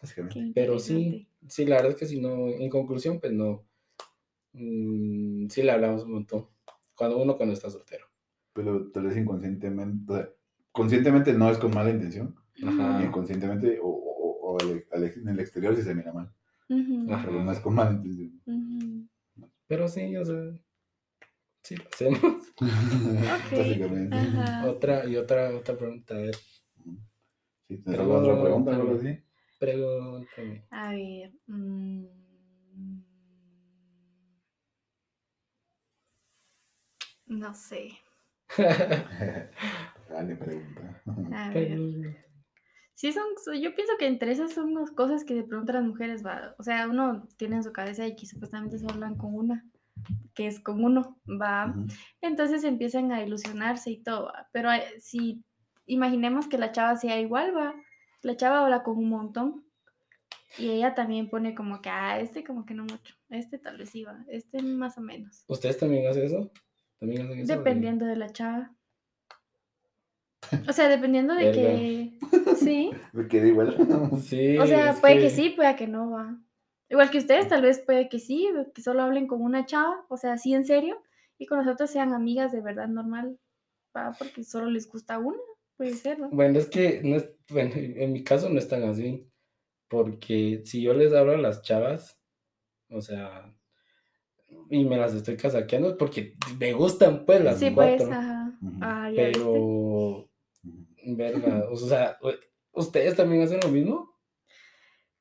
Básicamente. 0.00 0.52
Pero 0.54 0.78
sí, 0.78 1.28
sí, 1.48 1.66
la 1.66 1.76
verdad 1.76 1.92
es 1.92 1.96
que 1.98 2.06
si 2.06 2.20
no, 2.20 2.48
en 2.48 2.70
conclusión, 2.70 3.18
pues 3.20 3.32
no, 3.32 3.64
mm, 4.52 5.48
sí 5.48 5.62
le 5.62 5.72
hablamos 5.72 6.04
un 6.04 6.12
montón, 6.12 6.46
cuando 6.94 7.18
uno 7.18 7.36
cuando 7.36 7.52
está 7.54 7.70
soltero. 7.70 8.06
Pero 8.52 8.90
tal 8.90 9.04
vez 9.06 9.16
inconscientemente, 9.16 10.12
o 10.12 10.16
sea, 10.16 10.28
conscientemente 10.72 11.32
no 11.32 11.50
es 11.50 11.58
con 11.58 11.72
mala 11.74 11.90
intención, 11.90 12.34
Ajá. 12.64 13.00
y 13.02 13.06
inconscientemente 13.06 13.78
o, 13.80 13.86
o- 13.88 14.52
o 14.54 14.58
al- 14.60 14.84
al- 14.92 15.04
en 15.04 15.28
el 15.28 15.40
exterior 15.40 15.74
sí 15.76 15.82
se 15.82 15.94
mira 15.94 16.12
mal. 16.12 16.32
Ajá. 16.70 17.22
pero 17.24 17.42
no 17.44 17.50
es 17.52 17.60
con 17.60 17.74
mala 17.74 17.92
intención. 17.92 19.08
Pero 19.66 19.88
sí, 19.88 20.14
o 20.16 20.24
sea, 20.24 20.36
sí 21.62 21.76
lo 21.76 21.84
hacemos. 21.92 22.22
Básicamente. 23.52 24.16
Ajá. 24.16 24.66
Otra 24.66 25.06
y 25.08 25.16
otra, 25.16 25.54
otra 25.56 25.76
pregunta, 25.76 26.14
a 26.14 26.18
ver, 26.18 26.36
Sí, 27.66 27.76
¿Tienes 27.76 28.00
alguna 28.00 28.18
otra 28.20 28.42
pregunta 28.42 28.70
o 28.70 28.74
algo 28.74 28.84
Pregúntame. 28.86 29.10
así? 29.10 29.22
Pregúntame. 29.58 30.64
A 30.70 30.90
ver. 30.92 31.32
mm, 31.46 32.04
No 37.26 37.54
sé. 37.54 37.90
Dale, 40.08 40.36
pregunta. 40.36 41.02
A 41.32 41.50
ver. 41.54 42.24
Sí, 42.94 43.12
son, 43.12 43.24
so- 43.44 43.52
yo 43.54 43.74
pienso 43.74 43.92
que 43.98 44.06
entre 44.06 44.32
esas 44.32 44.52
son 44.52 44.74
las 44.74 44.90
cosas 44.90 45.24
que 45.24 45.34
de 45.34 45.44
pronto 45.44 45.72
las 45.72 45.84
mujeres 45.84 46.24
va, 46.26 46.54
o 46.58 46.62
sea, 46.62 46.88
uno 46.88 47.28
tiene 47.36 47.56
en 47.56 47.62
su 47.62 47.72
cabeza 47.72 48.06
y 48.06 48.16
que 48.16 48.26
supuestamente 48.26 48.78
solo 48.78 48.94
hablan 48.94 49.16
con 49.16 49.34
una, 49.34 49.64
que 50.34 50.46
es 50.48 50.58
con 50.58 50.82
uno, 50.82 51.20
va, 51.28 51.74
entonces 52.20 52.64
empiezan 52.64 53.12
a 53.12 53.22
ilusionarse 53.22 53.90
y 53.90 54.02
todo, 54.02 54.24
va, 54.26 54.48
pero 54.52 54.68
hay- 54.70 54.82
si 55.00 55.44
imaginemos 55.86 56.48
que 56.48 56.58
la 56.58 56.72
chava 56.72 56.96
sea 56.96 57.20
igual, 57.20 57.56
va, 57.56 57.74
la 58.22 58.36
chava 58.36 58.64
habla 58.64 58.82
con 58.82 58.98
un 58.98 59.08
montón 59.08 59.64
y 60.56 60.70
ella 60.70 60.94
también 60.94 61.28
pone 61.28 61.54
como 61.54 61.80
que, 61.80 61.90
ah, 61.90 62.20
este 62.20 62.42
como 62.44 62.64
que 62.64 62.74
no 62.74 62.84
mucho, 62.84 63.14
este 63.30 63.58
tal 63.58 63.76
vez 63.76 63.90
sí 63.90 64.04
va, 64.04 64.24
este 64.28 64.62
más 64.62 64.98
o 64.98 65.00
menos, 65.00 65.44
¿Ustedes 65.46 65.78
también 65.78 66.06
hacen 66.06 66.24
eso? 66.24 66.50
¿También 66.98 67.22
hacen 67.22 67.40
eso? 67.40 67.56
dependiendo 67.56 68.06
de 68.06 68.16
la 68.16 68.30
chava. 68.30 68.74
O 70.66 70.72
sea, 70.72 70.88
dependiendo 70.88 71.34
de 71.34 71.52
que, 71.52 72.18
sí. 72.56 72.90
Me 73.12 73.28
quedé 73.28 73.48
igual. 73.48 73.76
Sí. 74.22 74.56
O 74.58 74.66
sea, 74.66 74.94
puede 74.94 75.18
que... 75.18 75.30
sí, 75.30 75.50
puede 75.50 75.76
que 75.76 75.86
no 75.86 76.10
va. 76.10 76.38
Igual 76.88 77.10
que 77.10 77.18
ustedes, 77.18 77.48
tal 77.48 77.62
vez 77.62 77.80
puede 77.80 78.08
que 78.08 78.18
sí, 78.18 78.48
que 78.74 78.80
solo 78.80 79.02
hablen 79.02 79.26
con 79.26 79.42
una 79.42 79.66
chava, 79.66 80.06
o 80.08 80.16
sea, 80.16 80.38
sí 80.38 80.54
en 80.54 80.64
serio, 80.64 81.02
y 81.36 81.46
con 81.46 81.58
nosotros 81.58 81.90
sean 81.90 82.14
amigas 82.14 82.50
de 82.50 82.62
verdad 82.62 82.88
normal, 82.88 83.38
va, 83.94 84.12
porque 84.18 84.42
solo 84.42 84.70
les 84.70 84.90
gusta 84.90 85.18
una, 85.18 85.38
puede 85.78 85.94
ser, 85.94 86.18
¿no? 86.18 86.28
Bueno, 86.30 86.58
es 86.58 86.68
que 86.68 87.00
no 87.02 87.16
es, 87.16 87.30
bueno, 87.48 87.72
en 87.76 88.12
mi 88.12 88.22
caso 88.22 88.50
no 88.50 88.58
es 88.58 88.68
tan 88.68 88.82
así, 88.82 89.26
porque 89.88 90.62
si 90.64 90.82
yo 90.82 90.94
les 90.94 91.12
hablo 91.14 91.32
a 91.32 91.38
las 91.38 91.62
chavas, 91.62 92.20
o 92.90 93.00
sea, 93.00 93.54
y 94.70 94.84
me 94.84 94.96
las 94.96 95.14
estoy 95.14 95.36
casaqueando, 95.36 95.90
es 95.90 95.94
porque 95.96 96.34
me 96.58 96.72
gustan 96.72 97.24
pues 97.24 97.42
las 97.42 97.58
Sí, 97.58 97.70
pues, 97.70 98.00
cuatro, 98.00 98.12
ajá. 98.12 98.58
Ujú. 98.62 98.78
Ah, 98.82 99.10
ya 99.10 99.30
pero, 99.30 100.30
verga, 101.06 101.64
o 101.70 101.76
sea, 101.76 102.18
¿ustedes 102.72 103.16
también 103.16 103.42
hacen 103.42 103.60
lo 103.62 103.68
mismo? 103.68 104.10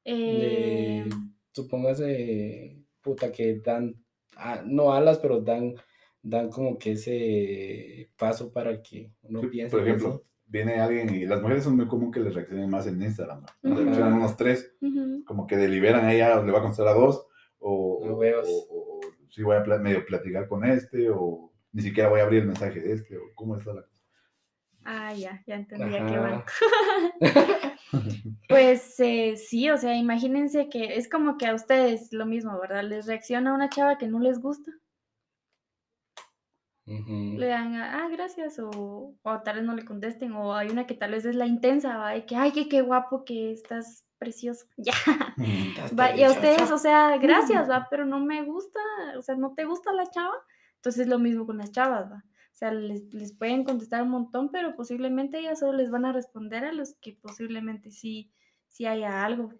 Eh, 0.05 1.03
De, 1.03 1.09
supóngase, 1.53 2.83
puta, 3.01 3.31
que 3.31 3.59
dan, 3.59 4.03
ah, 4.35 4.61
no 4.65 4.93
alas, 4.93 5.19
pero 5.19 5.41
dan, 5.41 5.75
dan 6.21 6.49
como 6.49 6.77
que 6.77 6.93
ese 6.93 8.11
paso 8.17 8.51
para 8.51 8.81
que 8.81 9.11
uno 9.23 9.41
piense 9.49 9.75
Por 9.77 9.81
en 9.81 9.87
ejemplo, 9.87 10.09
eso. 10.09 10.23
Viene 10.47 10.79
alguien 10.79 11.13
y 11.13 11.25
las 11.25 11.41
mujeres 11.41 11.63
son 11.63 11.75
muy 11.75 11.87
común 11.87 12.11
que 12.11 12.19
les 12.21 12.33
reaccionen 12.33 12.69
más 12.69 12.87
en 12.87 13.01
Instagram. 13.01 13.43
¿no? 13.63 13.75
Reaccionan 13.75 14.13
unos 14.13 14.37
tres, 14.37 14.73
como 15.25 15.45
que 15.47 15.57
deliberan 15.57 16.05
a 16.05 16.13
ella, 16.13 16.41
le 16.41 16.51
va 16.51 16.59
a 16.59 16.61
contestar 16.61 16.87
a 16.87 16.93
dos, 16.93 17.25
o, 17.59 17.99
o, 18.03 18.07
o- 18.47 18.97
o 18.97 18.99
sí 19.29 19.43
voy 19.43 19.55
a 19.57 19.61
medio 19.79 20.05
platicar 20.05 20.47
con 20.47 20.63
este, 20.65 21.09
o 21.09 21.51
ni 21.73 21.81
siquiera 21.81 22.09
voy 22.09 22.21
a 22.21 22.23
abrir 22.23 22.41
el 22.41 22.47
mensaje 22.47 22.79
de 22.79 22.93
este, 22.93 23.17
o 23.17 23.21
cómo 23.35 23.55
está 23.57 23.73
la 23.73 23.81
cosa. 23.81 23.93
Ah, 24.89 25.13
ya, 25.13 25.43
ya 25.45 25.55
entendí 25.55 25.95
a 25.97 26.05
qué 26.05 26.17
van. 26.17 26.43
Pues 28.49 28.99
eh, 28.99 29.35
sí, 29.37 29.69
o 29.69 29.77
sea, 29.77 29.95
imagínense 29.95 30.69
que 30.69 30.95
es 30.97 31.09
como 31.09 31.37
que 31.37 31.47
a 31.47 31.53
ustedes 31.55 32.11
lo 32.13 32.25
mismo, 32.25 32.59
¿verdad? 32.59 32.83
Les 32.83 33.05
reacciona 33.05 33.53
una 33.53 33.69
chava 33.69 33.97
que 33.97 34.07
no 34.07 34.19
les 34.19 34.39
gusta. 34.39 34.71
Le 36.87 37.47
dan, 37.47 37.75
a, 37.75 38.05
ah, 38.05 38.07
gracias, 38.09 38.59
o, 38.59 39.13
o 39.21 39.41
tal 39.41 39.57
vez 39.57 39.65
no 39.65 39.75
le 39.75 39.83
contesten, 39.83 40.31
o 40.31 40.53
hay 40.55 40.69
una 40.69 40.87
que 40.87 40.93
tal 40.93 41.11
vez 41.11 41.25
es 41.25 41.35
la 41.35 41.45
intensa, 41.45 41.97
¿va? 41.97 42.15
Y 42.15 42.25
que, 42.25 42.37
ay, 42.37 42.53
que 42.53 42.69
qué 42.69 42.81
guapo 42.81 43.25
que 43.25 43.51
estás 43.51 44.05
precioso, 44.17 44.67
ya, 44.77 44.93
Estás 45.37 45.93
va, 45.99 46.15
y 46.15 46.23
a 46.23 46.31
ustedes, 46.31 46.71
o 46.71 46.77
sea, 46.77 47.17
gracias, 47.17 47.69
va, 47.69 47.87
pero 47.89 48.05
no 48.05 48.19
me 48.19 48.41
gusta, 48.43 48.79
o 49.17 49.21
sea, 49.21 49.35
no 49.35 49.53
te 49.53 49.65
gusta 49.65 49.91
la 49.91 50.09
chava, 50.09 50.33
entonces 50.75 51.07
lo 51.07 51.19
mismo 51.19 51.45
con 51.45 51.57
las 51.57 51.73
chavas, 51.73 52.09
va, 52.09 52.23
o 52.25 52.55
sea, 52.55 52.71
les, 52.71 53.13
les 53.13 53.33
pueden 53.33 53.65
contestar 53.65 54.01
un 54.03 54.09
montón, 54.09 54.49
pero 54.49 54.75
posiblemente 54.77 55.39
ellas 55.39 55.59
solo 55.59 55.73
les 55.73 55.91
van 55.91 56.05
a 56.05 56.13
responder 56.13 56.63
a 56.63 56.71
los 56.71 56.95
que 57.01 57.19
posiblemente 57.21 57.91
sí, 57.91 58.31
sí 58.69 58.85
haya 58.85 59.25
algo, 59.25 59.51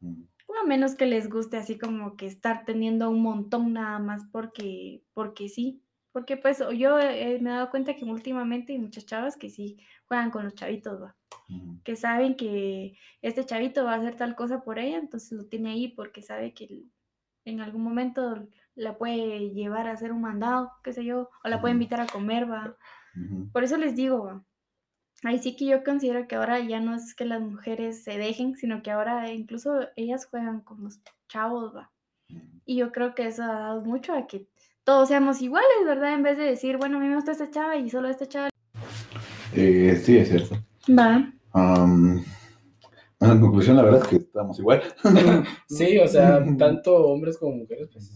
Ujú. 0.00 0.28
o 0.46 0.54
a 0.54 0.64
menos 0.64 0.94
que 0.94 1.06
les 1.06 1.28
guste 1.28 1.56
así 1.56 1.76
como 1.76 2.16
que 2.16 2.26
estar 2.26 2.64
teniendo 2.64 3.10
un 3.10 3.20
montón 3.20 3.72
nada 3.72 3.98
más 3.98 4.22
porque, 4.30 5.02
porque 5.12 5.48
sí. 5.48 5.82
Porque 6.18 6.36
pues 6.36 6.60
yo 6.76 6.98
eh, 6.98 7.38
me 7.40 7.50
he 7.50 7.52
dado 7.52 7.70
cuenta 7.70 7.94
que 7.94 8.04
últimamente 8.04 8.72
hay 8.72 8.80
muchas 8.80 9.06
chavas 9.06 9.36
que 9.36 9.50
sí 9.50 9.78
juegan 10.08 10.32
con 10.32 10.42
los 10.42 10.54
chavitos, 10.56 11.00
¿va? 11.00 11.14
Que 11.84 11.94
saben 11.94 12.34
que 12.34 12.98
este 13.22 13.46
chavito 13.46 13.84
va 13.84 13.94
a 13.94 13.98
hacer 13.98 14.16
tal 14.16 14.34
cosa 14.34 14.64
por 14.64 14.80
ella, 14.80 14.96
entonces 14.96 15.30
lo 15.30 15.46
tiene 15.46 15.70
ahí 15.70 15.86
porque 15.86 16.20
sabe 16.20 16.54
que 16.54 16.82
en 17.44 17.60
algún 17.60 17.84
momento 17.84 18.48
la 18.74 18.98
puede 18.98 19.50
llevar 19.50 19.86
a 19.86 19.92
hacer 19.92 20.10
un 20.10 20.20
mandado, 20.20 20.72
qué 20.82 20.92
sé 20.92 21.04
yo, 21.04 21.30
o 21.44 21.48
la 21.48 21.60
puede 21.60 21.74
invitar 21.74 22.00
a 22.00 22.08
comer, 22.08 22.50
va. 22.50 22.76
Por 23.52 23.62
eso 23.62 23.76
les 23.76 23.94
digo, 23.94 24.24
va, 24.24 24.44
ahí 25.22 25.38
sí 25.38 25.54
que 25.54 25.66
yo 25.66 25.84
considero 25.84 26.26
que 26.26 26.34
ahora 26.34 26.58
ya 26.58 26.80
no 26.80 26.96
es 26.96 27.14
que 27.14 27.26
las 27.26 27.40
mujeres 27.40 28.02
se 28.02 28.18
dejen, 28.18 28.56
sino 28.56 28.82
que 28.82 28.90
ahora 28.90 29.30
incluso 29.30 29.86
ellas 29.94 30.26
juegan 30.26 30.62
con 30.62 30.82
los 30.82 31.00
chavos, 31.28 31.76
va. 31.76 31.92
Y 32.64 32.74
yo 32.74 32.90
creo 32.90 33.14
que 33.14 33.28
eso 33.28 33.44
ha 33.44 33.60
dado 33.60 33.82
mucho 33.82 34.14
a 34.14 34.26
que 34.26 34.48
todos 34.88 35.08
seamos 35.08 35.42
iguales, 35.42 35.68
¿verdad? 35.84 36.14
En 36.14 36.22
vez 36.22 36.38
de 36.38 36.44
decir, 36.44 36.78
bueno, 36.78 36.96
a 36.96 37.00
mí 37.00 37.08
me 37.08 37.16
gusta 37.16 37.32
esta 37.32 37.50
chava 37.50 37.76
y 37.76 37.90
solo 37.90 38.08
esta 38.08 38.26
chava. 38.26 38.48
Eh, 39.54 40.00
sí, 40.02 40.16
es 40.16 40.28
cierto. 40.30 40.56
Va. 40.98 41.30
Bueno, 41.52 43.34
en 43.34 43.40
conclusión, 43.42 43.76
la 43.76 43.82
verdad 43.82 44.00
es 44.00 44.08
que 44.08 44.16
estamos 44.16 44.58
igual. 44.58 44.82
Sí, 45.68 45.98
o 45.98 46.08
sea, 46.08 46.42
tanto 46.58 46.96
hombres 47.04 47.36
como 47.36 47.56
mujeres, 47.56 47.90
pues 47.92 48.10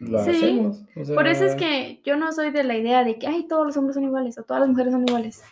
lo 0.00 0.18
Sí, 0.24 0.30
hacemos. 0.30 0.82
o 0.96 1.14
Por 1.14 1.28
eso 1.28 1.44
es 1.44 1.54
que 1.54 2.02
yo 2.04 2.16
no 2.16 2.32
soy 2.32 2.50
de 2.50 2.64
la 2.64 2.76
idea 2.76 3.04
de 3.04 3.16
que, 3.20 3.28
ay, 3.28 3.46
todos 3.46 3.64
los 3.64 3.76
hombres 3.76 3.94
son 3.94 4.02
iguales 4.02 4.36
o 4.38 4.42
todas 4.42 4.62
las 4.62 4.70
mujeres 4.70 4.92
son 4.92 5.06
iguales, 5.06 5.44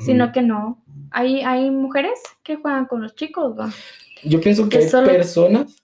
sino 0.00 0.32
que 0.32 0.40
no. 0.40 0.82
Hay, 1.10 1.42
hay 1.42 1.70
mujeres 1.70 2.18
que 2.42 2.56
juegan 2.56 2.86
con 2.86 3.02
los 3.02 3.14
chicos, 3.14 3.58
¿va? 3.58 3.68
Yo 4.24 4.40
pienso 4.40 4.70
que 4.70 4.78
que 4.78 4.84
hay 4.84 4.88
solo- 4.88 5.06
personas 5.06 5.76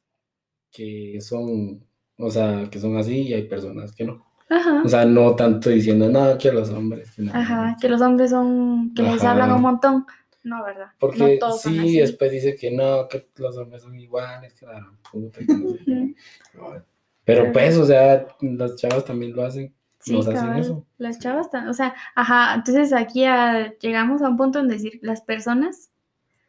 que 0.70 1.19
son, 1.20 1.86
o 2.18 2.30
sea, 2.30 2.68
que 2.70 2.78
son 2.78 2.97
así 2.97 3.22
y 3.22 3.34
hay 3.34 3.43
personas 3.48 3.93
que 3.93 4.05
no. 4.05 4.24
Ajá. 4.48 4.82
O 4.84 4.88
sea, 4.88 5.05
no 5.05 5.34
tanto 5.34 5.70
diciendo, 5.70 6.09
no, 6.09 6.38
que 6.38 6.52
los 6.52 6.70
hombres. 6.70 7.10
que 7.12 7.22
no". 7.22 7.32
Ajá, 7.34 7.76
que 7.80 7.88
los 7.88 8.01
hombres 8.01 8.30
son, 8.30 8.93
que 8.94 9.02
les 9.02 9.22
hablan 9.24 9.52
un 9.52 9.62
montón. 9.62 10.06
No, 10.44 10.62
¿verdad? 10.64 10.86
Porque 11.01 11.38
no 11.40 11.51
sí, 11.52 11.98
después 11.98 12.30
dice 12.30 12.55
que 12.55 12.70
no, 12.70 13.09
que 13.09 13.28
los 13.36 13.56
hombres 13.56 13.82
son 13.82 13.98
iguales, 13.98 14.55
que 14.55 14.64
la 14.66 14.88
puta, 15.10 15.40
que 15.40 15.52
no 15.52 15.70
sé. 15.70 16.14
Pero 16.52 16.84
Pero- 17.24 17.52
pues, 17.52 17.76
o 17.76 17.84
sea, 17.84 18.26
las 18.40 18.76
chavas 18.76 19.05
también 19.05 19.34
lo 19.34 19.44
hacen. 19.44 19.74
Sí, 19.98 20.16
cabal, 20.24 20.60
eso. 20.60 20.86
Las 20.98 21.18
chavas, 21.18 21.51
tam- 21.51 21.68
o 21.68 21.74
sea, 21.74 21.97
ajá, 22.14 22.55
entonces 22.55 22.93
aquí 22.93 23.24
a- 23.24 23.76
llegamos 23.78 24.22
a 24.22 24.28
un 24.28 24.36
punto 24.36 24.60
en 24.60 24.68
decir, 24.68 25.01
las 25.02 25.20
personas 25.22 25.90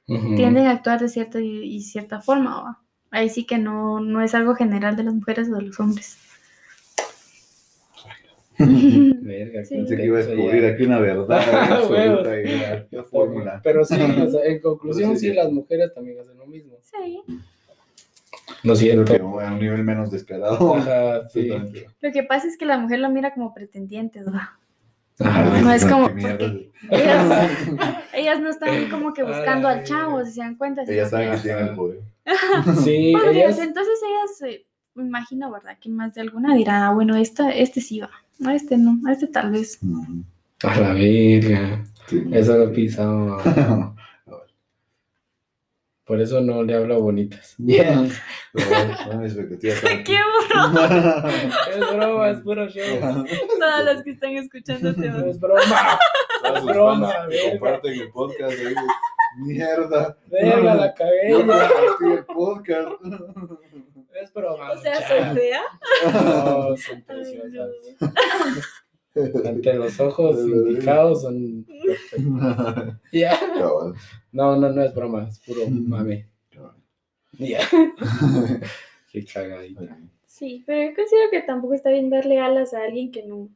tienden 0.06 0.68
a 0.68 0.72
actuar 0.72 1.00
de 1.00 1.10
cierta 1.10 1.42
y, 1.42 1.64
y 1.64 1.82
cierta 1.82 2.22
forma, 2.22 2.62
¿va? 2.62 2.82
Ahí 3.12 3.30
sí 3.30 3.46
que 3.46 3.58
no, 3.58 4.00
no 4.00 4.22
es 4.22 4.36
algo 4.36 4.54
general 4.56 4.96
de 4.96 5.04
las 5.04 5.14
mujeres 5.14 5.50
o 5.50 5.56
de 5.56 5.62
los 5.64 5.80
hombres. 5.80 6.18
Verga, 8.60 9.64
Sí. 9.66 9.76
Pensé 9.76 9.96
que 9.98 10.06
iba 10.06 10.18
a 10.20 10.24
descubrir 10.24 10.66
aquí 10.66 10.84
una 10.84 11.00
verdad 11.00 11.40
Ah, 11.54 11.76
absoluta 11.78 12.42
y 12.42 12.58
la, 12.60 12.88
la 12.90 13.04
fórmula. 13.04 13.62
Pero 13.64 13.86
sí, 13.86 13.96
o 13.96 14.32
sea, 14.32 14.46
en 14.46 14.60
conclusión, 14.62 15.10
Pero 15.10 15.20
sí, 15.20 15.34
las 15.34 15.52
mujeres 15.52 15.94
también 15.94 16.20
hacen 16.20 16.38
lo 16.38 16.48
mismo. 16.48 16.74
Sí. 16.82 17.22
Lo 18.64 18.76
siento. 18.76 19.06
que 19.06 19.22
a 19.22 19.52
un 19.52 19.60
nivel 19.60 19.84
menos 19.84 20.10
descarado. 20.10 20.76
Ajá, 20.76 21.28
sí. 21.30 21.50
Lo 22.02 22.12
que 22.12 22.24
pasa 22.24 22.48
es 22.48 22.58
que 22.58 22.66
la 22.66 22.78
mujer 22.80 23.00
lo 23.00 23.10
mira 23.10 23.34
como 23.34 23.54
pretendientes, 23.54 24.26
¿va? 24.28 24.58
Ajá. 25.20 25.62
No 25.62 25.72
es 25.72 25.86
como- 25.86 26.08
porque- 26.10 26.72
Ellas, 26.90 27.52
ellas 28.14 28.40
no 28.40 28.50
están 28.50 28.90
como 28.90 29.14
que 29.14 29.24
buscando 29.24 29.68
al 29.68 29.84
chavo, 29.84 30.24
si 30.26 30.32
se 30.32 30.40
dan 30.42 30.56
cuenta. 30.56 30.84
Ellas 30.88 31.10
saben 31.12 31.32
que 31.32 31.38
tienen 31.38 31.68
el 31.68 31.76
poder. 31.76 32.00
Sí, 32.84 33.14
ellas. 33.32 33.60
Entonces 33.60 34.00
ellas, 34.04 34.42
eh, 34.52 34.66
me 34.96 35.04
imagino, 35.04 35.52
¿verdad? 35.52 35.78
Que 35.80 35.90
más 35.90 36.14
de 36.16 36.22
alguna 36.22 36.56
dirá, 36.56 36.88
ah, 36.88 36.94
bueno, 36.94 37.16
esta, 37.16 37.52
este 37.52 37.82
sí 37.82 38.00
va, 38.00 38.10
a 38.46 38.54
este 38.56 38.78
no, 38.78 39.00
a 39.08 39.14
este 39.14 39.28
tal 39.28 39.52
vez. 39.52 39.80
A 40.64 40.80
la 40.80 40.94
verga. 40.94 41.84
Sí. 42.08 42.24
Eso 42.32 42.58
lo 42.58 42.64
he 42.66 42.70
pisado. 42.70 43.38
Por 46.06 46.22
eso 46.22 46.40
no 46.40 46.64
le 46.64 46.74
hablo 46.74 47.02
bonitas. 47.02 47.56
Bien. 47.58 48.10
¡Qué 48.54 50.20
burro! 50.54 51.28
Es 51.70 51.80
broma, 51.94 52.30
es 52.30 52.38
puro 52.40 52.68
show. 52.70 53.26
Todas 53.60 53.84
las 53.84 54.04
que 54.04 54.12
están 54.12 54.38
escuchando 54.38 54.96
te 54.96 55.10
No 55.10 55.18
van. 55.18 55.30
es 55.30 55.38
broma. 55.38 56.00
Sus 56.56 56.66
Broma, 56.66 57.14
comparten 57.52 57.94
el 58.00 58.10
podcast. 58.12 58.56
Mierda. 59.38 60.18
Verga, 60.30 60.76
la 60.76 60.94
cagué. 60.94 61.30
Yo 61.30 61.38
compartí 61.40 62.06
el 62.06 62.26
podcast. 62.26 62.88
Es 64.22 64.34
broma. 64.34 64.72
O 64.72 64.78
sea, 64.78 65.08
soy 65.08 65.36
fea. 65.36 65.62
No, 66.14 66.76
son 66.78 67.02
preciosas. 67.04 67.70
Ante 69.46 69.74
los 69.74 70.00
ojos 70.00 70.38
indicados 70.40 71.22
son 71.24 71.66
perfectos. 71.66 72.96
Ya. 73.12 73.40
Cabal, 73.40 73.94
No, 74.32 74.56
no, 74.56 74.70
no 74.70 74.82
es 74.84 74.94
broma, 74.94 75.28
es 75.28 75.40
puro 75.40 75.62
mame. 75.70 76.28
Ya. 77.34 77.60
Qué 79.12 79.26
cagadita. 79.26 80.00
Sí, 80.26 80.64
pero 80.66 80.90
yo 80.90 80.96
considero 80.96 81.30
que 81.32 81.42
tampoco 81.42 81.74
está 81.74 81.90
bien 81.90 82.10
darle 82.10 82.40
alas 82.40 82.74
a 82.74 82.84
alguien 82.84 83.12
que 83.12 83.24
no, 83.24 83.50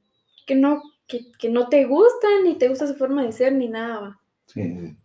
que 0.46 0.56
no, 0.56 0.82
que, 1.08 1.32
que 1.38 1.50
no 1.50 1.68
te 1.70 1.86
gusta, 1.86 2.28
ni 2.44 2.56
te 2.56 2.70
gusta 2.70 2.88
su 2.88 2.96
forma 2.96 3.24
de 3.24 3.32
ser, 3.32 3.54
ni 3.54 3.68
nada. 3.68 4.00
va. 4.00 4.20
Sí, 4.48 4.62
sí. 4.64 4.96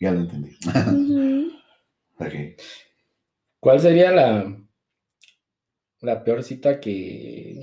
Ya 0.00 0.12
lo 0.12 0.20
entendí. 0.20 0.56
Ujú. 0.86 1.52
Ok. 2.18 2.34
¿Cuál 3.60 3.80
sería 3.80 4.10
la, 4.12 4.56
la 6.00 6.24
peor 6.24 6.42
cita 6.42 6.80
que... 6.80 7.62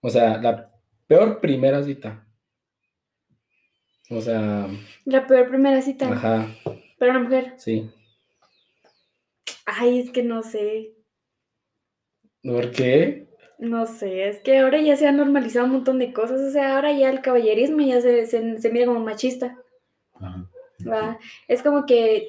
O 0.00 0.10
sea, 0.10 0.38
la 0.38 0.70
peor 1.06 1.40
primera 1.40 1.82
cita? 1.82 2.26
O 4.10 4.20
sea, 4.20 4.68
La 5.04 5.26
peor 5.26 5.48
primera 5.48 5.80
cita 5.80 6.08
ajá, 6.12 6.48
para 6.98 7.12
una 7.12 7.20
mujer. 7.20 7.54
sí. 7.58 7.90
Ay, 9.64 10.00
es 10.00 10.10
que 10.10 10.22
no 10.22 10.42
sé. 10.42 10.92
¿Por 12.42 12.70
qué? 12.72 13.28
No 13.58 13.86
sé, 13.86 14.28
es 14.28 14.40
que 14.40 14.58
ahora 14.58 14.80
ya 14.80 14.96
se 14.96 15.06
ha 15.06 15.12
normalizado 15.12 15.66
un 15.66 15.72
montón 15.72 15.98
de 15.98 16.12
cosas. 16.12 16.40
O 16.40 16.50
sea, 16.50 16.74
ahora 16.74 16.92
ya 16.92 17.10
el 17.10 17.22
caballerismo 17.22 17.80
ya 17.80 18.00
se, 18.00 18.26
se, 18.26 18.58
se 18.58 18.70
mira 18.70 18.86
como 18.86 19.00
machista. 19.00 19.56
Ajá. 20.14 20.48
¿Va? 20.90 21.18
Es 21.48 21.62
como 21.62 21.86
que 21.86 22.28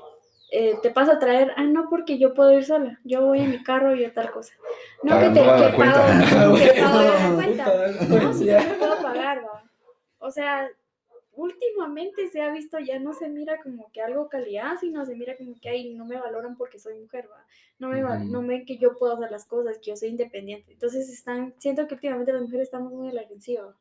eh, 0.51 0.75
te 0.81 0.91
pasa 0.91 1.13
a 1.13 1.19
traer, 1.19 1.51
ah, 1.55 1.63
no, 1.63 1.89
porque 1.89 2.19
yo 2.19 2.33
puedo 2.33 2.51
ir 2.57 2.63
sola. 2.65 2.99
Yo 3.03 3.25
voy 3.25 3.39
en 3.39 3.51
mi 3.51 3.63
carro 3.63 3.95
y 3.95 4.01
yo 4.03 4.13
tal 4.13 4.31
cosa. 4.31 4.53
No, 5.01 5.19
que 5.19 5.29
te 5.29 5.39
que 6.63 6.81
pago, 6.81 7.01
la 7.01 7.35
cuenta. 7.35 7.65
No, 8.07 8.33
sí 8.33 8.45
me 8.45 8.73
puedo 8.77 9.01
pagar, 9.01 9.43
¿va? 9.43 9.63
O 10.19 10.29
sea, 10.31 10.69
últimamente 11.35 12.29
se 12.29 12.41
ha 12.41 12.51
visto, 12.51 12.77
ya 12.79 12.99
no 12.99 13.13
se 13.13 13.27
mira 13.29 13.59
como 13.61 13.91
que 13.91 14.01
algo 14.01 14.29
calidad, 14.29 14.73
sino 14.79 15.05
se 15.05 15.15
mira 15.15 15.35
como 15.35 15.55
que 15.59 15.69
ay, 15.69 15.93
no 15.95 16.05
me 16.05 16.19
valoran 16.19 16.55
porque 16.55 16.77
soy 16.79 16.99
mujer, 16.99 17.27
¿va? 17.31 17.45
No 17.79 17.89
me, 17.89 18.03
val- 18.03 18.21
Ujú. 18.23 18.31
no 18.31 18.47
ven 18.47 18.65
que 18.65 18.77
yo 18.77 18.95
puedo 18.97 19.13
hacer 19.15 19.31
las 19.31 19.45
cosas, 19.45 19.79
que 19.79 19.89
yo 19.91 19.95
soy 19.95 20.09
independiente. 20.09 20.71
Entonces 20.73 21.09
están, 21.09 21.53
siento 21.57 21.87
que 21.87 21.95
últimamente 21.95 22.31
las 22.31 22.43
mujeres 22.43 22.67
estamos 22.67 22.93
muy 22.93 23.09
a 23.09 23.13
la 23.13 23.21
defensiva. 23.21 23.75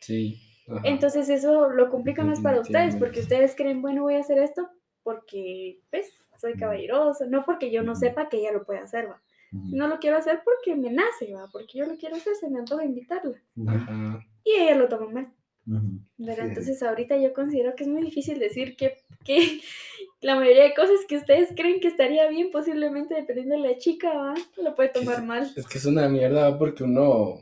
Sí. 0.00 0.40
Ajá. 0.76 0.88
Entonces 0.88 1.28
eso 1.28 1.68
lo 1.70 1.88
complica 1.90 2.24
más 2.24 2.40
para 2.40 2.60
ustedes, 2.60 2.96
porque 2.96 3.20
ustedes 3.20 3.54
creen, 3.56 3.82
bueno, 3.82 4.02
voy 4.02 4.14
a 4.14 4.20
hacer 4.20 4.38
esto 4.38 4.68
porque, 5.02 5.80
pues, 5.90 6.26
soy 6.38 6.54
caballeroso, 6.54 7.26
no 7.26 7.44
porque 7.44 7.70
yo 7.70 7.82
no 7.82 7.94
sepa 7.94 8.28
que 8.28 8.38
ella 8.38 8.52
lo 8.52 8.64
puede 8.64 8.80
hacer, 8.80 9.08
¿va? 9.10 9.22
No 9.52 9.86
lo 9.86 9.98
quiero 9.98 10.16
hacer 10.16 10.40
porque 10.44 10.74
me 10.74 10.90
nace, 10.90 11.34
¿va? 11.34 11.46
Porque 11.52 11.78
yo 11.78 11.86
lo 11.86 11.96
quiero 11.96 12.16
hacer, 12.16 12.34
se 12.36 12.48
me 12.48 12.58
antoja 12.58 12.84
invitarla. 12.84 13.36
Ajá. 13.66 14.24
Y 14.44 14.52
ella 14.52 14.76
lo 14.76 14.88
toma 14.88 15.08
mal. 15.08 15.32
¿verdad? 15.64 16.44
Sí. 16.44 16.48
Entonces 16.48 16.82
ahorita 16.82 17.16
yo 17.18 17.32
considero 17.32 17.74
que 17.76 17.84
es 17.84 17.88
muy 17.88 18.02
difícil 18.02 18.38
decir 18.38 18.76
que, 18.76 18.98
que 19.24 19.60
la 20.20 20.36
mayoría 20.36 20.64
de 20.64 20.74
cosas 20.74 21.00
que 21.08 21.16
ustedes 21.16 21.50
creen 21.54 21.80
que 21.80 21.88
estaría 21.88 22.28
bien, 22.28 22.50
posiblemente 22.50 23.14
dependiendo 23.14 23.56
de 23.56 23.68
la 23.68 23.78
chica, 23.78 24.12
¿va? 24.12 24.34
lo 24.62 24.74
puede 24.74 24.88
tomar 24.88 25.16
Sí, 25.16 25.22
mal. 25.22 25.52
Es 25.54 25.66
que 25.66 25.78
es 25.78 25.84
una 25.84 26.08
mierda 26.08 26.58
porque 26.58 26.84
uno 26.84 27.38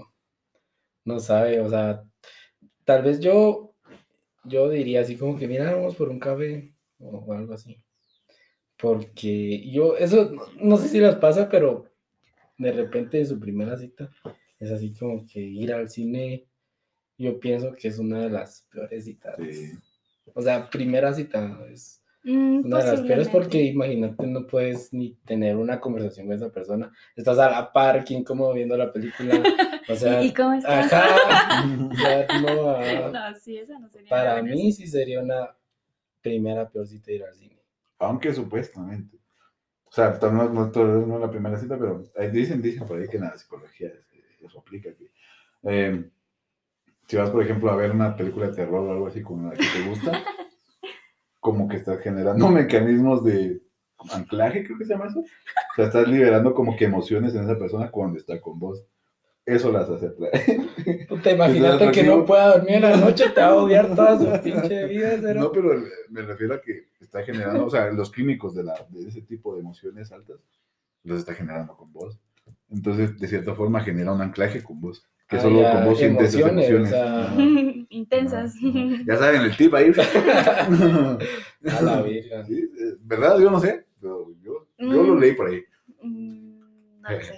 no 1.04 1.18
sabe, 1.20 1.60
o 1.60 1.68
sea, 1.68 2.04
tal 2.90 3.02
vez 3.04 3.20
yo, 3.20 3.72
yo 4.42 4.68
diría 4.68 5.02
así 5.02 5.16
como 5.16 5.38
que 5.38 5.46
mira, 5.46 5.72
vamos 5.72 5.94
por 5.94 6.08
un 6.08 6.18
café 6.18 6.74
o, 6.98 7.32
algo 7.32 7.54
así. 7.54 7.80
Porque 8.76 9.70
yo, 9.70 9.96
eso, 9.96 10.32
no- 10.32 10.42
no 10.60 10.76
sé 10.76 10.88
si 10.88 10.98
les 10.98 11.14
pasa, 11.14 11.48
pero 11.48 11.84
de 12.58 12.72
repente 12.72 13.20
en 13.20 13.26
su 13.28 13.38
primera 13.38 13.76
cita 13.76 14.10
es 14.58 14.72
así 14.72 14.92
como 14.92 15.24
que 15.24 15.38
ir 15.38 15.72
al 15.72 15.88
cine, 15.88 16.48
yo 17.16 17.38
pienso 17.38 17.74
que 17.76 17.86
es 17.86 18.00
una 18.00 18.22
de 18.22 18.30
las 18.30 18.66
peores 18.72 19.04
citas. 19.04 19.36
Sí. 19.38 19.70
O 20.34 20.42
sea, 20.42 20.68
primera 20.68 21.14
cita 21.14 21.60
es 21.70 22.00
Mm, 22.22 22.66
una 22.66 22.78
de 22.80 22.84
las 22.84 23.00
peores 23.00 23.28
porque 23.28 23.62
imagínate, 23.62 24.26
no 24.26 24.46
puedes 24.46 24.92
ni 24.92 25.14
tener 25.24 25.56
una 25.56 25.80
conversación 25.80 26.26
con 26.26 26.36
esa 26.36 26.50
persona. 26.52 26.92
Estás 27.16 27.38
a 27.38 27.50
la 27.50 27.72
par, 27.72 28.04
¿quién 28.04 28.24
como 28.24 28.52
viendo 28.52 28.76
la 28.76 28.92
película? 28.92 29.32
O 29.90 29.96
sea, 29.96 30.22
¿Y, 30.22 30.32
cómo 30.32 30.54
estás? 30.54 30.92
ajá. 30.92 31.64
O 31.90 31.94
sea, 31.94 32.26
no, 32.40 33.10
No, 33.10 33.34
sí, 33.36 33.58
esa 33.58 33.78
no 33.78 33.88
sería 33.88 34.08
para 34.08 34.42
mí 34.42 34.72
sí 34.72 34.86
sería 34.86 35.20
una 35.20 35.56
primera 36.20 36.68
peor 36.68 36.86
cita 36.86 37.10
ir 37.12 37.24
al 37.24 37.34
cine. 37.34 37.58
Aunque 37.98 38.32
supuestamente. 38.32 39.18
O 39.84 39.92
sea, 39.92 40.18
no, 40.22 40.48
no, 40.48 40.70
no 40.70 41.18
la 41.18 41.30
primera 41.30 41.58
cita, 41.58 41.76
pero 41.76 42.04
ahí 42.16 42.30
dicen, 42.30 42.62
dicen 42.62 42.86
por 42.86 42.98
ahí 42.98 43.08
que 43.08 43.16
en 43.16 43.24
la 43.24 43.36
psicología 43.36 43.88
eh, 43.88 44.24
eso 44.40 44.60
aplica. 44.60 44.90
Que, 44.94 45.10
eh, 45.64 46.10
si 47.06 47.16
vas, 47.16 47.30
por 47.30 47.42
ejemplo, 47.42 47.70
a 47.70 47.76
ver 47.76 47.90
una 47.90 48.16
película 48.16 48.46
de 48.46 48.54
terror 48.54 48.86
o 48.86 48.92
algo 48.92 49.08
así 49.08 49.20
con 49.20 49.48
la 49.48 49.50
que 49.50 49.66
te 49.66 49.88
gusta, 49.88 50.12
como 51.40 51.66
que 51.68 51.76
estás 51.76 52.00
generando 52.00 52.48
mecanismos 52.48 53.24
de 53.24 53.60
anclaje, 54.12 54.64
creo 54.64 54.78
que 54.78 54.84
se 54.84 54.92
llama 54.92 55.08
eso. 55.08 55.20
O 55.20 55.74
sea, 55.74 55.86
estás 55.86 56.06
liberando 56.06 56.54
como 56.54 56.76
que 56.76 56.84
emociones 56.84 57.34
en 57.34 57.42
esa 57.42 57.58
persona 57.58 57.90
cuando 57.90 58.18
está 58.18 58.40
con 58.40 58.60
vos. 58.60 58.84
Eso 59.54 59.72
las 59.72 59.88
hace 59.88 60.06
atraer. 60.06 61.06
Puta, 61.08 61.30
imagínate 61.32 61.90
que 61.92 62.02
no 62.02 62.24
pueda 62.24 62.56
dormir 62.56 62.76
en 62.76 62.82
la 62.82 62.96
noche, 62.96 63.30
te 63.30 63.40
va 63.40 63.48
a 63.48 63.54
odiar 63.54 63.94
toda 63.94 64.18
su 64.18 64.24
pinche 64.44 64.86
vida. 64.86 65.20
¿será? 65.20 65.40
No, 65.40 65.52
pero 65.52 65.82
me 66.08 66.22
refiero 66.22 66.54
a 66.54 66.60
que 66.60 66.86
está 67.00 67.22
generando, 67.22 67.66
o 67.66 67.70
sea, 67.70 67.90
los 67.90 68.10
químicos 68.10 68.54
de, 68.54 68.64
la, 68.64 68.74
de 68.90 69.08
ese 69.08 69.22
tipo 69.22 69.54
de 69.54 69.60
emociones 69.60 70.10
altas 70.12 70.36
los 71.04 71.18
está 71.18 71.34
generando 71.34 71.76
con 71.76 71.92
vos. 71.92 72.18
Entonces, 72.70 73.18
de 73.18 73.26
cierta 73.28 73.54
forma, 73.54 73.80
genera 73.82 74.12
un 74.12 74.20
anclaje 74.22 74.62
con 74.62 74.80
vos. 74.80 75.04
Que 75.28 75.36
Ah, 75.36 75.40
solo 75.40 75.60
ya, 75.62 75.72
con 75.74 75.84
vos 75.84 75.98
sientes 75.98 76.34
esas 76.34 76.50
emociones, 76.50 76.92
o 76.92 76.96
emociones. 76.96 77.36
sea. 77.70 77.86
Intensas. 77.90 78.54
Ajá. 78.56 79.02
Ya 79.06 79.16
saben, 79.16 79.42
el 79.42 79.56
tip 79.56 79.74
ahí. 79.74 79.92
A 80.70 81.82
la 81.82 82.02
verga. 82.02 82.44
Sí, 82.46 82.54
eh, 82.58 82.94
¿Verdad? 83.02 83.38
Yo 83.38 83.50
no 83.50 83.60
sé. 83.60 83.86
Pero 84.00 84.32
yo, 84.42 84.66
yo 84.78 85.02
lo 85.02 85.14
Mm. 85.14 85.18
leí 85.20 85.32
por 85.34 85.48
ahí. 85.48 85.62
Mm, 86.02 87.00
no 87.02 87.10
lo 87.10 87.20
sé. 87.20 87.34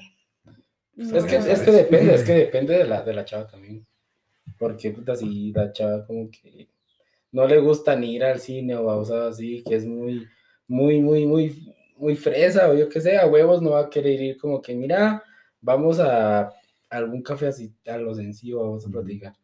Es 1.14 1.24
que, 1.24 1.36
es 1.36 1.60
que 1.60 1.70
depende, 1.70 2.14
es 2.14 2.22
que 2.22 2.32
depende 2.46 2.78
de 2.78 2.84
la, 2.84 3.02
de 3.02 3.14
la 3.14 3.24
chava 3.24 3.46
también. 3.46 3.86
Porque, 4.58 4.90
puta, 4.90 5.16
si 5.16 5.52
la 5.52 5.72
chava 5.72 6.06
como 6.06 6.30
que 6.30 6.68
no 7.32 7.46
le 7.46 7.58
gusta 7.58 7.96
ni 7.96 8.14
ir 8.14 8.24
al 8.24 8.38
cine 8.38 8.76
o 8.76 8.86
o 8.86 9.04
sea, 9.04 9.28
así, 9.28 9.62
que 9.66 9.76
es 9.76 9.86
muy, 9.86 10.26
muy, 10.68 11.00
muy, 11.00 11.26
muy, 11.26 11.74
muy 11.96 12.16
fresa 12.16 12.68
o 12.70 12.74
yo 12.74 12.88
qué 12.88 13.00
sé, 13.00 13.16
a 13.18 13.26
huevos 13.26 13.62
no 13.62 13.70
va 13.70 13.80
a 13.80 13.90
querer 13.90 14.20
ir 14.20 14.36
como 14.36 14.60
que, 14.60 14.74
mira, 14.74 15.22
vamos 15.60 15.98
a 15.98 16.52
algún 16.90 17.22
café 17.22 17.48
así, 17.48 17.74
a 17.86 17.96
lo 17.96 18.14
sencillo, 18.14 18.60
vamos 18.60 18.86
a 18.86 18.90
platicar. 18.90 19.34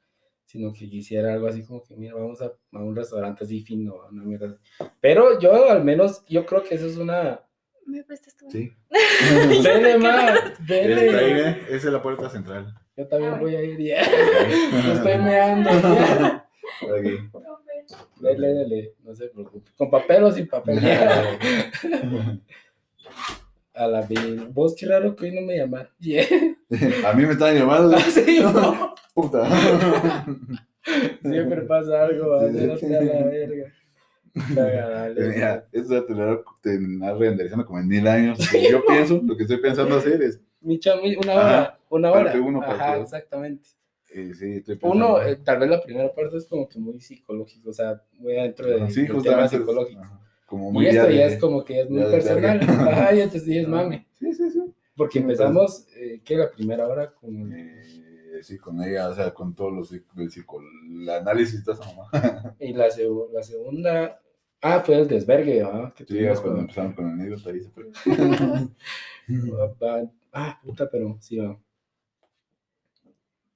Sino 0.44 0.72
que 0.72 0.88
quisiera 0.88 1.34
algo 1.34 1.46
así 1.46 1.62
como 1.62 1.82
que, 1.82 1.96
mira, 1.96 2.14
vamos 2.14 2.40
a, 2.40 2.46
a 2.46 2.78
un 2.78 2.96
restaurante 2.96 3.44
así 3.44 3.60
fino, 3.60 4.02
a 4.02 4.08
una 4.08 4.22
mierda. 4.22 4.58
Pero 5.00 5.38
yo 5.38 5.70
al 5.70 5.84
menos, 5.84 6.24
yo 6.26 6.46
creo 6.46 6.62
que 6.62 6.74
eso 6.74 6.86
es 6.86 6.96
una... 6.96 7.40
¿Me 7.88 8.04
prestas 8.04 8.36
tu 8.36 8.50
Sí. 8.50 8.70
Dele 9.62 9.92
ahí, 9.94 10.00
dele. 10.66 11.48
Esa 11.68 11.74
es 11.76 11.84
la 11.92 12.02
puerta 12.02 12.28
central. 12.28 12.74
Yo 12.96 13.06
también 13.08 13.34
Ah, 13.34 13.38
voy 13.40 13.56
a 13.56 13.62
ir 13.62 13.78
ya. 13.80 14.02
Me 14.86 14.92
estoy 14.92 15.18
meando. 15.18 15.70
Dele, 18.20 18.48
dele, 18.48 18.94
no 19.02 19.14
se 19.14 19.28
preocupe. 19.28 19.70
¿Con 19.76 19.90
papel 19.90 20.24
o 20.24 20.32
sin 20.32 20.46
papel? 20.48 20.78
a 23.74 23.86
la 23.86 24.02
vez. 24.02 24.52
Vos, 24.52 24.74
qué 24.78 24.84
raro 24.86 25.16
que 25.16 25.26
hoy 25.26 25.32
no 25.32 25.40
me 25.42 25.56
llamaron. 25.56 25.88
Yeah. 25.98 26.26
A 27.06 27.12
mí 27.14 27.24
me 27.24 27.32
están 27.32 27.54
llamando. 27.56 27.96
Sí, 28.00 28.40
no. 28.42 28.94
Puta. 29.14 29.48
Siempre 31.22 31.62
pasa 31.62 32.04
algo, 32.04 32.34
a 32.34 32.48
Sí, 32.50 32.58
ser 32.58 32.96
a 32.96 33.02
la 33.02 33.24
verga. 33.24 33.72
Mira, 34.48 35.66
eso 35.72 35.94
va 35.94 35.98
a 36.00 36.06
tener, 36.06 36.40
terminar 36.62 37.16
renderizando 37.18 37.64
como 37.66 37.78
en 37.78 37.88
mil 37.88 38.06
años. 38.06 38.38
Que 38.50 38.70
yo 38.70 38.84
pienso, 38.86 39.20
lo 39.24 39.36
que 39.36 39.42
estoy 39.44 39.58
pensando 39.58 39.96
hacer 39.96 40.22
es. 40.22 40.40
Mi 40.60 40.78
chami, 40.78 41.14
una 41.16 41.34
hora, 41.34 41.60
Ajá. 41.60 41.78
una 41.90 42.10
hora. 42.10 42.24
Parte 42.24 42.40
uno, 42.40 42.60
parte 42.60 42.82
Ajá, 42.82 42.94
dos. 42.96 43.04
exactamente. 43.04 43.68
eh, 44.12 44.32
sí, 44.34 44.52
estoy 44.56 44.76
pensando. 44.76 44.96
Uno, 45.16 45.22
eh, 45.22 45.36
tal 45.36 45.58
vez 45.60 45.70
la 45.70 45.82
primera 45.82 46.12
parte 46.12 46.36
es 46.36 46.46
como 46.46 46.68
que 46.68 46.78
muy 46.78 47.00
psicológico, 47.00 47.70
o 47.70 47.72
sea, 47.72 48.02
muy 48.14 48.36
adentro 48.36 48.66
de, 48.66 48.90
sí, 48.90 49.06
del 49.06 49.22
tema 49.22 49.44
es- 49.44 49.50
psicológico. 49.50 50.02
Y 50.80 50.86
esto 50.86 51.10
ya 51.10 51.26
es 51.26 51.38
como 51.38 51.62
que 51.62 51.82
es 51.82 51.90
muy 51.90 52.02
personal. 52.04 52.58
Ajá, 52.62 53.12
ya 53.12 53.28
te 53.28 53.38
sí 53.38 53.58
es 53.58 53.68
mame. 53.68 54.06
Sí, 54.18 54.32
sí, 54.32 54.50
sí. 54.50 54.62
Porque 54.96 55.12
Sí, 55.14 55.18
empezamos, 55.18 55.86
eh, 55.94 56.20
¿qué? 56.24 56.36
La 56.36 56.50
primera 56.50 56.88
hora 56.88 57.06
con... 57.12 57.52
Eh, 57.52 58.40
sí, 58.42 58.56
con 58.58 58.82
ella, 58.82 59.10
o 59.10 59.14
sea, 59.14 59.32
con 59.32 59.54
todos 59.54 59.72
los 59.72 59.92
el, 59.92 60.30
psico- 60.30 60.60
el 60.90 61.08
análisis 61.08 61.64
de 61.64 61.72
esa 61.72 61.84
mamá. 61.84 62.56
Y 62.58 62.72
la 62.72 62.90
segunda... 62.90 64.20
Ah, 64.60 64.80
fue 64.80 64.96
el 64.98 65.06
desvergue, 65.08 65.62
¿ah? 65.62 65.92
Que 65.96 66.04
Sí, 66.04 66.18
cuando 66.18 66.42
con- 66.42 66.58
empezaron 66.60 66.92
con 66.94 67.06
la 67.06 67.12
anécdota 67.12 67.50
ahí 67.50 67.60
se 67.60 67.70
fue. 67.70 67.84
va- 67.84 68.68
Ah, 70.32 70.60
puta, 70.62 70.88
pero 70.90 71.16
sí, 71.20 71.38
va. 71.38 71.58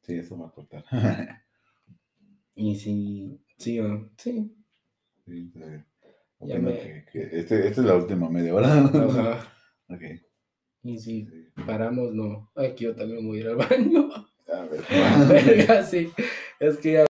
Sí, 0.02 0.14
eso 0.14 0.38
va 0.38 0.48
a 0.48 0.50
cortar. 0.50 0.84
Y 2.54 2.74
sí, 2.76 3.40
sí, 3.56 3.78
va. 3.78 4.08
Sí. 4.16 4.54
Sí, 5.26 5.50
sí. 5.52 5.60
Ya 5.60 6.54
Opino 6.56 6.70
me- 6.70 6.78
que- 6.80 7.04
que 7.12 7.22
este, 7.40 7.68
esta 7.68 7.80
es 7.82 7.86
la 7.86 7.96
última 7.96 8.28
media 8.30 8.54
hora. 8.54 8.68
Ajá. 8.84 9.48
Ok. 9.88 10.00
Y 10.84 10.98
si 10.98 11.26
Sí. 11.26 11.44
paramos, 11.66 12.14
no. 12.14 12.50
Ay, 12.56 12.74
que 12.74 12.84
yo 12.84 12.94
también 12.96 13.26
voy 13.26 13.38
a 13.38 13.40
ir 13.42 13.48
al 13.48 13.56
baño. 13.56 14.08
A 14.52 14.62
ver. 14.62 14.82
Verga, 15.28 15.82
sí. 15.84 16.10
Es 16.58 16.78
que 16.78 16.92
ya, 16.92 17.06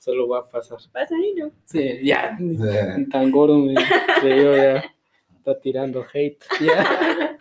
Ya. 0.00 0.04
Solo 0.04 0.28
va 0.28 0.38
a 0.40 0.44
pasar. 0.50 0.78
Pasa 0.92 1.14
ahí, 1.14 1.34
¿no? 1.36 1.50
Sí, 1.64 2.00
ya. 2.02 2.36
ni 2.40 3.06
Tan 3.08 3.30
gordo 3.30 3.58
me 3.58 3.74
creyó 4.20 4.56
ya. 4.56 4.84
Está 5.36 5.60
tirando 5.60 6.04
hate. 6.12 6.38
Ya. 6.60 7.36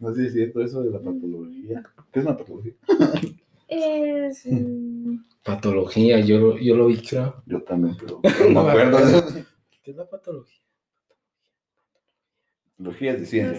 No 0.00 0.12
sé 0.14 0.22
si 0.22 0.26
es 0.26 0.32
cierto 0.32 0.62
eso 0.62 0.82
de 0.82 0.90
la 0.90 0.98
patología. 0.98 1.82
¿Qué 2.12 2.20
es 2.20 2.26
una 2.26 2.36
patología? 2.36 2.72
Es. 3.68 4.44
Patología, 5.44 6.20
yo, 6.20 6.38
lo- 6.38 6.58
yo 6.58 6.76
lo 6.76 6.86
vi, 6.86 6.98
creo. 6.98 7.42
Yo 7.46 7.62
también, 7.62 7.96
pero 7.98 8.20
no 8.50 8.64
me 8.64 8.70
acuerdo. 8.70 8.98
¿Qué 9.82 9.90
es 9.92 9.96
la 9.96 10.08
patología? 10.08 10.61
No 12.82 12.92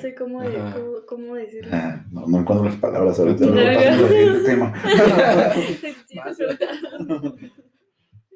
sé 0.02 0.16
cómo, 0.16 0.42
de- 0.42 0.58
cómo, 0.74 1.06
cómo 1.08 1.36
decirlo. 1.36 1.70
Ah, 1.74 2.04
No, 2.12 2.26
no 2.28 2.40
encuentro 2.40 2.66
las 2.66 2.76
palabras 2.78 3.18
ahorita. 3.20 3.46
No, 3.46 3.56
No, 3.56 4.44
tema. 4.44 4.74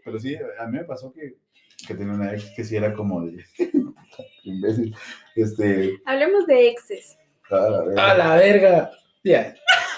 Pero 0.03 0.19
sí, 0.19 0.35
a 0.59 0.65
mí 0.67 0.77
me 0.77 0.83
pasó 0.85 1.11
que, 1.11 1.37
que 1.85 1.95
tenía 1.95 2.13
una 2.13 2.33
ex 2.33 2.51
que 2.55 2.63
sí 2.63 2.75
era 2.77 2.93
como 2.93 3.25
de 3.25 3.43
imbécil. 4.43 4.95
Este, 5.35 5.99
Hablemos 6.05 6.45
de 6.47 6.69
exes. 6.69 7.17
a 7.49 7.69
la 7.69 7.81
verga. 7.83 8.11
¡A 8.11 8.17
la 8.17 8.35
verga! 8.37 8.91
Ya. 9.23 9.55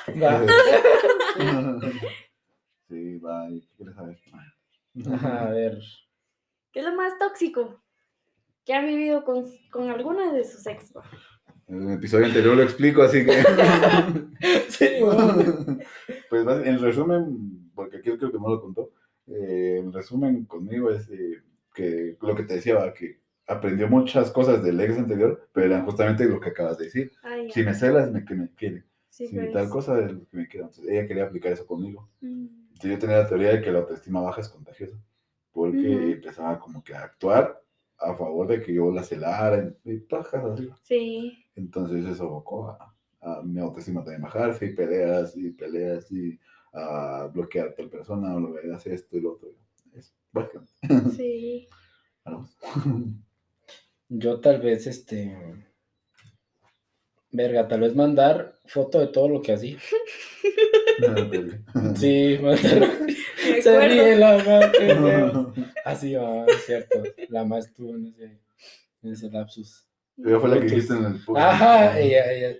Sí, 2.89 3.17
va, 3.19 3.47
¿y 3.51 3.61
¿qué 3.61 3.67
quieres 3.77 3.95
saber? 3.95 4.17
Ajá, 5.13 5.45
a 5.45 5.49
ver. 5.51 5.77
¿Qué 6.71 6.79
es 6.79 6.85
lo 6.85 6.95
más 6.95 7.19
tóxico 7.19 7.79
que 8.69 8.75
han 8.75 8.85
vivido 8.85 9.23
con, 9.23 9.45
con 9.71 9.89
alguna 9.89 10.31
de 10.31 10.43
sus 10.45 10.67
ex? 10.67 10.93
En 11.67 11.89
el 11.89 11.95
episodio 11.97 12.27
anterior 12.27 12.55
lo 12.55 12.61
explico, 12.61 13.01
así 13.01 13.25
que. 13.25 13.31
Sí, 14.69 14.85
bueno. 15.01 15.79
pues 16.29 16.45
en 16.67 16.79
resumen, 16.79 17.71
porque 17.73 17.97
aquí 17.97 18.11
creo 18.15 18.31
que 18.31 18.37
no 18.37 18.47
lo 18.47 18.61
contó, 18.61 18.91
eh, 19.25 19.77
en 19.79 19.91
resumen 19.91 20.45
conmigo 20.45 20.91
es 20.91 21.09
eh, 21.09 21.41
que 21.73 22.15
lo 22.21 22.35
que 22.35 22.43
te 22.43 22.53
decía, 22.53 22.75
va, 22.75 22.93
que 22.93 23.19
aprendió 23.47 23.87
muchas 23.89 24.29
cosas 24.29 24.63
del 24.63 24.79
ex 24.81 24.99
anterior, 24.99 25.49
pero 25.51 25.65
eran 25.65 25.83
justamente 25.83 26.25
lo 26.25 26.39
que 26.39 26.49
acabas 26.49 26.77
de 26.77 26.85
decir. 26.85 27.11
Ay, 27.23 27.49
Si 27.49 27.63
me 27.63 27.73
celas, 27.73 28.11
me, 28.11 28.23
que 28.23 28.35
me 28.35 28.51
quiere. 28.53 28.83
sí, 29.09 29.25
Si 29.29 29.35
pues. 29.35 29.51
tal 29.51 29.67
cosa, 29.67 29.99
es 29.99 30.11
lo 30.11 30.27
que 30.27 30.37
me 30.37 30.47
quiere. 30.47 30.67
Entonces, 30.67 30.85
ella 30.87 31.07
quería 31.07 31.23
aplicar 31.23 31.53
eso 31.53 31.65
conmigo. 31.65 32.07
Mm, 32.21 32.45
Entonces, 32.73 32.91
yo 32.91 32.99
tenía 32.99 33.17
la 33.17 33.27
teoría 33.27 33.49
de 33.49 33.61
que 33.61 33.71
la 33.71 33.79
autoestima 33.79 34.21
baja 34.21 34.41
es 34.41 34.49
contagiosa, 34.49 34.95
porque 35.51 35.79
Ujú. 35.79 36.11
empezaba 36.11 36.59
como 36.59 36.83
que 36.83 36.93
a 36.93 37.01
actuar 37.05 37.59
a 37.99 38.15
favor 38.15 38.47
de 38.47 38.61
que 38.61 38.73
yo 38.73 38.91
la 38.91 39.03
celara 39.03 39.73
y 39.83 39.97
pajas 39.99 40.43
así. 40.45 40.69
Sí. 40.81 41.45
Entonces 41.55 42.05
eso 42.05 42.25
abocó 42.25 42.69
a, 42.69 42.95
a 43.21 43.41
mi 43.43 43.59
autoestima 43.59 44.03
también 44.03 44.21
bajarse 44.21 44.67
y 44.67 44.75
peleas 44.75 45.35
y 45.35 45.51
peleas 45.51 46.11
y 46.11 46.39
a 46.73 47.29
bloquear 47.33 47.69
a 47.69 47.75
tal 47.75 47.89
persona 47.89 48.35
o 48.35 48.39
lo 48.39 48.53
que 48.53 48.71
hace 48.71 48.93
esto 48.93 49.17
y 49.17 49.21
lo 49.21 49.33
otro. 49.33 49.49
Es 49.93 50.15
básicamente. 50.31 50.71
Sí. 51.15 51.67
Vamos. 52.25 52.57
Yo 54.07 54.39
tal 54.39 54.61
vez, 54.61 54.87
este. 54.87 55.68
Verga, 57.31 57.67
tal 57.67 57.81
vez 57.81 57.95
mandar 57.95 58.55
foto 58.65 58.99
de 58.99 59.07
todo 59.07 59.29
lo 59.29 59.41
que 59.41 59.53
hacía. 59.53 59.77
Sí, 61.95 62.39
mandar. 62.41 62.89
Se 63.61 63.87
ríe 63.87 64.15
la 64.15 64.37
madre. 64.37 65.63
Así 65.85 66.13
va, 66.13 66.45
es 66.45 66.65
cierto. 66.65 67.03
La 67.29 67.45
más 67.45 67.67
estuvo 67.67 67.95
en 67.95 68.07
ese, 68.07 68.39
en 69.03 69.13
ese 69.13 69.29
lapsus. 69.29 69.85
Ella 70.17 70.39
fue 70.39 70.49
la 70.49 70.59
que 70.59 70.65
dijiste 70.65 70.93
en 70.93 71.05
el 71.05 71.23
podcast. 71.23 71.53
Ajá, 71.53 71.99
ella, 71.99 72.31
ella. 72.31 72.57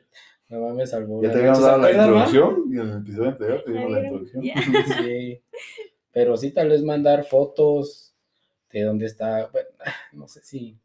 Mamá 0.50 0.74
me 0.74 0.88
salvó. 0.88 1.22
Ya 1.22 1.32
te 1.32 1.40
habíamos 1.40 1.62
dado 1.62 1.78
la 1.78 1.92
introducción 1.92 2.64
y 2.70 2.80
en 2.80 2.90
el 2.90 2.98
episodio 2.98 3.30
anterior 3.30 3.64
te 3.64 3.72
dimos 3.72 3.92
la 3.92 4.00
introducción. 4.02 4.44
Sí, 5.04 5.42
pero 6.12 6.38
sí 6.38 6.52
tal 6.52 6.70
vez 6.70 6.82
mandar 6.84 7.24
fotos 7.24 8.16
de 8.72 8.84
dónde 8.84 9.06
está, 9.06 9.48
bueno, 9.48 9.70
no 10.14 10.28
sé 10.28 10.42
si, 10.44 10.78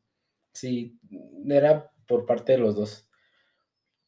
si 0.52 0.98
era 1.48 1.90
por 2.06 2.26
parte 2.26 2.52
de 2.52 2.58
los 2.58 2.74
dos. 2.76 3.08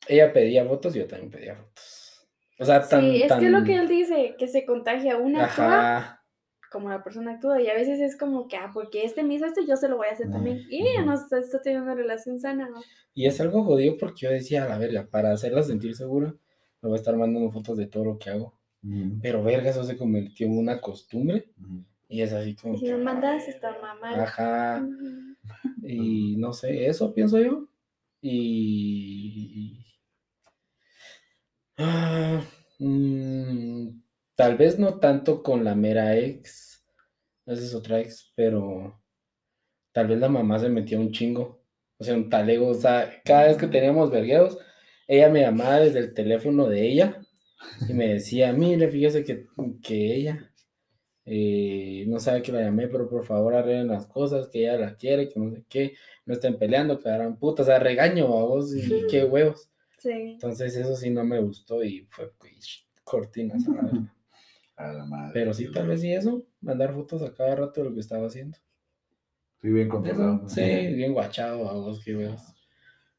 Ella 0.09 0.33
pedía 0.33 0.65
fotos, 0.65 0.95
yo 0.95 1.07
también 1.07 1.31
pedía 1.31 1.57
fotos. 1.57 2.29
O 2.59 2.65
sea, 2.65 2.87
tan, 2.87 3.03
Sí, 3.03 3.23
es 3.23 3.29
tan... 3.29 3.41
que 3.41 3.51
lo 3.51 3.65
que 3.65 3.77
él 3.77 3.89
dice, 3.89 4.35
que 4.39 4.49
se 4.49 4.65
contagia 4.65 5.17
una 5.17 5.45
actúa 5.45 5.99
Ajá, 5.99 6.23
como 6.71 6.89
la 6.89 7.03
persona 7.03 7.33
actúa 7.33 7.61
y 7.63 7.69
a 7.69 7.75
veces 7.75 8.01
es 8.01 8.17
como 8.17 8.49
que, 8.49 8.57
ah, 8.57 8.71
porque 8.73 9.05
este 9.05 9.23
me 9.23 9.35
hizo 9.35 9.47
esto, 9.47 9.61
yo 9.67 9.77
se 9.77 9.89
lo 9.89 9.97
voy 9.97 10.09
a 10.09 10.13
hacer 10.13 10.31
también. 10.31 10.63
Y 10.69 10.87
ella 10.87 11.03
no 11.05 11.15
está, 11.15 11.39
está 11.39 11.61
teniendo 11.61 11.85
una 11.85 11.95
relación 11.95 12.39
sana, 12.41 12.69
¿no? 12.69 12.81
y 13.15 13.27
es 13.27 13.41
algo 13.41 13.65
jodido 13.65 13.97
porque 13.99 14.27
yo 14.27 14.31
decía, 14.31 14.65
a 14.65 14.69
la 14.69 14.77
verga, 14.77 15.09
para 15.11 15.33
hacerla 15.33 15.63
sentir 15.63 15.97
segura, 15.97 16.35
me 16.83 16.89
voy 16.91 16.93
a 16.93 16.97
estar 16.97 17.17
mandando 17.17 17.51
fotos 17.51 17.79
de 17.79 17.87
todo 17.87 18.05
lo 18.05 18.19
que 18.19 18.29
hago. 18.29 18.53
Ujú. 18.85 19.19
Pero 19.23 19.43
verga, 19.43 19.71
eso 19.71 19.85
se 19.85 19.97
convirtió 19.97 20.47
en 20.47 20.59
una 20.59 20.83
costumbre 20.83 21.49
Ujú. 21.59 21.83
y 22.09 22.21
es 22.21 22.35
así 22.35 22.55
como 22.55 22.75
Y 22.75 22.79
si 22.79 22.85
que, 22.85 22.93
no 22.93 22.99
mandas, 22.99 23.49
está 23.49 23.75
mal. 23.81 24.21
Ajá. 24.21 24.85
Ujú. 24.87 25.35
Y 25.83 26.37
no 26.37 26.53
sé, 26.53 26.87
eso 26.87 27.15
pienso 27.15 27.41
yo. 27.41 27.69
Y. 28.21 29.86
Ah, 31.79 32.43
mm, 32.79 33.89
tal 34.35 34.57
vez 34.57 34.79
no 34.79 34.99
tanto 34.99 35.43
con 35.43 35.65
la 35.65 35.75
mera 35.75 36.17
ex. 36.17 36.85
Esa 37.47 37.63
es 37.65 37.75
otra 37.75 38.01
ex, 38.01 38.33
pero 38.37 39.03
tal 39.93 40.09
vez 40.09 40.19
la 40.21 40.29
mamá 40.29 40.59
se 40.59 40.69
metía 40.69 40.99
un 41.01 41.13
chingo. 41.13 41.63
O 41.99 42.05
sea, 42.05 42.15
un 42.15 42.31
talego. 42.31 42.69
O 42.69 42.75
sea, 42.75 43.23
cada 43.25 43.47
vez 43.49 43.57
que 43.59 43.69
teníamos 43.69 44.11
vergueos, 44.11 44.59
ella 45.09 45.31
me 45.31 45.43
llamaba 45.43 45.81
desde 45.81 46.01
el 46.01 46.15
teléfono 46.15 46.69
de 46.69 46.87
ella 46.89 47.23
y 47.89 47.95
me 47.95 48.09
decía: 48.15 48.53
Mire, 48.53 48.89
fíjese 48.89 49.25
que, 49.25 49.47
que 49.83 50.15
ella 50.17 50.53
eh, 51.27 52.05
no 52.09 52.21
sabe 52.21 52.43
que 52.43 52.53
la 52.53 52.63
llamé, 52.63 52.89
pero 52.89 53.09
por 53.09 53.25
favor 53.27 53.55
arreglen 53.55 53.89
las 53.89 54.07
cosas, 54.07 54.49
que 54.49 54.61
ella 54.61 54.79
la 54.79 54.97
quiere, 54.97 55.29
que 55.29 55.41
no 55.41 55.51
sé 55.53 55.65
qué, 55.69 55.95
no 56.27 56.35
estén 56.35 56.59
peleando, 56.59 56.99
que 57.01 57.09
harán 57.11 57.39
putas, 57.39 57.67
o 57.67 57.69
sea, 57.71 57.79
regaño 57.81 58.27
a 58.27 58.45
vos 58.45 58.75
y 58.75 59.07
qué 59.09 59.25
huevos. 59.25 59.71
Sí. 59.99 60.11
Entonces 60.11 60.77
eso 60.77 60.95
sí 60.97 61.11
no 61.11 61.25
me 61.25 61.41
gustó 61.41 61.83
y 61.83 62.07
fue 62.11 62.33
cortinas 63.05 63.67
a 63.69 63.73
la 63.73 63.83
verga. 63.83 64.15
A 64.77 64.93
la 64.93 65.05
madre. 65.07 65.31
Pero 65.33 65.55
sí, 65.55 65.71
tal 65.71 65.89
vez 65.89 66.01
sí 66.03 66.13
eso, 66.13 66.45
mandar 66.61 66.93
fotos 66.95 67.23
a 67.23 67.33
cada 67.35 67.57
rato 67.57 67.81
de 67.83 67.89
lo 67.89 67.95
que 67.95 68.01
estaba 68.01 68.27
haciendo. 68.27 68.59
Sí, 69.63 69.69
bien 69.71 69.87
Eso, 69.89 69.97
controlado. 69.97 70.49
sí, 70.49 70.61
bien 70.95 71.13
guachado 71.15 71.69
a 71.69 71.73
vos, 71.73 72.03
qué 72.05 72.15
huevos. 72.15 72.43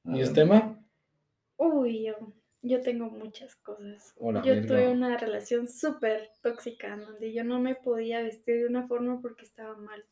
Ah, 0.05 0.17
¿Y 0.17 0.23
usted, 0.23 0.45
ma? 0.45 0.79
Uy, 1.57 2.05
yo, 2.05 2.13
yo 2.61 2.81
tengo 2.81 3.09
muchas 3.09 3.55
cosas. 3.55 4.13
Hola, 4.17 4.41
yo 4.43 4.53
verga. 4.53 4.67
tuve 4.67 4.87
una 4.91 5.17
relación 5.17 5.67
súper 5.67 6.29
tóxica 6.43 6.93
en 6.93 7.01
donde 7.01 7.33
yo 7.33 7.43
no 7.43 7.59
me 7.59 7.73
podía 7.75 8.21
vestir 8.21 8.57
de 8.59 8.67
una 8.67 8.87
forma 8.87 9.19
porque 9.21 9.45
estaba 9.45 9.75
mal. 9.77 10.03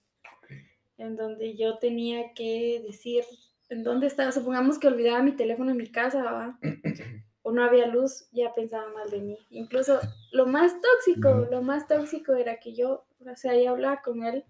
En 0.97 1.15
donde 1.15 1.55
yo 1.55 1.77
tenía 1.77 2.33
que 2.33 2.81
decir 2.87 3.23
en 3.69 3.83
dónde 3.83 4.07
estaba. 4.07 4.31
Supongamos 4.31 4.79
que 4.79 4.87
olvidaba 4.87 5.23
mi 5.23 5.33
teléfono 5.33 5.71
en 5.71 5.77
mi 5.77 5.91
casa 5.91 6.23
¿va? 6.23 6.59
o 7.41 7.51
no 7.51 7.63
había 7.63 7.87
luz, 7.87 8.27
ya 8.31 8.53
pensaba 8.53 8.91
mal 8.93 9.09
de 9.09 9.21
mí. 9.21 9.37
Incluso 9.49 9.99
lo 10.31 10.45
más 10.45 10.73
tóxico, 10.81 11.47
lo 11.51 11.61
más 11.61 11.87
tóxico 11.87 12.33
era 12.33 12.59
que 12.59 12.73
yo, 12.73 13.05
o 13.19 13.35
sea, 13.35 13.55
ya 13.55 13.71
hablaba 13.71 14.01
con 14.01 14.23
él 14.23 14.45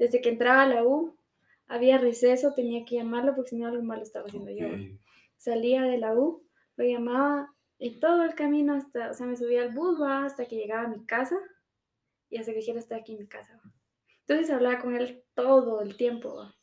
desde 0.00 0.22
que 0.22 0.30
entraba 0.30 0.62
a 0.62 0.66
la 0.66 0.82
U 0.82 1.14
había 1.68 1.98
receso, 1.98 2.54
tenía 2.54 2.86
que 2.86 2.96
llamarlo 2.96 3.34
porque 3.34 3.50
si 3.50 3.56
no 3.56 3.66
algo 3.66 3.82
malo 3.82 4.02
estaba 4.02 4.26
haciendo 4.26 4.50
yo. 4.50 4.66
Ok. 4.66 4.98
Salía 5.36 5.82
de 5.82 5.98
la 5.98 6.14
U, 6.14 6.42
lo 6.76 6.84
llamaba 6.84 7.54
y 7.78 8.00
todo 8.00 8.24
el 8.24 8.34
camino 8.34 8.74
hasta, 8.74 9.10
o 9.10 9.14
sea, 9.14 9.26
me 9.26 9.36
subía 9.36 9.62
al 9.62 9.74
bus 9.74 10.00
¿va? 10.00 10.24
hasta 10.24 10.46
que 10.46 10.56
llegaba 10.56 10.84
a 10.84 10.88
mi 10.88 11.04
casa 11.04 11.38
y 12.30 12.38
hasta 12.38 12.52
que 12.52 12.60
dijera 12.60 12.78
estoy 12.78 12.98
aquí 12.98 13.12
en 13.12 13.18
mi 13.18 13.26
casa. 13.26 13.60
¿va? 13.62 13.72
Entonces 14.20 14.50
hablaba 14.50 14.80
con 14.80 14.96
él 14.96 15.22
todo 15.34 15.82
el 15.82 15.96
tiempo. 15.98 16.34
¿va? 16.34 16.56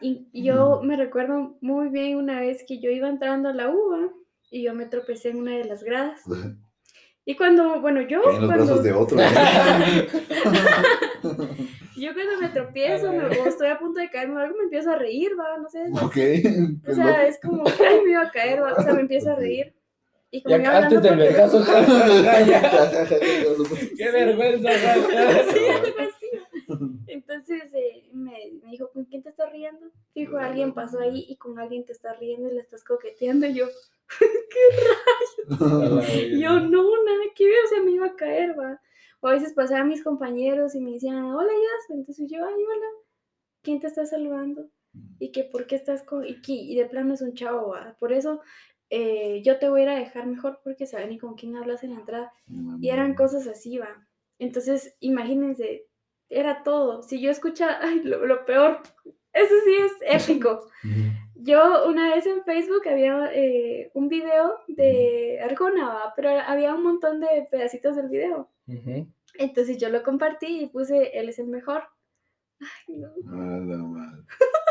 Y 0.00 0.26
yo 0.32 0.80
me 0.82 0.96
recuerdo 0.96 1.56
muy 1.60 1.88
bien 1.90 2.16
una 2.16 2.40
vez 2.40 2.64
que 2.66 2.80
yo 2.80 2.90
iba 2.90 3.08
entrando 3.08 3.50
a 3.50 3.52
la 3.52 3.68
U 3.68 3.90
¿va? 3.90 4.08
y 4.50 4.62
yo 4.62 4.74
me 4.74 4.86
tropecé 4.86 5.28
en 5.30 5.36
una 5.38 5.56
de 5.56 5.64
las 5.64 5.82
gradas. 5.84 6.22
Y 7.26 7.36
cuando, 7.36 7.80
bueno, 7.82 8.00
yo 8.00 8.22
en 8.24 8.40
los 8.40 8.46
cuando, 8.46 8.64
brazos 8.64 8.82
de 8.82 8.92
otro. 8.92 9.18
yo 11.96 12.14
cuando 12.14 12.38
me 12.40 12.48
tropiezo 12.48 13.12
me- 13.12 13.26
o 13.26 13.46
estoy 13.46 13.68
a 13.68 13.78
punto 13.78 14.00
de 14.00 14.08
caerme 14.10 14.36
o 14.36 14.38
algo, 14.38 14.56
me 14.56 14.64
empiezo 14.64 14.90
a 14.90 14.96
reír, 14.96 15.32
va, 15.38 15.58
no 15.58 15.68
sé. 15.68 15.84
ok. 15.92 16.02
O 16.02 16.10
qué 16.12 16.94
sea, 16.94 17.26
es 17.26 17.38
como, 17.40 17.62
ay, 17.66 18.00
me 18.04 18.12
iba 18.12 18.22
a 18.22 18.30
caer, 18.30 18.62
va, 18.62 18.72
o 18.72 18.82
sea, 18.82 18.94
me 18.94 19.02
empiezo 19.02 19.32
a 19.32 19.34
reír. 19.36 19.74
Y 20.30 20.42
como 20.42 20.56
Ya 20.56 20.62
iba 20.62 20.78
antes 20.78 21.02
del 21.02 21.18
vergazo. 21.18 21.62
Qué 23.96 24.10
vergüenza. 24.10 24.70
Sí. 24.72 25.60
Entonces 27.30 27.72
eh, 27.74 28.08
me, 28.12 28.32
me 28.62 28.70
dijo, 28.72 28.90
¿con 28.92 29.04
quién 29.06 29.22
te 29.22 29.28
estás 29.30 29.50
riendo? 29.52 29.86
Dijo, 30.14 30.36
alguien 30.38 30.74
pasó 30.74 30.98
ahí 31.00 31.24
y 31.28 31.36
con 31.36 31.58
alguien 31.60 31.84
te 31.86 31.92
estás 31.92 32.18
riendo 32.18 32.50
y 32.50 32.54
le 32.54 32.60
estás 32.60 32.82
coqueteando. 32.84 33.46
Y 33.46 33.54
yo, 33.54 33.66
y 36.08 36.38
yo, 36.40 36.60
no, 36.60 36.82
nada 37.04 37.24
que 37.34 37.46
ver, 37.46 37.64
o 37.64 37.68
sea, 37.68 37.82
me 37.82 37.92
iba 37.92 38.06
a 38.06 38.16
caer, 38.16 38.58
va. 38.58 38.80
O 39.20 39.28
a 39.28 39.32
veces 39.32 39.52
pasaban 39.54 39.88
mis 39.88 40.02
compañeros 40.02 40.74
y 40.74 40.80
me 40.80 40.92
decían, 40.92 41.24
hola, 41.24 41.52
Yas. 41.52 41.90
Entonces 41.98 42.28
yo, 42.30 42.44
ay, 42.44 42.54
hola, 42.54 42.86
¿quién 43.62 43.80
te 43.80 43.86
está 43.88 44.06
saludando? 44.06 44.68
Y 45.18 45.32
que, 45.32 45.44
¿por 45.44 45.66
qué 45.66 45.76
estás 45.76 46.02
con.? 46.04 46.26
Y, 46.26 46.40
que- 46.42 46.52
y 46.52 46.74
de 46.76 46.86
plano 46.86 47.14
es 47.14 47.22
un 47.22 47.34
chavo, 47.34 47.68
va. 47.70 47.96
Por 48.00 48.12
eso 48.12 48.40
eh, 48.90 49.42
yo 49.44 49.58
te 49.58 49.68
voy 49.70 49.80
a 49.82 49.84
ir 49.84 49.88
a 49.90 49.96
dejar 49.98 50.26
mejor 50.26 50.60
porque 50.64 50.86
saben 50.86 51.10
ni 51.10 51.18
con 51.18 51.34
quién 51.36 51.56
hablas 51.56 51.84
en 51.84 51.90
la 51.94 52.00
entrada. 52.00 52.32
Y 52.80 52.90
eran 52.90 53.14
cosas 53.14 53.46
así, 53.46 53.78
va. 53.78 54.06
Entonces, 54.38 54.96
imagínense, 55.00 55.86
era 56.30 56.62
todo. 56.62 57.02
Si 57.02 57.20
yo 57.20 57.30
escuchaba, 57.30 57.78
ay, 57.82 58.00
lo, 58.02 58.24
lo 58.24 58.44
peor, 58.46 58.80
eso 59.32 59.54
sí 59.64 59.74
es 59.76 59.92
épico. 60.30 60.66
Yo 61.42 61.86
una 61.88 62.14
vez 62.14 62.26
en 62.26 62.44
Facebook 62.44 62.86
había 62.88 63.30
eh, 63.34 63.90
un 63.94 64.08
video 64.08 64.56
de 64.68 65.40
Arjona, 65.42 66.12
pero 66.16 66.30
había 66.38 66.74
un 66.74 66.82
montón 66.82 67.20
de 67.20 67.46
pedacitos 67.50 67.96
del 67.96 68.08
video. 68.08 68.50
Entonces 69.38 69.78
yo 69.78 69.88
lo 69.88 70.02
compartí 70.02 70.62
y 70.62 70.66
puse, 70.66 71.18
él 71.18 71.28
es 71.30 71.38
el 71.38 71.46
mejor. 71.46 71.82
Ay, 72.60 72.96
no. 72.96 73.08
A 73.32 73.58
la 73.58 73.76
madre. 73.78 74.22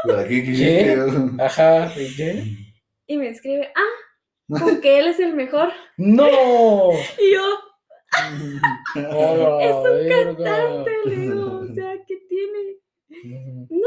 Pero 0.03 0.19
aquí, 0.19 0.43
¿qué- 0.43 0.53
¿Qué? 0.53 0.95
qué- 1.37 1.43
Ajá, 1.43 1.91
¿y 1.99 2.15
qué? 2.15 2.43
Y 3.07 3.17
me 3.17 3.29
escribe, 3.29 3.71
ah, 3.75 4.59
con 4.59 4.79
que 4.79 4.99
él 4.99 5.07
es 5.07 5.19
el 5.19 5.33
mejor. 5.33 5.69
¡No! 5.97 6.27
Y 7.19 7.33
yo, 7.33 7.41
¡Hola, 8.95 9.57
es 9.63 9.75
un 9.75 9.83
verga! 9.83 10.43
cantante, 10.43 10.91
le 11.05 11.15
digo, 11.15 11.59
o 11.59 11.67
sea, 11.73 11.93
¿qué 12.05 12.17
tiene? 12.27 12.77
Ujú. 13.69 13.85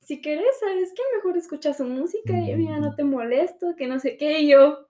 si 0.00 0.20
querés, 0.20 0.58
¿sabes 0.58 0.92
qué? 0.94 1.02
Mejor 1.16 1.36
escucha 1.36 1.72
su 1.74 1.84
música 1.84 2.32
y 2.38 2.54
mira, 2.56 2.78
no 2.78 2.94
te 2.94 3.04
molesto, 3.04 3.74
que 3.76 3.86
no 3.86 3.98
sé 3.98 4.16
qué. 4.16 4.40
Y 4.40 4.48
yo, 4.50 4.88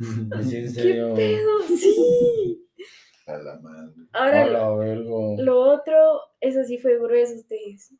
en 0.00 0.74
¿qué 0.74 1.12
pedo? 1.14 1.62
Sí. 1.76 2.68
A 3.26 3.38
la 3.38 3.60
madre. 3.60 3.94
Ahora, 4.12 4.46
Hola, 4.46 5.34
lo 5.38 5.60
otro, 5.60 6.20
eso 6.40 6.64
sí 6.64 6.78
fue 6.78 6.98
grueso, 6.98 7.36
ustedes. 7.36 7.94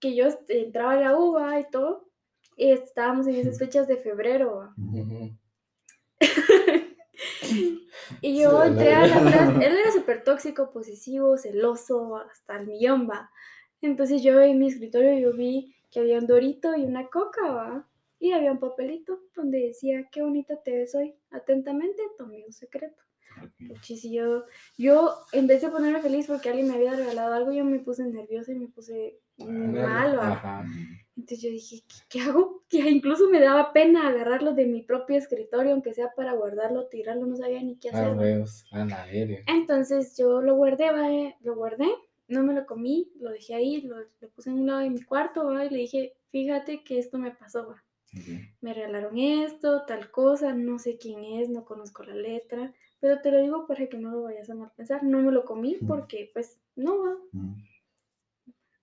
Que 0.00 0.14
yo 0.16 0.26
entraba 0.48 0.92
a 0.92 1.00
la 1.00 1.16
uva 1.16 1.60
y 1.60 1.70
todo, 1.70 2.10
y 2.56 2.72
estábamos 2.72 3.28
en 3.28 3.36
esas 3.36 3.58
fechas 3.58 3.86
de 3.86 3.96
febrero. 3.96 4.74
Y 8.26 8.40
yo 8.42 8.62
Sí, 8.62 8.68
entré 8.68 8.92
a 8.94 9.06
la 9.06 9.20
la- 9.20 9.30
clase, 9.30 9.52
él 9.66 9.76
era 9.76 9.92
súper 9.92 10.24
tóxico, 10.24 10.70
posesivo, 10.72 11.36
celoso, 11.38 12.16
hasta 12.16 12.56
el 12.58 12.66
millón, 12.66 13.08
va. 13.08 13.30
Entonces 13.80 14.22
yo 14.22 14.40
en 14.40 14.58
mi 14.58 14.66
escritorio 14.68 15.18
yo 15.18 15.36
vi 15.36 15.74
que 15.90 16.00
había 16.00 16.18
un 16.18 16.26
dorito 16.26 16.74
y 16.76 16.84
una 16.84 17.06
coca, 17.08 17.42
va. 17.50 17.88
Y 18.18 18.32
había 18.32 18.50
un 18.52 18.58
papelito 18.58 19.20
donde 19.34 19.58
decía, 19.68 20.08
qué 20.10 20.22
bonita 20.22 20.60
te 20.62 20.74
ves 20.74 20.94
hoy, 20.94 21.14
atentamente, 21.30 22.02
tu 22.16 22.24
amigo 22.24 22.50
secreto. 22.50 23.00
Ok. 23.42 23.68
Puchis, 23.68 24.04
y 24.06 24.14
yo, 24.14 24.44
yo, 24.78 25.14
en 25.32 25.46
vez 25.46 25.60
de 25.60 25.68
ponerme 25.68 26.00
feliz 26.00 26.26
porque 26.26 26.48
alguien 26.48 26.68
me 26.68 26.74
había 26.74 26.94
regalado 26.96 27.34
algo, 27.34 27.52
yo 27.52 27.64
me 27.64 27.78
puse 27.80 28.04
nerviosa 28.04 28.52
y 28.52 28.54
me 28.56 28.68
puse 28.68 29.18
mal, 29.36 30.18
va. 30.18 30.32
Ajá. 30.32 30.64
Entonces 31.16 31.42
yo 31.42 31.50
dije, 31.50 31.82
¿qué, 32.08 32.20
hago? 32.20 32.62
Que 32.68 32.90
incluso 32.90 33.30
me 33.30 33.40
daba 33.40 33.72
pena 33.72 34.08
agarrarlo 34.08 34.52
de 34.52 34.66
mi 34.66 34.82
propio 34.82 35.16
escritorio, 35.16 35.72
aunque 35.72 35.94
sea 35.94 36.12
para 36.16 36.32
guardarlo, 36.32 36.88
tirarlo, 36.88 37.26
no 37.26 37.36
sabía 37.36 37.62
ni 37.62 37.76
qué 37.76 37.90
hacer. 37.90 38.06
Ah, 38.06 38.08
va. 38.08 38.16
huevos. 38.16 38.66
A 38.72 38.84
la 38.84 39.06
verga. 39.06 39.38
Entonces 39.46 40.16
yo 40.18 40.42
lo 40.42 40.56
guardé, 40.56 40.90
¿va? 40.90 41.12
eh, 41.12 41.36
lo 41.42 41.54
guardé, 41.54 41.86
no 42.26 42.42
me 42.42 42.54
lo 42.54 42.66
comí, 42.66 43.12
lo 43.20 43.30
dejé 43.30 43.54
ahí, 43.54 43.82
lo, 43.82 43.98
lo 43.98 44.28
puse 44.30 44.50
en 44.50 44.58
un 44.58 44.66
lado 44.66 44.80
de 44.80 44.90
mi 44.90 45.00
cuarto, 45.02 45.46
¿va? 45.46 45.64
y 45.64 45.70
le 45.70 45.78
dije, 45.78 46.14
fíjate 46.30 46.82
que 46.82 46.98
esto 46.98 47.18
me 47.18 47.30
pasó, 47.30 47.68
¿va? 47.68 47.84
Ok. 48.12 48.28
me 48.60 48.74
regalaron 48.74 49.16
esto, 49.18 49.84
tal 49.86 50.10
cosa, 50.10 50.54
no 50.54 50.78
sé 50.78 50.96
quién 50.96 51.22
es, 51.22 51.48
no 51.48 51.64
conozco 51.64 52.02
la 52.02 52.14
letra, 52.14 52.72
pero 52.98 53.20
te 53.20 53.30
lo 53.30 53.40
digo 53.40 53.66
para 53.66 53.86
que 53.86 53.98
no 53.98 54.10
lo 54.10 54.22
vayas 54.22 54.50
a 54.50 54.54
mal 54.54 54.72
pensar, 54.76 55.04
no 55.04 55.20
me 55.20 55.32
lo 55.32 55.44
comí 55.44 55.76
porque 55.86 56.30
pues 56.32 56.58
no 56.74 56.98
va, 56.98 57.16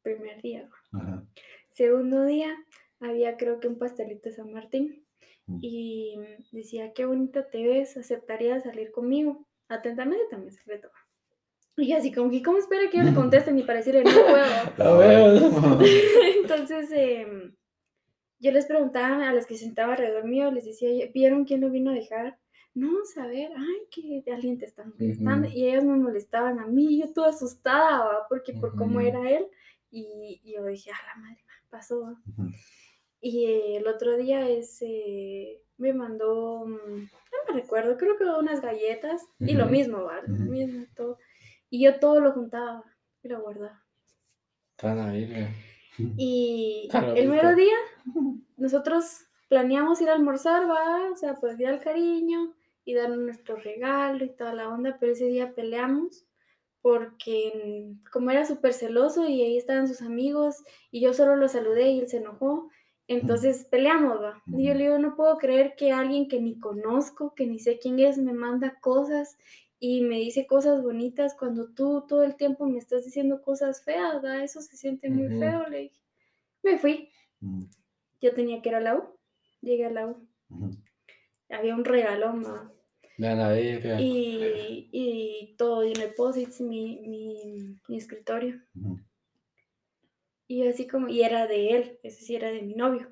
primer 0.04 0.42
día. 0.42 0.70
Ajá. 0.92 1.26
Segundo 1.74 2.26
día 2.26 2.56
había 3.00 3.38
creo 3.38 3.60
que 3.60 3.68
un 3.68 3.78
pastelito 3.78 4.30
de 4.30 4.36
San 4.36 4.52
Martín 4.52 5.04
Mm. 5.48 5.58
y 5.62 6.16
decía, 6.52 6.94
qué 6.94 7.06
bonita 7.06 7.50
te 7.50 7.64
ves, 7.68 7.98
aceptaría 7.98 8.62
salir 8.62 8.92
conmigo. 8.92 9.46
Atentamente 9.68 10.26
también 10.30 10.54
secreto. 10.54 10.90
Y 11.78 11.94
así 11.94 12.14
como 12.14 12.30
que, 12.30 12.44
¿cómo 12.44 12.60
espera 12.60 12.90
que 12.90 12.98
yo 12.98 13.04
le 13.04 13.14
conteste 13.16 13.52
ni 13.52 13.64
para 13.64 13.80
decirle 13.80 14.04
no 14.04 14.12
puedo? 14.78 15.82
Entonces, 16.42 16.92
em, 16.92 17.56
yo 18.40 18.52
les 18.52 18.66
preguntaba 18.66 19.30
a 19.30 19.34
las 19.34 19.46
que 19.46 19.56
se 19.56 19.66
sentaban 19.66 19.92
alrededor 19.92 20.26
mío, 20.26 20.52
les 20.52 20.66
decía, 20.66 21.10
¿vieron 21.14 21.46
quién 21.46 21.62
lo 21.62 21.70
vino 21.70 21.92
a 21.92 21.96
dejar? 21.96 22.38
No, 22.76 23.06
saber, 23.06 23.52
ay, 23.56 23.88
que 23.92 24.32
alguien 24.32 24.58
te 24.58 24.66
está 24.66 24.84
molestando. 24.84 25.48
Y 25.48 25.68
ellos 25.68 25.84
me 25.84 25.96
molestaban 25.96 26.60
a 26.60 26.66
mí, 26.66 27.00
yo 27.00 27.14
toda 27.14 27.30
asustada, 27.30 28.04
¿va? 28.04 28.28
porque 28.28 28.54
por 28.54 28.76
cómo 28.76 29.00
era 29.00 29.30
él. 29.30 29.46
Y, 29.92 30.42
y 30.44 30.54
yo 30.56 30.66
dije, 30.66 30.90
a 30.90 31.06
la 31.06 31.22
madre, 31.22 31.43
pasó. 31.74 32.02
¿va?". 32.04 32.22
Ujú. 32.28 32.52
Y 33.26 33.46
eh, 33.46 33.78
el 33.78 33.88
otro 33.88 34.18
día 34.18 34.50
ese 34.50 35.62
me 35.78 35.94
mandó, 35.94 36.66
mm, 36.66 36.98
no 36.98 37.38
me 37.48 37.62
recuerdo, 37.62 37.98
creo 37.98 38.18
que 38.18 38.26
unas 38.26 38.62
galletas 38.62 39.26
y 39.40 39.54
lo 39.54 39.68
mismo, 39.68 40.04
¿va? 40.04 40.22
Lo 40.28 40.46
mismo, 40.46 40.86
todo. 40.96 41.18
Y 41.70 41.84
yo 41.84 42.00
todo 42.00 42.20
lo 42.20 42.34
juntaba 42.34 42.84
y 43.24 43.30
lo 43.30 43.42
guardaba. 43.42 43.82
Verga. 44.82 45.50
Y 46.18 46.88
Claro, 46.92 47.16
el 47.16 47.30
mero 47.30 47.56
día, 47.56 47.76
nosotros 48.58 49.26
planeamos 49.48 50.02
ir 50.02 50.10
a 50.10 50.16
almorzar, 50.16 50.70
va, 50.70 51.10
o 51.10 51.16
sea, 51.16 51.36
pues 51.36 51.58
día 51.58 51.70
al 51.70 51.80
cariño 51.80 52.54
y 52.86 52.94
dar 52.94 53.10
nuestro 53.10 53.56
regalo 53.56 54.26
y 54.26 54.36
toda 54.36 54.54
la 54.54 54.68
onda, 54.68 54.98
pero 55.00 55.14
ese 55.14 55.28
día 55.28 55.54
peleamos 55.54 56.26
porque 56.84 57.96
mm, 57.96 58.10
como 58.12 58.30
era 58.30 58.46
súper 58.46 58.74
celoso 58.74 59.26
y 59.26 59.42
ahí 59.42 59.58
estaban 59.58 59.88
sus 59.88 60.02
amigos 60.02 60.64
y 60.92 61.00
yo 61.00 61.14
solo 61.14 61.38
lo 61.38 61.48
saludé 61.48 61.90
y 61.90 62.00
él 62.02 62.08
se 62.10 62.18
enojó, 62.18 62.70
entonces 63.08 63.66
peleamos, 63.72 64.22
va. 64.22 64.44
Y 64.48 64.68
yo 64.68 64.74
le 64.74 64.84
digo, 64.84 65.00
no 65.00 65.16
puedo 65.16 65.38
creer 65.38 65.76
que 65.78 65.94
alguien 65.94 66.28
que 66.28 66.42
ni 66.42 66.60
conozco, 66.60 67.34
que 67.36 67.48
ni 67.48 67.60
sé 67.60 67.80
quién 67.80 68.00
es, 68.00 68.18
me 68.18 68.34
manda 68.34 68.80
cosas 68.82 69.38
y 69.80 70.02
me 70.02 70.18
dice 70.18 70.46
cosas 70.46 70.84
bonitas 70.84 71.36
cuando 71.40 71.70
tú 71.70 72.06
todo 72.06 72.24
el 72.24 72.36
tiempo 72.36 72.66
me 72.66 72.80
estás 72.80 73.06
diciendo 73.06 73.42
cosas 73.42 73.82
feas, 73.86 74.22
¿verdad? 74.22 74.44
Eso 74.44 74.62
se 74.62 74.76
siente 74.76 75.10
muy 75.10 75.30
feo, 75.40 75.66
le 75.70 75.80
dije. 75.80 76.02
Me 76.64 76.78
fui, 76.78 77.10
Ujú. 77.42 77.70
yo 78.20 78.34
tenía 78.34 78.62
que 78.62 78.70
ir 78.70 78.76
a 78.76 78.82
la 78.82 78.96
U, 78.98 79.04
llegué 79.62 79.86
a 79.86 79.90
la 79.90 80.08
U, 80.08 80.28
había 81.50 81.76
un 81.76 81.86
regalón, 81.86 82.44
¿va? 82.44 82.74
La 83.18 83.50
verga. 83.50 84.02
y, 84.02 84.90
y 84.92 85.56
todo 85.58 85.84
lleno 85.84 86.02
de 86.02 86.10
posits, 86.10 86.62
mi, 86.62 87.00
mi, 87.02 87.78
mi 87.88 87.98
escritorio. 87.98 88.62
Y 90.48 90.68
así 90.68 90.88
como, 90.88 91.08
y 91.08 91.22
era 91.22 91.48
de 91.48 91.70
él, 91.70 92.00
ese 92.04 92.24
sí 92.24 92.36
era 92.36 92.52
de 92.52 92.62
mi 92.62 92.76
novio. 92.76 93.12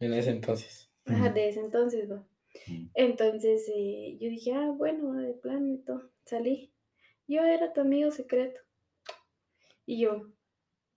En 0.00 0.14
ese 0.14 0.30
entonces. 0.30 0.90
Ajá, 1.06 1.30
de 1.30 1.48
ese 1.48 1.60
entonces, 1.60 2.10
¿va? 2.10 2.26
Entonces 2.94 3.70
eh, 3.74 4.16
yo 4.20 4.28
dije, 4.28 4.52
ah, 4.54 4.70
bueno, 4.76 5.12
de 5.14 5.34
plan 5.34 5.68
y 5.70 5.78
todo, 5.78 6.10
salí. 6.24 6.72
Yo 7.28 7.42
era 7.42 7.72
tu 7.72 7.80
amigo 7.80 8.10
secreto. 8.10 8.60
Y 9.86 10.00
yo, 10.00 10.26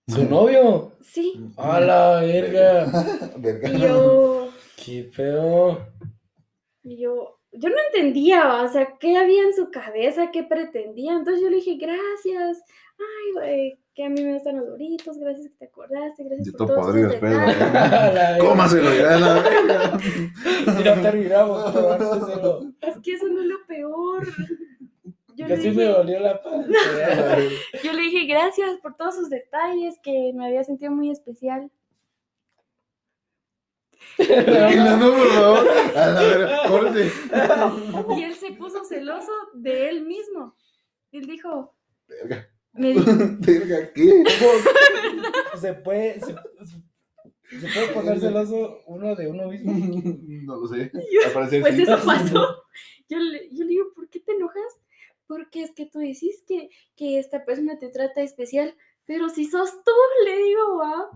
¿Su 0.08 0.24
novio? 0.24 0.92
sí. 1.00 1.34
A 1.56 1.80
la 1.80 2.20
verga. 2.20 2.86
Verga. 3.38 3.68
Y 3.70 3.80
yo, 3.80 4.50
¿Qué 4.76 5.10
pedo? 5.16 5.86
y 6.82 6.98
yo, 6.98 7.33
yo 7.56 7.68
no 7.68 7.76
entendía, 7.92 8.62
o 8.62 8.68
sea, 8.68 8.94
qué 8.98 9.16
había 9.16 9.42
en 9.42 9.54
su 9.54 9.70
cabeza, 9.70 10.30
qué 10.32 10.42
pretendía. 10.42 11.12
Entonces 11.12 11.42
yo 11.42 11.50
le 11.50 11.56
dije, 11.56 11.76
gracias, 11.76 12.62
ay, 12.98 13.32
güey, 13.34 13.78
que 13.94 14.04
a 14.04 14.10
mí 14.10 14.22
me 14.24 14.34
gustan 14.34 14.56
los 14.56 14.66
doritos, 14.66 15.18
gracias 15.18 15.48
que 15.48 15.54
te 15.58 15.64
acordaste, 15.66 16.24
gracias 16.24 16.48
Yo 16.48 16.56
por 16.58 16.66
todo 16.66 16.92
después, 16.92 17.20
detalles. 17.20 17.58
La- 18.14 18.38
Cómaselo 18.38 18.92
ya, 18.94 19.18
la 19.18 19.34
verga. 19.34 19.98
Si 20.00 20.84
no 20.84 21.02
terminamos, 21.02 21.74
Es 22.80 22.98
que 23.02 23.12
eso 23.14 23.28
no 23.28 23.40
es 23.40 23.46
lo 23.46 23.66
peor. 23.66 24.26
Yo 25.36 25.46
sí 25.48 25.70
me 25.70 25.82
dije, 25.82 25.84
dolió 25.86 26.20
la 26.20 26.40
panza. 26.40 26.68
yo 27.82 27.92
le 27.92 28.02
dije 28.02 28.24
gracias 28.26 28.78
por 28.80 28.94
todos 28.94 29.16
sus 29.16 29.28
detalles, 29.30 29.98
que 30.00 30.30
me 30.32 30.46
había 30.46 30.62
sentido 30.62 30.92
muy 30.92 31.10
especial. 31.10 31.72
Tranquila, 34.16 34.96
no, 34.96 35.10
por 35.12 35.28
favor. 35.28 35.68
A 35.96 36.06
la 36.06 36.22
verga, 36.22 36.68
corte. 36.68 37.12
Y 38.18 38.22
él 38.24 38.34
se 38.34 38.52
puso 38.52 38.84
celoso 38.84 39.32
de 39.54 39.88
él 39.90 40.04
mismo. 40.04 40.54
Él 41.12 41.26
dijo, 41.26 41.74
Verga. 42.08 42.48
me 42.72 42.88
dijo, 42.92 43.04
Verga, 43.40 43.92
¿qué? 43.92 44.24
Se 45.60 45.74
puede, 45.74 46.20
se, 46.20 46.26
se- 46.26 47.60
se 47.60 47.68
puede 47.68 47.88
poner 47.88 48.20
celoso 48.20 48.82
uno 48.86 49.14
de 49.14 49.28
uno 49.28 49.48
mismo. 49.48 49.72
No 50.44 50.56
lo 50.56 50.66
sé. 50.68 50.90
Al 51.26 51.32
parecer 51.32 51.62
pues 51.62 51.74
sí. 51.76 51.82
eso 51.82 51.98
pasó. 52.04 52.62
Yo 53.08 53.18
le, 53.18 53.48
yo 53.52 53.64
le 53.64 53.70
digo, 53.70 53.86
¿por 53.94 54.08
qué 54.08 54.20
te 54.20 54.32
enojas? 54.32 54.80
Porque 55.26 55.62
es 55.62 55.72
que 55.72 55.86
tú 55.86 55.98
decís 56.00 56.42
que, 56.46 56.68
que 56.96 57.18
esta 57.18 57.44
persona 57.44 57.78
te 57.78 57.88
trata 57.88 58.20
especial, 58.22 58.74
pero 59.06 59.28
si 59.30 59.46
sos 59.46 59.70
tú, 59.84 59.92
le 60.26 60.36
digo, 60.36 60.76
va. 60.78 61.10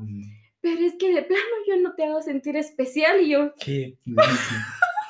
Pero 0.69 0.87
es 0.87 0.97
que 0.97 1.15
de 1.15 1.23
plano 1.23 1.43
yo 1.67 1.77
no 1.81 1.95
te 1.95 2.05
hago 2.05 2.21
sentir 2.21 2.57
especial 2.57 3.23
y 3.23 3.31
yo, 3.31 3.55
¿Qué? 3.59 3.97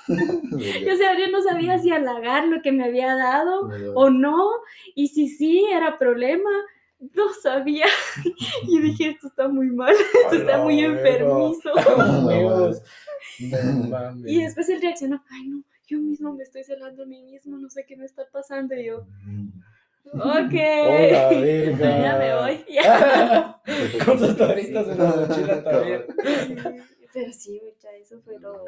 o 0.09 0.97
sea, 0.97 1.19
yo 1.19 1.31
no 1.31 1.43
sabía 1.43 1.79
si 1.79 1.91
halagar 1.91 2.47
lo 2.47 2.63
que 2.63 2.71
me 2.71 2.85
había 2.85 3.15
dado 3.17 3.69
o 3.95 4.11
no, 4.11 4.51
y 4.95 5.09
si 5.09 5.29
sí 5.29 5.67
era 5.71 5.99
problema, 5.99 6.51
no 7.01 7.33
sabía. 7.43 7.87
Y 8.69 8.81
dije, 8.81 9.11
esto 9.11 9.27
está 9.29 9.49
muy 9.49 9.67
mal, 9.67 9.95
esto 10.25 10.37
está 10.37 10.63
muy 10.63 10.81
enfermizo. 10.81 11.73
Y 14.27 14.43
después 14.43 14.69
él 14.69 14.81
reaccionó, 14.81 15.23
ay 15.31 15.47
no, 15.49 15.63
yo 15.87 15.99
mismo 15.99 16.33
me 16.35 16.43
estoy 16.43 16.65
celando 16.65 17.05
a 17.05 17.07
mí 17.07 17.23
mismo, 17.23 17.57
no 17.57 17.71
sé 17.71 17.85
qué 17.87 17.97
me 17.97 18.05
está 18.05 18.25
pasando. 18.33 18.75
Y 18.75 18.87
yo, 18.87 19.07
ok, 20.13 20.55
Hola, 20.55 21.29
verga. 21.31 22.03
ya 22.03 22.19
me 22.19 22.35
voy. 22.37 22.65
ya. 22.69 23.61
Con 24.05 24.19
sus 24.19 24.41
en 24.41 24.75
la 24.75 24.83
mochila 24.83 25.65
también. 25.71 26.05
Pero 27.13 27.33
sí, 27.33 27.61
mucha, 27.65 27.95
eso 27.97 28.21
fue 28.23 28.39
lo 28.39 28.65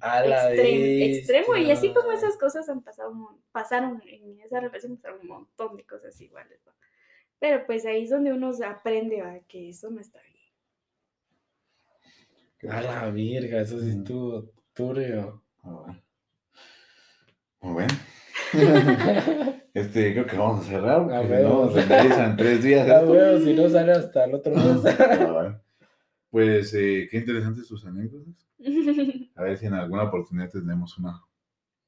A 0.00 0.24
la 0.24 0.52
extremo, 0.54 1.16
extremo. 1.16 1.56
Y 1.56 1.70
así 1.70 1.92
como 1.92 2.12
esas 2.12 2.36
cosas 2.36 2.68
han 2.68 2.82
pasado, 2.82 3.12
pasaron 3.52 4.02
en 4.06 4.40
esa 4.40 4.60
relación, 4.60 4.96
pasaron 4.96 5.20
un 5.22 5.28
montón 5.28 5.76
de 5.76 5.84
cosas 5.84 6.18
iguales. 6.20 6.60
Pero 7.38 7.64
pues 7.66 7.86
ahí 7.86 8.04
es 8.04 8.10
donde 8.10 8.32
uno 8.32 8.52
se 8.52 8.66
aprende 8.66 9.22
¿va? 9.22 9.38
que 9.48 9.70
eso 9.70 9.90
no 9.90 10.00
está 10.00 10.20
bien. 12.62 12.70
A 12.70 12.82
la 12.82 13.10
virga, 13.10 13.62
eso 13.62 13.80
sí 13.80 13.90
estuvo 13.90 14.50
turbio. 14.74 15.42
Muy 17.62 17.72
bueno. 17.72 17.94
Este, 19.72 20.12
creo 20.12 20.26
que 20.26 20.36
vamos 20.36 20.66
a 20.66 20.68
cerrar. 20.68 21.06
Ah, 21.12 21.20
Porque 21.20 21.42
no, 21.42 21.70
se 21.70 21.82
realizan 21.82 22.36
tres 22.36 22.62
días. 22.64 22.88
Esto. 22.88 23.10
huevos, 23.10 23.44
si 23.44 23.54
no 23.54 23.68
sale 23.68 23.92
hasta 23.92 24.24
el 24.24 24.34
otro 24.34 24.54
mes. 24.54 24.82
Ah. 24.98 25.60
Pues 26.28 26.74
eh, 26.74 27.08
qué 27.10 27.18
interesantes 27.18 27.66
sus 27.66 27.84
anécdotas. 27.86 28.34
A 29.36 29.42
ver 29.42 29.58
si 29.58 29.66
en 29.66 29.74
alguna 29.74 30.04
oportunidad 30.04 30.50
tenemos 30.50 30.96
una. 30.98 31.22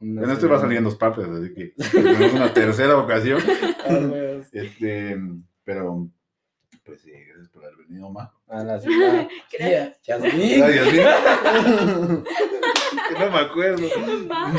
Bueno, 0.01 0.33
este 0.33 0.47
va 0.47 0.57
a 0.57 0.61
salir 0.61 0.79
en 0.79 0.85
dos 0.85 0.97
partes, 0.97 1.29
así 1.29 1.55
que 1.55 1.75
tenemos 1.93 2.33
una 2.33 2.53
tercera 2.53 2.99
ocasión. 2.99 3.41
Este, 4.51 5.17
pero, 5.63 6.09
pues 6.85 7.03
sí, 7.03 7.13
gracias 7.13 7.49
por 7.51 7.65
haber 7.65 7.77
venido, 7.87 8.11
Ma. 8.11 8.33
A 8.49 8.65
la 8.65 8.81
ciudad. 8.81 9.29
Gracias. 9.53 10.01
Ya, 10.03 10.19
Yasmín. 10.19 10.63
Ay, 10.63 10.79
así. 10.79 10.99
Que 13.15 13.19
no 13.25 13.31
me 13.31 13.39
acuerdo. 13.39 13.87
Va. 14.31 14.53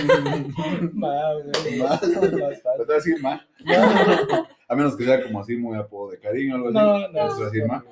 Ma, 0.94 1.34
güey. 1.34 1.80
Ma. 1.80 2.00
Te 2.00 2.94
decir 2.94 3.22
Ma. 3.22 3.46
A 4.68 4.76
menos 4.76 4.96
que 4.96 5.04
sea 5.06 5.22
como 5.24 5.40
así, 5.42 5.56
muy 5.58 5.78
apodo 5.78 6.12
de 6.12 6.20
cariño 6.20 6.56
o 6.56 6.58
algo 6.58 6.70
así. 6.70 6.78
no, 6.78 7.28
no. 7.28 7.46
Decir 7.46 7.66
Ma. 7.68 7.84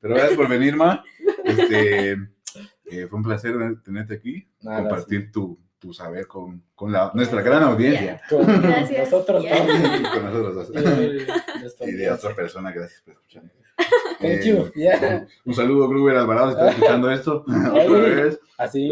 Pero 0.00 0.14
gracias 0.14 0.36
por 0.36 0.48
venir, 0.48 0.76
Ma. 0.76 1.02
Este, 1.44 2.12
eh, 2.12 3.06
fue 3.08 3.16
un 3.18 3.22
placer 3.22 3.54
tenerte 3.84 4.14
aquí, 4.14 4.46
compartir 4.62 5.30
tu, 5.32 5.58
tu 5.78 5.92
saber 5.92 6.26
con, 6.26 6.62
con 6.74 6.90
la, 6.92 7.10
nuestra 7.14 7.42
gran 7.42 7.62
audiencia. 7.62 8.20
Con 8.28 8.44
Gracias. 8.62 9.10
nosotros 9.10 9.44
dos. 9.44 9.58
con 10.12 10.24
nosotros 10.24 10.54
dos. 10.54 10.70
Y, 11.86 11.92
de 11.92 12.10
otra 12.10 12.34
persona, 12.34 12.72
gracias 12.72 13.02
por 13.02 13.14
escuchar. 13.14 13.42
Thank 14.20 14.22
Eh, 14.22 14.40
you. 14.44 14.72
Yeah. 14.74 15.26
Un 15.44 15.54
saludo, 15.54 15.88
Gruber 15.88 16.16
Alvarado, 16.16 16.48
si 16.48 16.52
estás 16.54 16.70
escuchando 16.74 17.10
esto. 17.12 17.44
Otra 17.46 17.84
vez. 18.00 18.40
Así. 18.56 18.90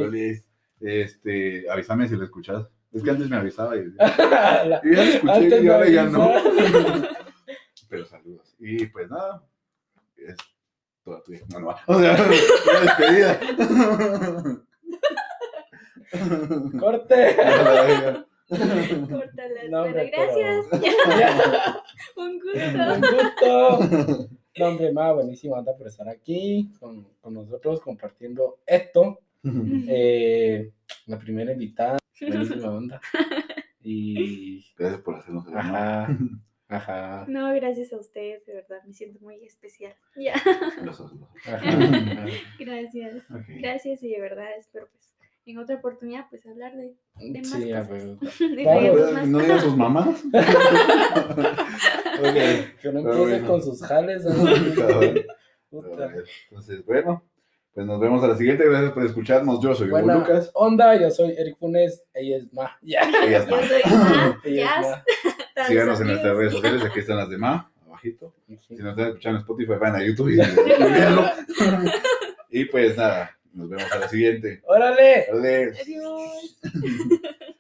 Este, 0.81 1.69
avísame 1.71 2.09
si 2.09 2.17
lo 2.17 2.25
escuchas. 2.25 2.67
Es 2.93 3.03
que 3.03 3.11
antes 3.11 3.29
me 3.29 3.37
avisaba 3.37 3.77
y, 3.77 3.85
La- 3.99 4.81
y 4.85 4.95
ya 4.95 5.05
lo 5.05 5.11
escuché 5.11 5.63
y 5.63 5.69
ahora 5.69 5.89
ya 5.89 6.05
no. 6.05 6.31
Pero 7.89 8.05
saludos. 8.07 8.55
Y 8.59 8.87
pues 8.87 9.09
nada, 9.11 9.43
es 10.17 10.37
toda 11.05 11.23
tuya. 11.23 11.41
No, 11.53 11.61
no 11.61 11.67
va. 11.69 11.81
O 11.87 12.01
sea, 12.01 12.17
despedida. 12.83 13.41
Corte. 16.79 17.37
Córtalas. 18.49 19.71
No, 19.71 19.83
hombre, 19.83 20.11
gracias. 20.11 20.67
Un 22.17 22.27
Un 22.27 23.01
gusto. 23.01 23.79
gusto. 23.79 24.29
No, 24.59 24.67
hombre, 24.69 24.93
ma, 24.93 25.13
buenísimo, 25.13 25.57
anda 25.57 25.77
por 25.77 25.87
estar 25.89 26.09
aquí 26.09 26.71
con, 26.81 27.05
con 27.21 27.35
nosotros 27.35 27.81
compartiendo 27.81 28.59
esto. 28.67 29.19
Eh, 29.45 30.73
la 31.07 31.19
primera 31.19 31.53
invitada, 31.53 31.99
buenísima 32.21 32.71
onda. 32.71 33.01
Y. 33.89 34.65
Gracias 34.77 35.01
por 35.03 35.15
hacernos 35.15 35.47
el 35.47 35.53
honor. 35.53 35.65
Ajá. 35.77 36.19
Ajá. 36.69 37.25
No, 37.29 37.55
gracias 37.55 37.93
a 37.93 37.97
ustedes, 37.99 38.45
de 38.45 38.55
verdad, 38.55 38.83
me 38.85 38.93
siento 38.93 39.21
muy 39.21 39.45
especial. 39.45 39.95
Ya, 40.17 40.35
gracias. 42.59 43.31
Ok. 43.31 43.45
y 44.03 44.09
de 44.09 44.21
verdad 44.21 44.49
espero 44.59 44.89
pues 44.91 45.15
en 45.45 45.59
otra 45.59 45.77
oportunidad 45.77 46.27
pues 46.29 46.45
hablar 46.45 46.75
de, 46.75 46.97
de 47.21 47.39
más 47.39 47.51
Sí, 47.51 47.71
cosas. 47.71 47.89
de 48.51 49.13
más. 49.13 49.29
¿No 49.29 49.39
digan 49.39 49.61
sus 49.61 49.77
mamás? 49.77 50.25
Que 52.83 52.93
no 52.93 52.93
Pero 52.93 52.99
empiece 52.99 53.21
bueno. 53.23 53.47
con 53.47 53.63
sus 53.63 53.81
jales. 53.85 54.25
¿no? 54.25 54.33
Puta. 55.71 56.13
Entonces, 56.51 56.85
bueno, 56.85 57.23
pues 57.77 57.87
nos 57.87 58.01
vemos 58.01 58.25
a 58.25 58.29
la 58.29 58.37
siguiente. 58.39 58.65
Gracias 58.67 58.93
por 58.93 59.05
escucharnos. 59.05 59.63
Yo 59.63 59.75
soy 59.75 59.89
Hugo 59.91 60.01
Lucas. 60.01 60.51
onda, 60.55 60.97
yo 60.99 61.11
soy 61.11 61.35
Eric 61.37 61.59
Funes, 61.59 62.03
ella 62.15 62.39
es 62.39 62.51
Ma. 62.55 62.75
Ya. 62.83 63.03
Ella 63.23 63.39
es 63.41 63.47
Yo 63.47 63.57
Ma. 63.57 63.69
soy 63.69 63.83
Ma, 63.93 64.41
Ella 64.45 64.81
es 64.81 64.87
Ma. 64.87 65.05
Síganos 65.67 66.01
en 66.01 66.07
nuestras 66.07 66.37
redes 66.37 66.53
sociales. 66.55 66.83
Aquí 66.85 67.01
están 67.01 67.19
las 67.19 67.29
de 67.29 67.37
Ma, 67.37 67.71
abajito. 67.85 68.35
Si 68.67 68.75
nos 68.77 68.91
están 68.93 69.09
escuchando 69.09 69.37
en 69.39 69.43
Spotify, 69.43 69.73
vayan 69.79 69.97
a 69.97 70.05
YouTube 70.05 70.31
y, 70.31 70.35
y 70.35 70.91
véanlo. 70.93 71.25
Y 72.49 72.65
pues 72.65 72.97
nada, 72.97 73.37
nos 73.53 73.69
vemos 73.69 73.93
a 73.93 73.99
la 73.99 74.09
siguiente. 74.09 74.63
Órale. 74.67 75.27
Adiós. 75.31 75.79
Adiós. 75.83 77.53